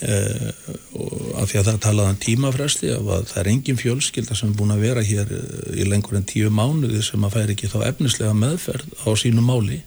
Eh, 0.00 0.48
og 0.96 1.34
af 1.42 1.50
því 1.50 1.58
að 1.60 1.66
það 1.66 1.78
talaðan 1.84 2.20
tímafræsli 2.24 2.88
af 2.94 3.08
að 3.12 3.26
það 3.28 3.40
er 3.42 3.50
engin 3.50 3.80
fjölskylda 3.80 4.36
sem 4.38 4.48
er 4.48 4.56
búin 4.56 4.72
að 4.72 4.84
vera 4.86 5.04
hér 5.04 5.34
eh, 5.36 5.74
í 5.76 5.84
lengur 5.84 6.16
en 6.16 6.24
tíu 6.24 6.48
mánuði 6.48 7.02
sem 7.04 7.26
að 7.26 7.36
færi 7.36 7.56
ekki 7.56 7.68
þá 7.68 7.82
efnislega 7.90 8.38
meðferð 8.38 8.94
á 9.04 9.10
sínu 9.20 9.44
máli. 9.44 9.82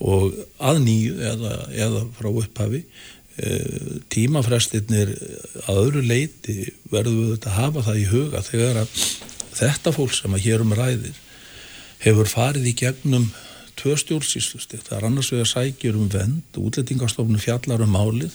Og 0.00 0.32
að 0.64 0.80
nýju 0.86 1.20
eða, 1.28 1.54
eða 1.76 2.02
frá 2.16 2.30
upphafi 2.30 2.82
eh, 3.36 4.00
tímafræstirnir 4.16 5.12
að 5.66 5.82
öðru 5.84 6.06
leiti 6.08 6.58
verður 6.88 7.34
við 7.34 7.48
að 7.50 7.58
hafa 7.60 7.84
það 7.90 8.00
í 8.00 8.10
huga 8.14 8.44
þegar 8.48 8.82
að 8.86 8.98
þetta 9.58 9.92
fólk 9.92 10.16
sem 10.16 10.38
að 10.38 10.46
hérum 10.48 10.76
ræðir 10.78 11.24
hefur 12.04 12.30
farið 12.30 12.70
í 12.70 12.74
gegnum 12.78 13.28
tvö 13.78 13.94
stjórnsýslustig. 13.98 14.82
Það 14.86 14.96
er 14.98 15.06
annars 15.08 15.32
vegar 15.32 15.50
sækjur 15.52 15.98
um 15.98 16.08
vend, 16.12 16.58
útlettingastofnum 16.58 17.42
fjallar 17.42 17.84
um 17.84 17.94
málið. 17.94 18.34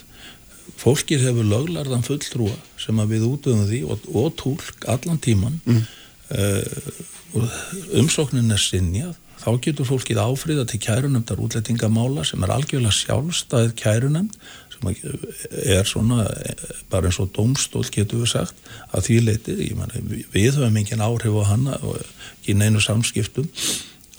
Fólkið 0.79 1.25
hefur 1.27 1.49
löglarðan 1.49 2.05
fulltrúa 2.05 2.55
sem 2.79 3.01
að 3.03 3.17
við 3.17 3.25
útöðum 3.27 3.65
því 3.67 3.81
og, 3.91 4.07
og 4.15 4.29
tólk 4.39 4.87
allan 4.91 5.19
tíman. 5.23 5.59
Mm. 5.67 5.83
Uh, 6.33 7.43
umsóknin 7.99 8.53
er 8.53 8.61
sinjað. 8.61 9.17
Þá 9.43 9.49
getur 9.65 9.87
fólkið 9.89 10.21
áfriða 10.23 10.63
til 10.69 10.79
kærunemdar 10.79 11.41
útlettingamála 11.43 12.23
sem 12.23 12.43
er 12.45 12.53
algjörlega 12.55 12.95
sjálfstæðið 12.95 13.73
kærunemd 13.81 14.37
er 14.91 15.87
svona 15.87 16.25
bara 16.91 17.09
eins 17.09 17.19
og 17.21 17.31
domstól 17.35 17.85
getur 17.93 18.23
við 18.23 18.33
sagt 18.33 18.69
að 18.91 19.07
því 19.07 19.17
leitið, 19.27 19.63
ég 19.69 19.79
menna 19.79 20.03
við 20.33 20.59
höfum 20.59 20.79
engin 20.81 21.03
áhrif 21.05 21.39
á 21.39 21.43
hanna 21.53 21.79
og 21.81 21.99
í 22.47 22.55
neinu 22.57 22.81
samskiptum. 22.83 23.49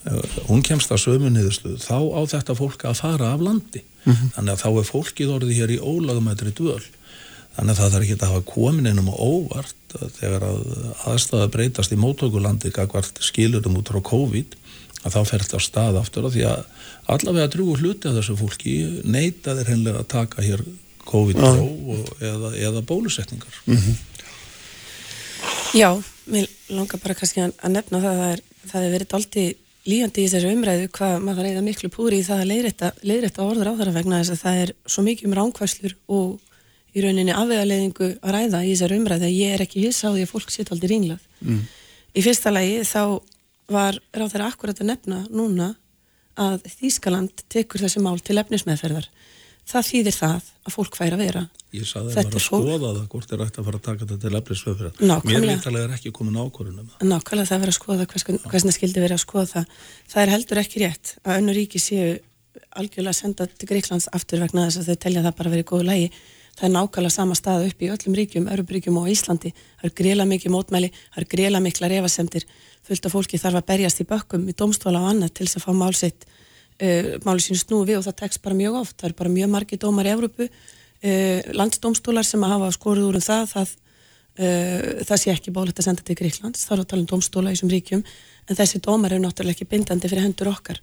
Uh, 0.05 0.21
hún 0.51 0.65
kemst 0.65 0.93
að 0.93 1.05
sömuniðuslu 1.07 1.79
þá 1.81 1.97
á 2.13 2.21
þetta 2.35 2.57
fólk 2.59 2.85
að 2.85 2.99
fara 3.01 3.33
af 3.33 3.45
landi. 3.45 3.85
Mm 4.05 4.13
-hmm. 4.13 4.35
þannig 4.37 4.53
að 4.53 4.63
þá 4.65 4.71
er 4.81 4.91
fólkið 4.91 5.33
orðið 5.37 5.59
hér 5.59 5.71
í 5.73 5.81
ólagumættri 5.81 6.53
dvöl. 6.53 6.83
Þannig 7.55 7.71
að 7.71 7.79
það 7.79 7.93
þarf 7.93 8.05
ekki 8.05 8.19
að 8.19 8.33
hafa 8.33 8.51
komin 8.51 8.87
einum 8.91 9.09
og 9.09 9.21
óvart 9.21 9.97
þegar 10.19 10.43
að 10.49 10.61
aðstæða 11.07 11.51
breytast 11.55 11.93
í 11.95 12.01
mótökulandi 12.03 12.73
skilurum 13.23 13.79
út 13.79 13.93
frá 13.93 14.01
COVID 14.03 14.57
að 15.05 15.15
þá 15.15 15.21
fer 15.29 15.45
þetta 15.45 15.61
á 15.61 15.63
stað 15.63 16.01
aftur 16.01 16.29
því 16.33 16.45
að 16.51 16.65
allavega 17.13 17.51
drúgur 17.53 17.83
hluti 17.83 18.09
af 18.09 18.19
þessu 18.19 18.37
fólki 18.39 18.75
neyta 19.05 19.57
þeir 19.59 19.71
hennilega 19.73 20.03
að 20.05 20.11
taka 20.15 20.45
hér 20.45 20.65
COVID-próf 21.05 22.23
eða, 22.25 22.55
eða 22.57 22.83
bólusetningar 22.89 23.61
mm 23.67 23.77
-hmm. 23.77 23.97
Já, 25.75 25.91
mér 26.31 26.49
langar 26.71 27.01
bara 27.03 27.15
kannski 27.15 27.41
að 27.43 27.71
nefna 27.71 28.01
það 28.01 28.11
að 28.11 28.21
það 28.21 28.33
er, 28.33 28.41
það 28.71 28.85
er 28.85 28.93
verið 28.93 29.15
aldrei 29.19 29.57
líjandi 29.85 30.23
í 30.23 30.31
þessu 30.33 30.53
umræðu 30.55 30.89
hvað 30.97 31.15
maður 31.21 31.47
reyða 31.49 31.63
miklu 31.67 31.91
púri 31.93 32.21
í 32.23 32.25
það 32.25 32.41
að 32.41 32.51
leiðrætta, 33.03 33.45
orður 33.45 33.69
á 33.69 33.77
þeirra 33.77 33.97
vegna 33.99 34.21
þess 34.23 34.31
að 34.31 34.43
það 34.45 34.61
er 34.63 34.73
svo 34.87 35.03
mikið 35.03 35.29
um 35.29 35.37
ránkvæslur 35.39 35.95
og 36.09 36.41
í 36.95 37.03
rauninni 37.03 37.35
afvegarleiðingu 37.35 38.11
að 38.23 38.35
ræða 38.37 38.63
í 38.65 38.73
þessari 38.73 38.99
umræðu 39.01 39.29
að 39.29 39.37
ég 39.37 39.55
er 39.55 39.65
ekki 39.65 39.85
hissa 39.85 40.09
á 40.09 40.15
því 40.15 40.25
að 40.25 40.31
fólk 40.31 40.55
sitt 40.55 40.71
aldrei 40.73 40.93
ringlað. 40.95 41.23
Mm. 41.43 41.63
Í 42.15 42.21
fyrsta 42.23 42.53
lagi 42.55 42.77
þá 42.87 43.03
var 43.75 43.99
ráð 44.15 44.35
þeirra 44.35 44.51
akkurat 44.53 44.81
að 44.81 44.91
nefna 44.93 45.21
núna 45.31 45.75
að 46.41 46.67
Þýskaland 46.79 47.45
tekur 47.53 47.85
þessi 47.85 48.03
mál 48.05 48.19
til 48.25 48.39
efnismeðferðar. 48.43 49.09
Það 49.65 49.87
þýðir 49.89 50.17
það 50.19 50.49
að 50.69 50.75
fólk 50.75 50.97
fær 50.99 51.15
að 51.17 51.23
vera. 51.25 51.43
Ég 51.73 51.87
saði 51.89 52.11
að 52.11 52.17
það 52.17 52.27
var 52.27 52.35
að 52.35 52.45
skoða 52.45 52.79
það 52.83 53.07
hvort 53.15 53.33
er 53.33 53.41
rætt 53.41 53.57
að 53.59 53.69
fara 53.69 53.79
að 53.79 53.87
taka 53.87 54.05
þetta 54.05 54.19
til 54.25 54.39
efnisveifrið 54.39 55.01
Mér 55.25 55.47
viðtalega 55.49 55.89
er 55.89 55.95
ekki 55.97 56.13
komin 56.15 56.37
ákvörðunum 56.37 56.91
Nákvæmlega 57.01 57.49
það 57.49 57.57
er 57.57 57.63
verið 57.65 57.73
að 57.73 57.79
skoða 57.79 58.07
hvers 58.13 58.67
það 58.67 58.77
skildi 58.77 59.05
verið 59.05 59.17
að 59.17 59.25
skoða 59.25 59.47
það. 59.55 59.81
Það 60.13 60.23
er 60.25 60.33
heldur 60.35 60.61
ekki 60.61 60.85
rétt 60.85 61.15
að 61.25 61.41
önnu 61.41 61.57
ríki 61.57 61.81
séu 61.81 62.13
algjörlega 62.77 63.17
senda 63.17 63.49
til 63.49 63.71
Greiklands 63.71 64.11
aftur 64.13 64.45
vegna 64.45 64.69
þess 64.69 64.83
að 64.83 64.93
þau 64.93 65.03
telja 65.07 65.25
það 65.25 65.39
bara 65.41 65.55
verið 65.57 65.71
góðu 65.73 65.89
lægi 65.89 66.13
Það 66.55 66.69
er 66.69 66.75
nákvæmlega 66.75 67.11
sama 67.11 67.35
stað 67.35 67.65
upp 67.69 67.81
í 67.83 67.89
öllum 67.91 68.15
ríkjum, 68.15 68.45
Öruburíkjum 68.55 68.99
og 69.01 69.09
Íslandi. 69.11 69.51
Það 69.81 69.89
er 69.89 69.95
grela 69.99 70.27
mikið 70.31 70.53
mótmæli, 70.55 70.91
það 71.11 71.23
er 71.23 71.27
grela 71.33 71.61
mikla 71.65 71.91
refasemdir 71.91 72.47
fullt 72.85 73.07
af 73.09 73.15
fólki 73.15 73.41
þarf 73.41 73.61
að 73.61 73.69
berjast 73.73 74.03
í 74.03 74.09
bökkum 74.09 74.49
í 74.51 74.57
domstóla 74.57 75.01
og 75.03 75.13
annað 75.13 75.37
til 75.39 75.47
þess 75.47 75.61
að 75.61 75.67
fá 75.67 75.73
málsitt 75.79 76.27
uh, 76.83 77.39
sín 77.41 77.59
snúi 77.59 77.87
við 77.89 78.01
og 78.01 78.07
það 78.09 78.19
tekst 78.23 78.43
bara 78.45 78.59
mjög 78.59 78.81
oft, 78.83 78.99
það 79.01 79.11
er 79.11 79.17
bara 79.21 79.33
mjög 79.33 79.51
margi 79.55 79.79
dómar 79.81 80.09
í 80.09 80.13
Evrópu, 80.15 80.49
uh, 80.49 81.41
landsdómstólar 81.55 82.27
sem 82.27 82.45
að 82.45 82.55
hafa 82.57 82.71
skoruð 82.77 83.09
úr 83.11 83.19
um 83.21 83.25
það, 83.25 83.45
það 83.55 83.75
uh, 84.39 85.03
það 85.09 85.23
sé 85.23 85.35
ekki 85.35 85.55
bólegt 85.55 85.81
að 85.81 85.89
senda 85.89 86.07
til 86.07 86.19
Gríklands, 86.19 86.65
þá 86.67 86.77
er 86.77 86.85
að 86.85 86.89
tala 86.93 87.05
um 87.05 87.11
domstóla 87.15 87.53
í 87.53 87.57
þessum 87.57 87.75
ríkjum, 87.75 88.05
en 88.49 88.61
þessi 88.61 88.81
dómar 88.85 89.15
eru 89.15 89.25
náttúrulega 89.25 89.57
ekki 89.57 89.71
bindandi 89.71 90.11
fyrir 90.11 90.27
hendur 90.27 90.51
okkar. 90.53 90.81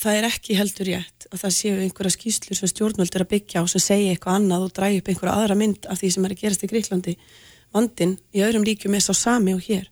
Það 0.00 0.16
er 0.16 0.26
ekki 0.30 0.54
heldur 0.56 0.88
rétt 0.88 1.26
að 1.28 1.42
það 1.42 1.52
séu 1.52 1.80
einhverja 1.84 2.14
skýslur 2.14 2.56
sem 2.56 2.70
stjórnvöld 2.70 3.14
er 3.14 3.22
að 3.26 3.28
byggja 3.34 3.60
á 3.60 3.64
sem 3.68 3.82
segja 3.84 4.14
eitthvað 4.14 4.38
annað 4.38 4.62
og 4.64 4.70
dræja 4.78 5.02
upp 5.02 5.10
einhverja 5.12 5.34
aðra 5.36 5.56
mynd 5.60 5.88
af 5.92 6.00
því 6.00 6.10
sem 6.14 6.24
er 6.24 6.32
að 6.32 6.40
gerast 6.40 6.64
í 6.64 6.70
Gríklandi. 6.70 7.14
Vandin 7.76 8.14
í 8.32 8.40
öðrum 8.46 8.64
ríkjum 8.64 8.96
er 8.96 9.04
sá 9.04 9.12
sami 9.12 9.52
og 9.52 9.60
hér 9.66 9.90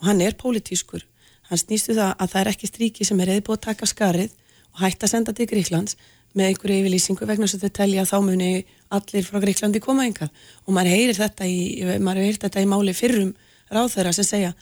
og 0.00 0.10
hann 0.10 0.22
er 0.24 0.36
pólitískur. 0.38 1.04
Hann 1.50 1.62
snýstu 1.62 1.94
það 1.94 2.12
að 2.18 2.32
það 2.32 2.42
er 2.42 2.52
ekki 2.52 2.70
stríki 2.70 3.06
sem 3.06 3.20
er 3.22 3.32
eða 3.36 3.46
búið 3.46 3.58
að 3.58 3.66
taka 3.68 3.88
skarið 3.90 4.36
og 4.74 4.82
hætta 4.82 5.06
að 5.06 5.12
senda 5.14 5.34
til 5.36 5.48
Gríklands 5.50 5.96
með 6.36 6.50
einhverju 6.50 6.78
yfirlýsingu 6.82 7.26
vegna 7.28 7.48
sem 7.48 7.60
þau 7.62 7.70
telja 7.78 8.02
að 8.04 8.10
þá 8.10 8.16
muni 8.26 8.50
allir 8.92 9.24
frá 9.24 9.40
Gríklandi 9.40 9.80
koma 9.82 10.04
enga 10.04 10.28
og 10.28 10.74
maður 10.76 10.92
heyrir 10.92 11.16
þetta 11.16 11.48
í, 11.48 11.60
maður 12.02 12.26
heyrir 12.26 12.40
þetta 12.42 12.64
í 12.64 12.68
máli 12.68 12.94
fyrrum 12.96 13.30
ráðherra 13.72 14.12
sem 14.16 14.26
segja 14.26 14.52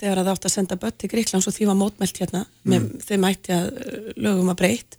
þegar 0.00 0.22
það 0.22 0.32
átt 0.32 0.48
að 0.48 0.54
senda 0.56 0.78
börn 0.80 0.96
til 0.98 1.10
Gríklands 1.12 1.46
og 1.46 1.54
því 1.54 1.68
var 1.70 1.78
mótmælt 1.78 2.20
hérna 2.22 2.42
mm. 2.46 2.72
með 2.72 2.88
þeim 3.06 3.28
ætti 3.30 3.54
að 3.54 3.68
uh, 3.70 4.10
lögum 4.26 4.50
að 4.52 4.60
breytt 4.62 4.98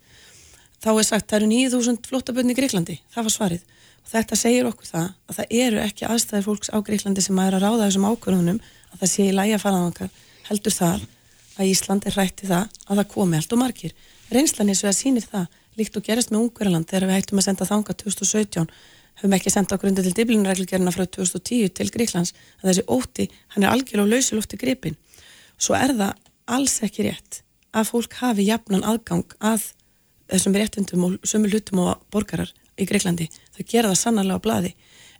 þá 0.82 0.90
er 0.94 1.06
sagt 1.06 1.28
það 1.30 1.38
eru 1.40 1.50
9000 1.52 2.00
flottabönni 2.08 2.54
í 2.54 2.58
Gríklandi, 2.58 2.98
það 3.12 3.28
var 3.28 3.36
svarið 3.36 3.66
og 4.02 4.12
þetta 4.12 4.38
segir 4.38 4.68
okkur 4.70 4.88
það 4.88 5.08
að 5.28 5.38
það 5.38 5.56
eru 5.66 5.82
ekki 5.82 6.08
aðstæðir 6.08 6.46
fólks 6.48 6.72
á 6.72 6.78
Gríklandi 6.86 7.24
sem 7.24 7.42
er 7.44 7.58
að 7.58 7.66
ráða 7.66 7.84
þessum 7.86 8.08
ákvörðunum 8.08 8.62
að 8.92 9.02
það 9.02 9.12
sé 9.12 9.26
í 9.28 9.34
lægi 9.36 9.56
að 9.56 9.64
fara 9.64 9.82
á 9.82 10.08
heldur 10.48 10.76
það 10.76 11.04
að 11.58 11.68
Ísland 11.68 12.06
er 12.08 12.16
rætti 12.16 12.48
það 12.48 12.80
að 12.86 13.00
það 13.00 13.10
komi 13.12 13.38
allt 13.38 13.52
og 13.52 13.60
margir. 13.60 13.92
Reynslan 14.32 14.72
eins 14.72 14.82
og 14.82 14.88
það 14.88 14.98
sýnir 14.98 15.26
það 15.28 15.58
líkt 15.78 15.96
og 15.96 16.06
gerist 16.06 16.32
með 16.32 16.46
Ungverðarland 16.46 16.88
þegar 16.88 17.08
við 17.08 17.18
hættum 17.18 17.40
að 17.40 17.46
senda 17.46 17.68
þanga 17.68 17.96
2017 18.02 18.72
höfum 19.20 19.36
ekki 19.36 19.52
sendt 19.52 19.72
á 19.72 19.80
grundu 19.80 20.04
til 20.04 20.14
diblinreglugerina 20.16 20.92
frá 20.92 21.04
2010 21.04 21.72
til 21.76 21.88
Gríklands 21.92 22.32
að 22.62 22.70
þessi 22.70 22.84
óti, 22.88 23.28
hann 23.52 23.66
er 23.66 23.72
algjörlega 23.72 24.08
á 24.08 24.12
lausulofti 24.12 24.60
gripin 24.60 24.96
svo 25.60 25.76
er 25.76 25.92
það 25.96 26.16
alls 26.56 26.78
ekki 26.84 27.06
rétt 27.06 27.42
að 27.72 27.88
fólk 27.92 28.16
hafi 28.20 28.48
jafnan 28.48 28.84
aðgang 28.84 29.36
að 29.40 29.68
þessum 30.32 30.56
réttundum 30.56 31.06
og 31.06 31.28
sömu 31.28 31.50
hlutum 31.52 31.82
og 31.84 32.04
borgarar 32.12 32.50
í 32.80 32.86
Greiklandi. 32.88 33.28
Þau 33.52 33.64
gera 33.68 33.92
það 33.92 34.00
sannarlega 34.00 34.40
á 34.40 34.44
bladi 34.44 34.72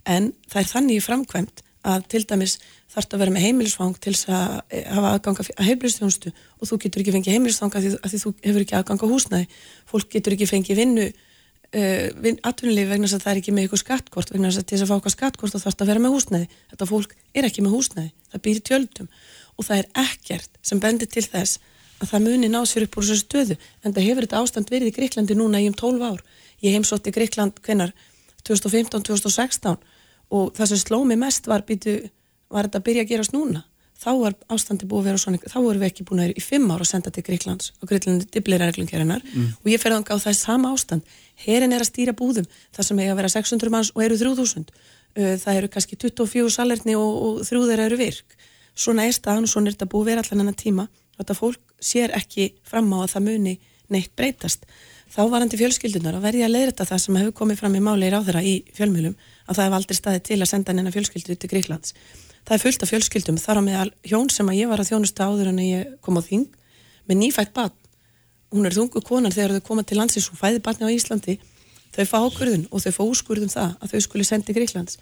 en 0.09 0.31
það 0.49 0.61
er 0.61 0.71
þannig 0.71 1.03
framkvæmt 1.05 1.63
að 1.83 2.05
til 2.11 2.23
dæmis 2.27 2.55
þarf 2.93 3.09
það 3.09 3.17
að 3.17 3.21
vera 3.23 3.33
með 3.35 3.45
heimilisfang 3.47 3.99
til 3.99 4.13
þess 4.13 4.29
að 4.31 4.55
eh, 4.69 4.87
hafa 4.93 5.11
aðgang 5.17 5.41
að 5.41 5.67
heimilistjónustu 5.67 6.31
og 6.31 6.69
þú 6.69 6.79
getur 6.85 7.03
ekki 7.03 7.15
fengið 7.17 7.35
heimilisfang 7.35 7.75
að 7.75 7.85
því, 7.85 7.91
að 7.99 8.13
því 8.13 8.21
þú 8.23 8.33
hefur 8.45 8.65
ekki 8.65 8.77
aðgang 8.79 9.03
á 9.03 9.07
húsnæði. 9.11 9.47
Fólk 9.89 10.09
getur 10.13 10.35
ekki 10.37 10.47
fengið 10.49 10.79
vinnu 10.79 11.07
uh, 11.09 12.07
vin, 12.23 12.39
atvinnulegi 12.39 12.89
vegna 12.91 13.09
þess 13.09 13.19
að 13.19 13.25
það 13.25 13.33
er 13.33 13.41
ekki 13.41 13.55
með 13.55 13.67
eitthvað 13.67 13.83
skattkort 13.83 14.33
vegna 14.33 14.51
þess 14.51 14.61
að 14.61 14.67
til 14.69 14.77
þess 14.77 14.85
að 14.85 14.91
fá 14.91 14.95
eitthvað 14.97 15.15
skattkort 15.17 15.53
þá 15.53 15.59
þarf 15.59 15.77
það 15.77 15.85
að 15.85 15.91
vera 15.91 16.03
með 16.05 16.15
húsnæði. 16.15 16.49
Þetta 16.71 16.89
fólk 16.93 17.15
er 17.33 17.49
ekki 17.49 17.65
með 17.65 17.75
húsnæði, 17.77 18.11
það 18.31 18.43
býr 18.47 18.63
tjöldum 18.69 19.11
og 19.53 19.67
það 19.67 19.81
er 19.81 19.89
ekkert 20.03 20.61
sem 20.65 20.81
bendir 20.81 21.11
til 21.11 21.25
þess 21.25 21.59
að 22.01 22.09
það 22.09 22.25
muni 22.27 22.49
ná 22.51 22.61
sér 22.67 22.87
upp 22.87 22.97
úr 22.97 23.05
þessu 23.07 23.25
stöðu 23.27 23.57
en 23.83 23.93
það 23.93 24.07
hefur 24.07 24.25
þetta 24.25 24.41
ástand 24.41 24.71
verið 24.73 24.89
í 24.89 24.95
Greiklandi 24.97 25.37
núna 25.37 25.61
í 25.61 25.67
um 25.69 25.75
12 25.77 26.07
ár. 26.07 26.23
Ég 26.63 26.75
heimsótti 26.75 27.13
Greikland 27.13 27.59
hvenar 27.63 27.93
2015-2016 28.47 29.77
og 30.31 30.53
það 30.57 30.73
sem 30.73 30.81
sló 30.85 31.03
mig 31.07 31.19
mest 31.19 31.47
var, 31.49 31.65
býtu, 31.67 31.99
var 32.53 32.69
þetta 32.69 32.81
að 32.81 32.87
byrja 32.87 33.05
að 33.05 33.13
gerast 33.13 33.35
núna? 33.35 33.65
Þá 34.03 34.09
var 34.19 34.33
ástandi 34.51 34.87
búið 34.89 34.99
að 34.99 35.05
vera 35.07 35.19
svona 35.21 35.39
þá 35.43 35.59
erum 35.59 35.83
við 35.83 35.87
ekki 35.87 36.05
búin 36.07 36.19
að 36.19 36.25
vera 36.27 36.39
í 36.39 36.43
fimm 36.43 36.71
ára 36.73 36.83
að 36.83 36.89
senda 36.89 37.11
til 37.13 37.23
Greiklands 37.23 37.69
og 37.77 37.87
Greiklandi 37.87 38.27
diblera 38.33 38.67
reglungerinnar 38.67 39.21
mm. 39.23 39.45
og 39.61 39.69
ég 39.71 39.79
fer 39.79 39.93
þannig 39.93 40.11
á 40.11 40.17
það 40.19 40.35
sama 40.39 40.73
ástand. 40.73 41.13
Herin 41.39 41.71
er 41.71 41.85
að 41.85 41.91
stýra 41.91 42.15
búðum. 42.17 42.49
Það 42.75 42.87
sem 42.89 42.99
hefur 42.99 43.13
að 43.13 43.21
vera 43.21 43.31
600 43.31 43.71
manns 43.71 43.93
og 43.93 44.03
eru 44.03 44.17
3000 44.19 44.73
það 45.13 45.59
eru 45.59 45.69
kannski 45.69 45.97
24 45.99 46.49
salerni 46.53 46.95
og, 46.97 47.11
og 47.25 47.43
þrjúðir 47.47 47.85
eru 47.85 47.99
virk. 47.99 48.35
Svona 48.73 49.05
er 49.05 49.13
staðan 49.13 49.45
og 49.45 49.51
svona 49.51 49.69
er 49.69 49.77
þetta 49.77 49.89
búið 49.91 50.03
að 50.03 50.09
vera 50.09 50.23
allan 50.25 50.43
annan 50.43 50.57
tíma. 50.57 50.87
Þetta 51.19 51.37
fólk 51.37 51.75
sér 51.83 52.15
ekki 52.17 52.53
fram 52.65 52.89
á 52.97 53.05
að 53.05 53.11
það 53.13 53.27
muni 53.27 53.53
neitt 53.93 54.13
breytast. 54.17 54.65
Þá 55.13 55.21
varandi 55.29 55.59
fjölskyldunar 55.59 56.17
og 56.17 56.23
verði 56.25 56.45
að 56.47 56.55
leiðrætta 56.55 56.87
það 56.89 57.03
sem 57.03 57.19
hefur 57.21 57.35
komið 57.43 57.61
fram 57.61 57.77
í 57.77 57.83
máli 57.85 58.09
í 58.09 58.13
ráðara 58.13 58.41
í 58.41 58.55
fjölmjölum 58.73 59.13
að 59.47 59.57
það 59.57 59.65
hef 59.67 59.77
aldrei 59.77 59.97
staðið 59.97 60.25
til 60.29 60.39
að 60.39 60.51
senda 60.51 60.75
neina 60.75 60.93
fjölskyldu 60.93 61.37
til 61.37 61.49
Gríklands. 61.51 61.95
Það 62.43 62.55
er 62.55 62.63
fullt 62.63 62.83
af 62.83 62.91
fjölskyldum 62.91 63.39
þar 63.39 63.59
á 63.59 63.63
meðal 63.63 63.89
hjón 64.03 64.29
sem 64.31 64.49
að 64.51 64.59
ég 64.59 64.69
var 64.71 64.83
að 64.83 64.91
þjónusta 64.91 65.29
áður 65.29 65.51
en 65.53 65.63
ég 65.63 65.95
kom 66.03 66.19
á 66.19 66.21
þing 66.23 66.45
með 67.07 67.19
nýfætt 67.21 67.53
barn. 67.55 67.75
Hún 68.53 68.67
er 68.67 68.75
þungu 68.75 69.01
konan 69.03 69.33
þegar 69.33 69.57
þau 69.57 69.67
koma 69.69 69.83
til 69.87 69.97
landsins 69.97 70.29
og 70.29 70.39
fæði 70.39 70.61
barni 70.63 70.87
á 70.87 70.95
Íslandi. 70.95 71.37
Þau 71.95 72.05
fá 72.09 72.17
ákvörðun 72.19 72.67
og 72.69 72.83
þau 72.83 72.91
fá 72.97 73.03
úrskurðum 73.05 73.51
það 73.53 73.75
að 73.79 73.93
þau 73.93 74.03
skuli 74.07 74.27
sendi 74.27 74.55
Gríklands. 74.55 74.99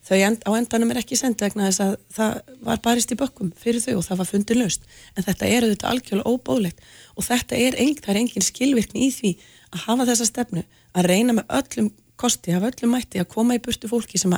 Þau 0.00 0.16
end, 0.16 0.44
á 0.48 0.50
endanum 0.56 0.90
er 0.94 1.02
ekki 1.02 1.16
sendið 1.18 1.50
vegna 1.50 1.68
þess 1.68 1.82
að 1.84 1.94
það 2.16 2.36
var 2.64 2.78
barist 2.84 3.10
í 3.12 3.18
bökkum 3.20 3.50
fyrir 3.60 3.82
þau 3.84 3.98
og 3.98 4.04
það 4.06 4.20
var 4.22 4.28
fundið 4.30 4.60
löst. 4.62 4.86
En 5.14 5.26
þetta 5.26 5.48
er 5.48 5.66
auðvitað 5.66 5.90
algjörlega 5.90 6.32
óbóðlegt 6.32 6.86
og 7.16 7.26
þetta 7.26 7.58
er, 7.60 7.76
ein, 7.76 7.92
er 8.08 8.20
engin 8.22 8.46
skilvirkni 8.46 9.06
í 9.06 9.10
því 9.12 9.32
að 9.70 9.84
hafa 9.84 10.06
þessa 10.08 10.28
stefnu 10.30 10.64
að 10.96 11.10
reyna 11.12 11.36
með 11.36 11.52
öllum 11.60 11.90
kosti, 12.20 12.54
hafa 12.54 12.70
öllum 12.70 12.94
mætti 12.96 13.22
að 13.22 13.30
koma 13.32 13.56
í 13.56 13.62
burtu 13.64 13.88
fólki 13.90 14.20
sem 14.20 14.34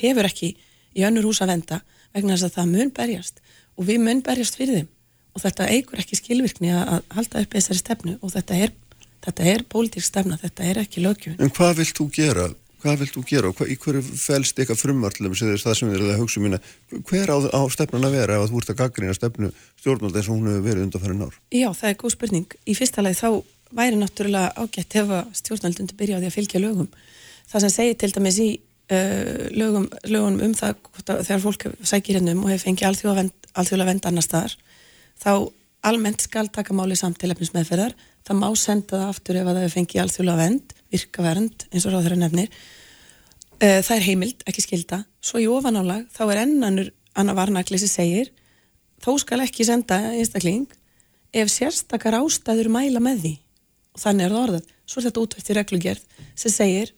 hefur 0.00 0.28
ekki 0.28 0.54
í 0.96 1.04
önnur 1.06 1.28
hús 1.28 1.42
að 1.44 1.54
venda 1.54 1.80
vegna 2.14 2.36
þess 2.36 2.48
að 2.48 2.58
það 2.58 2.74
mun 2.74 2.92
berjast 2.96 3.40
og 3.76 3.88
við 3.88 4.04
mun 4.04 4.22
berjast 4.24 4.58
fyrir 4.58 4.80
þeim 4.80 4.92
og 5.36 5.42
þetta 5.44 5.70
eigur 5.72 6.00
ekki 6.00 6.18
skilvirkni 6.18 6.72
að 6.72 7.02
halda 7.12 7.42
upp 7.44 7.56
þessari 7.56 7.82
stefnu 7.82 8.14
og 8.22 8.32
þetta 8.32 8.60
er, 8.66 8.76
þetta 9.26 9.48
er 9.52 9.64
pólitík 9.68 10.04
stefna, 10.04 10.38
þetta 10.40 10.70
er 10.70 10.80
ekki 10.84 11.02
lögjöfun. 11.04 11.42
En 11.44 11.52
hvað 11.52 11.82
vilt 11.82 11.98
þú 11.98 12.06
gera? 12.14 12.46
Hvað 12.80 13.02
vilt 13.02 13.16
þú 13.16 13.22
gera 13.28 13.50
og 13.50 13.58
hva, 13.58 13.66
í 13.68 13.76
hverju 13.80 14.02
fælst 14.20 14.60
eitthvað 14.60 14.80
frumvartlum 14.80 15.34
sem 15.36 15.50
þess 15.52 15.66
það 15.66 15.76
sem 15.80 15.92
eruð 15.92 16.12
að 16.14 16.22
hugsa 16.22 16.42
mína 16.44 16.60
um 16.92 17.04
hver 17.08 17.32
á, 17.32 17.36
á 17.52 17.60
stefnun 17.72 18.08
að 18.08 18.16
vera 18.16 18.38
ef 18.38 18.52
þú 18.52 18.62
ert 18.62 18.72
að 18.72 18.80
gaggrina 18.80 19.16
stefnu 19.16 19.50
stjórnvald 19.80 20.16
eins 20.16 20.28
og 20.28 20.36
hún 20.36 20.50
hefur 20.52 20.66
verið 20.68 20.86
undanfæri 20.86 21.16
nár? 21.18 21.38
Já, 21.50 21.68
það 21.72 21.90
er 21.90 21.98
góð 22.02 22.14
spurning. 22.14 22.56
Í 22.64 22.76
fyrsta 22.78 23.04
lagi 23.04 23.18
þá 23.20 23.30
væri 23.76 24.00
náttúrulega 24.00 24.52
ágætt 24.56 24.98
ef 25.02 25.66
undir 25.66 25.96
byrja 25.98 26.20
á 26.20 26.20
því 26.20 26.30
að 26.30 26.36
fylgja 26.36 26.62
lögum 26.62 26.88
það 27.50 27.64
sem 27.64 27.74
segir 27.74 27.98
til 28.00 28.12
dæmis 28.14 28.38
í 28.42 28.48
uh, 28.56 29.46
lögum, 29.56 29.88
lögum 30.04 30.40
um 30.46 30.54
það 30.56 30.80
þegar 31.06 31.44
fólk 31.44 31.68
sækir 31.82 32.20
hennum 32.20 32.44
og 32.44 32.52
hefur 32.52 32.68
fengið 32.68 32.88
alþjóðlega 32.90 33.90
vend 33.90 34.08
annar 34.10 34.26
staðar 34.26 34.56
þá 35.22 35.32
almennt 35.86 36.24
skal 36.24 36.48
taka 36.52 36.74
máli 36.74 36.96
samt 36.98 37.20
til 37.20 37.30
efnismæðferðar, 37.30 37.94
það 38.26 38.40
má 38.40 38.48
senda 38.58 38.98
það 38.98 39.12
aftur 39.12 39.38
ef 39.38 39.46
það 39.46 39.60
hefur 39.62 39.76
fengið 39.76 40.02
alþjóðlega 40.02 40.42
vend 40.42 40.74
virkavernd 40.94 41.66
eins 41.70 41.86
og 41.86 41.94
ráður 41.94 42.16
að 42.16 42.22
nefnir. 42.24 42.50
Uh, 43.56 43.80
það 43.80 43.94
er 43.96 44.06
heimild, 44.06 44.42
ekki 44.48 44.64
skilda 44.64 45.04
svo 45.24 45.40
í 45.40 45.46
ofanálag 45.50 46.04
þá 46.12 46.22
er 46.26 46.42
ennanur 46.42 46.90
annar 47.16 47.38
varnakli 47.38 47.78
sem 47.80 47.88
segir 47.88 48.32
þó 49.00 49.14
skal 49.22 49.40
ekki 49.44 49.64
senda 49.64 49.98
einstakling 50.12 50.66
ef 51.36 51.50
sérstakar 51.52 52.18
ástæður 52.18 52.70
mæla 52.72 53.00
með 53.02 53.22
því. 53.22 53.34
Og 53.96 54.02
þannig 54.02 54.26
er 54.26 54.34
það 54.34 54.42
orðað. 54.42 54.70
Svo 54.86 55.00
er 55.00 55.06
þetta 55.08 55.22
útvægt 55.22 55.50
í 55.50 55.56
reglugjörð 55.56 56.22
sem 56.36 56.52
segir 56.52 56.92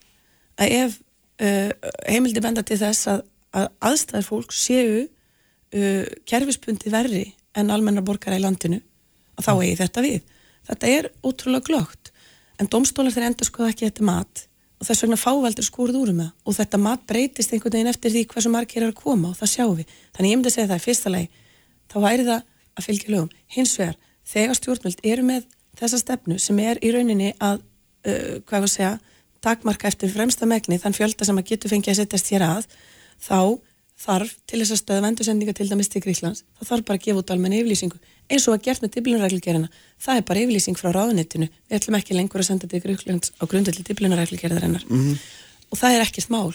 að 0.59 0.75
ef 0.83 0.99
uh, 1.43 1.71
heimildi 2.09 2.43
benda 2.45 2.65
til 2.67 2.79
þess 2.81 3.11
að, 3.13 3.23
að 3.57 3.71
aðstæðar 3.91 4.27
fólk 4.27 4.55
séu 4.57 5.07
uh, 5.07 6.05
kerfispundi 6.29 6.93
verri 6.93 7.25
en 7.59 7.73
almenna 7.75 8.05
borgara 8.05 8.39
í 8.39 8.43
landinu 8.43 8.81
að 9.39 9.49
þá 9.49 9.53
eigi 9.55 9.81
þetta 9.83 10.05
við. 10.05 10.21
Þetta 10.69 10.93
er 10.99 11.11
ótrúlega 11.25 11.69
glögt 11.71 12.13
en 12.59 12.71
domstólar 12.71 13.15
þeir 13.15 13.31
endur 13.31 13.49
skoða 13.49 13.73
ekki 13.73 13.87
þetta 13.87 14.07
mat 14.09 14.45
og 14.79 14.87
þess 14.87 15.05
vegna 15.05 15.19
fáveldur 15.19 15.67
skúrð 15.67 15.99
úr 15.99 16.13
um 16.13 16.23
það 16.23 16.31
og 16.45 16.57
þetta 16.59 16.81
mat 16.83 17.05
breytist 17.11 17.53
einhvern 17.55 17.75
veginn 17.75 17.91
eftir 17.91 18.15
því 18.15 18.25
hversu 18.31 18.53
margir 18.53 18.85
er 18.85 18.93
að 18.93 18.99
koma 19.01 19.33
og 19.33 19.39
það 19.39 19.53
sjáum 19.55 19.79
við. 19.79 19.95
Þannig 20.15 20.31
ég 20.31 20.39
myndi 20.39 20.51
að 20.51 20.57
segja 20.57 20.71
það 20.71 20.81
í 20.81 20.85
fyrsta 20.85 21.13
legi, 21.15 21.31
þá 21.91 21.97
væri 22.05 22.27
það 22.29 22.45
að 22.79 22.87
fylgja 22.87 23.15
lögum. 23.15 23.33
Hins 23.55 23.75
vegar, 23.79 23.97
þegar 24.29 24.59
stjórnvöld 24.59 25.03
eru 25.03 25.27
með 25.27 25.49
þessa 25.79 26.01
stefnu 26.03 26.39
sem 26.43 26.61
er 26.63 26.83
í 26.83 26.93
rauninni 26.95 27.33
að, 27.43 27.63
uh, 28.07 28.39
hvað 28.47 28.65
var 28.65 28.69
að 28.69 28.75
segja, 28.75 28.93
takmarka 29.45 29.89
eftir 29.89 30.13
fremsta 30.13 30.47
megni 30.47 30.79
þann 30.79 30.97
fjölda 30.97 31.25
sem 31.25 31.39
að 31.39 31.51
getur 31.53 31.73
fengið 31.73 31.95
að 31.95 32.01
setjast 32.03 32.31
hér 32.33 32.47
að 32.47 32.69
þá 33.23 33.41
þarf 33.99 34.35
til 34.47 34.61
þess 34.61 34.75
að 34.75 34.81
stöða 34.83 35.05
vendursendinga 35.07 35.55
til 35.59 35.67
dæmis 35.69 35.91
til 35.91 36.03
Gríklands 36.05 36.45
þá 36.59 36.63
þarf 36.71 36.85
bara 36.87 37.01
að 37.01 37.05
gefa 37.07 37.23
út 37.23 37.31
almenna 37.35 37.59
yfirlýsingu 37.59 37.99
eins 38.31 38.45
og 38.47 38.55
að 38.55 38.67
gert 38.69 38.85
með 38.85 38.93
diblinarreglgerina 38.95 39.71
það 40.05 40.21
er 40.21 40.27
bara 40.29 40.43
yfirlýsing 40.45 40.79
frá 40.79 40.93
ráðunettinu 40.95 41.49
við 41.49 41.79
ætlum 41.79 41.97
ekki 41.99 42.15
lengur 42.15 42.45
að 42.45 42.49
senda 42.51 42.71
til 42.71 42.81
Gríklands 42.85 43.33
á 43.35 43.45
grundvelli 43.51 43.83
diblinarreglgerðarinnar 43.89 44.85
mm 44.87 45.01
-hmm. 45.01 45.17
og 45.71 45.79
það 45.79 45.95
er 45.95 46.05
ekkert 46.07 46.31
mál. 46.31 46.55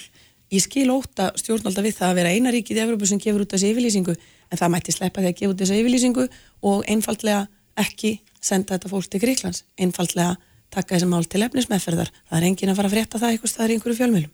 Ég 0.52 0.62
skil 0.62 0.88
óta 0.90 1.32
stjórnálda 1.36 1.82
við 1.82 1.94
það 1.98 2.08
að 2.08 2.14
vera 2.14 2.32
eina 2.32 2.50
ríkið 2.50 2.76
í 2.78 2.80
Európa 2.80 3.06
sem 3.06 3.18
gefur 3.18 3.44
út 3.44 3.52
þessi 3.52 3.70
yfirlýsingu 3.72 4.14
en 4.50 4.58
það 4.58 4.70
mætti 4.70 4.92
sleppa 4.92 5.20
því 5.20 5.28
að 5.28 5.38
gefa 5.38 5.52
út 5.52 5.60
þessi 5.60 5.80
yfirlýsingu 5.80 6.28
og 6.62 6.84
einfallega 6.88 7.48
ekki 7.76 8.20
senda 8.40 8.74
þetta 8.74 8.88
fólk 8.88 9.08
til 9.10 9.20
Gríklands 9.20 9.64
einfallega 9.76 10.36
taka 10.74 10.94
þessi 10.96 11.08
mál 11.10 11.24
til 11.30 11.42
efnismæðferðar 11.46 12.12
það 12.12 12.38
er 12.38 12.46
engin 12.50 12.72
að 12.72 12.78
fara 12.80 12.90
að 12.90 12.96
frétta 12.96 13.20
það 13.22 13.34
eitthvað 13.34 13.52
staðar 13.54 13.72
í 13.72 13.78
einhverju 13.78 13.98
fjölmjölum 14.00 14.32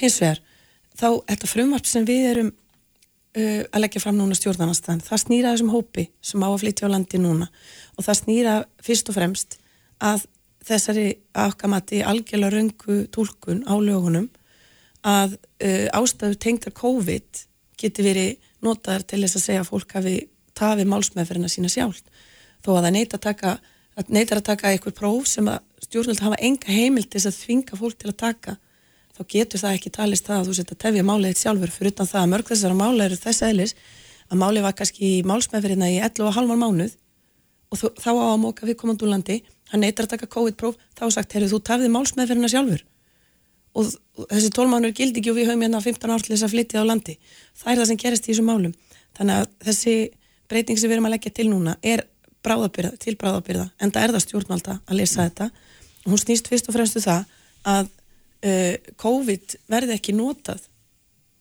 hins 0.00 0.20
vegar, 0.22 0.40
þá 0.96 1.08
þetta 1.30 1.50
frumvarp 1.50 1.88
sem 1.88 2.06
við 2.08 2.30
erum 2.30 2.52
uh, 3.36 3.62
að 3.70 3.82
leggja 3.84 4.02
fram 4.02 4.16
núna 4.18 4.36
stjórnarnastan, 4.38 5.02
það 5.04 5.22
snýra 5.24 5.52
þessum 5.54 5.72
hópi 5.74 6.08
sem 6.24 6.44
á 6.44 6.48
að 6.48 6.62
flytja 6.64 6.88
á 6.88 6.94
landi 6.94 7.20
núna. 7.20 7.48
Og 7.96 8.06
það 8.06 8.20
snýra 8.22 8.56
fyrst 8.84 9.12
og 9.12 9.18
fremst 9.18 9.58
að 10.04 10.26
þessari 10.66 11.06
afkamati 11.36 12.02
algjörlega 12.02 12.56
röngu 12.56 12.98
tólkun 13.14 13.62
á 13.68 13.74
lögunum 13.78 14.28
að 15.06 15.36
uh, 15.36 15.86
ástæður 15.94 16.40
tengdar 16.42 16.74
COVID 16.76 17.44
geti 17.78 18.04
verið 18.04 18.50
notaðar 18.64 19.04
til 19.06 19.22
þess 19.22 19.38
að 19.38 19.46
segja 19.46 19.62
að 19.62 19.70
fólk 19.70 19.94
hafi 19.98 20.16
tafið 20.56 20.88
málsmeðferðina 20.90 21.52
sína 21.52 21.70
sjálf 21.70 22.00
þó 22.64 22.70
að 22.78 22.86
það 22.86 22.94
neyta 22.96 23.18
að 23.18 23.26
taka 23.28 23.50
að 23.96 24.12
neytar 24.12 24.40
að 24.40 24.48
taka 24.50 24.72
eitthvað 24.72 24.98
próf 24.98 25.28
sem 25.30 25.48
að 25.48 25.62
stjórnvöld 25.86 26.22
hafa 26.24 26.38
enga 26.44 26.72
heimild 26.72 27.10
til 27.10 27.20
þess 27.20 27.30
að 27.30 27.38
þvinga 27.42 27.78
fólk 27.80 27.98
til 28.00 28.10
að 28.12 28.18
taka 28.22 28.56
þá 29.16 29.22
getur 29.32 29.62
það 29.62 29.76
ekki 29.78 29.92
talist 29.94 30.26
það 30.28 30.40
að 30.40 30.48
þú 30.48 30.56
setja 30.58 30.78
tefja 30.82 31.04
málið 31.06 31.30
eitt 31.30 31.40
sjálfur. 31.40 31.72
Fyrir 31.72 31.94
utan 31.94 32.10
það 32.10 32.22
að 32.22 32.32
mörg 32.34 32.50
þessara 32.50 32.76
máli 32.76 33.04
eru 33.06 33.18
þess 33.20 33.44
eðlis 33.46 33.74
að 34.26 34.40
málið 34.42 34.66
var 34.66 34.74
kannski 34.76 35.10
málsmeðferðina 35.28 35.88
í 35.92 36.00
11 36.02 36.26
og 36.26 36.36
halvan 36.36 36.60
mánuð 36.60 36.96
og 37.72 37.80
þú, 37.80 37.90
þá 37.96 38.10
á 38.12 38.24
að 38.26 38.42
móka 38.42 38.68
við 38.68 38.78
komandú 38.82 39.08
landi 39.08 39.38
hann 39.70 39.82
neytar 39.82 40.06
að 40.06 40.16
taka 40.16 40.28
COVID-próf 40.34 40.76
þá 40.98 41.04
sagt, 41.14 41.32
heyrðu 41.32 41.54
þú 41.54 41.62
tafið 41.70 41.92
málsmeðferðina 41.94 42.50
sjálfur. 42.52 42.84
Og 43.76 43.88
þessi 44.30 44.52
12 44.56 44.72
mánur 44.72 44.94
gildi 44.96 45.20
ekki 45.20 45.32
og 45.32 45.38
við 45.38 45.50
höfum 45.50 45.64
hérna 45.64 45.80
15 45.84 46.12
ár 46.12 46.22
til 46.24 46.34
þess 46.34 46.46
að 46.46 46.54
flytja 46.54 46.84
á 46.84 46.88
landi. 46.88 47.16
Það 47.56 47.72
er 47.72 47.80
það 47.80 47.88
sem 47.90 48.00
gerist 48.02 48.28
í 48.28 48.30
þessum 48.32 48.48
málum. 48.50 48.76
Þannig 49.16 49.40
að 49.40 49.50
þessi 49.66 49.96
breyting 50.48 50.78
sem 50.78 50.88
við 50.88 50.96
erum 50.96 51.08
að 51.08 51.16
leggja 51.16 51.34
til 51.36 51.48
núna 51.50 51.74
er 51.82 52.06
bráðabyrða, 52.46 52.96
til 53.02 53.16
bráðabyrða 53.20 53.68
en 53.82 53.94
það 53.94 54.06
er 54.08 54.16
það 54.16 54.24
stjórnvalda 54.26 54.78
að 54.86 55.00
lesa 55.00 55.20
mm. 55.20 55.30
þetta 55.30 56.10
hún 56.10 56.22
snýst 56.22 56.50
fyrst 56.50 56.70
og 56.70 56.76
fremstu 56.78 57.02
um 57.02 57.06
það 57.06 57.32
að 57.76 57.88
uh, 57.90 58.92
COVID 59.02 59.56
verði 59.74 59.96
ekki 59.98 60.16
notað 60.16 60.66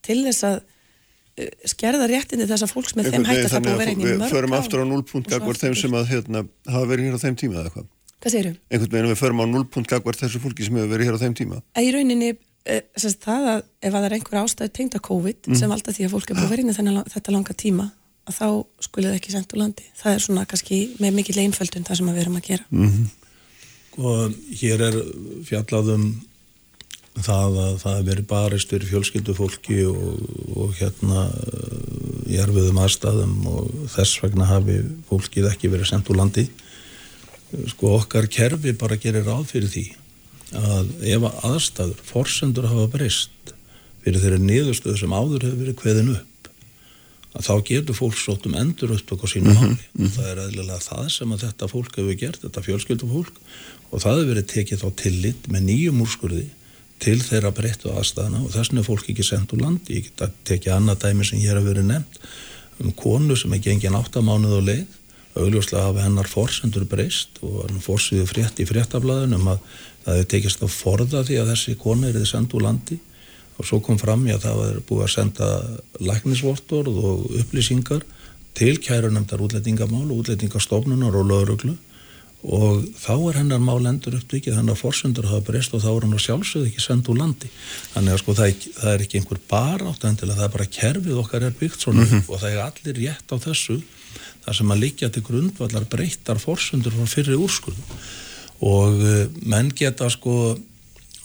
til 0.06 0.22
þess 0.28 0.48
að 0.50 0.62
uh, 0.62 1.52
skerða 1.70 2.10
réttinni 2.12 2.50
þess 2.50 2.66
að 2.66 2.74
fólks 2.74 2.98
með 2.98 3.12
þeim 3.14 3.28
hægt 3.30 3.46
að 3.48 3.58
það 3.58 3.68
búið 3.70 3.84
verið 3.84 3.94
einnig 3.96 4.10
mörg 4.16 4.26
Við 4.26 4.40
förum 4.40 4.58
aftur 4.58 4.82
á 4.82 4.86
núlpunkt 4.90 5.36
þeim 5.62 5.78
sem 5.78 6.00
að 6.00 6.10
hérna, 6.14 6.48
hafa 6.70 6.90
verið 6.90 7.12
hér 7.12 7.20
á 7.22 7.24
þeim 7.26 7.38
tíma 7.42 7.62
eða 7.62 7.76
hvað 7.76 7.92
Hvað 8.26 8.34
segir 8.34 8.48
þú? 8.48 8.56
Einhvern 8.74 8.94
veginn 8.96 9.12
við 9.12 9.20
förum 9.20 9.42
á 9.44 9.46
nullpunkt 9.46 9.92
gagvar 9.92 10.18
þessu 10.18 10.40
fólki 10.42 10.66
sem 10.66 10.78
hefur 10.80 10.90
verið 10.96 11.10
hér 11.10 11.18
á 11.18 11.22
þeim 11.22 11.34
tíma. 11.38 11.60
Í 11.78 11.92
rauninni, 11.94 12.30
e, 12.66 12.78
það 12.98 13.50
að 13.52 13.60
ef 13.62 13.94
það 13.94 14.08
er 14.08 14.16
einhver 14.18 14.40
ástæð 14.42 14.72
tengd 14.74 14.98
að 14.98 15.04
COVID 15.06 15.50
mm. 15.52 15.58
sem 15.60 15.74
valda 15.76 15.94
því 15.94 16.08
að 16.08 16.16
fólk 16.16 16.32
er 16.32 16.40
búið 16.40 16.54
verið 16.56 16.72
þetta 17.14 17.36
langa 17.36 17.56
tíma, 17.62 17.86
að 18.26 18.38
þá 18.40 18.48
skulle 18.88 19.10
það 19.10 19.20
ekki 19.20 19.34
sendt 19.34 19.54
úr 19.54 19.62
landi. 19.62 19.86
Það 20.00 20.14
er 20.14 20.24
svona 20.26 20.46
kannski 20.50 20.80
með 21.02 21.18
mikill 21.20 21.42
einföldun 21.44 21.88
það 21.88 22.00
sem 22.00 22.12
við 22.12 22.22
erum 22.24 22.40
að 22.40 22.48
gera. 22.50 22.66
Mm 22.70 22.92
-hmm. 22.92 23.08
Og 23.96 24.34
hér 24.60 24.82
er 24.90 24.98
fjallaðum 25.48 26.08
það 27.16 27.58
að 27.64 27.76
það 27.80 27.94
hefur 27.96 28.08
verið 28.10 28.28
baristur 28.28 28.86
fjölskyldu 28.90 29.36
fólki 29.38 29.78
og, 29.88 30.26
og 30.56 30.74
hérna 30.76 31.30
í 32.28 32.40
erfiðum 32.42 32.82
aðstæðum 32.84 33.36
og 33.48 33.70
þess 33.94 34.20
vegna 34.24 34.50
hafi 34.50 34.82
fólkið 35.10 35.50
ekki 35.52 35.72
verið 35.72 35.92
sendt 35.92 36.12
úr 36.12 36.20
landi 36.20 36.48
sko 37.72 37.96
okkar 38.02 38.28
kerfi 38.28 38.74
bara 38.76 39.00
gerir 39.00 39.24
ráð 39.28 39.48
fyrir 39.54 39.72
því 39.72 39.86
að 40.56 40.92
ef 41.08 41.26
aðstæður, 41.46 42.02
forsendur 42.04 42.68
hafa 42.70 42.88
breyst 42.92 43.54
fyrir 44.04 44.22
þeirri 44.22 44.42
niðurstöðu 44.44 45.00
sem 45.00 45.16
áður 45.16 45.48
hefur 45.48 45.62
verið 45.64 45.80
kveðin 45.80 46.16
upp 46.18 46.35
að 47.36 47.48
þá 47.48 47.56
getur 47.68 47.98
fólk 47.98 48.20
sótt 48.20 48.46
um 48.48 48.58
endur 48.60 48.94
upptöku 48.96 49.28
á 49.28 49.34
sínu 49.34 49.54
máli. 49.54 49.68
mm 49.68 49.78
-hmm. 49.78 50.06
og 50.06 50.12
það 50.16 50.28
er 50.32 50.44
eðlilega 50.46 50.82
það 50.90 51.08
sem 51.12 51.32
að 51.32 51.44
þetta 51.46 51.72
fólk 51.72 51.98
hefur 52.00 52.20
gert, 52.22 52.42
þetta 52.42 52.66
fjölskyldum 52.68 53.12
fólk 53.12 53.36
og 53.92 54.02
það 54.02 54.16
hefur 54.16 54.32
verið 54.32 54.48
tekið 54.54 54.82
þá 54.84 54.90
tillit 55.04 55.48
með 55.52 55.62
nýjum 55.70 56.02
úrskurði 56.02 56.46
til 57.00 57.20
þeirra 57.20 57.52
breyttu 57.52 57.92
aðstæðana 57.92 58.44
og 58.44 58.52
þess 58.54 58.70
vegna 58.70 58.80
er 58.82 58.90
fólk 58.90 59.10
ekki 59.12 59.24
sendt 59.24 59.54
úr 59.54 59.62
landi, 59.62 59.98
ég 59.98 60.04
get 60.08 60.22
að 60.22 60.36
tekja 60.48 60.76
annað 60.78 61.02
dæmi 61.04 61.26
sem 61.28 61.40
hér 61.40 61.60
hefur 61.60 61.74
verið 61.74 61.90
nefnt 61.92 62.20
um 62.80 62.92
konu 62.92 63.36
sem 63.36 63.54
er 63.54 63.64
gengin 63.64 63.96
áttamánuð 63.96 64.60
og 64.60 64.64
leið. 64.70 64.86
Augljóslega 65.36 65.84
hafa 65.84 66.04
hennar 66.06 66.28
forsendur 66.32 66.86
breyst 66.88 67.42
og 67.44 67.66
hann 67.66 67.82
fórsviði 67.84 68.28
frétt 68.30 68.60
í 68.64 68.68
fréttablaðunum 68.68 69.50
að 69.52 69.60
það 70.06 70.14
hefði 70.14 70.28
tekist 70.32 70.64
að 70.64 70.72
forða 70.72 71.24
því 71.28 71.40
að 71.42 71.52
þessi 71.52 71.76
kona 71.82 72.08
er 72.08 72.20
og 73.56 73.68
svo 73.68 73.80
kom 73.84 74.00
fram 74.02 74.26
í 74.28 74.34
að 74.36 74.48
það 74.48 74.62
var 74.62 74.78
búið 74.90 75.06
að 75.06 75.14
senda 75.14 75.50
læknisvortor 76.04 76.90
og 76.92 77.26
upplýsingar 77.42 78.04
til 78.56 78.78
kærunemdar 78.84 79.44
útlætingamál 79.44 80.08
og 80.10 80.24
útlætingastofnunar 80.24 81.16
og 81.16 81.28
löguruglu 81.30 81.76
og 82.46 82.84
þá 83.02 83.14
er 83.16 83.40
hennar 83.40 83.62
mál 83.64 83.88
endur 83.90 84.20
uppvikið 84.20 84.60
hennar 84.60 84.78
forsendur 84.78 85.26
hafa 85.32 85.48
breyst 85.48 85.74
og 85.74 85.82
þá 85.82 85.90
er 85.92 86.04
hann 86.06 86.14
að 86.14 86.26
sjálfsögðu 86.28 86.70
ekki 86.70 86.84
sendt 86.84 87.10
úr 87.10 87.18
landi. 87.18 87.50
Þannig 87.96 88.14
að 88.14 88.22
sko 88.22 88.36
það 88.38 88.52
er, 88.52 88.68
það 88.78 88.92
er 88.92 89.04
ekki 89.06 89.20
einhver 89.20 89.42
bara 89.50 89.88
átt 89.90 90.06
endilega 90.06 90.38
það 90.38 90.48
er 90.48 90.54
bara 90.54 90.74
kerfið 90.78 91.22
okkar 91.24 91.48
er 91.48 91.58
byggt 91.60 91.86
svona 91.86 92.04
mm 92.04 92.12
-hmm. 92.12 92.30
og 92.30 92.42
það 92.44 92.52
er 92.52 92.62
allir 92.68 93.00
rétt 93.02 93.34
á 93.34 93.38
þessu 93.48 93.80
þar 94.46 94.58
sem 94.60 94.72
að 94.72 94.82
líka 94.84 95.10
til 95.10 95.24
grundvallar 95.26 95.90
breyttar 95.90 96.38
fórsundur 96.38 96.94
frá 96.94 97.06
fyrri 97.10 97.36
úrskurðu 97.36 97.82
og 98.62 99.02
eh, 99.02 99.28
menn 99.42 99.72
geta 99.76 100.10
sko 100.10 100.58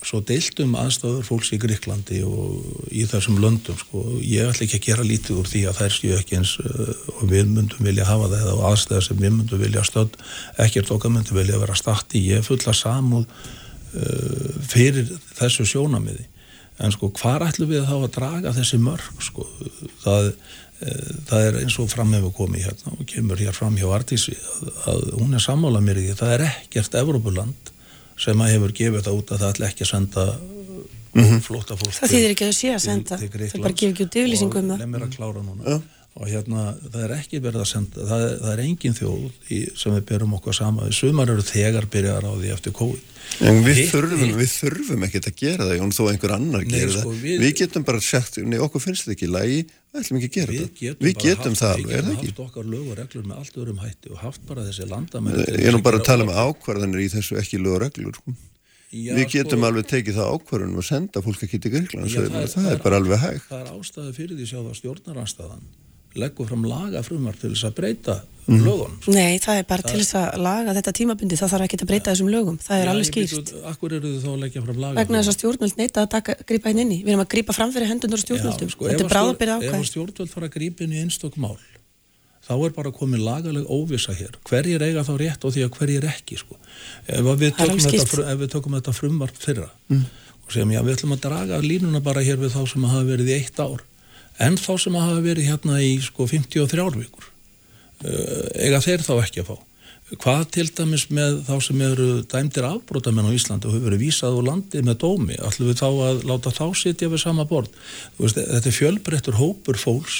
svo 0.06 0.20
deilt 0.24 0.60
um 0.64 0.76
aðstæður 0.80 1.26
fólks 1.26 1.50
í 1.52 1.58
Gríklandi 1.60 2.20
og 2.24 2.88
í 2.88 3.04
þessum 3.08 3.40
löndum 3.42 3.76
sko. 3.78 4.04
ég 4.24 4.48
ætla 4.48 4.66
ekki 4.66 4.78
að 4.78 4.86
gera 4.86 5.06
lítið 5.06 5.40
úr 5.42 5.50
því 5.50 5.64
að 5.68 5.80
þær 5.80 5.96
stjú 5.96 6.12
ekki 6.16 6.38
eins 6.38 6.54
uh, 6.62 6.92
og 7.18 7.24
við 7.32 7.52
myndum 7.52 7.88
vilja 7.88 8.08
hafa 8.08 8.30
það 8.32 8.52
og 8.54 8.64
aðstæðar 8.70 9.06
sem 9.06 9.20
við 9.20 9.36
myndum 9.36 9.62
vilja 9.64 9.84
stöld 9.84 10.16
ekkert 10.64 10.94
okkar 10.96 11.14
myndum 11.16 11.40
vilja 11.40 11.60
vera 11.60 11.76
starti 11.78 12.24
ég 12.30 12.40
er 12.40 12.46
fulla 12.46 12.76
samúð 12.76 13.28
uh, 13.28 14.48
fyrir 14.72 15.12
þessu 15.36 15.68
sjónamiði 15.68 16.26
en 16.80 16.96
sko 16.96 17.12
hvar 17.20 17.44
ætlum 17.44 17.68
við 17.68 17.84
þá 17.84 17.96
að 17.98 18.10
draga 18.16 18.56
þessi 18.56 18.80
mörg 18.80 19.20
sko? 19.20 19.44
Það 20.00 20.32
Eh, 20.80 21.16
það 21.28 21.46
er 21.46 21.58
eins 21.60 21.74
og 21.82 21.90
framhefur 21.92 22.32
komið 22.32 22.70
hérna 22.70 22.94
og 22.94 23.08
kemur 23.08 23.40
hér 23.40 23.52
fram 23.52 23.74
hjá 23.76 23.84
Artísi 23.92 24.32
að, 24.32 24.70
að 24.88 25.02
hún 25.18 25.36
er 25.36 25.42
sammála 25.44 25.82
mér 25.84 26.00
í 26.00 26.06
því. 26.06 26.14
Það 26.16 26.32
er 26.36 26.44
ekkert 26.46 26.96
Evrópuland 27.02 27.69
sem 28.20 28.42
að 28.44 28.52
hefur 28.54 28.74
gefið 28.80 29.06
það 29.06 29.20
út 29.20 29.32
að 29.32 29.42
það 29.42 29.54
ætla 29.54 29.70
ekki 29.70 29.86
að 29.86 29.92
senda 29.92 30.26
mm 30.30 31.24
-hmm. 31.24 31.40
flóta 31.46 31.76
fólk 31.76 31.94
það 31.96 32.12
þýðir 32.14 32.34
ekki 32.34 32.48
að 32.48 32.56
sé 32.58 32.74
að 32.74 32.82
senda 32.84 33.18
það 33.20 33.62
bara 33.62 33.78
gefur 33.80 33.94
ekki 33.94 34.06
út 34.06 34.20
yfirlýsingum 34.20 34.64
um 34.64 34.70
og 34.70 34.78
nefnir 34.82 35.06
að 35.06 35.16
klára 35.16 35.42
núna 35.42 35.62
ja. 35.66 35.80
Og 36.20 36.28
hérna 36.28 36.66
það 36.84 37.04
er 37.06 37.14
ekki 37.16 37.40
verið 37.40 37.62
að 37.64 37.70
senda 37.70 38.08
það 38.10 38.26
er, 38.26 38.34
það 38.42 38.52
er 38.52 38.64
engin 38.66 38.98
þjóð 38.98 39.22
í, 39.56 39.60
sem 39.80 39.94
við 39.96 40.02
berum 40.10 40.36
okkur 40.36 40.56
sama 40.56 40.90
sumar 40.92 41.32
eru 41.32 41.46
þegar 41.46 41.88
byrjar 41.90 42.28
á 42.28 42.32
því 42.36 42.52
eftir 42.56 42.76
COVID 42.76 43.10
En 43.38 43.60
við 43.64 43.84
þurfum, 43.90 44.32
við 44.36 44.50
þurfum 44.52 45.04
ekkert 45.06 45.28
að 45.30 45.36
gera 45.38 45.66
það, 45.68 45.76
Jón, 45.78 45.92
þó 45.94 46.00
einhver 46.10 46.34
annar 46.34 46.64
Nei, 46.64 46.72
gera 46.72 46.90
sko, 46.96 47.12
það. 47.12 47.22
Við, 47.22 47.36
við 47.44 47.54
getum 47.60 47.86
bara 47.86 48.02
sagt, 48.04 48.38
nei, 48.42 48.58
okkur 48.64 48.82
finnst 48.84 49.06
þetta 49.06 49.14
ekki 49.14 49.26
í 49.28 49.30
lagi, 49.30 49.58
við 49.70 50.00
ætlum 50.02 50.18
ekki 50.18 50.30
að 50.30 50.36
gera 50.36 50.56
það. 50.56 50.68
Getum 50.80 51.06
við 51.06 51.16
getum 51.24 51.56
það 51.60 51.74
alveg, 51.76 51.94
er 51.94 52.04
það 52.04 52.12
ekki? 52.14 52.26
Við 52.26 52.30
getum 52.30 52.44
haft 52.44 52.54
okkar 52.56 52.70
lög 52.74 52.86
og 52.90 52.98
reglur 53.00 53.26
með 53.30 53.40
allt 53.40 53.58
öðrum 53.62 53.82
hætti 53.84 54.12
og 54.12 54.22
haft 54.24 54.46
bara 54.50 54.66
þessi 54.66 54.88
landamenn. 54.90 55.42
Ég 55.46 55.68
er 55.70 55.76
nú 55.76 55.82
bara 55.86 56.00
að 56.00 56.08
tala 56.10 56.26
um 56.26 56.32
ákvarðanir 56.34 57.04
í 57.04 57.10
þessu 57.14 57.38
ekki 57.40 57.60
lög 57.62 57.76
og 57.78 57.82
reglur. 57.86 58.18
Sko. 58.20 58.36
Já, 58.90 59.12
við 59.14 59.28
getum 59.36 59.62
sko, 59.62 59.70
alveg 59.70 59.90
tekið 59.94 60.18
það 60.18 60.32
ákvarðanum 60.34 60.82
og 60.82 60.88
senda 60.90 61.22
fólk 61.22 61.44
ekki 61.46 61.62
til 61.62 61.74
Gríkland, 61.76 62.10
það, 62.10 62.32
það, 62.34 62.48
það 62.56 62.72
er 62.72 62.82
bara 62.82 62.98
alveg 63.00 63.22
hægt. 63.22 63.46
Það 63.46 63.62
er 63.62 63.70
ástæði 63.76 64.16
fyrir 64.16 64.40
því 64.40 64.48
það 64.50 64.72
stjórnaranstæðan 64.80 65.68
leggur 66.18 66.48
fram 66.48 66.66
laga 66.66 67.02
frumar 67.06 67.36
til 67.38 67.52
þess 67.52 67.68
að 67.68 67.76
breyta 67.76 68.16
mm. 68.50 68.62
lögun. 68.64 68.94
Nei, 69.14 69.38
það 69.42 69.60
er 69.60 69.66
bara 69.68 69.84
það 69.84 69.92
til 69.92 70.02
þess 70.02 70.16
að 70.20 70.44
laga 70.44 70.74
þetta 70.78 70.94
tímabundi, 70.98 71.38
það 71.38 71.52
þarf 71.54 71.66
ekki 71.66 71.78
að 71.80 71.90
breyta 71.90 72.14
þessum 72.14 72.30
lögum, 72.32 72.58
það 72.62 72.76
er 72.76 72.86
ja, 72.86 72.94
alveg 72.94 73.08
skýrt. 73.10 73.52
Akkur 73.70 73.96
eru 73.96 74.12
þið 74.14 74.22
þá 74.24 74.30
að 74.32 74.38
leggja 74.44 74.62
fram 74.66 74.80
laga? 74.84 74.96
Vegna 75.00 75.20
þess 75.20 75.32
að 75.32 75.36
stjórnvöld 75.38 75.80
neyta 75.80 76.04
að 76.04 76.08
taka, 76.14 76.36
grípa 76.50 76.72
inn 76.72 76.82
inn 76.84 76.94
í, 76.94 77.00
við 77.04 77.12
erum 77.14 77.24
að 77.24 77.30
grípa 77.34 77.56
fram 77.56 77.74
fyrir 77.74 77.90
hendunur 77.90 78.22
stjórnvöldum, 78.22 78.72
sko, 78.74 78.88
þetta 78.90 79.06
er 79.06 79.12
bráðbyrða 79.12 79.58
ákvæð. 79.60 79.76
Ef 79.80 79.90
stjórnvöld 79.92 80.32
fara 80.32 80.50
að 80.50 80.56
grípa 80.56 80.86
inn 80.86 80.96
í 80.96 81.02
einstok 81.04 81.36
mál, 81.40 81.58
þá 82.46 82.54
er 82.56 82.74
bara 82.74 82.94
komið 82.94 83.26
lagaleg 83.26 83.68
óvisa 83.70 84.16
hér, 84.16 84.40
hverjir 84.48 84.82
eiga 84.82 85.04
þá 85.06 85.12
rétt 85.20 85.46
og 85.46 85.54
því 85.54 85.66
að 85.66 85.76
hverjir 85.76 86.08
ekki, 86.10 86.40
sko. 86.40 86.58
Ef 87.06 87.30
við 87.38 87.54
tökum, 87.60 87.84
þetta, 87.84 88.24
ef 88.32 88.40
við 88.40 88.52
tökum 88.56 88.76
þetta 88.78 88.96
frumvarp 88.96 89.38
fyrra 89.38 89.68
mm. 89.92 90.02
og 90.46 90.54
segjum 90.54 90.72
já, 90.74 90.80
við 90.86 90.96
ætlum 90.96 91.14
að 91.14 91.22
draga 91.28 91.60
línuna 91.62 92.02
bara 92.02 92.24
hér 92.26 92.40
við 92.40 92.56
þá 92.56 92.64
sem 92.72 92.88
hafa 92.90 93.04
verið 93.12 93.30
í 93.30 93.36
eitt 93.36 93.60
ár 93.60 93.84
en 94.40 94.60
þá 94.60 94.70
sem 94.80 94.96
að 94.96 95.08
hafa 95.08 95.24
verið 95.24 95.50
hérna 95.50 95.80
í 95.84 95.96
sko 96.04 96.28
53 96.30 96.86
vikur 96.96 97.26
uh, 97.26 98.46
eiga 98.56 98.80
þeir 98.84 99.04
þá 99.06 99.12
ekki 99.18 99.44
að 99.44 99.52
fá? 99.52 99.58
Hvað 100.10 100.40
til 100.56 100.66
dæmis 100.74 101.04
með 101.14 101.36
þá 101.46 101.52
sem 101.62 101.82
eru 101.86 102.08
dæmdir 102.26 102.66
afbrótamenn 102.66 103.30
á 103.30 103.36
Íslandi 103.36 103.68
og 103.68 103.76
hefur 103.76 103.86
verið 103.92 104.02
vísað 104.08 104.40
úr 104.40 104.48
landi 104.48 104.82
með 104.82 104.98
dómi 105.04 105.38
ætlum 105.38 105.70
við 105.70 105.78
þá 105.84 105.88
að 106.08 106.26
láta 106.26 106.54
þá 106.56 106.66
sitja 106.80 107.10
við 107.12 107.22
sama 107.22 107.46
bord 107.46 107.70
veist, 108.18 108.40
þetta 108.40 108.70
er 108.72 108.78
fjölbreyttur 108.80 109.38
hópur 109.38 109.78
fólks 109.78 110.18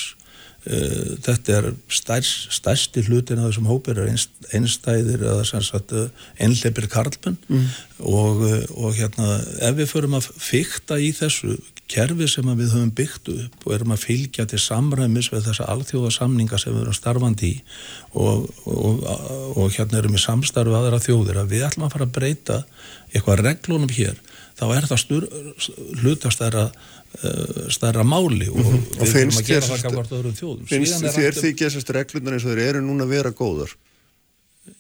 uh, 0.71 1.17
þetta 1.27 1.57
er 1.57 1.69
stærst, 1.91 2.53
stærsti 2.61 3.03
hlutin 3.09 3.43
af 3.43 3.51
þessum 3.51 3.71
hópur 3.73 3.99
er 3.99 4.13
einst, 4.13 4.31
einstæðir 4.55 5.27
eða 5.27 5.49
sem 5.49 5.67
sagt 5.67 5.97
uh, 5.97 6.07
einleipir 6.39 6.87
karlmenn. 6.93 7.41
Mm. 7.51 7.67
og, 8.07 8.47
og 8.79 8.95
hérna 8.95 9.41
ef 9.59 9.75
við 9.81 9.91
förum 9.91 10.21
að 10.21 10.31
fykta 10.39 11.03
í 11.03 11.11
þessu 11.19 11.59
kerfi 11.91 12.29
sem 12.31 12.47
við 12.49 12.75
höfum 12.75 12.93
byggt 12.97 13.31
upp 13.35 13.67
og 13.67 13.75
erum 13.75 13.95
að 13.95 14.05
fylgja 14.05 14.47
til 14.51 14.61
samræmis 14.63 15.31
við 15.33 15.49
þessa 15.49 15.67
alþjóðasamninga 15.75 16.61
sem 16.61 16.75
við 16.75 16.85
erum 16.85 16.97
starfandi 16.97 17.51
í 17.51 17.59
og, 18.15 18.47
og, 18.71 19.05
og 19.57 19.75
hérna 19.75 20.01
erum 20.01 20.15
við 20.17 20.25
samstarfið 20.27 20.79
aðra 20.79 21.03
þjóðir 21.03 21.43
að 21.43 21.53
við 21.57 21.67
ætlum 21.69 21.89
að 21.89 21.97
fara 21.97 22.09
að 22.09 22.15
breyta 22.19 22.63
eitthvað 23.11 23.45
reglunum 23.45 23.95
hér 23.97 24.23
þá 24.61 24.65
er 24.77 24.89
það 24.91 25.03
styr, 25.05 25.29
hlutast 26.03 26.43
þeirra 26.43 26.65
uh, 26.71 27.69
stærra 27.73 28.07
máli 28.07 28.51
og 28.53 28.61
mm 28.61 28.83
-hmm. 28.97 29.45
gafart 29.51 30.17
öðrum 30.19 30.37
þjóðum 30.37 30.67
finnst 30.71 31.07
þér 31.17 31.39
því 31.39 31.55
gesast 31.65 31.95
reglunar 31.97 32.37
eins 32.37 32.47
og 32.47 32.55
þeir 32.55 32.67
eru 32.69 32.85
núna 32.85 33.07
að 33.09 33.17
vera 33.17 33.35
góðar 33.35 33.75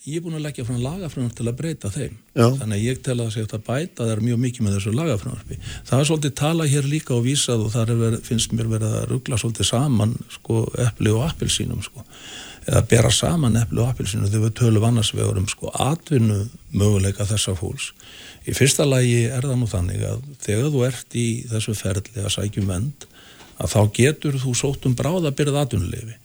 ég 0.06 0.18
er 0.18 0.24
búin 0.24 0.36
að 0.38 0.44
leggja 0.46 0.64
fram 0.66 0.80
lagafröndar 0.82 1.36
til 1.36 1.46
að 1.48 1.56
breyta 1.58 1.90
þeim 1.92 2.14
Já. 2.34 2.46
þannig 2.60 2.76
að 2.76 2.84
ég 2.84 3.00
tel 3.06 3.16
að 3.18 3.32
segja 3.34 3.48
að 3.56 3.64
bæta 3.66 4.04
það 4.04 4.12
er 4.14 4.22
mjög 4.26 4.40
mikið 4.44 4.66
með 4.66 4.76
þessu 4.76 4.94
lagafröndar 4.96 5.66
það 5.88 5.96
er 5.98 6.08
svolítið 6.10 6.34
tala 6.40 6.68
hér 6.70 6.88
líka 6.90 7.16
og 7.16 7.24
vísað 7.26 7.64
og 7.64 7.74
það 7.74 7.92
verið, 8.04 8.22
finnst 8.28 8.54
mér 8.56 8.70
verið 8.70 8.96
að 9.00 9.08
ruggla 9.10 9.40
svolítið 9.40 9.70
saman 9.70 10.16
sko, 10.36 10.62
epli 10.86 11.12
og 11.14 11.26
appelsínum 11.26 11.84
sko. 11.84 12.04
eða 12.66 12.82
bera 12.92 13.12
saman 13.14 13.60
epli 13.60 13.82
og 13.82 13.92
appelsínum 13.92 14.30
þegar 14.30 14.46
við 14.46 14.56
tölum 14.62 14.88
annars 14.88 15.12
vegar 15.16 15.40
um 15.40 15.48
sko, 15.50 15.72
atvinnu 15.74 16.40
möguleika 16.72 17.28
þessa 17.28 17.56
fólks 17.58 17.92
í 18.48 18.56
fyrsta 18.56 18.86
lagi 18.88 19.26
er 19.28 19.44
það 19.44 19.60
nú 19.60 19.68
þannig 19.68 20.04
að 20.06 20.26
þegar 20.44 20.72
þú 20.72 20.84
ert 20.88 21.16
í 21.18 21.28
þessu 21.50 21.76
ferli 21.76 22.24
að 22.24 22.34
sækjum 22.36 22.70
vend 22.70 23.06
að 23.60 23.74
þá 23.74 23.80
getur 23.96 24.38
þú 24.40 24.54
sótt 24.56 24.86
um 24.88 24.96
bráðabyrð 24.96 25.58
atvinnulefi 25.60 26.16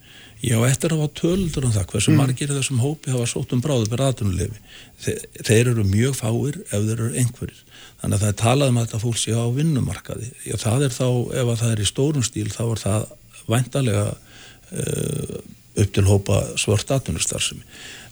Ég 0.44 0.52
á 0.60 0.68
eftir 0.68 0.92
að 0.92 1.00
hafa 1.00 1.14
töldur 1.16 1.64
um 1.64 1.72
það 1.72 1.86
hversu 1.92 2.12
margir 2.12 2.50
í 2.52 2.56
þessum 2.58 2.80
hópi 2.82 3.12
hafa 3.14 3.28
sótt 3.30 3.54
um 3.56 3.62
bráðabyrð 3.64 4.04
atvinnulefi. 4.10 4.58
Þe 5.00 5.14
þeir 5.48 5.70
eru 5.72 5.84
mjög 5.88 6.18
fáir 6.18 6.58
ef 6.66 6.74
þeir 6.74 6.92
eru 6.92 7.08
einhverjir. 7.22 7.62
Þannig 8.02 8.18
að 8.18 8.24
það 8.24 8.28
er 8.28 8.38
talað 8.42 8.72
um 8.72 8.78
að 8.78 8.86
þetta 8.86 9.00
fólk 9.06 9.20
sé 9.22 9.32
á 9.32 9.46
vinnumarkaði. 9.56 10.28
Já, 10.44 10.56
það 10.60 10.86
er 10.86 10.96
þá, 10.96 11.08
ef 11.40 11.52
að 11.54 11.60
það 11.62 11.72
er 11.72 11.80
í 11.80 11.88
stórum 11.88 12.26
stíl, 12.26 12.46
þá 12.52 12.62
er 12.66 12.82
það 12.84 13.08
væntalega 13.46 14.06
uh, 14.12 15.36
upp 15.80 15.96
til 15.96 16.06
hópa 16.10 16.40
svört 16.60 16.96
atvinnustarfsemi. 16.98 17.64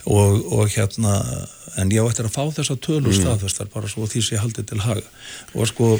Og, 0.08 0.40
og 0.52 0.72
hérna, 0.72 1.20
en 1.80 1.92
ég 1.92 2.04
á 2.04 2.08
eftir 2.08 2.28
að 2.28 2.36
fá 2.38 2.44
þessa 2.56 2.80
tölur 2.80 3.12
mm. 3.12 3.20
staðfestar 3.20 3.72
bara 3.72 3.88
svo 3.88 4.08
því 4.08 4.24
sem 4.24 4.38
ég 4.38 4.46
haldi 4.46 4.64
til 4.64 4.80
haga. 4.84 5.04
Og 5.52 5.68
sko... 5.68 5.96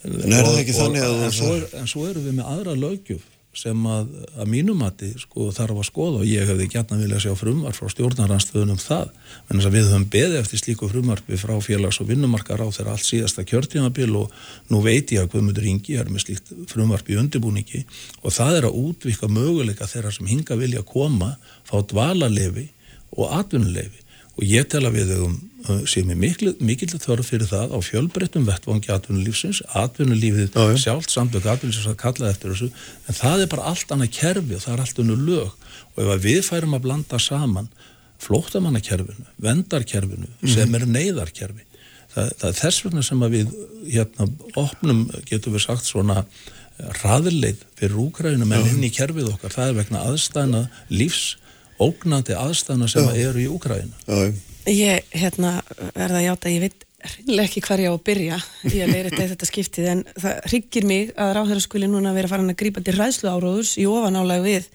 En 0.00 0.32
er 0.32 0.46
það 0.46 0.62
ekki 0.62 0.74
og, 0.74 0.78
þannig 0.80 1.02
að 1.04 1.18
en, 1.26 1.34
svo 1.36 1.50
er, 1.58 1.64
en 1.76 1.90
svo 1.90 2.06
erum 2.08 2.24
við 2.24 2.38
með 2.38 2.46
aðra 2.48 2.74
lögjöf 2.78 3.26
sem 3.56 3.86
að, 3.90 4.10
að 4.38 4.48
mínumati 4.50 5.08
sko, 5.18 5.48
þarf 5.54 5.80
að 5.82 5.86
skoða. 5.88 6.20
Og 6.22 6.28
ég 6.28 6.46
hefði 6.46 6.68
gætna 6.70 6.98
vilja 7.00 7.18
sjá 7.24 7.32
frumvar 7.38 7.74
frá 7.74 7.88
stjórnaranstöðunum 7.90 8.78
það. 8.80 9.10
En 9.48 9.58
þess 9.58 9.68
að 9.70 9.76
við 9.76 9.88
höfum 9.90 10.06
beðið 10.14 10.36
eftir 10.40 10.62
slíku 10.62 10.90
frumvarfi 10.90 11.40
frá 11.40 11.54
félags- 11.64 12.00
og 12.02 12.10
vinnumarkar 12.12 12.62
á 12.62 12.68
þeirra 12.70 12.94
allt 12.94 13.08
síðasta 13.08 13.46
kjörtímabil 13.48 14.14
og 14.20 14.36
nú 14.70 14.82
veit 14.84 15.10
ég 15.10 15.24
að 15.24 15.32
Guðmundur 15.34 15.66
Ingi 15.66 15.98
er 15.98 16.12
með 16.12 16.26
slíkt 16.28 16.54
frumvarfi 16.70 17.16
í 17.16 17.20
undirbúningi. 17.24 17.82
Og 18.22 18.36
það 18.36 18.60
er 18.60 18.68
að 18.70 18.78
útvika 18.84 19.30
möguleika 19.30 19.90
þeirra 19.90 20.14
sem 20.14 20.30
hinga 20.30 20.58
vilja 20.60 20.86
koma 20.86 21.34
fá 21.66 21.80
dvalarlefi 21.82 22.68
og 23.18 23.34
atvinnulefi 23.34 24.06
og 24.40 24.46
ég 24.46 24.68
tel 24.70 24.86
að 24.86 24.96
við 24.96 25.14
höfum 25.16 25.38
sem 25.90 26.10
er 26.10 26.18
mikil, 26.18 26.54
mikil 26.64 26.88
þörf 26.92 27.30
fyrir 27.32 27.48
það 27.50 27.74
á 27.76 27.78
fjölbreyttum 27.84 28.46
vettvangi 28.48 28.92
atvinnulífsins 28.94 29.62
atvinnulífið 29.76 30.54
Já, 30.56 30.62
já. 30.72 30.76
sjálft 30.84 31.12
samtök 31.12 31.48
atvinnulífsins 31.52 31.90
að 31.92 31.98
kalla 32.00 32.30
eftir 32.32 32.54
þessu 32.54 32.70
en 33.06 33.18
það 33.18 33.44
er 33.44 33.50
bara 33.52 33.72
allt 33.72 33.94
annað 33.94 34.12
kerfi 34.16 34.56
og 34.56 34.62
það 34.64 34.74
er 34.74 34.84
allt 34.84 35.02
annað 35.04 35.24
lög 35.28 35.50
og 35.94 36.04
ef 36.04 36.12
að 36.14 36.24
við 36.28 36.40
færum 36.48 36.76
að 36.78 36.84
blanda 36.86 37.20
saman 37.20 37.68
flóttamannakerfinu, 38.20 39.26
vendarkerfinu 39.40 40.28
sem 40.48 40.74
er 40.76 40.86
neyðarkerfi 40.88 41.64
það, 42.14 42.32
það 42.40 42.48
er 42.50 42.58
þess 42.60 42.84
vegna 42.86 43.04
sem 43.06 43.22
að 43.24 43.36
við 43.36 43.54
hérna 43.94 44.26
opnum, 44.60 45.04
getum 45.28 45.56
við 45.56 45.64
sagt 45.66 45.88
svona 45.88 46.24
raðleið 47.00 47.64
fyrir 47.78 47.98
úkrænum 48.00 48.52
en 48.56 48.68
inn 48.72 48.84
í 48.86 48.92
kerfið 48.94 49.32
okkar, 49.34 49.52
það 49.52 49.72
er 49.72 49.78
vegna 49.82 50.04
aðstæðna 50.08 50.62
lífs 50.92 51.24
ógnandi 51.80 52.36
aðstæðna 52.36 52.88
sem 52.92 53.08
Já. 53.08 53.28
eru 53.28 53.40
í 53.40 53.48
Úkræna. 53.48 53.96
Ég, 54.70 55.02
hérna, 55.10 55.56
verða 55.96 56.20
að 56.20 56.26
játa, 56.28 56.50
ég 56.52 56.62
veit 56.62 56.84
hreinlega 57.00 57.48
ekki 57.48 57.62
hvar 57.64 57.80
ég 57.80 57.90
á 57.90 57.94
að 57.96 58.04
byrja 58.06 58.36
í 58.68 58.80
að 58.84 58.92
leira 58.92 59.10
þetta 59.16 59.48
skiptið, 59.48 59.86
en 59.90 60.02
það 60.14 60.42
hryggir 60.50 60.86
mig 60.86 61.14
að 61.16 61.32
ráðherra 61.36 61.64
skuli 61.64 61.88
núna 61.90 62.12
vera 62.14 62.30
farin 62.30 62.52
að 62.52 62.58
grípa 62.60 62.82
til 62.84 62.94
ræðslu 62.94 63.32
áróðurs 63.32 63.72
í 63.80 63.86
ofanálag 63.90 64.44
við 64.44 64.68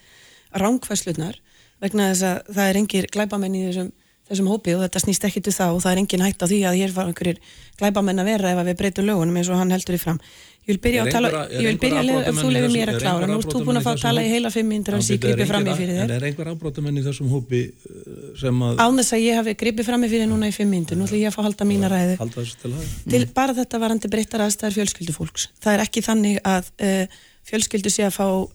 rángfæslunar, 0.57 1.37
vegna 1.83 2.09
þess 2.11 2.25
að 2.27 2.51
það 2.57 2.71
er 2.71 2.79
engir 2.81 3.07
glæbamenn 3.13 3.55
í 3.55 3.63
þessum, 3.69 3.93
þessum 4.27 4.49
hópi 4.51 4.75
og 4.75 4.83
þetta 4.83 5.03
snýst 5.05 5.29
ekki 5.29 5.45
til 5.45 5.55
það 5.55 5.77
og 5.77 5.83
það 5.85 5.93
er 5.93 6.01
engin 6.03 6.25
hægt 6.25 6.43
á 6.43 6.47
því 6.49 6.59
að 6.65 6.79
hér 6.81 6.95
fara 6.95 7.13
einhverjir 7.13 7.41
glæbamenn 7.79 8.23
að 8.23 8.31
vera 8.33 8.51
ef 8.51 8.61
að 8.63 8.71
við 8.71 8.79
breytum 8.81 9.09
lögunum 9.11 9.39
eins 9.39 9.51
og 9.53 9.61
hann 9.61 9.75
heldur 9.75 9.95
í 9.95 10.01
fram. 10.01 10.19
Ég 10.65 10.73
vil 10.73 10.79
byrja 10.81 11.01
að 11.05 11.11
tala, 11.13 11.29
ég 11.53 11.67
vil 11.69 11.77
byrja 11.77 11.99
að 12.01 12.07
þú 12.09 12.21
þessum- 12.25 12.73
mér 12.73 12.89
að 12.89 12.95
klára, 13.03 13.25
nú 13.29 13.35
ert 13.37 13.51
þú 13.53 13.59
búin 13.67 13.77
að 13.77 13.83
fá 13.85 13.89
að 13.91 13.99
tala 14.01 14.21
í 14.25 14.29
heila 14.33 14.49
fimm 14.49 14.69
myndir 14.73 14.95
að 14.95 15.01
ég 15.03 15.09
bíddu, 15.13 15.27
er 15.29 15.35
gripi 15.35 15.45
fram 15.51 15.65
í 15.65 15.75
fyrir 15.77 15.93
En 15.93 16.09
þér. 16.09 16.13
er 16.15 16.23
einhver 16.25 16.47
afbrotamenn 16.49 16.97
í 16.97 17.03
þessum 17.05 17.29
hópi 17.29 17.59
uh, 17.69 18.31
sem 18.41 18.63
að 18.65 18.81
Án 18.81 18.97
þess 18.97 19.13
að 19.13 19.21
ég 19.25 19.35
hafi 19.37 19.53
gripið 19.61 19.85
fram 19.85 20.01
í 20.01 20.09
fyrir 20.09 20.25
núna 20.31 20.49
í 20.49 20.55
fimm 20.57 20.71
myndir, 20.73 20.97
nú 20.97 21.05
ætlum 21.05 21.21
ég 21.21 21.29
að 21.29 21.35
fá 21.37 21.41
halda 21.45 21.65
mína 21.69 21.87
ræðu. 21.93 22.15
halda 22.17 22.41
þessu 22.41 22.57
til 22.63 22.71
hafa? 22.73 22.85
til 23.13 23.25
bara 23.37 23.53
þetta 23.61 23.79
varandi 23.85 24.09
breyttar 24.09 24.41
aðstæður 24.41 24.73
fjölskyldufólks. 24.79 25.47
Það 25.61 25.73
er 25.77 25.83
ekki 25.85 26.01
þannig 26.01 26.41
að 26.41 26.71
uh, 26.81 27.05
fjölskyldu 27.45 27.89
sé 27.93 28.07
að 28.09 28.15
fá 28.17 28.25
uh, 28.25 28.49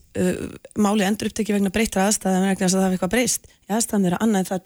máli 0.82 1.06
endur 1.06 1.30
upptekki 1.30 1.54
vegna 1.54 1.70
breyttar 1.70 2.08
aðstæða 2.10 2.42
vegna 2.42 2.66
þess 2.66 2.74
að 2.74 2.80
það 2.80 2.86
hafi 2.90 2.98
eitthvað 2.98 3.14
breyst. 3.14 3.46
Í 3.70 3.74
aðstæðan 3.78 4.02
þeirra 4.08 4.18
annað 4.26 4.42
en 4.42 4.50
það 4.50 4.64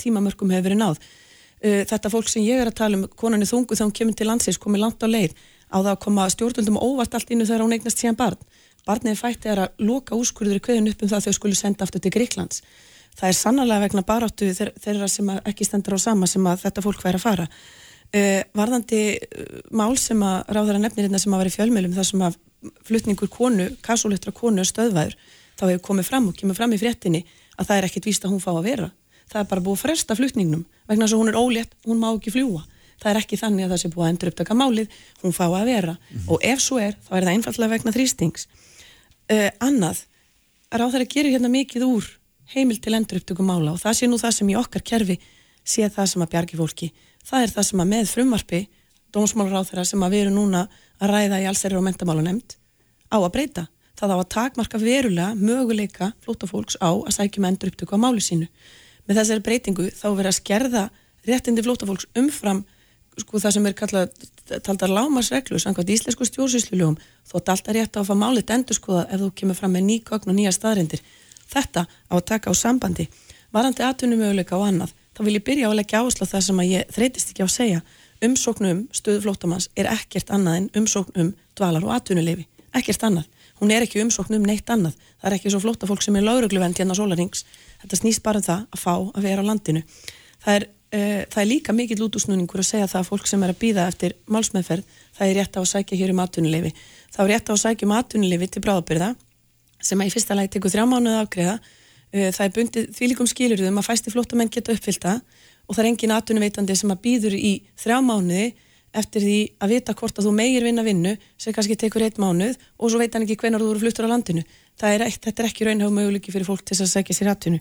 hefur 0.57 0.65
verið 0.65 0.81
á 5.71 5.77
það 5.79 5.93
að 5.95 6.01
koma 6.05 6.27
stjórnvöldum 6.33 6.81
óvart 6.81 7.15
allt 7.15 7.31
innu 7.35 7.47
þegar 7.49 7.65
hún 7.65 7.77
eignast 7.77 8.01
síðan 8.03 8.19
barn. 8.19 8.41
Barnið 8.85 9.17
fætti 9.21 9.49
er 9.49 9.63
að 9.65 9.85
loka 9.85 10.17
úrskurður 10.19 10.61
kveðin 10.61 10.91
upp 10.91 11.03
um 11.03 11.09
það 11.09 11.21
að 11.21 11.27
þau 11.29 11.37
skulu 11.39 11.57
senda 11.57 11.87
aftur 11.87 12.03
til 12.05 12.13
Gríklands. 12.13 12.61
Það 13.15 13.29
er 13.31 13.37
sannlega 13.39 13.81
vegna 13.85 14.03
baráttu 14.05 14.51
þeir- 14.53 14.75
þeirra 14.83 15.09
sem 15.09 15.31
ekki 15.39 15.65
stendur 15.65 15.97
á 15.97 15.99
sama 16.03 16.27
sem 16.27 16.45
að 16.51 16.65
þetta 16.67 16.83
fólk 16.85 17.01
væri 17.05 17.21
að 17.21 17.25
fara. 17.25 17.47
Uh, 18.15 18.43
varðandi 18.55 18.99
uh, 19.19 19.63
mál 19.75 19.97
sem 19.99 20.21
að 20.23 20.51
ráðara 20.55 20.79
nefnir 20.83 21.07
hérna 21.09 21.19
sem 21.19 21.33
að 21.35 21.41
vera 21.45 21.51
í 21.51 21.55
fjölmjölum 21.57 21.95
þar 21.97 22.07
sem 22.11 22.21
að 22.27 22.37
flutningur 22.87 23.31
konu, 23.33 23.71
kassuluttra 23.83 24.33
konu 24.33 24.63
stöðvæður, 24.65 25.17
þá 25.59 25.65
hefur 25.71 25.83
komið 25.89 26.07
fram 26.11 26.29
og 26.29 26.37
kemur 26.39 26.55
fram 26.59 26.73
í 26.77 26.79
fréttinni 26.79 27.25
að 27.59 27.67
það 27.71 27.77
er 27.81 27.89
ekkit 27.89 28.07
víst 28.11 28.25
að 28.27 28.35
hún 28.37 28.45
fá 28.45 28.53
að 28.55 28.63
vera. 28.69 28.91
Það 29.33 29.41
er 29.41 29.49
bara 29.51 29.65
búið 29.65 29.79
að 29.79 29.83
fresta 29.87 30.17
flutningnum 30.19 30.63
vegna 30.89 31.07
þess 31.09 31.17
að 31.17 31.21
hún 31.25 31.33
er 31.33 31.39
ólétt, 31.41 31.75
hún 31.89 32.01
má 32.03 32.09
ekki 32.13 32.33
fljúa. 32.37 32.63
Það 33.03 33.11
er 33.11 33.21
ekki 33.21 33.39
þannig 33.41 33.67
að 33.67 33.75
það 33.75 33.81
sé 33.83 33.93
búið 33.93 34.07
að 34.07 34.13
endur 34.13 34.31
upptaka 34.33 34.57
málið, 34.59 34.99
hún 35.23 35.35
fá 35.37 35.45
að 35.49 35.69
vera 35.71 35.95
og 36.29 36.45
ef 36.45 36.63
svo 36.63 36.81
er, 36.83 36.99
þá 37.07 37.11
er 37.17 37.27
það 37.27 37.33
einfallega 37.35 37.75
vegna 37.75 37.95
þrýstings. 37.95 38.47
Uh, 39.25 39.51
annað, 39.65 40.05
ráðara 40.73 41.09
gerir 41.09 41.35
hérna 41.35 41.51
mikið 41.53 41.87
úr 41.89 42.09
heimil 42.55 42.81
til 42.81 42.95
endur 42.97 43.21
upptöku 43.21 43.45
mála 43.45 43.75
og 43.75 43.81
það 43.83 43.99
sé 43.99 44.09
nú 44.09 44.19
það 44.21 44.37
sem 44.39 44.51
í 44.53 44.57
okkar 44.61 44.85
kerfi 44.85 45.19
sé 45.65 45.89
það 45.89 46.11
sem 46.13 46.25
að 46.25 46.33
bjargi 46.35 46.61
fólki. 46.61 46.91
Það 47.25 47.47
er 47.47 47.55
það 47.55 47.69
sem 47.69 47.85
að 47.85 47.93
með 47.93 48.11
frumvarpi 48.13 48.61
dómsmálaráþara 49.15 49.85
sem 49.89 50.03
að 50.05 50.15
við 50.15 50.25
erum 50.27 50.39
núna 50.41 50.67
að 51.01 51.15
ræða 51.15 51.41
í 51.41 51.47
allsæri 51.49 51.79
og 51.79 51.87
mentamálanemnd 51.87 52.57
á 53.09 53.17
að 53.17 53.33
breyta. 53.37 53.67
Það 53.95 54.13
á 54.13 54.17
að 54.19 54.31
takmarka 54.35 54.81
verulega 54.83 55.35
möguleika 55.39 56.11
flótafólks 56.25 56.77
á 56.83 56.91
að 56.91 57.15
sækjum 57.15 57.47
endur 57.49 57.71
upptöku 57.71 57.95
á 57.95 58.03
máli 58.03 58.23
sínu. 58.25 58.49
Með 59.07 59.21
þessari 59.21 59.45
breytingu 59.47 59.89
þá 59.95 60.07
verður 60.11 60.31
að 60.33 60.39
skerða 60.41 60.85
réttindi 61.29 61.65
flótafólks 61.65 62.09
umfram 62.19 62.65
sko 63.21 63.41
það 63.43 63.57
sem 63.57 63.67
er 63.69 63.77
kallað 63.79 64.15
taldar 64.67 64.93
lámarsreglu 64.93 65.59
samkvæmt 65.63 65.93
íslensku 65.95 66.27
stjórnsýslulögum 66.29 66.97
þótt 67.31 67.53
alltaf 67.53 67.75
rétt 67.77 67.97
á 67.97 68.01
að 68.03 68.09
fá 68.11 68.15
málið 68.19 68.53
endur 68.57 68.77
skoða 68.77 69.05
ef 69.09 69.23
þú 69.23 69.31
kemur 69.41 69.59
fram 69.59 69.77
með 69.77 69.87
ný 69.89 69.97
gögn 70.05 70.33
og 70.33 70.37
nýja 70.37 70.53
staðrindir. 70.53 71.03
Þetta 71.51 71.87
á 71.87 72.15
að 72.15 72.27
taka 72.31 72.51
á 72.51 72.55
sambandi. 72.57 73.09
Varandi 73.55 73.85
atvinnumöguleika 73.87 74.57
og 74.59 74.67
annað, 74.67 74.95
þá 75.15 75.21
vil 75.25 75.37
ég 75.37 75.45
byrja 75.47 75.69
að 75.71 75.79
leggja 75.79 76.01
áherslu 76.03 76.27
á 76.27 76.33
það 76.33 76.47
sem 76.49 76.61
að 76.61 76.73
ég 76.73 76.91
þreytist 76.97 77.31
ekki 77.31 77.45
á 77.45 77.47
að 77.47 77.55
segja. 77.55 77.85
Umsóknum 78.25 78.81
stöðu 78.95 79.23
flóttamanns 79.25 79.69
er 79.79 79.89
ekkert 79.93 80.33
annað 80.35 80.59
en 80.59 80.69
umsóknum 80.81 81.31
dvalar 81.55 81.87
og 81.87 81.95
atvinnuleifi. 81.95 82.49
Ekkert 82.75 83.07
annað. 83.07 83.29
Hún 83.61 83.71
er 83.71 83.85
ekki 83.87 84.03
umsóknum 84.03 84.43
neitt 84.43 84.71
annað. 84.71 84.97
Það 85.21 85.29
er 85.31 85.37
ekki 85.37 85.53
svo 85.53 85.61
flóttafólk 85.63 86.03
sem 86.03 86.17
er 86.19 86.27
laurugluvend 86.27 86.81
hérna 86.81 86.97
sólarings. 86.99 87.45
Þetta 87.83 88.01
snýst 88.01 88.25
bara 88.25 88.41
um 88.43 88.47
það 88.49 88.65
að 88.75 88.83
fá 88.83 88.95
að 88.97 89.29
vera 89.29 89.45
á 89.45 89.49
landinu. 89.51 89.85
Það 90.43 90.59
er, 90.59 90.67
uh, 90.95 91.23
það 91.31 91.41
er 91.43 91.49
líka 91.51 91.75
mikill 91.77 92.03
útúsnúningur 92.07 92.63
að 92.63 92.69
segja 92.71 92.89
það 92.91 93.01
að 93.03 93.09
fólk 93.11 93.31
sem 93.31 93.45
er 93.45 93.53
að 93.53 93.61
býða 93.61 93.87
eftir 93.91 94.17
málsmeðferð, 94.31 94.99
það 95.19 95.31
er 95.31 95.39
rétt 95.41 95.59
á 95.59 95.61
að 95.61 95.71
sækja 95.73 96.01
hér 96.01 96.13
um 96.15 96.23
atvinnuleifi. 96.25 96.75
Það 97.15 97.25
er 97.25 97.33
rétt 97.35 97.51
á 97.51 97.53
að 97.55 97.63
sækja 97.65 97.89
um 97.89 97.97
atvinnuleifi 97.99 98.51
til 98.55 98.65
bráðabyrða 98.65 99.15
sem 99.85 100.01
að 100.01 100.09
í 100.09 100.15
fyrsta 100.15 100.37
lagi 100.39 100.53
tekur 100.55 100.73
þrjá 100.73 100.87
mánuði 100.89 101.17
að 101.19 101.25
afgreða. 101.27 101.57
Uh, 102.15 102.29
það 102.31 102.45
er 102.47 102.55
bundið 102.59 102.93
þvílikum 102.99 103.31
skilurðum 103.31 103.81
að 103.83 103.89
fæsti 103.91 104.15
flóttamenn 104.15 104.53
geta 104.55 104.75
uppfylta 104.75 105.19
og 105.65 105.75
það 105.75 105.85
er 105.85 105.91
engin 105.91 106.15
atvinnuveitandi 106.15 106.77
sem 106.79 106.93
að 106.95 107.03
býður 107.05 107.37
í 107.39 107.55
þrjá 107.81 107.99
mánuði 108.05 108.53
eftir 108.95 109.25
því 109.25 109.39
að 109.65 109.73
vita 109.75 109.95
hvort 109.99 110.19
að 110.21 110.29
þú 110.29 110.33
meigir 110.37 110.67
vinna 110.67 110.85
vinnu 110.87 111.15
sem 111.41 111.55
kannski 111.55 111.77
tekur 111.79 112.05
eitt 112.07 112.21
mánuð 112.23 112.55
og 112.79 112.93
svo 112.93 113.01
veit 113.01 113.15
hann 113.17 113.25
ekki 113.27 113.37
hvenar 113.43 113.63
þú 113.63 113.73
eru 113.73 113.83
fluttur 113.83 114.07
á 114.07 114.13
landinu. 114.13 114.45
Er, 114.79 115.03
eitt, 115.07 115.21
þetta 115.25 115.43
er 115.43 115.49
ekki 115.49 115.67
raunhaf 115.67 115.91
möguleiki 115.95 116.35
fyrir 116.35 116.47
fólk 116.47 116.63
til 116.67 116.79
að 116.79 116.93
segja 116.93 117.17
sér 117.17 117.33
atvinnu. 117.35 117.59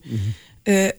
uh, 0.69 0.91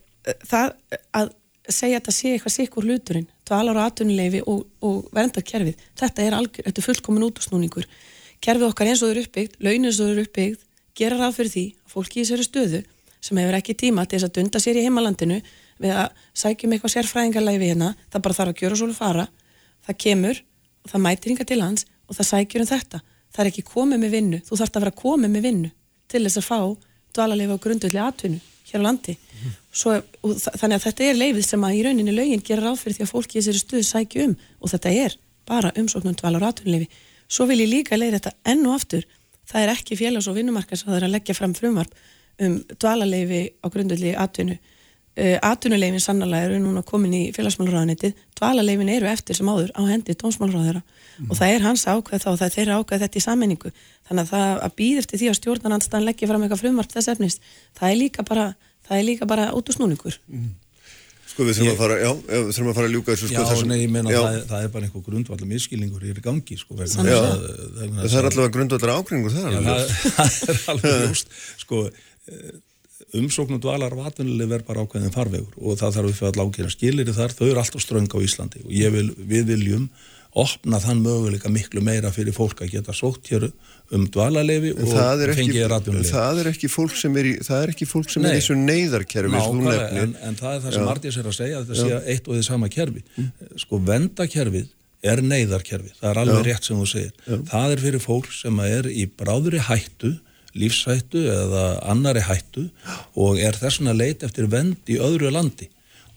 það 0.50 0.74
að 1.14 1.32
segja 1.72 1.96
að 1.96 2.00
þetta 2.00 2.14
sé 2.14 2.32
eitthvað 2.34 2.54
sikkur 2.54 2.86
hluturinn, 2.88 3.28
dvalar 3.48 3.78
og 3.78 3.86
atvinnuleifi 3.88 4.42
og, 4.50 4.64
og 4.84 5.08
verndarkerfið, 5.16 5.84
þetta 6.00 6.24
er, 6.24 6.36
algjör, 6.36 6.66
þetta 6.68 6.82
er 6.82 6.86
fullkomin 6.88 7.26
útúsnúningur. 7.28 7.86
Kerfið 8.44 8.66
okkar 8.68 8.90
eins 8.90 9.00
og 9.00 9.08
þau 9.08 9.14
eru 9.14 9.24
uppbyggd, 9.24 9.56
launin 9.64 9.88
eins 9.88 10.00
og 10.00 10.10
þau 10.10 10.14
eru 10.14 10.24
uppbyggd, 10.26 10.66
gera 10.98 11.20
ráð 11.20 11.38
fyrir 11.38 11.52
því 11.54 11.64
að 11.72 11.94
fólki 11.94 12.20
í 12.20 12.24
þessari 12.24 12.48
stöðu 12.48 12.82
sem 13.24 13.40
hefur 13.40 13.56
ekki 13.56 13.76
tíma 13.80 14.04
til 14.04 14.18
þess 14.18 14.28
að 14.28 14.34
dunda 14.38 14.60
sér 14.60 14.78
í 14.78 14.84
heimalandinu 14.84 15.40
við 15.80 15.96
að 15.96 16.24
sækjum 16.36 16.74
eitthvað 16.76 16.94
sérfræðingarleifi 16.98 17.70
hérna, 17.72 17.94
það 18.12 18.24
bara 18.26 18.36
þarf 18.38 18.52
að 18.52 18.60
gjöra 18.60 18.78
svo 18.78 18.88
að 18.90 18.98
fara, 18.98 19.24
það 19.86 20.00
kemur 20.04 20.40
og 20.84 20.92
það 20.92 21.04
mætir 21.06 21.32
hinga 21.32 21.46
til 21.48 21.60
hans 21.64 21.86
og 22.04 22.18
það 22.18 22.28
sækjur 22.30 22.64
um 22.64 22.70
þetta. 22.70 23.00
Það 23.34 23.42
er 23.42 23.50
ekki 23.50 23.64
komið 23.66 24.02
með 24.04 24.14
vinnu, 24.14 24.40
þú 24.44 24.58
þarfst 24.60 24.76
að 24.76 24.84
vera 24.84 24.98
komið 25.00 25.32
með 25.32 25.46
vinnu 25.48 25.70
til 26.12 26.22
þess 26.26 26.40
að 26.40 26.48
fá 26.50 26.58
dvalarleifi 27.16 27.56
á 27.56 27.64
grundvöldi 27.64 28.02
atvinnu 28.04 28.40
hér 28.68 28.84
á 28.84 28.86
landi. 28.86 29.16
Svo, 29.74 29.96
og 30.22 30.36
þa- 30.38 30.54
þannig 30.60 30.78
að 30.78 30.84
þetta 30.86 31.06
er 31.10 31.16
leifið 31.18 31.46
sem 31.48 31.64
að 31.66 31.74
í 31.74 31.82
rauninni 31.84 32.14
lögin 32.14 32.42
gera 32.46 32.62
ráð 32.68 32.78
fyrir 32.84 32.96
því 32.98 33.06
að 33.06 33.10
fólki 33.10 33.38
í 33.38 33.42
þessari 33.42 33.62
stuðu 33.64 33.86
sækju 33.88 34.26
um 34.28 34.34
og 34.62 34.70
þetta 34.70 34.92
er 35.04 35.16
bara 35.50 35.72
umsóknum 35.80 36.14
dval 36.20 36.36
og 36.38 36.44
ratunleifi. 36.44 36.86
Svo 37.28 37.46
vil 37.50 37.58
ég 37.64 37.72
líka 37.72 37.98
leiða 37.98 38.20
þetta 38.20 38.32
enn 38.52 38.66
og 38.68 38.76
aftur. 38.78 39.02
Það 39.50 39.64
er 39.66 39.72
ekki 39.74 39.98
félags- 39.98 40.28
og 40.30 40.36
vinnumarkas 40.38 40.84
að 40.84 40.92
það 40.92 40.96
er 41.00 41.06
að 41.08 41.14
leggja 41.16 41.34
fram 41.34 41.54
frumvarp 41.58 41.92
um 42.40 42.54
dvalarleifi 42.78 43.42
á 43.62 43.66
grundulli 43.70 44.14
atvinnu. 44.14 44.58
Uh, 45.14 45.38
atvinnuleifin 45.46 46.02
sannlega 46.02 46.48
eru 46.48 46.56
núna 46.58 46.80
komin 46.82 47.12
í 47.14 47.20
félagsmálaráðanetið, 47.36 48.14
dvalarleifin 48.34 48.88
eru 48.96 49.06
eftir 49.06 49.36
sem 49.38 49.46
áður 49.46 49.70
á 49.78 49.82
hendi 49.86 50.10
tónsmálaráðara 50.18 50.80
og 51.30 51.36
það 51.38 51.52
er 51.54 51.62
hans 51.62 51.84
ákveð 51.86 52.24
þá, 52.24 52.30
það 52.34 52.46
er 52.48 52.54
þeirra 52.56 52.78
ákveð 52.82 53.04
þetta 53.04 53.20
í 53.20 53.22
sammenningu. 53.22 53.70
Þannig 54.08 54.24
að 54.24 54.32
það 54.32 54.62
að 54.66 54.74
býð 54.80 54.98
eftir 55.04 55.20
því 55.20 55.28
að 55.30 55.38
stjórnarnandstan 55.38 56.04
leggja 56.08 56.26
fram 56.32 56.42
eitthvað 56.42 56.62
frumvarp 56.64 56.90
þess 56.96 57.12
efnist, 57.14 57.46
það 57.78 57.92
er 57.92 58.00
líka 58.00 58.24
bara, 58.26 58.48
það 58.88 58.98
er 59.00 59.04
líka 59.08 59.26
bara 59.30 59.48
út 59.56 59.68
úr 59.70 59.76
snúningur. 59.78 60.18
Sko 61.34 61.42
við 61.48 61.56
þurfum 61.58 61.72
að 61.72 61.78
fara, 61.80 61.94
já, 61.98 62.10
við 62.28 62.50
þurfum 62.54 62.68
að 62.70 62.76
fara 62.78 62.86
að 62.88 62.92
ljúka 62.94 63.14
þessu 63.14 63.26
sko 63.30 63.34
Já, 63.40 63.46
þessum- 63.50 63.70
nei, 63.72 63.78
ég 63.80 63.90
meina 63.90 64.10
já, 64.12 64.20
það, 64.22 64.36
það 64.52 64.66
er 64.66 64.68
bara 64.74 64.86
einhver 64.86 65.04
grundvallar 65.08 65.48
miskilningur 65.50 66.04
í 66.06 66.12
gangi, 66.22 66.58
sko, 66.60 66.76
vegna 66.78 67.06
Já, 67.08 67.16
þess 67.16 67.32
að- 67.32 67.80
vegna 67.80 68.04
það 68.04 68.18
er 68.20 68.28
allavega 68.28 68.54
grundvallar 68.58 68.92
ágringur 68.94 69.32
það 69.34 69.48
er 69.48 69.56
alveg. 69.58 69.96
það 70.04 70.52
er 70.54 70.60
alveg 70.74 71.00
ljóst. 71.08 71.34
Sko, 71.64 71.80
umsóknum 73.18 73.60
dvalar 73.62 73.94
og 73.94 74.06
atvinnuleg 74.08 74.48
verð 74.50 74.66
bara 74.68 74.84
ákveðin 74.86 75.12
farvegur 75.14 75.54
og 75.58 75.78
það 75.80 75.96
þarf 75.98 76.08
við 76.10 76.16
fyrir 76.20 76.30
að 76.32 76.38
lágkjörna 76.40 76.74
skilir 76.74 77.10
þar, 77.14 77.34
þau 77.36 77.46
eru 77.50 77.60
alltaf 77.62 77.82
ströng 77.84 78.08
á 78.14 78.18
Íslandi 78.24 78.62
og 78.64 78.72
ég 78.74 78.94
vil, 78.94 79.08
við 79.18 79.44
viljum 79.52 79.88
opna 80.44 80.80
þann 80.82 81.02
möguleika 81.04 81.50
miklu 81.52 81.82
meira 81.84 82.10
fyrir 82.14 82.34
fólk 82.34 82.62
að 82.64 82.72
geta 82.78 82.94
sótt 82.96 83.28
hér 83.30 83.48
um 83.92 84.06
dvalarleifi 84.08 84.70
En 84.72 84.86
og 84.86 84.94
er, 85.26 85.32
fengið 85.36 85.72
atvinnuleg 85.76 86.08
það 86.10 86.38
er 86.40 86.48
ekki 86.54 86.68
fólk 86.72 86.94
sem 86.96 87.16
er 87.20 87.26
í, 87.28 87.32
það 87.44 87.62
er 87.66 87.72
ekki 87.74 87.86
fólk 87.90 88.08
sem 88.14 88.22
Nei. 88.24 88.30
er 88.30 88.36
í 88.38 88.40
þessu 88.40 88.56
neyðarkerfi 88.60 89.42
sem 89.44 89.58
þú 89.60 89.66
nefnir. 89.68 90.00
en, 90.06 90.14
en 90.24 90.38
það 90.40 90.54
er 90.56 90.62
það 90.64 90.72
sem 90.72 90.80
Já. 90.80 90.88
Martins 90.88 91.18
er 91.20 91.28
að 91.28 91.36
segja 91.36 91.58
að 91.60 91.68
þetta 91.68 91.80
sé 91.82 92.14
eitt 92.14 92.28
og 92.30 92.38
þið 92.38 92.46
sama 92.48 92.70
kerfi 92.72 93.04
sko 93.64 93.80
vendakerfið 93.90 94.70
er 95.04 95.22
neyðarkerfi 95.28 95.92
það 96.00 96.10
er 96.14 96.22
alveg 96.24 96.40
Já. 96.40 96.46
rétt 96.48 96.70
sem 96.70 96.80
þú 96.80 96.88
segir 96.94 97.44
það 97.52 97.74
er 97.76 97.84
fyrir 97.84 98.04
fólk 98.06 98.30
sem 98.32 98.62
er 98.64 98.88
í 98.88 99.04
bráðri 99.20 99.60
hættu 99.68 100.14
lífshættu 100.54 101.24
eða 101.34 101.64
annari 101.90 102.22
hættu 102.24 102.68
og 103.18 103.40
er 103.42 103.56
þess 103.58 103.80
vegna 103.82 103.94
leit 104.00 104.22
eftir 104.26 104.46
vend 104.48 104.76
í 104.88 104.96
öðru 105.02 105.32
landi 105.34 105.68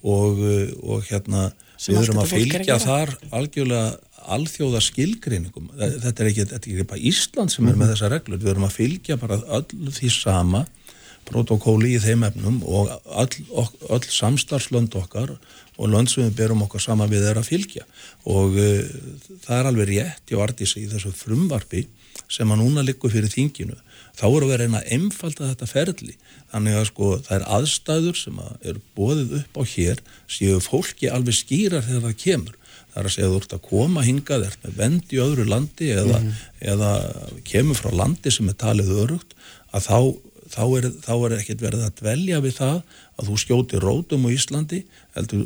og, 0.07 0.39
og 0.87 1.03
hérna 1.09 1.49
Sem 1.77 1.93
við 1.93 1.99
allt 1.99 2.07
erum 2.07 2.19
að 2.19 2.23
að 2.23 2.31
fylgja 2.33 2.59
gera. 2.65 2.77
þar 2.81 3.11
algjörlega 3.37 3.89
alþjóða 4.25 4.81
skilgreiningum 4.83 5.69
þetta 5.77 6.23
er 6.23 6.31
ekki, 6.31 6.45
þetta 6.49 6.57
er 6.57 6.73
ekki 6.73 6.87
bara 6.89 7.05
Ísland 7.11 7.53
sem 7.53 7.67
er 7.69 7.77
með 7.79 7.93
þessa 7.93 8.09
reglur, 8.15 8.41
við 8.41 8.53
erum 8.53 8.67
að 8.67 8.75
fylgja 8.79 9.19
bara 9.21 9.37
öll 9.59 9.91
því 9.93 10.11
sama 10.13 10.65
protokóli 11.27 11.95
í 11.95 12.01
þeim 12.01 12.23
efnum 12.27 12.61
og 12.63 12.91
öll, 13.05 13.41
ok- 13.51 13.87
öll 13.91 14.05
samstarfslönd 14.07 14.95
okkar 14.95 15.33
og 15.77 15.89
lönd 15.91 16.09
sem 16.11 16.23
við 16.27 16.37
berum 16.39 16.63
okkar 16.65 16.81
sama 16.83 17.07
við 17.11 17.25
er 17.29 17.39
að 17.41 17.49
fylgja. 17.51 17.83
Og 18.25 18.55
uh, 18.55 18.93
það 19.43 19.57
er 19.59 19.69
alveg 19.71 19.89
rétt 19.91 20.31
í 20.33 20.39
Ardísi 20.39 20.85
í 20.85 20.89
þessu 20.91 21.11
frumvarpi 21.15 21.83
sem 22.31 22.49
að 22.51 22.63
núna 22.63 22.83
liggur 22.85 23.11
fyrir 23.13 23.31
þinginu. 23.31 23.75
Þá 24.17 24.23
erum 24.29 24.47
við 24.49 24.55
að 24.55 24.61
reyna 24.63 24.79
að 24.81 24.93
einfalda 24.95 25.51
þetta 25.51 25.69
ferli. 25.69 26.15
Þannig 26.53 26.79
að 26.79 26.87
sko 26.89 27.09
það 27.27 27.35
er 27.37 27.45
aðstæður 27.57 28.17
sem 28.23 28.39
að 28.41 28.69
eru 28.71 28.83
bóðið 28.97 29.35
upp 29.41 29.59
á 29.59 29.63
hér 29.75 30.01
séu 30.31 30.61
fólki 30.63 31.11
alveg 31.11 31.37
skýrar 31.37 31.85
þegar 31.85 32.07
það 32.07 32.17
kemur 32.23 32.55
það 32.93 33.01
er 33.01 33.09
að 33.09 33.15
segja 33.15 33.31
þú 33.31 33.39
ert 33.41 33.55
að 33.57 33.65
koma 33.67 34.05
hingað 34.05 34.45
er 34.47 34.57
með 34.63 34.77
vend 34.81 35.13
í 35.13 35.21
öðru 35.23 35.47
landi 35.47 35.89
eða, 35.93 36.21
eða 36.73 36.91
kemur 37.47 37.79
frá 37.79 37.91
landi 38.03 38.33
sem 38.33 38.49
er 38.51 38.57
talið 38.63 38.93
örugt 39.03 39.35
að 39.75 39.87
þá, 39.87 39.99
þá, 40.53 40.63
er, 40.77 40.87
þá 41.03 41.13
er 41.17 41.35
ekkert 41.41 41.61
verið 41.65 41.83
að 41.87 41.99
dvelja 42.01 42.39
við 42.43 42.57
það 42.57 42.79
að 43.17 43.29
þú 43.31 43.35
skjóti 43.41 43.79
rótum 43.81 44.25
á 44.25 44.29
Íslandi 44.29 44.79
heldur 45.17 45.45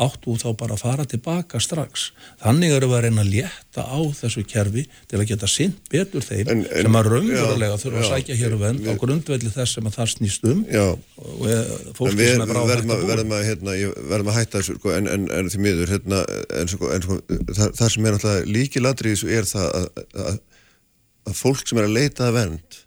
átt 0.00 0.22
þú 0.24 0.36
þá 0.40 0.46
bara 0.56 0.76
að 0.76 0.80
fara 0.80 1.04
tilbaka 1.08 1.60
strax. 1.60 2.06
Þannig 2.40 2.72
erum 2.72 2.92
við 2.92 2.96
að 2.96 3.04
reyna 3.04 3.24
að 3.24 3.32
létta 3.34 3.84
á 3.84 4.00
þessu 4.16 4.44
kerfi 4.48 4.84
til 5.10 5.20
að 5.20 5.26
geta 5.28 5.50
sinn 5.50 5.74
betur 5.92 6.24
þeim 6.24 6.48
En- 6.54 6.64
en- 6.64 6.86
sem 6.86 6.98
að 7.00 7.10
raunverulega 7.12 7.78
þurfa 7.82 8.00
að 8.00 8.10
sækja 8.14 8.38
hér 8.40 8.56
um 8.56 8.64
vend 8.64 8.88
á 8.88 8.92
grundvelli 9.04 9.52
þess 9.52 9.76
sem 9.76 9.90
að 9.90 9.96
það 9.98 10.12
snýst 10.14 10.48
um 10.48 10.64
Já. 10.64 10.86
og 11.20 11.44
e, 11.44 11.58
En 11.60 11.96
fólki 12.00 12.16
við 12.22 12.32
sem 12.32 12.44
er 12.46 12.56
á 12.56 12.64
verðum 12.72 12.94
að, 12.96 13.06
verðum 13.12 13.36
að, 13.36 13.46
hérna, 13.50 13.78
verðum 14.14 14.32
að 14.32 14.38
hætta 14.40 14.60
þessu, 14.62 14.78
sko, 14.80 14.94
en, 14.96 15.10
en, 15.12 15.26
því 15.52 15.64
miður, 15.66 15.92
hérna, 15.96 16.22
sko, 16.72 16.92
sko, 17.04 17.20
það, 17.52 17.74
það 17.82 17.96
sem 17.96 18.08
er 18.08 18.20
í 19.10 19.16
þessu 19.18 19.34
er 19.36 19.50
það 19.50 19.68
að, 19.76 19.90
að, 20.24 20.38
að 21.28 21.42
fólk 21.44 21.68
sem 21.68 21.82
er 21.82 21.90
að 21.90 21.98
leita 22.00 22.30
að 22.30 22.38
vernd 22.40 22.80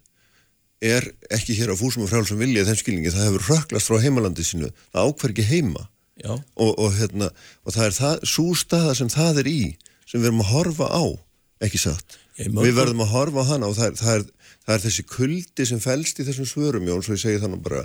er 0.84 1.08
ekki 1.34 1.56
hér 1.58 1.74
á 1.74 1.76
fúsum 1.80 2.06
og 2.06 2.12
frálsum 2.12 2.42
vilja 2.42 2.66
þeim 2.68 2.80
skilningi, 2.80 3.14
það 3.14 3.30
hefur 3.30 3.50
röklast 3.52 3.90
frá 3.90 4.02
heimalandi 4.04 4.46
sínu, 4.48 4.70
það 4.92 5.10
ákver 5.10 5.36
ekki 5.36 5.50
heima. 5.50 5.88
Já. 6.22 6.30
og, 6.38 6.76
og, 6.78 6.92
hérna, 6.94 7.32
og 7.66 7.74
það 7.74 7.88
er 7.88 7.96
það, 7.98 8.26
svo 8.30 8.52
staða 8.54 8.92
sem 9.00 9.10
það 9.10 9.40
er 9.42 9.48
í 9.50 9.62
sem 10.06 10.22
við 10.22 10.28
erum 10.30 10.44
að 10.44 10.52
horfa 10.52 10.90
á 10.94 11.04
ekki 11.66 11.80
satt? 11.82 12.20
Ég 12.38 12.50
við 12.54 12.76
verðum 12.78 13.02
að 13.06 13.12
horfa 13.14 13.46
á 13.46 13.50
hana 13.50 13.70
og 13.70 13.76
það 13.78 13.88
er, 13.88 13.96
það 13.98 14.16
er, 14.18 14.24
það 14.66 14.76
er 14.76 14.84
þessi 14.84 15.06
kuldi 15.10 15.66
sem 15.70 15.82
fælst 15.82 16.22
í 16.22 16.26
þessum 16.28 16.48
svörum 16.50 16.88
Jón, 16.90 17.02
svo 17.06 17.18
ég 17.18 17.24
segi 17.24 17.42
þannig 17.42 17.64
bara 17.66 17.84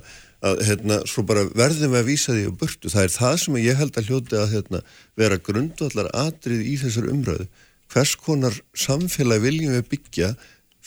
að 0.48 0.62
hérna, 0.68 1.00
svo 1.08 1.24
bara 1.28 1.46
verðum 1.48 1.92
við 1.92 2.00
að 2.00 2.08
vísa 2.08 2.34
því 2.36 2.44
á 2.48 2.58
burtu. 2.60 2.92
Það 2.92 3.06
er 3.06 3.14
það 3.16 3.34
sem 3.42 3.58
ég 3.60 3.80
held 3.80 3.98
að 3.98 4.08
hljóti 4.08 4.38
að 4.38 4.54
hérna, 4.54 4.82
vera 5.20 5.40
grundvallar 5.48 6.10
atrið 6.16 6.64
í 6.64 6.76
þessar 6.80 7.10
umræðu. 7.12 7.48
Hvers 7.92 8.14
konar 8.20 8.56
samfélag 8.76 9.44
viljum 9.44 9.76
við 9.76 9.88
byggja 9.92 10.32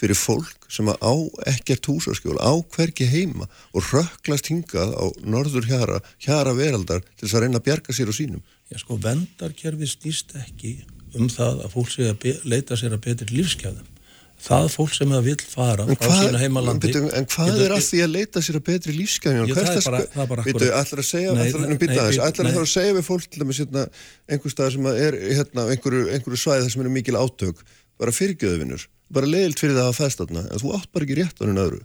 fyrir 0.01 0.17
fólk 0.17 0.65
sem 0.71 0.89
að 0.89 0.97
á 1.05 1.13
ekkert 1.53 1.85
húsaskjól, 1.91 2.39
á 2.41 2.53
hvergi 2.73 3.05
heima 3.11 3.45
og 3.75 3.85
röklast 3.91 4.49
hingað 4.49 4.95
á 4.97 5.05
norður 5.21 5.67
hjara, 5.69 5.99
hjara 6.25 6.55
veraldar 6.57 7.03
til 7.05 7.27
þess 7.27 7.37
að 7.37 7.45
reyna 7.45 7.61
að 7.61 7.67
bjarga 7.69 7.93
sér 7.95 8.09
og 8.09 8.17
sínum. 8.17 8.41
Já, 8.71 8.79
sko, 8.81 8.97
vendarkerfi 9.03 9.89
snýst 9.93 10.33
ekki 10.41 10.79
um 11.19 11.29
það 11.29 11.65
að 11.67 11.73
fólk 11.75 11.93
sé 11.93 12.09
að 12.09 12.29
leita 12.47 12.77
sér 12.79 12.95
að 12.97 13.03
betri 13.05 13.35
lífskeiðum. 13.37 13.87
Það 14.41 14.67
fólk 14.73 14.93
sem 14.97 15.11
það 15.13 15.27
vill 15.27 15.41
fara 15.45 15.83
En 15.85 15.97
frá 15.99 16.07
hvað, 16.07 16.21
sínu 16.23 16.39
heimalandi... 16.41 16.87
byrju, 16.89 17.09
en 17.13 17.27
hvað 17.29 17.59
er 17.61 17.73
að 17.75 17.83
því 17.85 17.99
að 18.01 18.13
leita 18.15 18.41
sér 18.41 18.57
að 18.57 18.63
betri 18.71 18.95
lífsgæðjum? 18.97 19.51
Já, 19.51 19.53
það 19.53 19.69
er 19.75 19.83
bara- 19.85 19.99
það 20.15 20.23
er 20.23 20.29
bara 20.31 20.45
akkúrat. 20.45 20.65
ætlar 20.79 21.01
að 21.03 21.07
segja, 21.11 21.35
Nei, 21.35 21.41
að 21.43 21.59
nei, 21.61 21.67
nei, 21.67 21.75
ætlar 21.75 22.31
að 22.31 22.47
nei. 22.47 22.55
það 22.55 22.63
að 22.63 22.71
segja 22.71 22.95
við 22.97 23.05
fólk 23.05 23.27
til 23.27 23.43
dæmis 23.43 23.59
hérna, 23.61 23.83
einhver 24.33 24.55
stað 24.55 24.71
sem 24.73 24.89
að 24.89 25.01
er 25.05 25.19
hérna, 25.27 25.61
á 25.61 25.71
einhverju, 25.75 26.01
einhverju 26.15 26.41
svæði 26.41 26.65
þar 26.65 26.73
sem 26.73 26.81
eru 26.81 26.93
mikil 26.95 27.19
átök, 27.21 27.61
bara 28.01 28.15
fyrirgjöðuvinnur, 28.17 28.87
bara 29.13 29.29
leiðilt 29.29 29.61
fyrir 29.61 29.77
það 29.77 29.91
að 29.91 29.99
fæst 29.99 30.23
þarna, 30.23 30.45
en 30.49 30.63
þú 30.63 30.73
átt 30.77 30.91
bara 30.91 31.07
ekki 31.07 31.19
rétt 31.21 31.37
á 31.37 31.43
henni 31.45 31.61
öðru. 31.61 31.81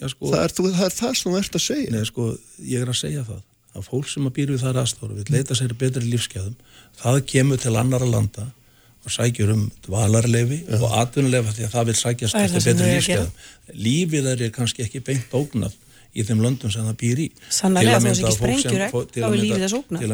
Já, 0.00 0.08
sko, 0.10 0.32
Það 0.32 0.42
er, 0.42 0.54
þú, 0.56 0.66
það 0.74 0.86
er 0.88 0.96
það 0.96 1.14
sem 1.20 1.30
þú 1.30 1.38
ert 1.40 1.56
að 1.58 1.64
segja. 1.66 1.94
Nei, 1.94 2.04
sko, 2.08 2.26
ég 2.64 2.84
er 2.84 2.90
að 2.90 3.00
segja 3.00 3.24
það. 3.28 3.42
Að 3.70 3.86
fólk 3.86 4.08
sem 4.10 4.26
að 4.26 4.32
býr 4.38 4.50
við 4.50 4.62
þar 4.64 4.80
aðstóra 4.80 5.14
vil 5.14 5.26
leita 5.30 5.54
sér 5.54 5.74
betri 5.78 6.08
lífskeiðum 6.10 6.56
það 6.98 7.18
kemur 7.30 7.60
til 7.62 7.76
annara 7.78 8.08
landa 8.08 8.48
og 9.06 9.14
sækjur 9.14 9.52
um 9.54 9.62
dvalarleifi 9.86 10.58
og 10.80 10.96
atvinnuleifi 11.00 11.54
því 11.56 11.66
að 11.68 11.76
það 11.76 11.86
vil 11.90 11.96
sækjast 12.00 12.38
eftir 12.40 12.66
betri 12.66 12.88
lífskeiðum 12.96 13.78
lífið 13.86 14.28
er 14.32 14.42
kannski 14.56 14.84
ekki 14.84 15.04
beint 15.06 15.36
ógnað 15.38 15.76
í 16.14 16.24
þeim 16.26 16.40
löndum 16.42 16.70
sem 16.74 16.82
það 16.88 16.96
býr 17.02 17.18
í. 17.22 17.26
Þó 17.50 17.90
það 17.94 18.02
mynda 18.04 18.10
ekki 18.10 18.36
sprengjur, 18.36 18.72
til 19.14 19.22
að 19.22 19.30
er 19.30 19.42
mynda- 19.44 19.68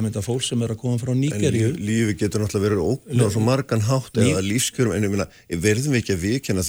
mynda 0.06 0.23
fólk 0.27 0.43
sem 0.44 0.62
er 0.62 0.74
að 0.74 0.81
koma 0.82 0.98
frá 1.01 1.12
líf, 1.56 1.77
lífi 1.89 2.16
getur 2.20 2.40
náttúrulega 2.44 2.66
verið 2.66 2.81
á 3.24 3.28
svo 3.32 3.40
margan 3.47 3.81
hátt 3.89 4.12
eða 4.20 4.43
lífskjörum, 4.44 4.93
en 4.97 5.02
ég 5.09 5.10
meina, 5.14 5.28
verðum 5.48 5.93
við 5.97 6.02
ekki 6.02 6.16
að 6.16 6.24
vikjana 6.27 6.62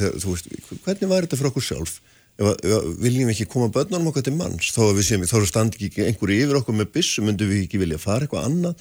hvernig 0.85 1.09
var 1.11 1.25
þetta 1.27 1.37
fyrir 1.41 1.51
okkur 1.51 1.67
sjálf? 1.67 1.99
Ef, 2.37 2.45
að- 2.45 2.59
ef, 2.63 2.71
að 2.77 2.97
viljum 3.01 3.27
við 3.27 3.33
ekki 3.33 3.47
koma 3.49 3.67
börnunum 3.73 4.11
okkar 4.11 4.23
til 4.27 4.33
manns, 4.37 4.69
þó 4.75 4.91
að 4.91 4.99
við 4.99 5.05
séum, 5.09 5.23
þá 5.25 5.47
standi 5.49 5.87
ekki 5.89 6.05
einhverju 6.05 6.43
yfir 6.45 6.59
okkur 6.61 6.75
með 6.77 6.91
byssu, 6.93 7.23
myndum 7.25 7.49
við 7.49 7.63
ekki 7.65 7.79
vilja 7.81 7.97
fara 7.97 8.27
eitthvað 8.27 8.45
annað 8.45 8.75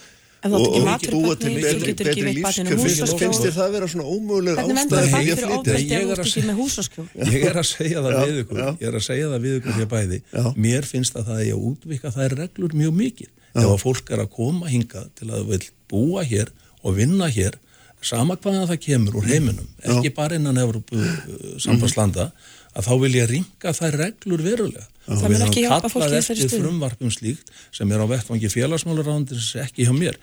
Ef 0.45 0.53
þú 0.53 0.59
ekki 0.61 0.81
og, 0.81 1.15
og 1.17 1.25
búa 1.25 1.37
til 1.41 1.55
betri, 1.57 1.93
betri 1.97 2.25
lífskjör, 2.27 2.69
finnst, 2.69 2.85
húsaskjól. 2.85 3.21
finnst 3.23 3.45
þér 3.47 3.55
það 3.57 3.71
vera 3.77 3.89
svona 3.93 4.07
ómöguleg 4.13 4.59
það 4.59 4.99
að 4.99 5.09
flytja? 5.15 5.49
ofbeldi 5.57 5.87
Ég 5.89 6.13
er 6.13 6.23
að 6.23 6.61
húsaskjól? 6.61 7.07
Ég 7.37 7.47
er 7.49 7.61
að 7.63 7.69
segja 7.71 8.03
það 8.05 8.19
við 8.21 8.41
ykkur, 8.43 8.61
ég 8.67 8.87
er 8.91 8.99
að 9.01 9.05
segja 9.07 9.31
það 9.33 9.47
við 9.47 9.57
ykkur 9.61 9.79
hér 9.81 9.89
bæði. 9.95 10.21
Mér 10.67 10.89
finnst 10.91 11.17
að 11.17 11.31
það 11.31 11.43
er 11.47 11.55
að 11.57 11.67
útvika 11.71 12.13
þær 12.15 12.37
reglur 12.43 12.77
mjög 12.77 12.97
mikið. 13.01 13.33
Ef 13.57 13.71
að 13.71 13.81
fólk 13.81 14.13
er 14.13 14.23
að 14.23 14.33
koma 14.37 14.69
hingað 14.69 15.09
til 15.17 15.31
að 15.33 15.47
vil 15.55 15.63
búa 15.89 16.27
hér 16.29 16.53
og 16.85 16.99
vinna 16.99 17.31
hér, 17.33 17.57
sama 18.05 18.37
hvaðan 18.37 18.69
það 18.69 18.83
kemur 18.85 19.17
úr 19.19 19.31
heiminum, 19.31 19.69
ekki 19.83 20.13
bara 20.15 20.37
innan 20.37 20.61
Evrópu 20.61 20.99
uh, 21.01 21.55
sambandslanda, 21.63 22.29
að 22.77 22.87
þá 22.89 22.93
vil 23.03 23.15
ég 23.17 23.31
ringa 23.31 23.73
þær 23.77 23.95
reglur 24.03 24.43
verulega. 24.45 24.87
Það 25.07 25.23
Og 25.23 25.31
mun 25.31 25.45
ekki 25.47 25.63
hjálpa 25.63 25.89
fólki 25.91 26.09
í 26.09 26.17
þessari 26.17 26.41
eftir 26.43 26.51
stöðu. 26.51 26.63
frumvarpum 26.65 27.11
slíkt 27.15 27.47
sem 27.77 27.93
er 27.95 28.01
á 28.03 28.07
vettvangi 28.11 28.49
félagsmálarándins 28.51 29.49
ekki 29.63 29.87
hjá 29.87 29.95
mér. 29.95 30.17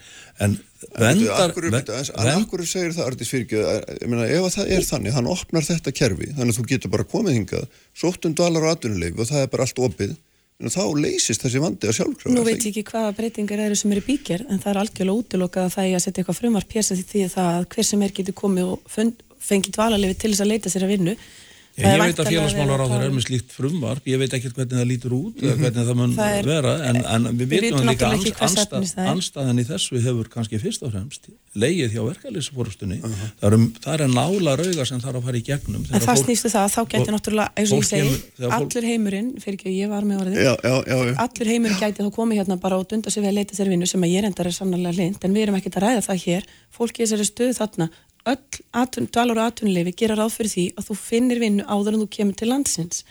En 0.44 0.52
Vendar, 1.00 1.54
en 1.56 2.28
akkur 2.36 2.66
segir 2.68 2.92
það 2.92 3.08
ég 3.24 4.08
meina 4.12 4.28
ef 4.28 4.44
að 4.44 4.56
það 4.58 4.72
er 4.76 4.84
þannig, 4.84 5.16
hann 5.16 5.32
opnar 5.32 5.64
þetta 5.64 5.96
kerfi, 5.96 6.28
þannig 6.36 6.52
að 6.52 6.58
þú 6.60 6.66
getur 6.74 6.92
bara 6.92 7.08
komið 7.08 7.38
hingað, 7.38 7.66
sótt 7.96 8.28
um 8.28 8.36
dvalar 8.36 8.68
og 8.68 8.72
atvinnuleif 8.76 9.16
og 9.16 9.30
það 9.30 9.46
er 9.46 9.50
bara 9.54 9.64
allt 9.64 9.80
opið, 9.88 10.12
en 10.60 10.74
þá 10.76 10.84
leysist 11.00 11.42
þessi 11.46 11.64
vandi 11.64 11.88
að 11.88 11.98
sjálfkrafa. 12.02 12.36
Nú 12.36 12.44
veit 12.44 12.60
ég 12.60 12.68
ekki 12.74 12.84
hvaða 12.92 13.16
breytingar 13.16 13.64
eru 13.64 13.76
sem 13.80 13.96
eru 13.96 14.04
bíkjar 14.04 14.42
en 14.50 14.60
það 14.60 14.72
er 14.74 14.82
algjörlega 14.84 15.20
útilokað 15.24 15.64
að 15.70 15.74
það 15.78 15.86
er 15.88 15.96
að 15.96 16.04
setja 16.04 16.20
eitthvað 16.22 16.40
frumvar 16.42 16.68
það 21.74 21.84
getur 21.84 21.84
Ég, 21.84 21.94
ég 21.94 22.02
veit 22.04 22.20
að 22.22 22.28
félagsmálar 22.30 22.82
á 22.84 22.88
það 22.92 23.04
er 23.08 23.14
með 23.16 23.24
slíkt 23.26 23.54
frumvarp, 23.56 24.04
ég 24.12 24.20
veit 24.22 24.34
ekkert 24.38 24.58
hvernig 24.60 24.78
það 24.78 24.90
lítur 24.92 25.14
út 25.18 25.40
eða 25.42 25.56
hvernig 25.58 25.88
það 25.88 25.98
mun 26.00 26.12
Það 26.18 26.34
er- 26.38 26.46
vera 26.50 26.74
en, 26.90 27.00
en 27.16 27.24
við 27.40 27.48
vitum 27.54 27.88
líka 27.90 28.10
anstað, 28.46 28.86
það 28.94 29.10
anstaðan 29.14 29.62
í 29.64 29.66
þessu 29.72 30.02
hefur 30.06 30.30
kannski 30.36 30.60
fyrst 30.62 30.86
og 30.86 30.94
fremst 30.94 31.30
leið 31.58 31.96
hjá 31.96 32.02
verkefliðsforustunni 32.06 33.00
það, 33.02 33.16
er, 33.50 33.56
um- 33.58 33.68
það 33.84 34.04
er 34.06 34.14
nála 34.14 34.56
rauga 34.62 34.86
sem 34.90 35.02
þarf 35.02 35.18
að 35.22 35.26
fara 35.30 35.42
í 35.42 35.44
gegnum 35.50 35.82
En 35.94 36.06
það 36.06 36.22
snýstu 36.24 36.52
það 36.54 36.68
að 36.68 36.74
þá 36.76 36.82
gæti 36.94 37.16
náttúrulega, 37.18 37.50
eins 37.58 37.74
og 37.74 37.82
ég 37.82 37.90
segi, 37.90 38.14
allur 38.54 38.88
heimurinn, 38.90 39.34
fyrir 39.42 39.58
ekki 39.58 39.70
að 39.74 39.78
ég 39.82 39.92
var 39.94 40.08
með 40.10 40.24
orðið, 40.24 40.40
Já, 40.44 40.54
já, 40.62 40.76
já, 40.94 40.98
já. 41.10 41.14
allur 41.26 41.52
heimurinn 41.54 41.82
gæti 41.82 42.06
þá 42.06 42.12
komið 42.18 42.42
hérna 42.44 42.60
bara 42.62 42.78
og 42.82 42.88
dunda 42.94 43.10
sig 43.14 43.24
við 43.26 43.30
að 43.34 43.38
leita 43.42 43.58
sér 43.58 43.70
vinnu 43.74 43.90
sem 43.90 44.02
að 44.06 44.14
ég 44.14 44.26
reyndar 44.26 44.50
er 44.50 44.56
sannarlega 44.58 44.98
lind, 44.98 45.20
en 45.26 45.34
við 45.38 45.46
erum 45.48 45.58
ekkert 45.60 45.78
að 45.82 45.86
ræða 45.88 46.06
það 46.10 46.24
hér, 46.26 46.48
fólki 46.74 47.04
í 47.04 47.06
þessari 47.06 47.28
stöðu 47.30 47.58
þarna, 47.60 47.90
öll 48.30 48.64
atun, 48.72 49.08
dvalar 49.12 49.40
og 49.40 49.52
atvinnuleifi 49.52 49.96
gera 50.04 50.18
ráð 50.18 50.38
fyrir 50.38 50.52
því 50.54 50.66
að 50.78 50.90
þú 50.90 50.98
finnir 51.00 51.42
vinnu 51.44 51.66
áður 51.68 51.98
en 51.98 52.04
þú 52.04 52.10
kemur 52.18 52.38
til 52.40 52.50
landsins. 52.52 53.04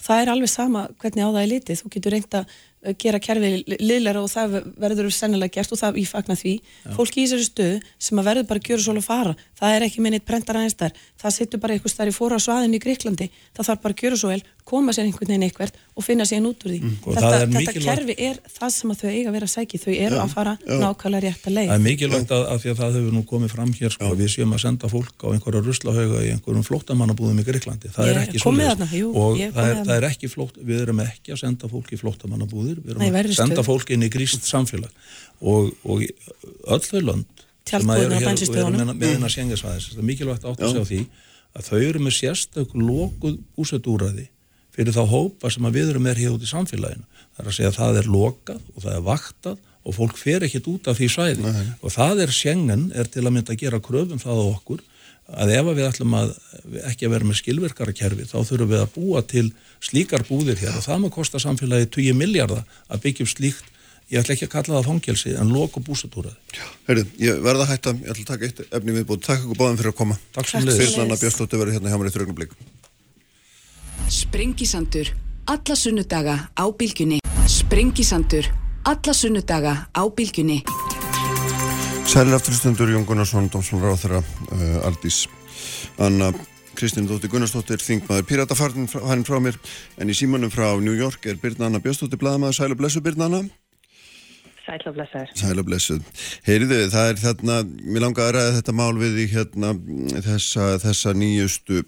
Það 0.00 0.22
er 0.22 0.32
alveg 0.32 0.50
sama 0.50 0.86
hvernig 1.02 1.26
á 1.26 1.28
það 1.28 1.40
er 1.42 1.50
litið, 1.50 1.80
þú 1.80 1.90
getur 1.94 2.14
reynd 2.14 2.36
að 2.38 2.52
uh, 2.54 2.94
gera 3.02 3.20
kerfið 3.20 3.74
liðlega 3.82 4.22
og 4.22 4.30
það 4.32 4.56
verður 4.80 5.10
sennilega 5.12 5.56
gert 5.58 5.74
og 5.74 5.80
það 5.82 6.00
ég 6.00 6.08
fagna 6.08 6.38
því. 6.40 6.54
Fólki 6.96 7.20
í 7.20 7.26
þessari 7.26 7.48
stöðu 7.48 7.80
sem 7.98 8.22
að 8.22 8.30
verður 8.30 8.48
bara 8.52 8.62
að 8.62 8.70
gjöra 8.70 8.86
svolítið 8.86 9.04
að 9.04 9.10
fara, 9.10 9.34
það 9.60 9.76
er 9.76 9.84
ekki 9.86 10.00
minnið 10.04 10.24
prentar 10.28 10.56
aðeins 10.60 10.76
þar, 10.80 10.92
það 11.20 11.34
sittur 11.36 11.60
bara 11.62 11.74
eitthvað 11.76 11.92
stær 11.94 12.10
í 12.10 12.14
fóra 12.16 12.36
á 12.36 12.40
svaðinu 12.40 12.78
í 12.78 12.82
Greiklandi, 12.82 13.26
það 13.56 13.68
þarf 13.70 13.82
bara 13.84 13.94
að 13.94 14.00
gjöra 14.04 14.16
svo 14.20 14.28
vel, 14.32 14.42
koma 14.70 14.92
sér 14.94 15.04
einhvern 15.08 15.30
veginn 15.32 15.46
eitthvert 15.48 15.74
og 15.98 16.04
finna 16.06 16.24
sér 16.28 16.44
út 16.46 16.62
úr 16.64 16.70
því. 16.70 16.78
og 17.04 17.14
þetta 17.16 17.30
þetta 17.30 17.58
mikilvægt- 17.58 17.86
kerfi 17.90 18.14
er 18.28 18.36
það 18.54 18.70
sem 18.70 18.90
að 18.90 19.00
þau 19.00 19.10
eiga 19.10 19.28
að 19.28 19.34
vera 19.36 19.46
að 19.46 19.54
sæki, 19.54 19.76
þau 19.82 19.94
eru 20.06 20.16
að 20.20 20.30
fara 20.30 20.54
nákvæmlega 20.64 21.22
rétt 21.26 21.44
að 21.50 21.54
leið. 21.56 21.68
Það 21.70 21.74
er 21.80 21.84
mikilvægt 21.90 22.30
að, 22.30 22.42
að 22.50 22.58
því 22.62 22.68
að 22.70 22.78
það 22.80 22.90
hefur 23.00 23.12
nú 23.18 23.22
komið 23.26 23.50
fram 23.50 23.70
hér 23.80 23.90
sko, 23.96 24.06
við 24.20 24.28
séum 24.30 24.54
að 24.54 24.60
senda 24.64 24.86
fólk 24.88 25.18
á 25.20 25.28
einhverja 25.34 25.60
ruslahauga 25.66 26.18
í 26.22 26.30
einhverjum 26.34 26.66
flóttamannabúðum 26.70 27.40
í 27.40 27.44
Greiklandi 27.50 27.88
það 27.90 28.06
Ég 28.06 28.10
er 28.10 28.16
er 28.16 28.22
ekki 28.30 28.38
jú, 28.94 29.08
og 29.10 29.36
það 29.40 29.66
er, 29.70 29.84
Nei, 37.70 37.80
samfélag 37.86 38.16
og, 38.16 38.20
á 38.20 38.28
bensínstöðvunum. 38.28 38.92
með, 38.92 39.14
hennar 39.14 39.34
sengasvæðis 39.34 39.88
það 39.92 40.02
er 40.02 40.08
mikilvægt 40.10 40.46
átt 40.50 40.60
að 40.66 40.74
sjá 40.74 40.84
því 40.90 41.00
að 41.50 41.70
þau 41.70 41.80
eru 41.80 42.02
með 42.04 42.16
sérstök 42.18 42.76
lokuð 42.78 43.40
úsöldúræði 43.58 44.26
fyrir 44.74 44.94
þá 44.94 45.02
hópa 45.10 45.50
sem 45.50 45.66
við 45.74 45.90
erum 45.92 46.06
með 46.06 46.22
hér 46.22 46.36
út 46.36 46.44
í 46.46 46.50
samfélaginu. 46.50 47.08
Það 47.34 47.42
er 47.42 47.50
að 47.50 47.56
segja 47.56 47.72
að 47.72 47.80
það 47.80 47.98
er 48.00 48.10
lokað 48.14 48.60
og 48.74 48.84
það 48.84 48.94
er 48.94 49.02
vaktað 49.08 49.58
og 49.80 49.96
fólk 49.96 50.20
fer 50.20 50.46
ekkit 50.46 50.68
út 50.70 50.90
af 50.90 50.98
því 50.98 51.08
svæði. 51.10 51.54
Og 51.80 51.94
það 51.94 52.22
er 52.26 52.34
sjengen 52.36 52.86
er 52.94 53.10
til 53.10 53.24
að 53.24 53.34
mynda 53.34 53.54
að 53.54 53.62
gera 53.64 53.82
kröfum 53.82 54.22
það 54.22 54.40
á 54.40 54.46
okkur 54.46 54.84
að 55.30 55.52
ef 55.54 55.68
við 55.70 55.86
ætlum 55.86 56.14
að 56.18 56.30
ekki 56.90 57.06
að 57.06 57.12
vera 57.14 57.28
með 57.28 57.38
skilvirkara 57.38 57.94
kerfi 57.94 58.26
þá 58.26 58.38
þurfum 58.38 58.70
við 58.72 58.80
að 58.82 58.94
búa 58.96 59.22
til 59.30 59.46
slíkar 59.82 60.24
búðir 60.26 60.58
hér. 60.58 60.74
Og 60.78 60.86
það 60.86 61.04
með 61.04 61.14
kosta 61.14 61.42
samfélagi 61.42 61.90
20 61.98 62.18
miljardar 62.18 62.64
að 62.90 63.04
byggja 63.04 63.26
upp 63.26 63.32
slíkt 63.34 63.69
ég 64.10 64.18
ætla 64.20 64.34
ekki 64.34 64.48
að 64.48 64.52
kalla 64.56 64.78
það 64.80 64.88
fangelsi 64.90 65.32
en 65.38 65.52
lok 65.54 65.78
og 65.78 65.86
búsatúraði. 65.86 66.34
Heyrðu, 66.88 67.06
ég 67.22 67.42
verða 67.44 67.66
að 67.66 67.72
hætta, 67.74 67.94
ég 67.94 68.12
ætla 68.12 68.24
að 68.24 68.30
taka 68.32 68.48
eitt 68.48 68.62
efni 68.66 68.94
viðbúð. 68.96 69.22
Takk 69.26 69.44
ykkur 69.44 69.60
báðum 69.60 69.78
fyrir 69.80 69.92
að 69.92 69.98
koma. 70.00 70.18
Takk 70.34 70.50
sem 70.50 70.66
leiðis. 70.66 70.74
sömuleiðis. 70.74 70.96
Birna 70.98 71.20
Björnsdóttir 71.22 71.62
verður 71.62 71.76
hérna 71.78 71.92
hjá 71.92 71.98
mér 72.00 72.10
í 72.10 72.14
þrjögnum 72.16 72.38
Sprengisandur, 74.10 75.12
alla 75.46 75.76
sunnudaga 75.78 76.34
á 76.58 76.64
bylgjunni. 76.74 77.20
Sprengisandur, 77.46 78.50
alla 78.90 79.14
sunnudaga 79.14 79.74
á 79.94 80.02
bylgjunni. 80.10 80.64
Sælir 82.10 82.34
afturstundur 82.34 82.90
Jón 82.90 83.06
Gunnarsson, 83.06 83.46
Dómsmálar 83.52 83.94
á 83.94 83.98
þeirra 84.02 84.20
uh, 84.26 84.88
Aldís 84.88 85.28
Anna 86.02 86.32
Kristín 86.74 87.06
Dóttir 87.06 87.30
Gunnarsdóttir, 87.30 87.78
þingmaður 87.78 88.26
Pírata 88.26 88.56
farin 88.58 88.90
frá, 88.90 89.04
frá 89.22 89.38
mér, 89.38 89.58
en 89.94 90.10
í 90.10 90.16
símanum 90.18 90.50
frá 90.50 90.74
New 90.82 90.96
York 90.98 91.30
er 91.30 91.38
Birna 91.38 91.68
Anna 91.68 91.78
Björnsdóttir 91.78 92.18
blaðamaður 92.18 92.58
Sæl 92.58 92.72
og 92.74 92.80
blessu 92.82 93.04
Birna 93.04 93.30
Anna 93.30 93.44
Sæl 94.70 94.86
og 94.86 94.94
blessaður. 94.94 95.30
Sæl 95.40 95.58
og 95.58 95.66
blessuð. 95.66 96.02
Heyriðu, 96.46 96.76
það 96.92 97.08
er 97.10 97.16
þarna, 97.24 97.54
mér 97.90 98.04
langar 98.04 98.28
að 98.28 98.36
ræða 98.36 98.56
þetta 98.60 98.74
mál 98.78 98.92
við 99.00 99.16
því 99.18 99.24
hérna 99.32 99.72
þessa, 100.26 100.66
þessa 100.84 101.14
nýjustu 101.18 101.80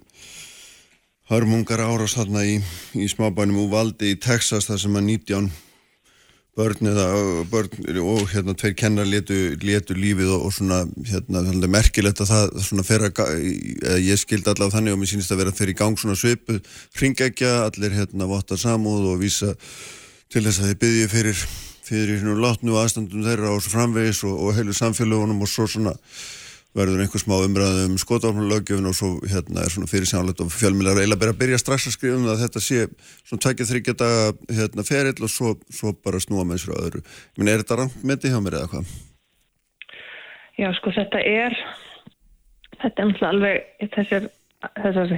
hörmungar 1.30 1.82
árás 1.86 2.16
þarna 2.18 2.42
í, 2.48 2.56
í 2.98 3.06
smábænum 3.12 3.60
úr 3.62 3.70
valdi 3.72 4.10
í 4.12 4.18
Texas 4.20 4.66
þar 4.66 4.82
sem 4.82 4.98
að 4.98 5.06
19 5.12 5.46
börn 6.58 6.90
eða 6.90 7.06
börn 7.48 8.02
og 8.02 8.26
hérna 8.34 8.52
tveir 8.58 8.74
kennar 8.76 9.06
letu, 9.08 9.38
letu 9.64 9.94
lífið 9.96 10.34
og, 10.34 10.48
og 10.50 10.52
svona 10.52 10.82
hérna 11.08 11.40
er 11.48 11.70
merkilegt 11.72 12.20
að 12.20 12.32
það 12.34 12.52
svona 12.66 12.84
fer 12.84 13.06
að 13.08 13.22
í- 13.40 13.78
ég 14.10 14.20
skildi 14.20 14.50
allavega 14.52 14.74
þannig 14.76 14.92
og 14.98 15.00
mér 15.00 15.12
sýnist 15.14 15.32
að 15.32 15.40
vera 15.44 15.54
að 15.54 15.62
fer 15.62 15.72
í 15.72 15.78
gang 15.78 15.96
svona 15.96 16.18
svipu 16.18 16.58
hringækja, 16.98 17.54
allir 17.70 17.94
hérna 17.96 18.28
votta 18.28 18.58
samúð 18.60 19.12
og 19.14 19.22
vísa 19.22 19.54
til 20.34 20.44
þess 20.44 20.60
að 20.60 20.74
þið 20.74 20.80
byggja 20.84 21.12
fyrir 21.14 21.46
fyrir 21.86 22.20
hérna 22.20 22.38
látnu 22.42 22.78
aðstandum 22.78 23.24
þeirra 23.26 23.56
svo 23.58 23.74
framvegis 23.74 24.22
og, 24.28 24.38
og 24.38 24.56
heilu 24.56 24.76
samfélagunum 24.76 25.42
og 25.42 25.50
svo 25.50 25.66
svona 25.70 25.96
verður 26.72 27.02
einhver 27.04 27.20
smá 27.20 27.34
umræðu 27.44 27.84
um 27.90 27.96
skotafnulögjöfun 28.00 28.88
og 28.88 28.96
svo 28.96 29.10
hérna 29.28 29.64
er 29.66 29.72
svona 29.72 29.90
fyrir 29.90 30.08
sánlegt 30.08 30.40
og 30.40 30.52
fjölmiðlar 30.54 31.02
eiginlega 31.02 31.20
bara 31.20 31.34
að 31.34 31.40
byrja 31.42 31.60
strax 31.60 31.88
að 31.90 31.96
skrifa 31.98 32.16
um 32.16 32.24
það 32.24 32.34
að 32.34 32.44
þetta 32.46 32.62
sé 32.64 32.78
svona 33.28 33.44
tveggja 33.44 33.66
þryggja 33.68 33.94
daga 34.00 34.22
hérna 34.58 34.84
ferill 34.88 35.26
og 35.26 35.32
svo, 35.32 35.52
svo 35.68 35.92
bara 35.92 36.20
snúa 36.22 36.46
með 36.48 36.62
þessu 36.62 36.76
öðru. 36.78 37.02
Ég 37.04 37.42
meina, 37.42 37.52
er 37.52 37.64
þetta 37.64 37.78
rangt 37.82 38.06
myndi 38.08 38.32
hjá 38.32 38.38
mér 38.40 38.56
eða 38.62 38.70
hvað? 38.72 38.94
Já, 40.62 40.68
sko, 40.78 40.94
þetta 40.96 41.20
er, 41.28 41.58
þetta 42.80 43.04
er 43.04 43.10
náttúrulega 43.10 43.32
alveg, 43.34 43.68
þessar, 43.98 44.30
þessar, 44.80 45.14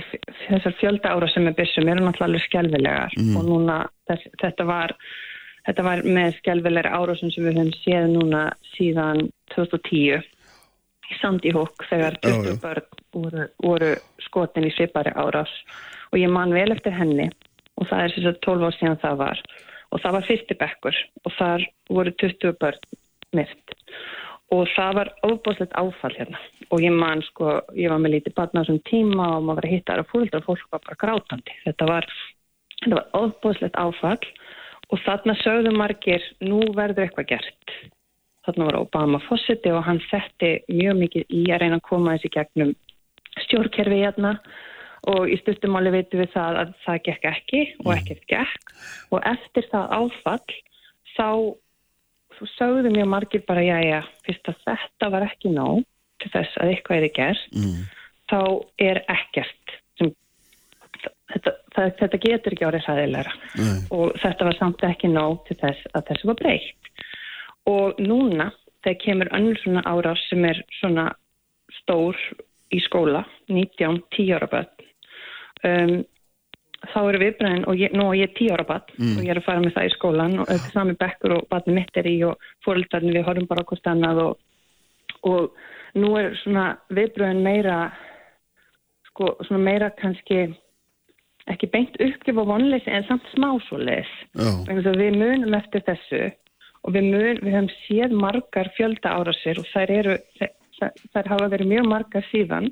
þessar 0.48 0.76
fjölda 0.80 1.14
ára 1.14 1.30
sem 1.30 1.46
er 1.46 1.56
byssum 1.58 1.90
eru 1.92 2.02
náttúrulega 2.02 2.32
alveg 2.32 2.46
skelvilegar 2.48 3.16
og 3.38 3.46
núna, 3.46 3.78
þess, 4.10 4.34
þetta 4.42 4.66
var, 4.66 4.96
þetta 5.66 5.86
var 5.86 6.04
með 6.06 6.38
skelvilegar 6.40 6.92
árásum 6.92 7.32
sem 7.32 7.46
við 7.46 7.58
höfum 7.60 7.74
séð 7.82 8.08
núna 8.12 8.44
síðan 8.74 9.28
2010 9.54 10.24
í 11.10 11.18
Sandy 11.20 11.52
Hook 11.54 11.86
þegar 11.88 12.18
Já, 12.20 12.30
20 12.30 12.48
já. 12.48 12.58
börn 12.62 12.88
voru, 13.14 13.46
voru 13.62 13.92
skotin 14.26 14.68
í 14.68 14.72
svipari 14.74 15.12
árás. 15.14 15.52
Og 16.12 16.20
ég 16.20 16.32
man 16.32 16.54
vel 16.54 16.70
eftir 16.72 16.94
henni. 16.94 17.30
Og 17.80 17.88
það 17.90 18.04
er 18.04 18.14
þess 18.14 18.30
að 18.30 18.42
12 18.46 18.66
ár 18.66 18.76
síðan 18.78 19.00
það 19.02 19.16
var. 19.22 19.40
Og 19.90 20.02
það 20.02 20.16
var 20.16 20.28
fyrsti 20.28 20.58
bekkur. 20.60 21.00
Og 21.24 21.34
þar 21.38 21.66
voru 21.90 22.14
20 22.22 22.54
börn 22.60 23.00
myrt. 23.34 23.74
Og 24.54 24.68
það 24.76 25.00
var 25.00 25.10
ofbúðslegt 25.26 25.74
áfall 25.80 26.14
hérna. 26.14 26.40
Og 26.70 26.84
ég 26.84 26.94
man 26.94 27.22
sko, 27.26 27.58
ég 27.76 27.90
var 27.90 28.00
með 28.02 28.18
lítið 28.18 28.36
barn 28.38 28.54
á 28.54 28.62
þessum 28.62 28.80
tíma 28.88 29.28
og 29.36 29.44
maður 29.46 29.60
var 29.60 29.68
að 29.68 29.74
hitta 29.74 29.94
aðra 29.94 30.06
fólk 30.12 30.38
og 30.38 30.46
fólk 30.48 30.64
var 30.70 30.84
bara 30.86 31.00
grátandi. 31.02 31.56
Þetta 31.64 31.88
var, 31.90 32.08
þetta 32.80 32.98
var 33.00 33.20
ofbúðslegt 33.24 33.80
áfall 33.80 34.20
og 34.90 35.00
þarna 35.04 35.36
sögðu 35.40 35.72
margir 35.76 36.24
nú 36.44 36.60
verður 36.76 37.06
eitthvað 37.06 37.30
gert. 37.34 37.74
Þarna 38.44 38.68
var 38.68 38.78
Obama 38.82 39.20
fósiti 39.24 39.72
og 39.72 39.84
hann 39.86 40.02
setti 40.10 40.58
mjög 40.68 40.98
mikið 41.00 41.32
í 41.32 41.42
að 41.48 41.62
reyna 41.62 41.80
að 41.80 41.88
koma 41.88 42.16
þessi 42.16 42.32
gegnum 42.34 42.74
stjórnkerfi 43.46 44.02
hérna. 44.02 44.36
Og 45.12 45.28
í 45.28 45.36
stuttumáli 45.42 45.92
veitum 45.92 46.22
við 46.22 46.30
það 46.32 46.58
að 46.62 46.70
það 46.84 47.00
gekk 47.08 47.26
ekki 47.28 47.62
og 47.84 47.90
ekkert 47.92 48.22
gekk. 48.30 48.70
Og 49.12 49.20
eftir 49.28 49.66
það 49.72 49.90
áfall 49.98 50.54
þá 51.14 51.28
þú 52.38 52.48
sögðu 52.54 52.92
mjög 52.94 53.10
margir 53.12 53.44
bara 53.46 53.64
já 53.64 53.76
já, 53.84 54.00
fyrst 54.26 54.48
að 54.50 54.62
þetta 54.64 55.10
var 55.14 55.26
ekki 55.28 55.52
nóg 55.54 55.84
til 56.22 56.30
þess 56.32 56.60
að 56.60 56.72
eitthvað 56.72 56.96
er 56.96 57.14
gert 57.14 57.54
Mm. 57.54 57.84
þá 58.30 58.40
er 58.80 59.02
ekkert 59.12 59.76
þetta, 61.34 61.54
það, 61.74 61.90
þetta 62.00 62.22
getur 62.24 62.56
ekki 62.56 62.68
árið 62.68 62.88
hræðilegra. 62.88 63.36
Nei. 63.58 63.76
og 63.98 64.16
þetta 64.22 64.48
var 64.48 64.58
samt 64.60 64.86
ekki 64.88 65.12
nóg 65.12 65.42
til 65.48 65.58
þess 65.60 65.92
að 65.92 66.06
þessu 66.10 66.30
var 66.30 66.40
breytt. 66.40 66.92
Og 67.70 68.00
núna 68.02 68.50
þegar 68.84 69.00
kemur 69.04 69.30
önnur 69.36 69.60
svona 69.62 69.84
árás 69.88 70.24
sem 70.28 70.44
er 70.48 70.60
svona 70.80 71.10
stór 71.80 72.18
í 72.74 72.80
skóla 72.84 73.24
19, 73.48 74.02
10 74.16 74.34
ára 74.36 74.48
börn 74.50 74.88
um, 75.68 75.94
þá 76.84 76.98
eru 77.00 77.20
viðbræðin 77.22 77.66
og 77.70 77.80
ég, 77.80 77.94
nú 77.96 78.08
er 78.10 78.24
ég 78.24 78.34
10 78.36 78.54
ára 78.54 78.66
barn 78.68 79.14
og 79.16 79.22
ég 79.24 79.32
er 79.32 79.40
að 79.40 79.46
fara 79.46 79.62
með 79.64 79.76
það 79.76 79.88
í 79.88 79.92
skólan 79.94 80.38
og 80.40 80.50
þetta 80.50 80.68
er 80.68 80.74
sami 80.74 80.96
bekkur 81.00 81.36
og 81.38 81.46
barni 81.52 81.76
mitt 81.78 82.00
er 82.00 82.08
í 82.10 82.16
og 82.28 82.50
fóröldarnir 82.66 83.18
við 83.18 83.28
horfum 83.28 83.48
bara 83.50 83.64
okkur 83.64 83.80
stannað 83.80 84.22
og, 84.24 84.34
og 85.30 86.00
nú 86.00 86.12
er 86.20 86.34
svona 86.42 86.66
viðbröðin 86.92 87.44
meira 87.44 87.78
sko 89.10 89.34
svona 89.46 89.62
meira 89.64 89.90
kannski 89.96 90.48
ekki 91.52 91.68
beint 91.72 91.96
uppgjöf 92.00 92.40
og 92.40 92.48
vonleysi 92.52 92.92
en 92.92 93.06
samt 93.08 93.26
smá 93.34 93.50
svo 93.66 93.78
leis 93.82 94.10
Já, 94.32 94.48
við 94.70 95.18
munum 95.18 95.56
eftir 95.58 95.84
þessu 95.84 96.22
og 96.84 96.94
við, 96.94 97.08
mun, 97.12 97.40
við 97.40 97.56
höfum 97.56 97.72
séð 97.86 98.14
margar 98.20 98.70
fjölda 98.76 99.16
árásir 99.18 99.60
og 99.60 99.68
þær 99.72 99.92
eru 99.98 100.16
þær, 100.38 100.54
þær 101.14 101.30
hafa 101.32 101.50
verið 101.54 101.70
mjög 101.72 101.90
margar 101.90 102.26
síðan 102.30 102.70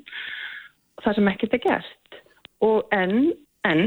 það 1.03 1.17
sem 1.17 1.29
ekkert 1.31 1.57
er 1.57 1.63
gert. 1.63 2.19
Og 2.63 2.95
en, 2.95 3.33
en 3.67 3.83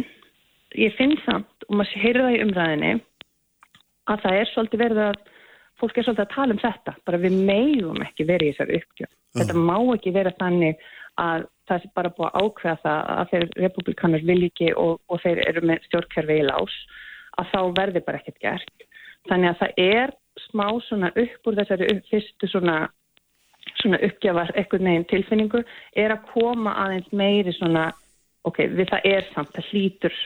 ég 0.76 0.94
finn 0.98 1.16
samt 1.24 1.68
og 1.68 1.78
maður 1.78 2.04
heyrði 2.04 2.24
það 2.24 2.36
í 2.36 2.42
umræðinni 2.44 2.92
að 4.12 4.22
það 4.24 4.38
er 4.40 4.52
svolítið 4.52 4.82
verið 4.84 5.02
að 5.06 5.20
fólk 5.80 5.98
er 5.98 6.06
svolítið 6.06 6.24
að 6.26 6.34
tala 6.34 6.56
um 6.56 6.62
þetta. 6.62 6.96
Bara 7.08 7.22
við 7.22 7.38
meðum 7.48 8.02
ekki 8.04 8.28
verið 8.28 8.50
í 8.50 8.56
þessari 8.56 8.80
uppgjöf. 8.82 9.12
Þetta 9.36 9.62
má 9.68 9.76
ekki 9.96 10.14
vera 10.14 10.32
þannig 10.40 10.84
að 11.20 11.46
það 11.68 11.86
er 11.86 11.93
bara 11.98 12.12
búið 12.16 12.28
að 12.28 12.44
ákveða 12.44 12.76
það 12.82 13.10
að 13.14 13.32
þeir 13.32 13.47
republikanar 13.64 14.26
vil 14.28 14.38
ekki 14.47 14.70
og, 14.78 15.01
og 15.10 15.22
þeir 15.24 15.43
eru 15.47 15.64
með 15.70 15.88
stjórnkerfi 15.88 16.38
í 16.40 16.47
lás 16.47 16.76
að 17.36 17.51
þá 17.52 17.60
verði 17.80 18.02
bara 18.06 18.20
ekkert 18.20 18.43
gert. 18.44 18.86
Þannig 19.26 19.51
að 19.51 19.60
það 19.62 19.80
er 19.84 20.14
smá 20.47 20.66
svona 20.86 21.10
upp 21.12 21.48
úr 21.48 21.59
þessari 21.59 21.88
upp, 21.93 22.02
fyrstu 22.10 22.51
svona, 22.51 22.76
svona 23.80 24.01
uppgjafar 24.06 24.52
eitthvað 24.55 24.86
neginn 24.86 25.09
tilfinningu 25.10 25.62
er 25.98 26.14
að 26.14 26.28
koma 26.32 26.76
aðeins 26.84 27.09
meiri 27.16 27.55
svona, 27.56 27.88
ok, 28.48 28.62
við 28.76 28.93
það 28.93 29.09
er 29.12 29.30
samt, 29.32 29.55
það 29.56 29.72
hlýtur, 29.72 30.20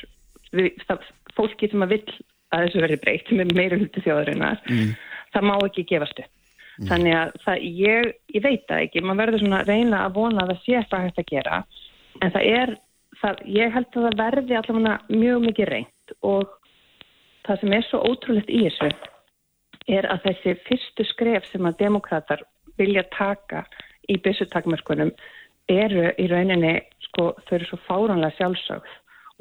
við, 0.59 0.69
það, 0.89 1.09
fólki 1.39 1.71
sem 1.71 1.87
að 1.87 1.97
vill 1.97 2.19
að 2.51 2.67
þessu 2.67 2.85
verði 2.85 3.01
breytt 3.05 3.33
með 3.39 3.57
meira 3.57 3.79
hluti 3.79 4.03
þjóðarinnar, 4.05 4.61
mm. 4.67 4.93
það 5.35 5.49
má 5.49 5.57
ekki 5.59 5.87
gefast 5.93 6.23
upp. 6.25 6.37
Mm. 6.81 6.89
Þannig 6.89 7.17
að 7.17 7.33
það, 7.45 7.65
ég, 7.85 8.13
ég 8.35 8.45
veit 8.47 8.63
það 8.69 8.85
ekki, 8.87 9.03
maður 9.05 9.21
verður 9.21 9.43
svona 9.45 9.65
reyna 9.69 10.05
að 10.07 10.15
vona 10.17 10.45
að 10.45 10.53
það 10.53 10.63
sé 10.65 10.77
eitthvað 10.79 11.03
hægt 11.07 11.21
að 11.21 11.31
gera, 11.31 11.59
en 12.21 12.33
það 12.37 12.47
er, 12.61 12.73
það, 13.21 13.43
ég 13.59 13.75
held 13.75 13.91
að 13.91 14.07
það 14.07 14.19
verði 14.23 14.59
allavega 14.61 14.95
mjög 15.13 15.43
mikið 15.45 15.71
reynd 15.75 16.15
og 16.31 16.55
það 17.47 17.61
sem 17.61 17.75
er 17.77 17.87
svo 17.89 18.01
ótrúlegt 18.09 18.53
í 18.53 18.63
þessu 18.65 18.91
er 19.91 20.09
að 20.13 20.25
þessi 20.29 20.57
fyrstu 20.69 21.07
skref 21.11 21.47
sem 21.51 21.69
að 21.69 21.79
demokrater 21.83 22.43
vilja 22.81 23.05
taka 23.17 23.65
í 24.11 24.17
byssutakmörkunum 24.25 25.13
eru 25.71 26.11
í 26.19 26.27
rauninni, 26.31 26.79
sko, 27.07 27.31
þau 27.47 27.55
eru 27.59 27.69
svo 27.69 27.79
fáránlega 27.87 28.37
sjálfsögð. 28.39 28.95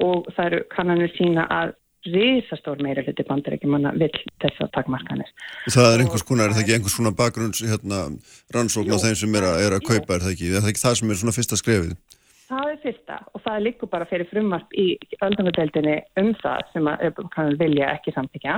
Og 0.04 0.28
það 0.34 0.46
eru 0.46 0.60
kannanir 0.72 1.12
sína 1.16 1.46
að 1.52 1.74
risastór 2.06 2.80
meira 2.84 3.02
hluti 3.04 3.24
bandarækjumanna 3.28 3.92
vil 4.00 4.10
þess 4.40 4.62
að 4.64 4.70
takmarkanir. 4.76 5.32
Það 5.68 5.88
er 5.90 6.04
einhvers 6.04 6.24
konar, 6.24 6.48
er 6.48 6.56
það 6.56 6.62
ekki 6.64 6.76
einhvers 6.78 6.96
svona 6.96 7.12
bakgrunns 7.16 7.60
hérna, 7.60 8.00
rannsókn 8.56 8.96
á 8.96 8.98
þeim 9.02 9.18
sem 9.20 9.36
er 9.36 9.48
að, 9.50 9.60
er 9.66 9.76
að 9.76 9.86
kaupa, 9.88 10.16
er 10.16 10.24
það 10.24 10.34
ekki? 10.34 10.50
Er 10.54 10.64
það 10.64 10.72
ekki 10.72 10.84
það 10.84 10.96
sem 11.00 11.12
er 11.12 11.20
svona 11.20 11.36
fyrsta 11.36 11.60
skrefið? 11.60 11.96
Það 12.50 12.70
er 12.72 12.78
fyrsta 12.82 13.16
og 13.30 13.42
það 13.44 13.56
er 13.56 13.66
líka 13.66 13.88
bara 13.90 14.08
fyrir 14.10 14.30
frumvart 14.30 14.72
í 14.74 14.86
öldungadeildinni 15.22 15.96
um 16.22 16.30
það 16.40 16.62
sem 16.72 16.88
að 16.90 17.20
kannan 17.34 17.60
vilja 17.60 17.92
ekki 17.94 18.14
samtíkja 18.16 18.56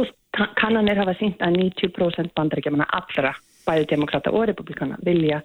og 0.00 0.12
kannanir 0.56 1.00
hafa 1.02 1.12
sínt 1.18 1.42
að 1.44 1.58
90% 1.58 2.32
bandarækjumanna 2.38 2.86
allra 2.96 3.34
bæði 3.66 3.90
demokrata 3.90 4.32
og 4.32 4.46
republikana 4.48 4.96
vilja 5.04 5.42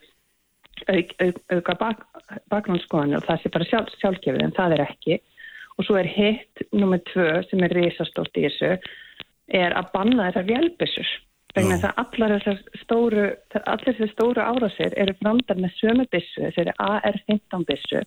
auk, 0.87 1.11
auk, 1.19 1.41
auka 1.57 1.75
bak, 1.81 2.05
bakgrunnsskoðanir 2.53 3.19
og 3.19 3.27
það 3.27 3.41
sé 3.41 3.51
bara 3.53 3.67
sjálf, 3.67 3.91
sjálfgefið 4.01 4.45
en 4.45 4.55
það 4.55 4.77
er 4.77 4.85
ekki 4.85 5.19
og 5.77 5.85
svo 5.85 5.97
er 5.99 6.09
hitt 6.09 6.65
nummið 6.73 7.05
tvö 7.11 7.29
sem 7.49 7.63
er 7.63 7.75
risastórt 7.77 8.37
í 8.37 8.47
þessu 8.47 8.75
er 9.47 9.77
að 9.77 9.89
banna 9.93 10.27
þessar 10.27 10.47
vjálpissur 10.51 11.15
vegna 11.55 11.77
þess 11.77 11.89
að 11.89 11.99
allar 12.03 12.33
þessar 12.35 12.81
stóru 12.83 13.25
allir 13.63 13.97
þessar 13.97 14.13
stóru 14.13 14.43
árásir 14.43 14.95
eru 14.99 15.15
framdar 15.21 15.61
með 15.61 15.75
sömu 15.79 16.05
bissu, 16.11 16.43
þessari 16.43 16.75
AR-15 16.83 17.67
bissu 17.69 18.03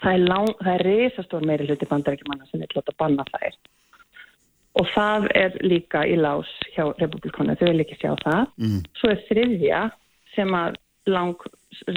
það 0.00 0.16
er, 0.16 0.24
lang, 0.30 0.50
það 0.62 0.74
er 0.74 0.84
risastór 0.88 1.46
meiri 1.46 1.68
hluti 1.68 1.88
bandarækjumanna 1.90 2.48
sem 2.48 2.62
vil 2.62 2.76
láta 2.76 2.94
banna 2.98 3.26
þær. 3.30 3.56
Og 4.80 4.88
það 4.94 5.26
er 5.36 5.58
líka 5.60 6.04
í 6.08 6.14
lás 6.16 6.48
hjá 6.72 6.86
republikonu, 6.96 7.56
þau 7.60 7.66
vil 7.68 7.84
ekki 7.84 7.98
sjá 8.00 8.14
það. 8.22 8.46
Mm. 8.56 8.78
svo 8.98 9.10
er 9.12 9.26
þriðja 9.28 9.82
sem 10.36 10.54
að 10.56 10.78
lang 11.12 11.44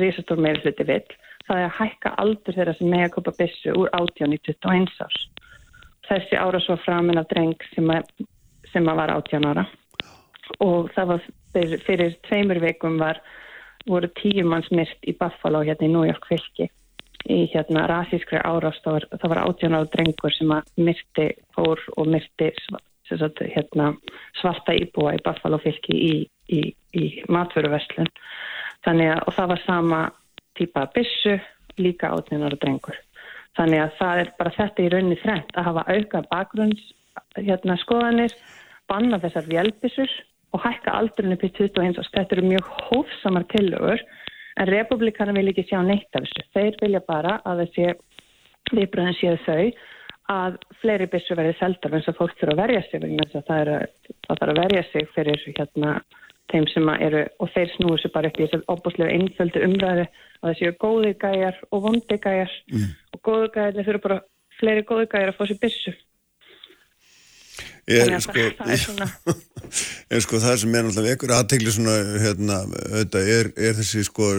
risastór 0.02 0.42
meiri 0.44 0.64
hluti 0.66 0.88
vill 0.88 1.06
það 1.48 1.62
er 1.62 1.68
að 1.68 1.78
hækka 1.80 2.14
aldur 2.22 2.58
þeirra 2.58 2.76
sem 2.78 2.92
mega 2.92 3.10
kopa 3.14 3.34
bissu 3.38 3.74
úr 3.78 3.90
18 3.98 4.36
í 4.36 4.40
21 4.48 5.02
árs. 5.06 5.24
Þessi 6.06 6.38
ára 6.38 6.62
svo 6.62 6.78
framinn 6.84 7.22
af 7.22 7.28
dreng 7.32 7.68
sem 7.74 7.90
að, 7.94 8.10
sem 8.72 8.90
að 8.90 9.02
var 9.02 9.14
18 9.16 9.50
ára. 9.50 9.66
Og 10.62 10.92
það 10.94 11.12
var 11.14 11.28
fyrir, 11.56 11.84
fyrir 11.86 12.18
tveimur 12.28 12.62
veikum 12.62 13.00
var 13.02 13.22
voru 13.90 14.10
tíu 14.18 14.46
manns 14.46 14.70
myrt 14.74 15.06
í 15.06 15.14
Buffalo 15.18 15.62
hérna 15.66 15.90
í 15.90 15.94
New 15.94 16.06
York 16.06 16.26
fylki. 16.30 16.70
Í 17.26 17.46
hérna 17.54 17.88
rasískri 17.90 18.42
árast 18.46 18.86
og 18.90 19.06
það 19.14 19.32
var 19.32 19.44
18 19.46 19.78
ára 19.78 19.90
drengur 19.94 20.34
sem 20.34 20.52
að 20.54 20.70
myrti 20.78 21.30
fór 21.58 21.82
og 21.98 22.10
myrti 22.14 22.52
sagt, 23.10 23.42
hérna, 23.54 23.94
svarta 24.42 24.74
íbúa 24.74 25.16
í 25.18 25.24
Buffalo 25.26 25.60
fylki 25.62 25.94
í, 25.94 26.14
í, 26.50 26.62
í 26.98 27.04
matveruverslun 27.30 28.10
þannig 28.86 29.12
að 29.14 29.24
og 29.26 29.36
það 29.38 29.52
var 29.52 29.62
sama 29.66 30.00
típa 30.58 30.86
bissu, 30.96 31.38
líka 31.82 32.12
átninar 32.16 32.56
og 32.56 32.62
drengur. 32.62 32.98
Þannig 33.56 33.82
að 33.82 33.98
það 34.00 34.22
er 34.22 34.32
bara 34.40 34.54
þetta 34.58 34.84
í 34.84 34.92
rauninni 34.92 35.18
þrengt 35.22 35.56
að 35.56 35.68
hafa 35.70 35.84
auka 35.96 36.22
bakgrunns 36.32 36.86
hérna, 37.38 37.78
skoðanir, 37.80 38.36
banna 38.92 39.20
þessar 39.24 39.48
vjálpissur 39.50 40.12
og 40.56 40.64
hækka 40.64 40.96
aldrunni 41.00 41.38
í 41.40 41.52
21 41.58 42.00
og 42.00 42.10
þetta 42.12 42.38
eru 42.38 42.48
mjög 42.50 42.72
hófsamar 42.90 43.48
tillögur 43.52 44.04
en 44.56 44.72
republikana 44.72 45.36
vil 45.36 45.50
ekki 45.52 45.66
sjá 45.70 45.82
neitt 45.84 46.16
af 46.16 46.24
þessu. 46.26 46.46
Þeir 46.56 46.80
vilja 46.82 47.02
bara 47.08 47.40
að 47.48 47.66
þessi 47.66 47.88
viðbröðin 48.72 49.18
séu 49.20 49.40
þau 49.46 49.64
að 50.36 50.60
fleiri 50.82 51.08
bissu 51.12 51.36
verði 51.38 51.56
seldar 51.60 51.96
eins 51.96 52.08
og 52.10 52.18
fólk 52.18 52.38
þurfa 52.40 52.56
að 52.56 52.62
verja 52.64 52.84
sig 52.88 53.02
vegna 53.04 53.28
þess 53.28 53.42
að 53.42 53.50
það 53.50 53.60
er 53.62 53.72
að, 53.76 54.46
að 54.48 54.54
verja 54.62 54.86
sig 54.92 55.10
fyrir 55.14 55.44
hérna 55.60 55.92
þeim 56.54 56.68
sem 56.72 56.90
eru, 56.96 57.26
og 57.42 57.52
þeir 57.56 57.72
snúi 57.74 58.00
sér 58.02 58.14
bara 58.14 58.30
upp 58.30 58.40
í 58.40 58.46
þessu 58.46 58.62
opbúslega 58.72 59.14
einföldu 59.18 59.64
umræði 59.66 60.06
að 60.06 60.48
það 60.48 60.58
séu 60.60 60.74
góði 60.84 61.14
gæjar 61.22 61.62
og 61.72 61.86
vondi 61.88 62.20
gæjar. 62.22 62.58
Mm. 62.72 62.90
og 63.16 63.22
góði 63.30 63.54
gæjar, 63.56 63.78
þeir 63.78 63.88
fyrir 63.90 64.04
bara 64.04 64.20
fleiri 64.60 64.86
góði 64.90 65.08
gæjar 65.14 65.32
að 65.32 65.40
fá 65.40 65.48
sér 65.50 65.62
byssu. 65.64 65.96
Er, 67.86 68.16
sko, 68.18 68.46
það 68.58 68.72
er 68.74 68.80
svona 68.82 69.06
en 70.16 70.22
sko 70.26 70.40
það 70.42 70.56
sem 70.58 70.76
er 70.76 70.86
náttúrulega 70.88 71.18
ekkur 71.18 71.34
aðtegli 71.36 71.74
svona 71.74 71.94
hérna, 72.24 72.56
auðvitað, 72.66 73.28
er, 73.36 73.50
er 73.62 73.76
þessi 73.78 74.02
sko 74.08 74.30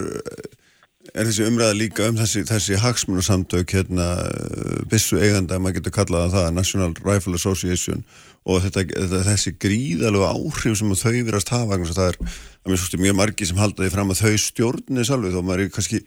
er 1.15 1.29
þessi 1.29 1.47
umræða 1.47 1.77
líka 1.77 2.07
um 2.11 2.17
þessi, 2.19 2.45
þessi 2.49 2.79
hagsmunasamtök 2.83 3.75
hérna, 3.77 4.07
bissu 4.91 5.19
eiganda, 5.21 5.59
maður 5.63 5.81
getur 5.81 5.95
kallað 5.99 6.35
það 6.35 6.49
National 6.57 6.95
Rifle 7.05 7.39
Association 7.39 8.05
og 8.47 8.63
þetta, 8.63 8.85
þetta, 8.93 9.23
þessi 9.27 9.53
gríðalög 9.63 10.27
áhrif 10.29 10.79
sem 10.79 10.95
þau 10.95 11.17
virast 11.27 11.51
hafa 11.51 11.81
það 11.83 12.13
er, 12.13 12.19
er 12.67 13.03
mjög 13.03 13.19
margi 13.19 13.49
sem 13.49 13.59
halda 13.59 13.83
því 13.83 13.91
fram 13.95 14.15
að 14.15 14.23
þau 14.23 14.43
stjórnir 14.45 15.09
salvið 15.09 15.41
og 15.41 15.47
maður 15.49 15.65
er 15.65 15.73
kannski 15.75 16.03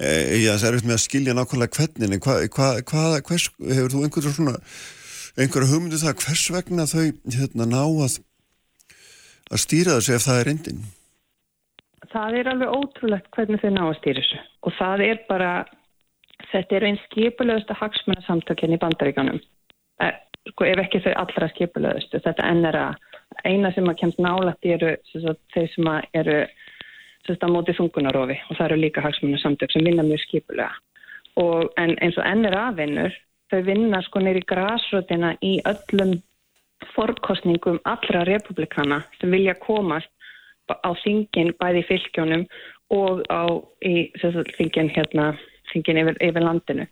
að 0.00 0.58
það 0.58 0.68
er 0.68 0.78
eftir 0.78 0.90
með 0.90 0.96
að 0.96 1.04
skilja 1.04 1.36
nákvæmlega 1.38 1.78
hvernig 1.78 2.16
en 2.16 2.24
hvað 2.26 2.44
hva, 2.56 2.68
hva, 2.90 3.06
hvers 3.30 3.48
hefur 3.70 3.94
þú 3.94 4.04
einhverja 4.08 4.34
svona 4.34 4.56
einhverja 5.38 5.70
hugmyndu 5.70 5.98
um 6.00 6.04
það 6.04 6.18
hvers 6.24 6.44
vegna 6.54 6.88
þau 6.90 7.06
hérna, 7.38 7.68
ná 7.70 7.82
að 7.84 8.18
að 9.52 9.62
stýra 9.62 9.98
þessu 9.98 10.16
ef 10.16 10.26
það 10.26 10.40
er 10.40 10.48
reyndin 10.50 10.84
Það 12.12 12.36
er 12.38 12.50
alveg 12.50 12.74
ótrúlegt 12.74 13.30
hvernig 13.34 13.62
þau 13.62 13.70
ná 13.72 13.82
að 13.86 13.96
stýra 14.00 14.22
þessu. 14.22 14.42
Og 14.66 14.76
það 14.78 15.04
er 15.06 15.20
bara 15.28 15.50
þetta 16.50 16.76
er 16.76 16.86
einn 16.88 17.00
skipulegasta 17.06 17.76
hagsmunasamtökinn 17.78 18.76
í 18.76 18.80
bandaríkanum 18.82 19.40
eh, 20.02 20.14
sko 20.50 20.66
ef 20.68 20.82
ekki 20.84 21.02
þau 21.04 21.14
allra 21.22 21.48
skipulöðustu 21.54 22.20
þetta 22.24 22.48
ennera 22.50 22.84
eina 23.44 23.72
sem 23.74 23.88
að 23.90 23.98
kemst 24.02 24.20
nálætti 24.22 24.74
eru 24.76 24.94
þeir 25.54 25.70
sem 25.72 25.90
að 25.90 26.08
eru 26.20 26.40
að 27.34 27.52
móti 27.54 27.74
þungunarofi 27.78 28.36
og 28.48 28.56
það 28.58 28.66
eru 28.66 28.80
líka 28.82 29.04
hagsmunni 29.04 29.40
samtök 29.40 29.72
sem 29.72 29.86
vinna 29.86 30.04
mjög 30.04 30.22
skipulega. 30.26 30.74
Og 31.40 31.72
en 31.80 31.96
eins 32.04 32.18
og 32.20 32.26
ennera 32.28 32.68
vinnur 32.76 33.14
þau 33.50 33.60
vinna 33.66 34.02
sko 34.04 34.20
neyri 34.22 34.44
græsröðina 34.50 35.34
í 35.42 35.56
öllum 35.70 36.18
forkostningum 36.94 37.80
allra 37.88 38.24
republikana 38.28 39.00
sem 39.20 39.32
vilja 39.32 39.54
komast 39.62 40.13
á 40.72 40.90
þingin 41.02 41.52
bæði 41.60 41.82
fylgjónum 41.88 42.46
og 42.94 43.24
á 43.28 43.44
í, 43.84 44.10
þingin 44.56 44.92
hérna 44.94 45.32
þingin 45.72 46.00
yfir, 46.02 46.20
yfir 46.22 46.44
landinu. 46.44 46.86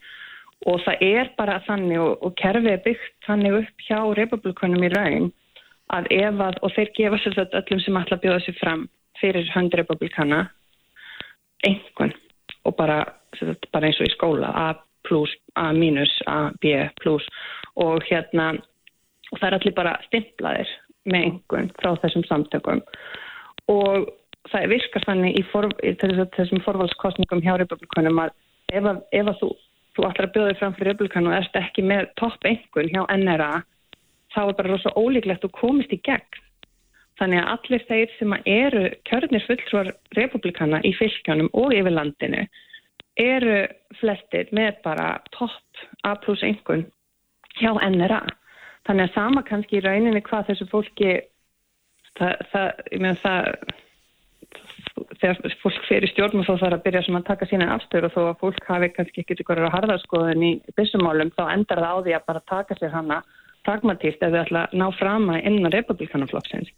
Og 0.70 0.81
það 0.85 1.05
er 1.05 1.31
bara 1.39 1.61
þannig 1.66 2.01
og, 2.01 2.19
og 2.23 2.35
kerfið 2.39 2.73
er 2.73 2.82
byggt 2.85 3.15
þannig 3.27 3.59
upp 3.62 3.86
hjá 3.86 3.99
republikunum 4.19 4.86
í 4.86 4.93
raun 4.94 5.31
að 5.93 6.09
ef 6.15 6.40
að, 6.40 6.59
og 6.62 6.74
þeir 6.77 6.93
gefa 6.97 7.19
sér 7.20 7.39
þetta 7.40 7.62
öllum 7.62 7.82
sem 7.82 7.99
ætla 8.01 8.19
að 8.19 8.23
bjóða 8.27 8.44
sér 8.44 8.59
fram 8.61 8.85
fyrir 9.20 9.51
hönd 9.55 9.74
republikana 9.78 10.44
einhvern 11.66 12.15
og 12.66 12.77
bara, 12.78 13.03
bara 13.74 13.89
eins 13.89 14.01
og 14.01 14.09
í 14.09 14.15
skóla 14.15 14.53
A 14.55 14.69
plus, 15.07 15.35
A 15.59 15.73
minus, 15.74 16.15
A, 16.31 16.53
B 16.62 16.78
plus 17.03 17.27
og 17.82 18.07
hérna 18.09 18.53
og 19.32 19.40
það 19.40 19.49
er 19.49 19.59
allir 19.59 19.77
bara 19.77 19.99
stimplaðir 20.07 20.73
með 21.11 21.27
einhvern 21.27 21.70
frá 21.81 21.94
þessum 22.05 22.24
samtökum. 22.28 22.82
og 22.82 23.22
það 24.52 24.72
virkar 24.72 25.05
þannig 25.06 25.39
í, 25.39 25.43
for, 25.52 25.68
í 25.84 25.93
þessum 26.01 26.62
forvalskostningum 26.64 27.44
hjá 27.44 27.55
republikunum 27.60 28.24
að 28.24 28.34
ef 28.72 28.89
að, 28.89 29.05
ef 29.12 29.28
að 29.28 29.39
þú 29.43 29.51
þú 29.97 30.06
ætlar 30.09 30.28
að 30.28 30.32
bjóða 30.36 30.52
þig 30.52 30.60
fram 30.60 30.74
fyrir 30.76 30.90
republikan 30.93 31.28
og 31.28 31.36
erst 31.36 31.59
ekki 31.59 31.84
með 31.84 32.09
topp 32.20 32.48
einhvern 32.48 32.90
hjá 32.93 33.02
NRA 33.12 33.52
þá 34.32 34.40
er 34.43 34.56
bara 34.56 34.72
rosalega 34.72 35.02
ólíklegt 35.02 35.44
að 35.44 35.55
komist 35.59 35.93
í 35.93 36.01
gegn. 36.06 36.40
Þannig 37.20 37.43
að 37.43 37.51
allir 37.52 37.82
þeir 37.90 38.12
sem 38.16 38.34
eru 38.48 38.84
kjörnir 39.09 39.44
fulltrúar 39.47 39.90
republikana 40.16 40.80
í 40.89 40.94
fylgjónum 40.97 41.51
og 41.52 41.74
yfir 41.76 41.93
landinu 41.93 42.47
eru 43.20 43.59
flestir 44.01 44.48
með 44.56 44.80
bara 44.86 45.09
topp 45.36 45.82
A 46.09 46.14
plus 46.16 46.40
einhvern 46.43 46.86
hjá 47.60 47.70
NRA. 47.76 48.22
Þannig 48.89 49.10
að 49.10 49.14
sama 49.14 49.43
kannski 49.47 49.78
í 49.78 49.84
rauninni 49.84 50.24
hvað 50.24 50.48
þessu 50.48 50.66
fólki 50.72 51.18
það, 52.18 52.44
það, 52.52 52.68
það 53.22 53.51
þegar 55.20 55.55
fólk 55.62 55.84
fyrir 55.89 56.10
stjórn 56.10 56.40
og 56.40 56.47
þá 56.47 56.52
þarf 56.62 56.76
að 56.76 56.84
byrja 56.86 57.02
svona 57.06 57.20
að 57.22 57.28
taka 57.30 57.48
sína 57.51 57.68
afstöður 57.74 58.09
og 58.09 58.14
þó 58.14 58.20
að 58.22 58.40
fólk 58.43 58.68
hafi 58.68 58.89
kannski 58.97 59.22
ekkert 59.22 59.43
ykkur 59.44 59.62
að 59.62 59.74
harðarskoðun 59.76 60.47
í 60.47 60.52
byssumálum 60.76 61.32
þá 61.36 61.43
endar 61.55 61.82
það 61.82 61.93
á 61.93 62.02
því 62.02 62.16
að 62.16 62.26
bara 62.30 62.44
taka 62.52 62.78
sér 62.78 62.94
hana 62.97 63.20
pragmatíst 63.66 64.24
ef 64.24 64.32
við 64.34 64.40
ætla 64.43 64.64
að 64.66 64.78
ná 64.80 64.86
fram 64.98 65.28
að 65.30 65.47
innan 65.51 65.74
republikanaflokksins. 65.74 66.72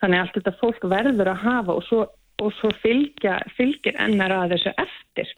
Þannig 0.00 0.18
að 0.18 0.24
allt 0.24 0.38
þetta 0.38 0.54
fólk 0.60 0.86
verður 0.92 1.32
að 1.32 1.42
hafa 1.42 1.74
og 1.74 1.86
svo, 1.86 2.02
og 2.42 2.52
svo 2.60 2.70
fylgja, 2.82 3.40
fylgir 3.56 3.98
ennar 4.02 4.34
að 4.36 4.54
þessu 4.54 4.74
eftir. 4.84 5.32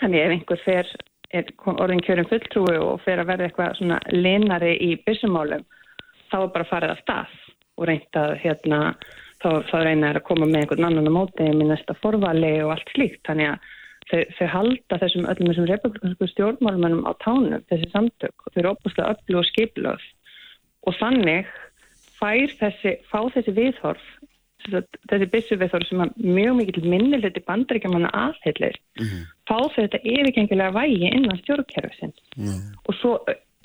Þannig 0.00 0.24
ef 0.24 0.36
einhver 0.36 0.64
fer 0.64 0.92
er 1.34 1.50
orðin 1.66 2.02
kjörum 2.06 2.30
fulltrúi 2.30 2.76
og 2.78 3.02
fer 3.04 3.20
að 3.20 3.32
verða 3.32 3.48
eitthvað 3.48 3.78
svona 3.80 3.98
linari 4.14 4.76
í 4.78 4.94
byssumálum 5.04 5.64
þá 6.30 6.36
er 6.40 6.52
bara 6.54 6.70
farið 6.70 6.94
að 6.94 7.02
stað 7.02 7.40
og 7.78 7.88
reynt 7.90 8.18
að 8.18 8.36
hérna 8.42 8.80
þá, 9.42 9.48
þá 9.70 9.76
reyna 9.84 10.12
að 10.14 10.26
koma 10.28 10.48
með 10.48 10.60
einhvern 10.62 10.88
annan 10.88 11.10
á 11.10 11.16
móti 11.18 11.48
með 11.50 11.72
næsta 11.72 11.96
forvali 12.00 12.56
og 12.64 12.74
allt 12.76 12.92
slíkt 12.94 13.22
þannig 13.28 13.52
að 13.52 13.70
þau, 14.10 14.20
þau 14.38 14.48
halda 14.56 15.00
þessum 15.02 15.28
öllum 15.32 15.50
þessum 15.50 15.70
republikansku 15.70 16.30
stjórnmálumennum 16.32 17.06
á 17.08 17.12
tánum 17.24 17.64
þessi 17.70 17.90
samtök 17.92 18.34
og 18.46 18.52
þau 18.52 18.60
eru 18.62 18.74
opuslega 18.74 19.14
öllu 19.14 19.40
og 19.40 19.48
skiplöð 19.50 20.06
og 20.84 20.98
þannig 21.00 21.50
fær 22.18 22.56
þessi, 22.60 22.96
fá 23.10 23.20
þessi 23.34 23.56
viðhorf 23.56 24.04
þessi 25.10 25.28
byssu 25.32 25.58
viðhorf 25.60 25.88
sem 25.88 26.04
mjög 26.16 26.60
mikið 26.60 26.86
minnilegt 26.88 27.40
í 27.40 27.44
bandaríkjamanna 27.48 28.12
aðheilir 28.16 28.76
mm 29.00 29.06
-hmm. 29.06 29.24
fá 29.48 29.58
þetta 29.76 30.00
yfirgengilega 30.00 30.72
vægi 30.72 31.10
innan 31.10 31.40
stjórnkerfisins 31.42 32.20
mm 32.36 32.46
-hmm. 32.46 32.62
og 32.86 32.94
svo 33.00 33.12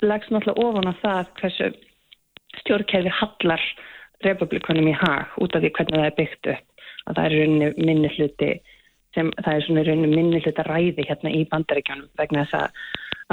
leggst 0.02 0.30
náttúrulega 0.30 0.64
ofan 0.66 0.92
á 0.92 0.94
það 1.04 1.24
hversu 1.40 1.70
stjórnkerfi 2.60 3.12
hallar 3.20 3.62
republikunum 4.26 4.90
í 4.90 4.96
hag 4.96 5.38
út 5.40 5.54
af 5.54 5.64
því 5.64 5.72
hvernig 5.76 6.00
það 6.00 6.08
er 6.08 6.18
byggt 6.18 6.52
upp 6.54 6.66
að 7.08 7.16
það 7.16 7.24
er 7.24 7.36
rauninni 7.36 7.70
minni 7.78 8.12
hluti 8.16 8.50
sem 9.16 9.30
það 9.40 9.54
er 9.54 9.66
svona 9.66 9.86
rauninni 9.86 10.16
minni 10.16 10.42
hluti 10.44 10.66
ræði 10.66 11.06
hérna 11.08 11.32
í 11.34 11.44
bandaríkjónum 11.50 12.10
vegna 12.20 12.44
þess 12.44 12.58
að, 12.60 12.84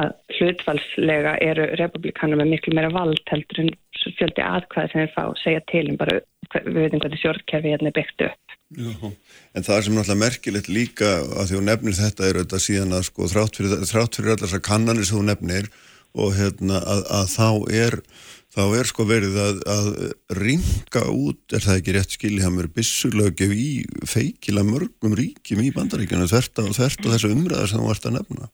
að 0.04 0.14
hlutfalslega 0.38 1.36
eru 1.46 1.68
republikanum 1.82 2.42
með 2.42 2.54
miklu 2.56 2.78
meira 2.78 2.94
vald 2.96 3.24
heldur 3.32 3.66
en 3.66 3.74
fjöldi 4.18 4.44
aðkvæði 4.44 4.92
sem 4.92 5.04
þeir 5.04 5.14
fá 5.16 5.24
segja 5.44 5.64
til 5.72 5.86
um 5.92 6.00
bara 6.00 6.20
við 6.54 6.78
veitum 6.80 7.02
hvernig 7.04 7.22
stjórnkerfi 7.22 7.74
hérna 7.74 7.92
er 7.92 7.98
byggt 7.98 8.24
upp. 8.30 8.56
Já, 8.78 9.12
en 9.56 9.64
það 9.64 9.84
sem 9.84 9.96
náttúrulega 9.96 10.22
merkilegt 10.22 10.70
líka 10.72 11.12
að 11.24 11.50
því 11.50 11.58
hún 11.58 11.70
nefnir 11.72 11.98
þetta 11.98 12.26
er 12.28 12.40
auðvitað 12.40 12.64
síðan 12.66 12.96
að 12.98 13.06
sko 13.08 13.30
þrátt 13.32 13.60
fyrir, 13.60 13.86
þrátt 13.92 14.18
fyrir 14.20 14.34
allar 14.34 14.44
þessar 14.44 14.64
kannanir 14.68 15.08
sem 15.08 15.20
hún 15.20 15.30
nefnir 15.32 15.70
og 16.18 16.34
hérna 16.36 16.82
að, 16.82 17.04
að 17.20 17.30
þá 17.32 17.50
er 17.84 18.00
þá 18.58 18.64
er 18.74 18.90
sko 18.90 19.06
verið 19.06 19.36
að, 19.38 19.58
að 19.70 19.88
ringa 20.40 21.04
út, 21.14 21.42
er 21.54 21.62
það 21.62 21.80
ekki 21.80 21.94
rétt 21.94 22.16
skiljahamur, 22.16 22.70
bissulögjöf 22.74 23.54
í 23.54 23.70
feikila 24.10 24.64
mörgum 24.66 25.14
ríkjum 25.18 25.62
í 25.62 25.74
bandaríkjana 25.76 26.30
þvert 26.32 26.64
og 26.64 26.72
og 26.72 27.12
þessu 27.14 27.34
umræðar 27.36 27.70
sem 27.70 27.84
þú 27.84 27.90
vart 27.92 28.08
að 28.10 28.16
nefna? 28.18 28.50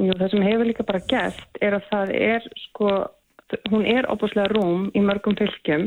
Jú, 0.00 0.10
það 0.16 0.32
sem 0.32 0.46
hefur 0.48 0.66
líka 0.66 0.86
bara 0.88 1.02
gert 1.12 1.60
er 1.62 1.76
að 1.78 1.86
það 1.92 2.14
er 2.16 2.48
sko, 2.64 2.88
hún 3.70 3.86
er 3.86 4.08
opuslega 4.10 4.50
rúm 4.50 4.88
í 4.96 5.04
mörgum 5.04 5.38
fylgjum 5.38 5.86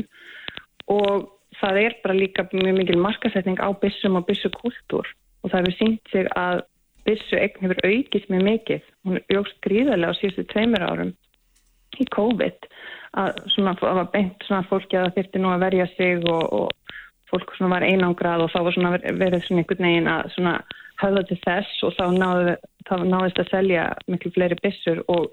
og 0.94 1.28
það 1.60 1.82
er 1.82 1.98
bara 2.04 2.16
líka 2.16 2.46
mjög 2.54 2.80
mikil 2.80 2.98
markasetning 3.02 3.60
á 3.60 3.68
bissum 3.76 4.16
og 4.16 4.24
bissukultúr 4.30 5.12
og 5.42 5.52
það 5.52 5.60
hefur 5.60 5.78
sínt 5.82 6.14
sig 6.14 6.32
að 6.38 6.64
bissu 7.06 7.36
eign 7.38 7.60
hefur 7.60 7.84
aukist 7.86 8.32
mjög 8.32 8.48
mikið. 8.48 8.90
Hún 9.06 9.20
jógst 9.30 9.60
gríðarlega 9.62 10.16
á 10.16 10.18
síðustu 10.18 10.46
tveimur 10.50 10.86
árum 10.86 11.12
í 12.02 12.08
COVID 12.14 12.68
að 13.16 13.38
svona 13.54 13.74
að 13.76 14.00
var 14.00 14.08
beint 14.12 14.46
svona 14.46 14.68
fólki 14.70 14.98
að 14.98 15.06
það 15.06 15.18
þurfti 15.18 15.42
nú 15.42 15.52
að 15.52 15.62
verja 15.64 15.86
sig 15.94 16.26
og, 16.28 16.44
og 16.52 16.96
fólk 17.30 17.54
svona 17.56 17.76
var 17.76 17.86
einangrað 17.86 18.44
og 18.44 18.52
þá 18.52 18.58
var 18.66 18.76
svona 18.76 18.94
verið 19.06 19.46
svona 19.46 19.62
einhvern 19.62 19.88
veginn 19.88 20.10
að 20.12 20.32
svona 20.36 20.56
höfða 21.00 21.22
til 21.28 21.38
þess 21.44 21.84
og 21.86 21.94
þá, 21.96 22.04
náðu, 22.16 22.56
þá 22.88 22.94
náðist 23.04 23.42
að 23.42 23.52
selja 23.52 23.86
miklu 24.10 24.32
fleiri 24.36 24.58
bissur 24.62 25.02
og 25.12 25.30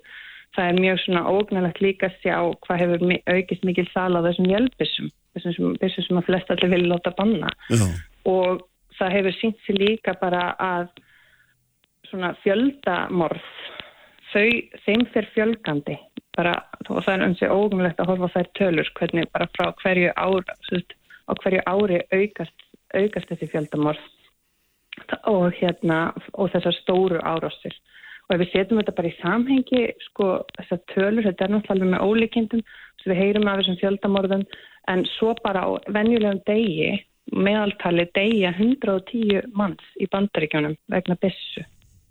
það 0.55 0.69
er 0.69 0.81
mjög 0.81 1.01
svona 1.03 1.23
ógnalegt 1.31 1.81
líka 1.83 2.09
að 2.09 2.17
sjá 2.23 2.37
hvað 2.65 2.83
hefur 2.83 3.05
aukist 3.33 3.65
mikil 3.67 3.87
sala 3.93 4.21
á 4.21 4.25
þessum 4.27 4.49
hjálpissum, 4.51 5.09
þessum 5.37 5.77
bissum 5.81 6.07
sem 6.07 6.19
að 6.21 6.27
flest 6.29 6.53
allir 6.53 6.73
vilja 6.75 6.91
láta 6.91 7.13
banna 7.17 7.51
Já. 7.71 7.85
og 8.29 8.65
það 8.99 9.15
hefur 9.17 9.37
sínt 9.39 9.63
sér 9.65 9.79
líka 9.81 10.15
bara 10.21 10.51
að 10.61 10.91
svona 12.09 12.33
fjöldamorð 12.43 13.47
þau, 14.33 14.49
þeim 14.85 15.07
fyrir 15.13 15.31
fjölgandi 15.33 15.97
bara, 16.37 16.53
og 16.89 17.03
það 17.05 17.13
er 17.13 17.25
ansið 17.27 17.53
ógumlegt 17.53 18.01
að 18.01 18.11
horfa 18.11 18.31
þær 18.33 18.51
tölur 18.59 18.91
hvernig 18.97 19.31
bara 19.33 19.49
frá 19.55 19.71
hverju 19.83 20.11
ári, 20.15 20.57
sérst, 20.69 20.95
á 21.29 21.31
hverju 21.39 21.63
ári 21.69 22.01
aukast, 22.13 22.67
aukast 22.93 23.31
þessi 23.31 23.49
fjöldamorð. 23.53 24.03
Og 25.29 25.49
hérna 25.57 26.13
og 26.37 26.51
þessar 26.53 26.75
stóru 26.77 27.21
árásir. 27.25 27.73
Og 28.29 28.35
ef 28.35 28.43
við 28.43 28.51
setjum 28.53 28.79
þetta 28.79 28.95
bara 28.97 29.09
í 29.09 29.17
samhengi 29.19 29.81
sko 30.07 30.27
þessar 30.57 30.83
tölur, 30.93 31.25
þetta 31.27 31.45
er 31.45 31.55
náttúrulega 31.55 31.91
með 31.95 32.05
ólíkindum, 32.07 32.61
svo 33.01 33.11
við 33.11 33.21
heyrum 33.21 33.49
af 33.49 33.59
þessum 33.61 33.79
fjöldamorðum 33.81 34.45
en 34.93 35.03
svo 35.17 35.33
bara 35.43 35.65
á 35.65 35.69
venjulegum 35.95 36.41
degi, 36.47 36.93
meðaltali 37.33 38.05
degja 38.15 38.53
110 38.57 39.51
manns 39.57 39.83
í 39.99 40.07
bandaríkjónum 40.11 40.75
vegna 40.91 41.17
bessu, 41.21 41.63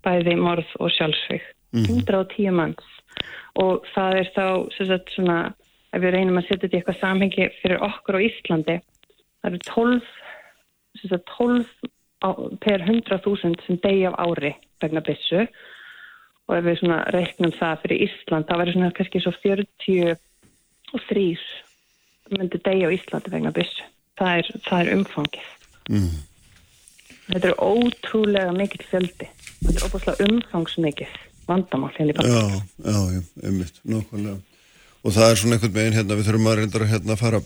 bæði 0.05 0.35
morð 0.39 0.69
og 0.79 0.91
sjálfsvík, 0.95 1.45
mm. 1.73 1.85
110 1.89 2.55
manns. 2.55 2.89
Og 3.61 3.83
það 3.93 4.19
er 4.21 4.31
þá 4.33 4.45
sagt, 4.77 5.13
svona, 5.13 5.37
ef 5.93 6.01
við 6.01 6.15
reynum 6.15 6.39
að 6.39 6.47
setja 6.47 6.63
þetta 6.65 6.75
í 6.75 6.79
eitthvað 6.81 7.01
samhengi 7.01 7.49
fyrir 7.61 7.85
okkur 7.85 8.17
á 8.17 8.25
Íslandi 8.25 8.79
það 9.43 9.51
eru 9.51 9.59
12, 9.67 10.01
sagt, 11.03 11.27
12 11.35 11.67
á, 12.23 12.29
per 12.63 12.79
100.000 12.87 13.65
sem 13.67 13.79
degi 13.83 14.05
af 14.07 14.15
ári 14.23 14.53
vegna 14.81 15.03
byssu. 15.03 15.41
Og 16.47 16.57
ef 16.57 16.65
við 16.65 16.79
svona 16.81 16.99
reiknum 17.15 17.53
það 17.55 17.81
fyrir 17.83 18.03
Ísland 18.07 18.47
þá 18.47 18.55
verður 18.59 18.75
svona 18.77 18.95
kannski 18.95 19.23
svo 19.23 19.33
43 19.43 20.15
myndi 22.33 22.59
degi 22.63 22.87
á 22.87 22.95
Íslandi 22.95 23.33
vegna 23.33 23.51
byssu. 23.55 23.83
Það 24.19 24.39
er, 24.39 24.45
það 24.67 24.79
er 24.79 24.93
umfangið. 24.97 25.51
Mm. 25.91 26.15
þetta 27.27 27.47
er 27.49 27.59
ótrúlega 27.59 28.51
mikill 28.55 28.85
fjöldi. 28.87 29.27
Þetta 29.63 29.75
er 29.75 29.87
óbúslega 29.87 30.27
umfangsmikið 30.29 31.11
vandamál 31.47 31.91
í 31.99 32.15
bann. 32.17 32.29
Já, 32.29 32.43
já, 32.85 32.99
já, 33.15 33.21
einmitt, 33.43 33.81
nákvæmlega. 33.83 34.37
Og 35.03 35.11
það 35.11 35.29
er 35.29 35.41
svona 35.41 35.57
einhvern 35.57 35.75
veginn 35.75 35.97
hérna, 35.97 36.17
við 36.17 36.29
þurfum 36.29 36.49
að 36.49 36.57
reynda 36.59 36.79
að 36.79 36.91
hérna 36.93 37.19
fara 37.19 37.41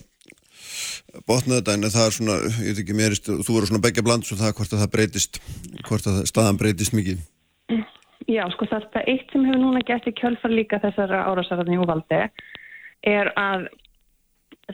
botna 1.26 1.58
þetta 1.58 1.74
en 1.74 1.88
það 1.90 2.06
er 2.06 2.16
svona, 2.18 2.36
ég 2.62 2.70
veit 2.70 2.84
ekki 2.84 2.98
mér, 2.98 3.16
þú 3.26 3.56
voru 3.56 3.70
svona 3.70 3.84
begja 3.86 4.06
bland 4.06 4.28
svo 4.28 4.38
það 4.38 4.54
hvort 4.60 4.76
að 4.76 4.84
það 4.84 4.94
breytist, 4.94 5.42
hvort 5.88 6.10
að 6.12 6.22
staðan 6.30 6.60
breytist 6.62 6.94
mikið. 6.98 7.24
Já, 8.28 8.44
sko 8.54 8.68
það 8.70 8.88
er 9.00 9.10
eitt 9.14 9.34
sem 9.34 9.46
hefur 9.48 9.62
núna 9.62 9.82
gert 9.88 10.08
í 10.10 10.14
kjölfar 10.18 10.54
líka 10.54 10.82
þessara 10.84 11.24
árásarðin 11.32 11.78
í 11.78 11.82
úvaldi 11.82 12.22
er 13.08 13.32
að 13.40 13.70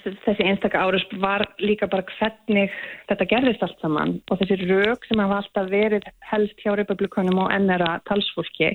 þessi 0.02 0.46
einstakka 0.48 0.82
árus 0.82 1.04
var 1.22 1.44
líka 1.62 1.86
bara 1.90 2.06
hvernig 2.16 2.72
þetta 3.10 3.28
gerðist 3.30 3.66
allt 3.66 3.84
saman 3.84 4.16
og 4.32 4.40
þessi 4.42 4.58
rauk 4.66 5.06
sem 5.06 5.22
hafa 5.22 5.44
alltaf 5.44 5.70
verið 5.70 6.08
helst 6.32 6.64
hjá 6.64 6.74
republikunum 6.80 7.44
og 7.46 7.54
ennera 7.54 8.00
talsfólki 8.10 8.72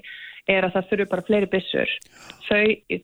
er 0.49 0.67
að 0.67 0.75
það 0.77 0.89
þurfu 0.91 1.07
bara 1.13 1.27
fleiri 1.29 1.49
bissur. 1.53 1.95
Þau 2.49 2.63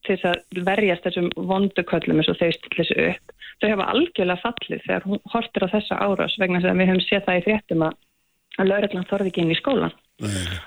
til 0.09 0.16
að 0.31 0.62
verjast 0.69 1.07
þessum 1.07 1.31
vonduköllum 1.51 2.21
eins 2.21 2.31
og 2.33 2.39
þau 2.41 2.51
stillir 2.57 2.79
þessu 2.81 3.09
upp. 3.11 3.35
Þau 3.61 3.69
hefa 3.71 3.89
algjörlega 3.93 4.43
fallið 4.43 4.87
þegar 4.87 5.07
hún 5.09 5.23
hortir 5.33 5.66
á 5.66 5.75
þessa 5.75 6.01
árás 6.01 6.39
vegna 6.41 6.61
þess 6.61 6.73
að 6.73 6.81
við 6.81 6.91
höfum 6.91 7.05
séð 7.05 7.27
það 7.29 7.41
í 7.41 7.45
fréttum 7.49 7.85
að, 7.89 7.99
lauruglan 8.65 9.09
þorði 9.11 9.33
ekki 9.33 9.45
inn 9.45 9.55
í 9.55 9.59
skólan. 9.59 9.97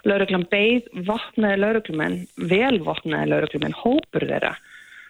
Lauruglan 0.07 0.45
beigð 0.51 0.89
vopnaði 1.07 1.61
lauruglumenn, 1.61 2.17
velvopnaði 2.51 3.31
lauruglumenn, 3.31 3.77
hópur 3.79 4.27
þeirra. 4.27 4.53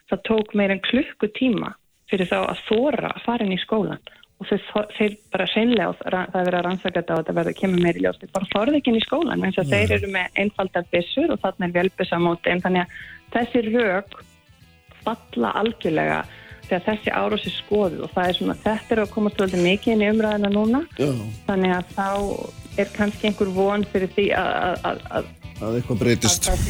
Það 0.07 0.23
tók 0.29 0.53
meirinn 0.55 0.83
klukku 0.85 1.29
tíma 1.35 1.73
fyrir 2.07 2.29
þá 2.29 2.37
að 2.45 2.61
þóra 2.69 3.11
að 3.11 3.23
fara 3.25 3.47
inn 3.47 3.57
í 3.57 3.61
skólan 3.61 4.03
og 4.37 4.49
þeir, 4.49 4.63
þeir 4.97 5.13
bara 5.33 5.47
reynlega 5.49 5.93
það 5.97 6.39
er 6.39 6.47
verið 6.47 6.59
að 6.59 6.65
rannsaka 6.67 6.99
þetta 6.99 7.13
og 7.13 7.21
þetta 7.21 7.37
verður 7.39 7.53
að 7.53 7.59
kemur 7.61 7.85
meiri 7.85 8.03
ljós. 8.03 8.19
Þeir 8.21 8.33
bara 8.35 8.49
þorði 8.53 8.79
ekki 8.79 8.91
inn 8.91 8.99
í 8.99 9.05
skólan 9.05 9.45
eins 9.47 9.61
og 9.61 9.71
þeir 9.71 9.93
eru 9.97 10.09
með 10.13 10.41
einfaldar 10.43 10.89
bissur 10.93 11.33
og 11.33 11.39
þarna 11.43 11.69
er 11.69 11.77
velbissamóti 11.77 12.53
en 12.53 12.65
þannig 12.65 12.83
að 12.83 12.99
þessi 13.37 13.63
rauk 13.71 14.19
falla 15.07 15.53
algjörlega 15.61 16.19
þegar 16.67 16.85
þessi 16.85 17.15
árási 17.15 17.53
skoðu 17.55 18.03
og 18.05 18.13
það 18.13 18.29
er 18.29 18.37
svona 18.37 18.57
þetta 18.61 18.93
er 18.93 19.01
að 19.03 19.11
koma 19.15 19.33
svolítið 19.33 19.65
mikið 19.65 19.93
inn 19.93 20.03
í 20.03 20.09
umræðina 20.11 20.53
núna. 20.53 20.83
Já. 20.99 21.11
þannig 21.47 21.75
að 21.77 21.93
þá 21.95 22.09
er 22.77 22.93
kannski 22.93 23.29
einhver 23.31 23.53
von 23.55 23.85
fyrir 23.89 24.11
því 24.13 24.27
að 24.37 25.31
að, 25.57 25.63
að, 25.63 25.69
að 25.69 25.79
eitthvað 25.79 26.01
breytist 26.03 26.49
að, 26.51 26.61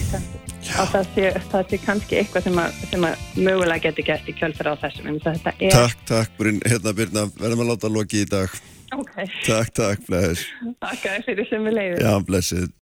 að 0.78 0.90
það 0.94 1.12
sé, 1.16 1.28
það 1.52 1.70
sé 1.72 1.80
kannski 1.84 2.20
eitthvað 2.22 2.48
sem 2.48 2.62
að, 2.64 2.80
sem 2.92 3.06
að 3.08 3.28
mögulega 3.36 3.84
getur 3.88 4.08
gert 4.08 4.32
í 4.32 4.36
kjölfur 4.38 4.72
á 4.72 4.74
þessum 4.84 5.12
er... 5.60 5.76
Takk, 5.76 6.08
takk, 6.10 6.42
hérna 6.68 6.96
Byrna 6.98 7.28
verðum 7.38 7.64
að 7.66 7.72
láta 7.74 7.92
loki 7.92 8.24
í 8.24 8.30
dag. 8.30 8.58
Okay. 8.96 9.28
Takk, 9.44 9.74
takk, 9.76 10.04
bless. 10.08 10.46
Takk 10.80 11.08
fyrir 11.28 11.48
sem 11.50 11.66
við 11.68 11.76
leiðum 11.76 12.06
Já, 12.06 12.14
blessið 12.24 12.70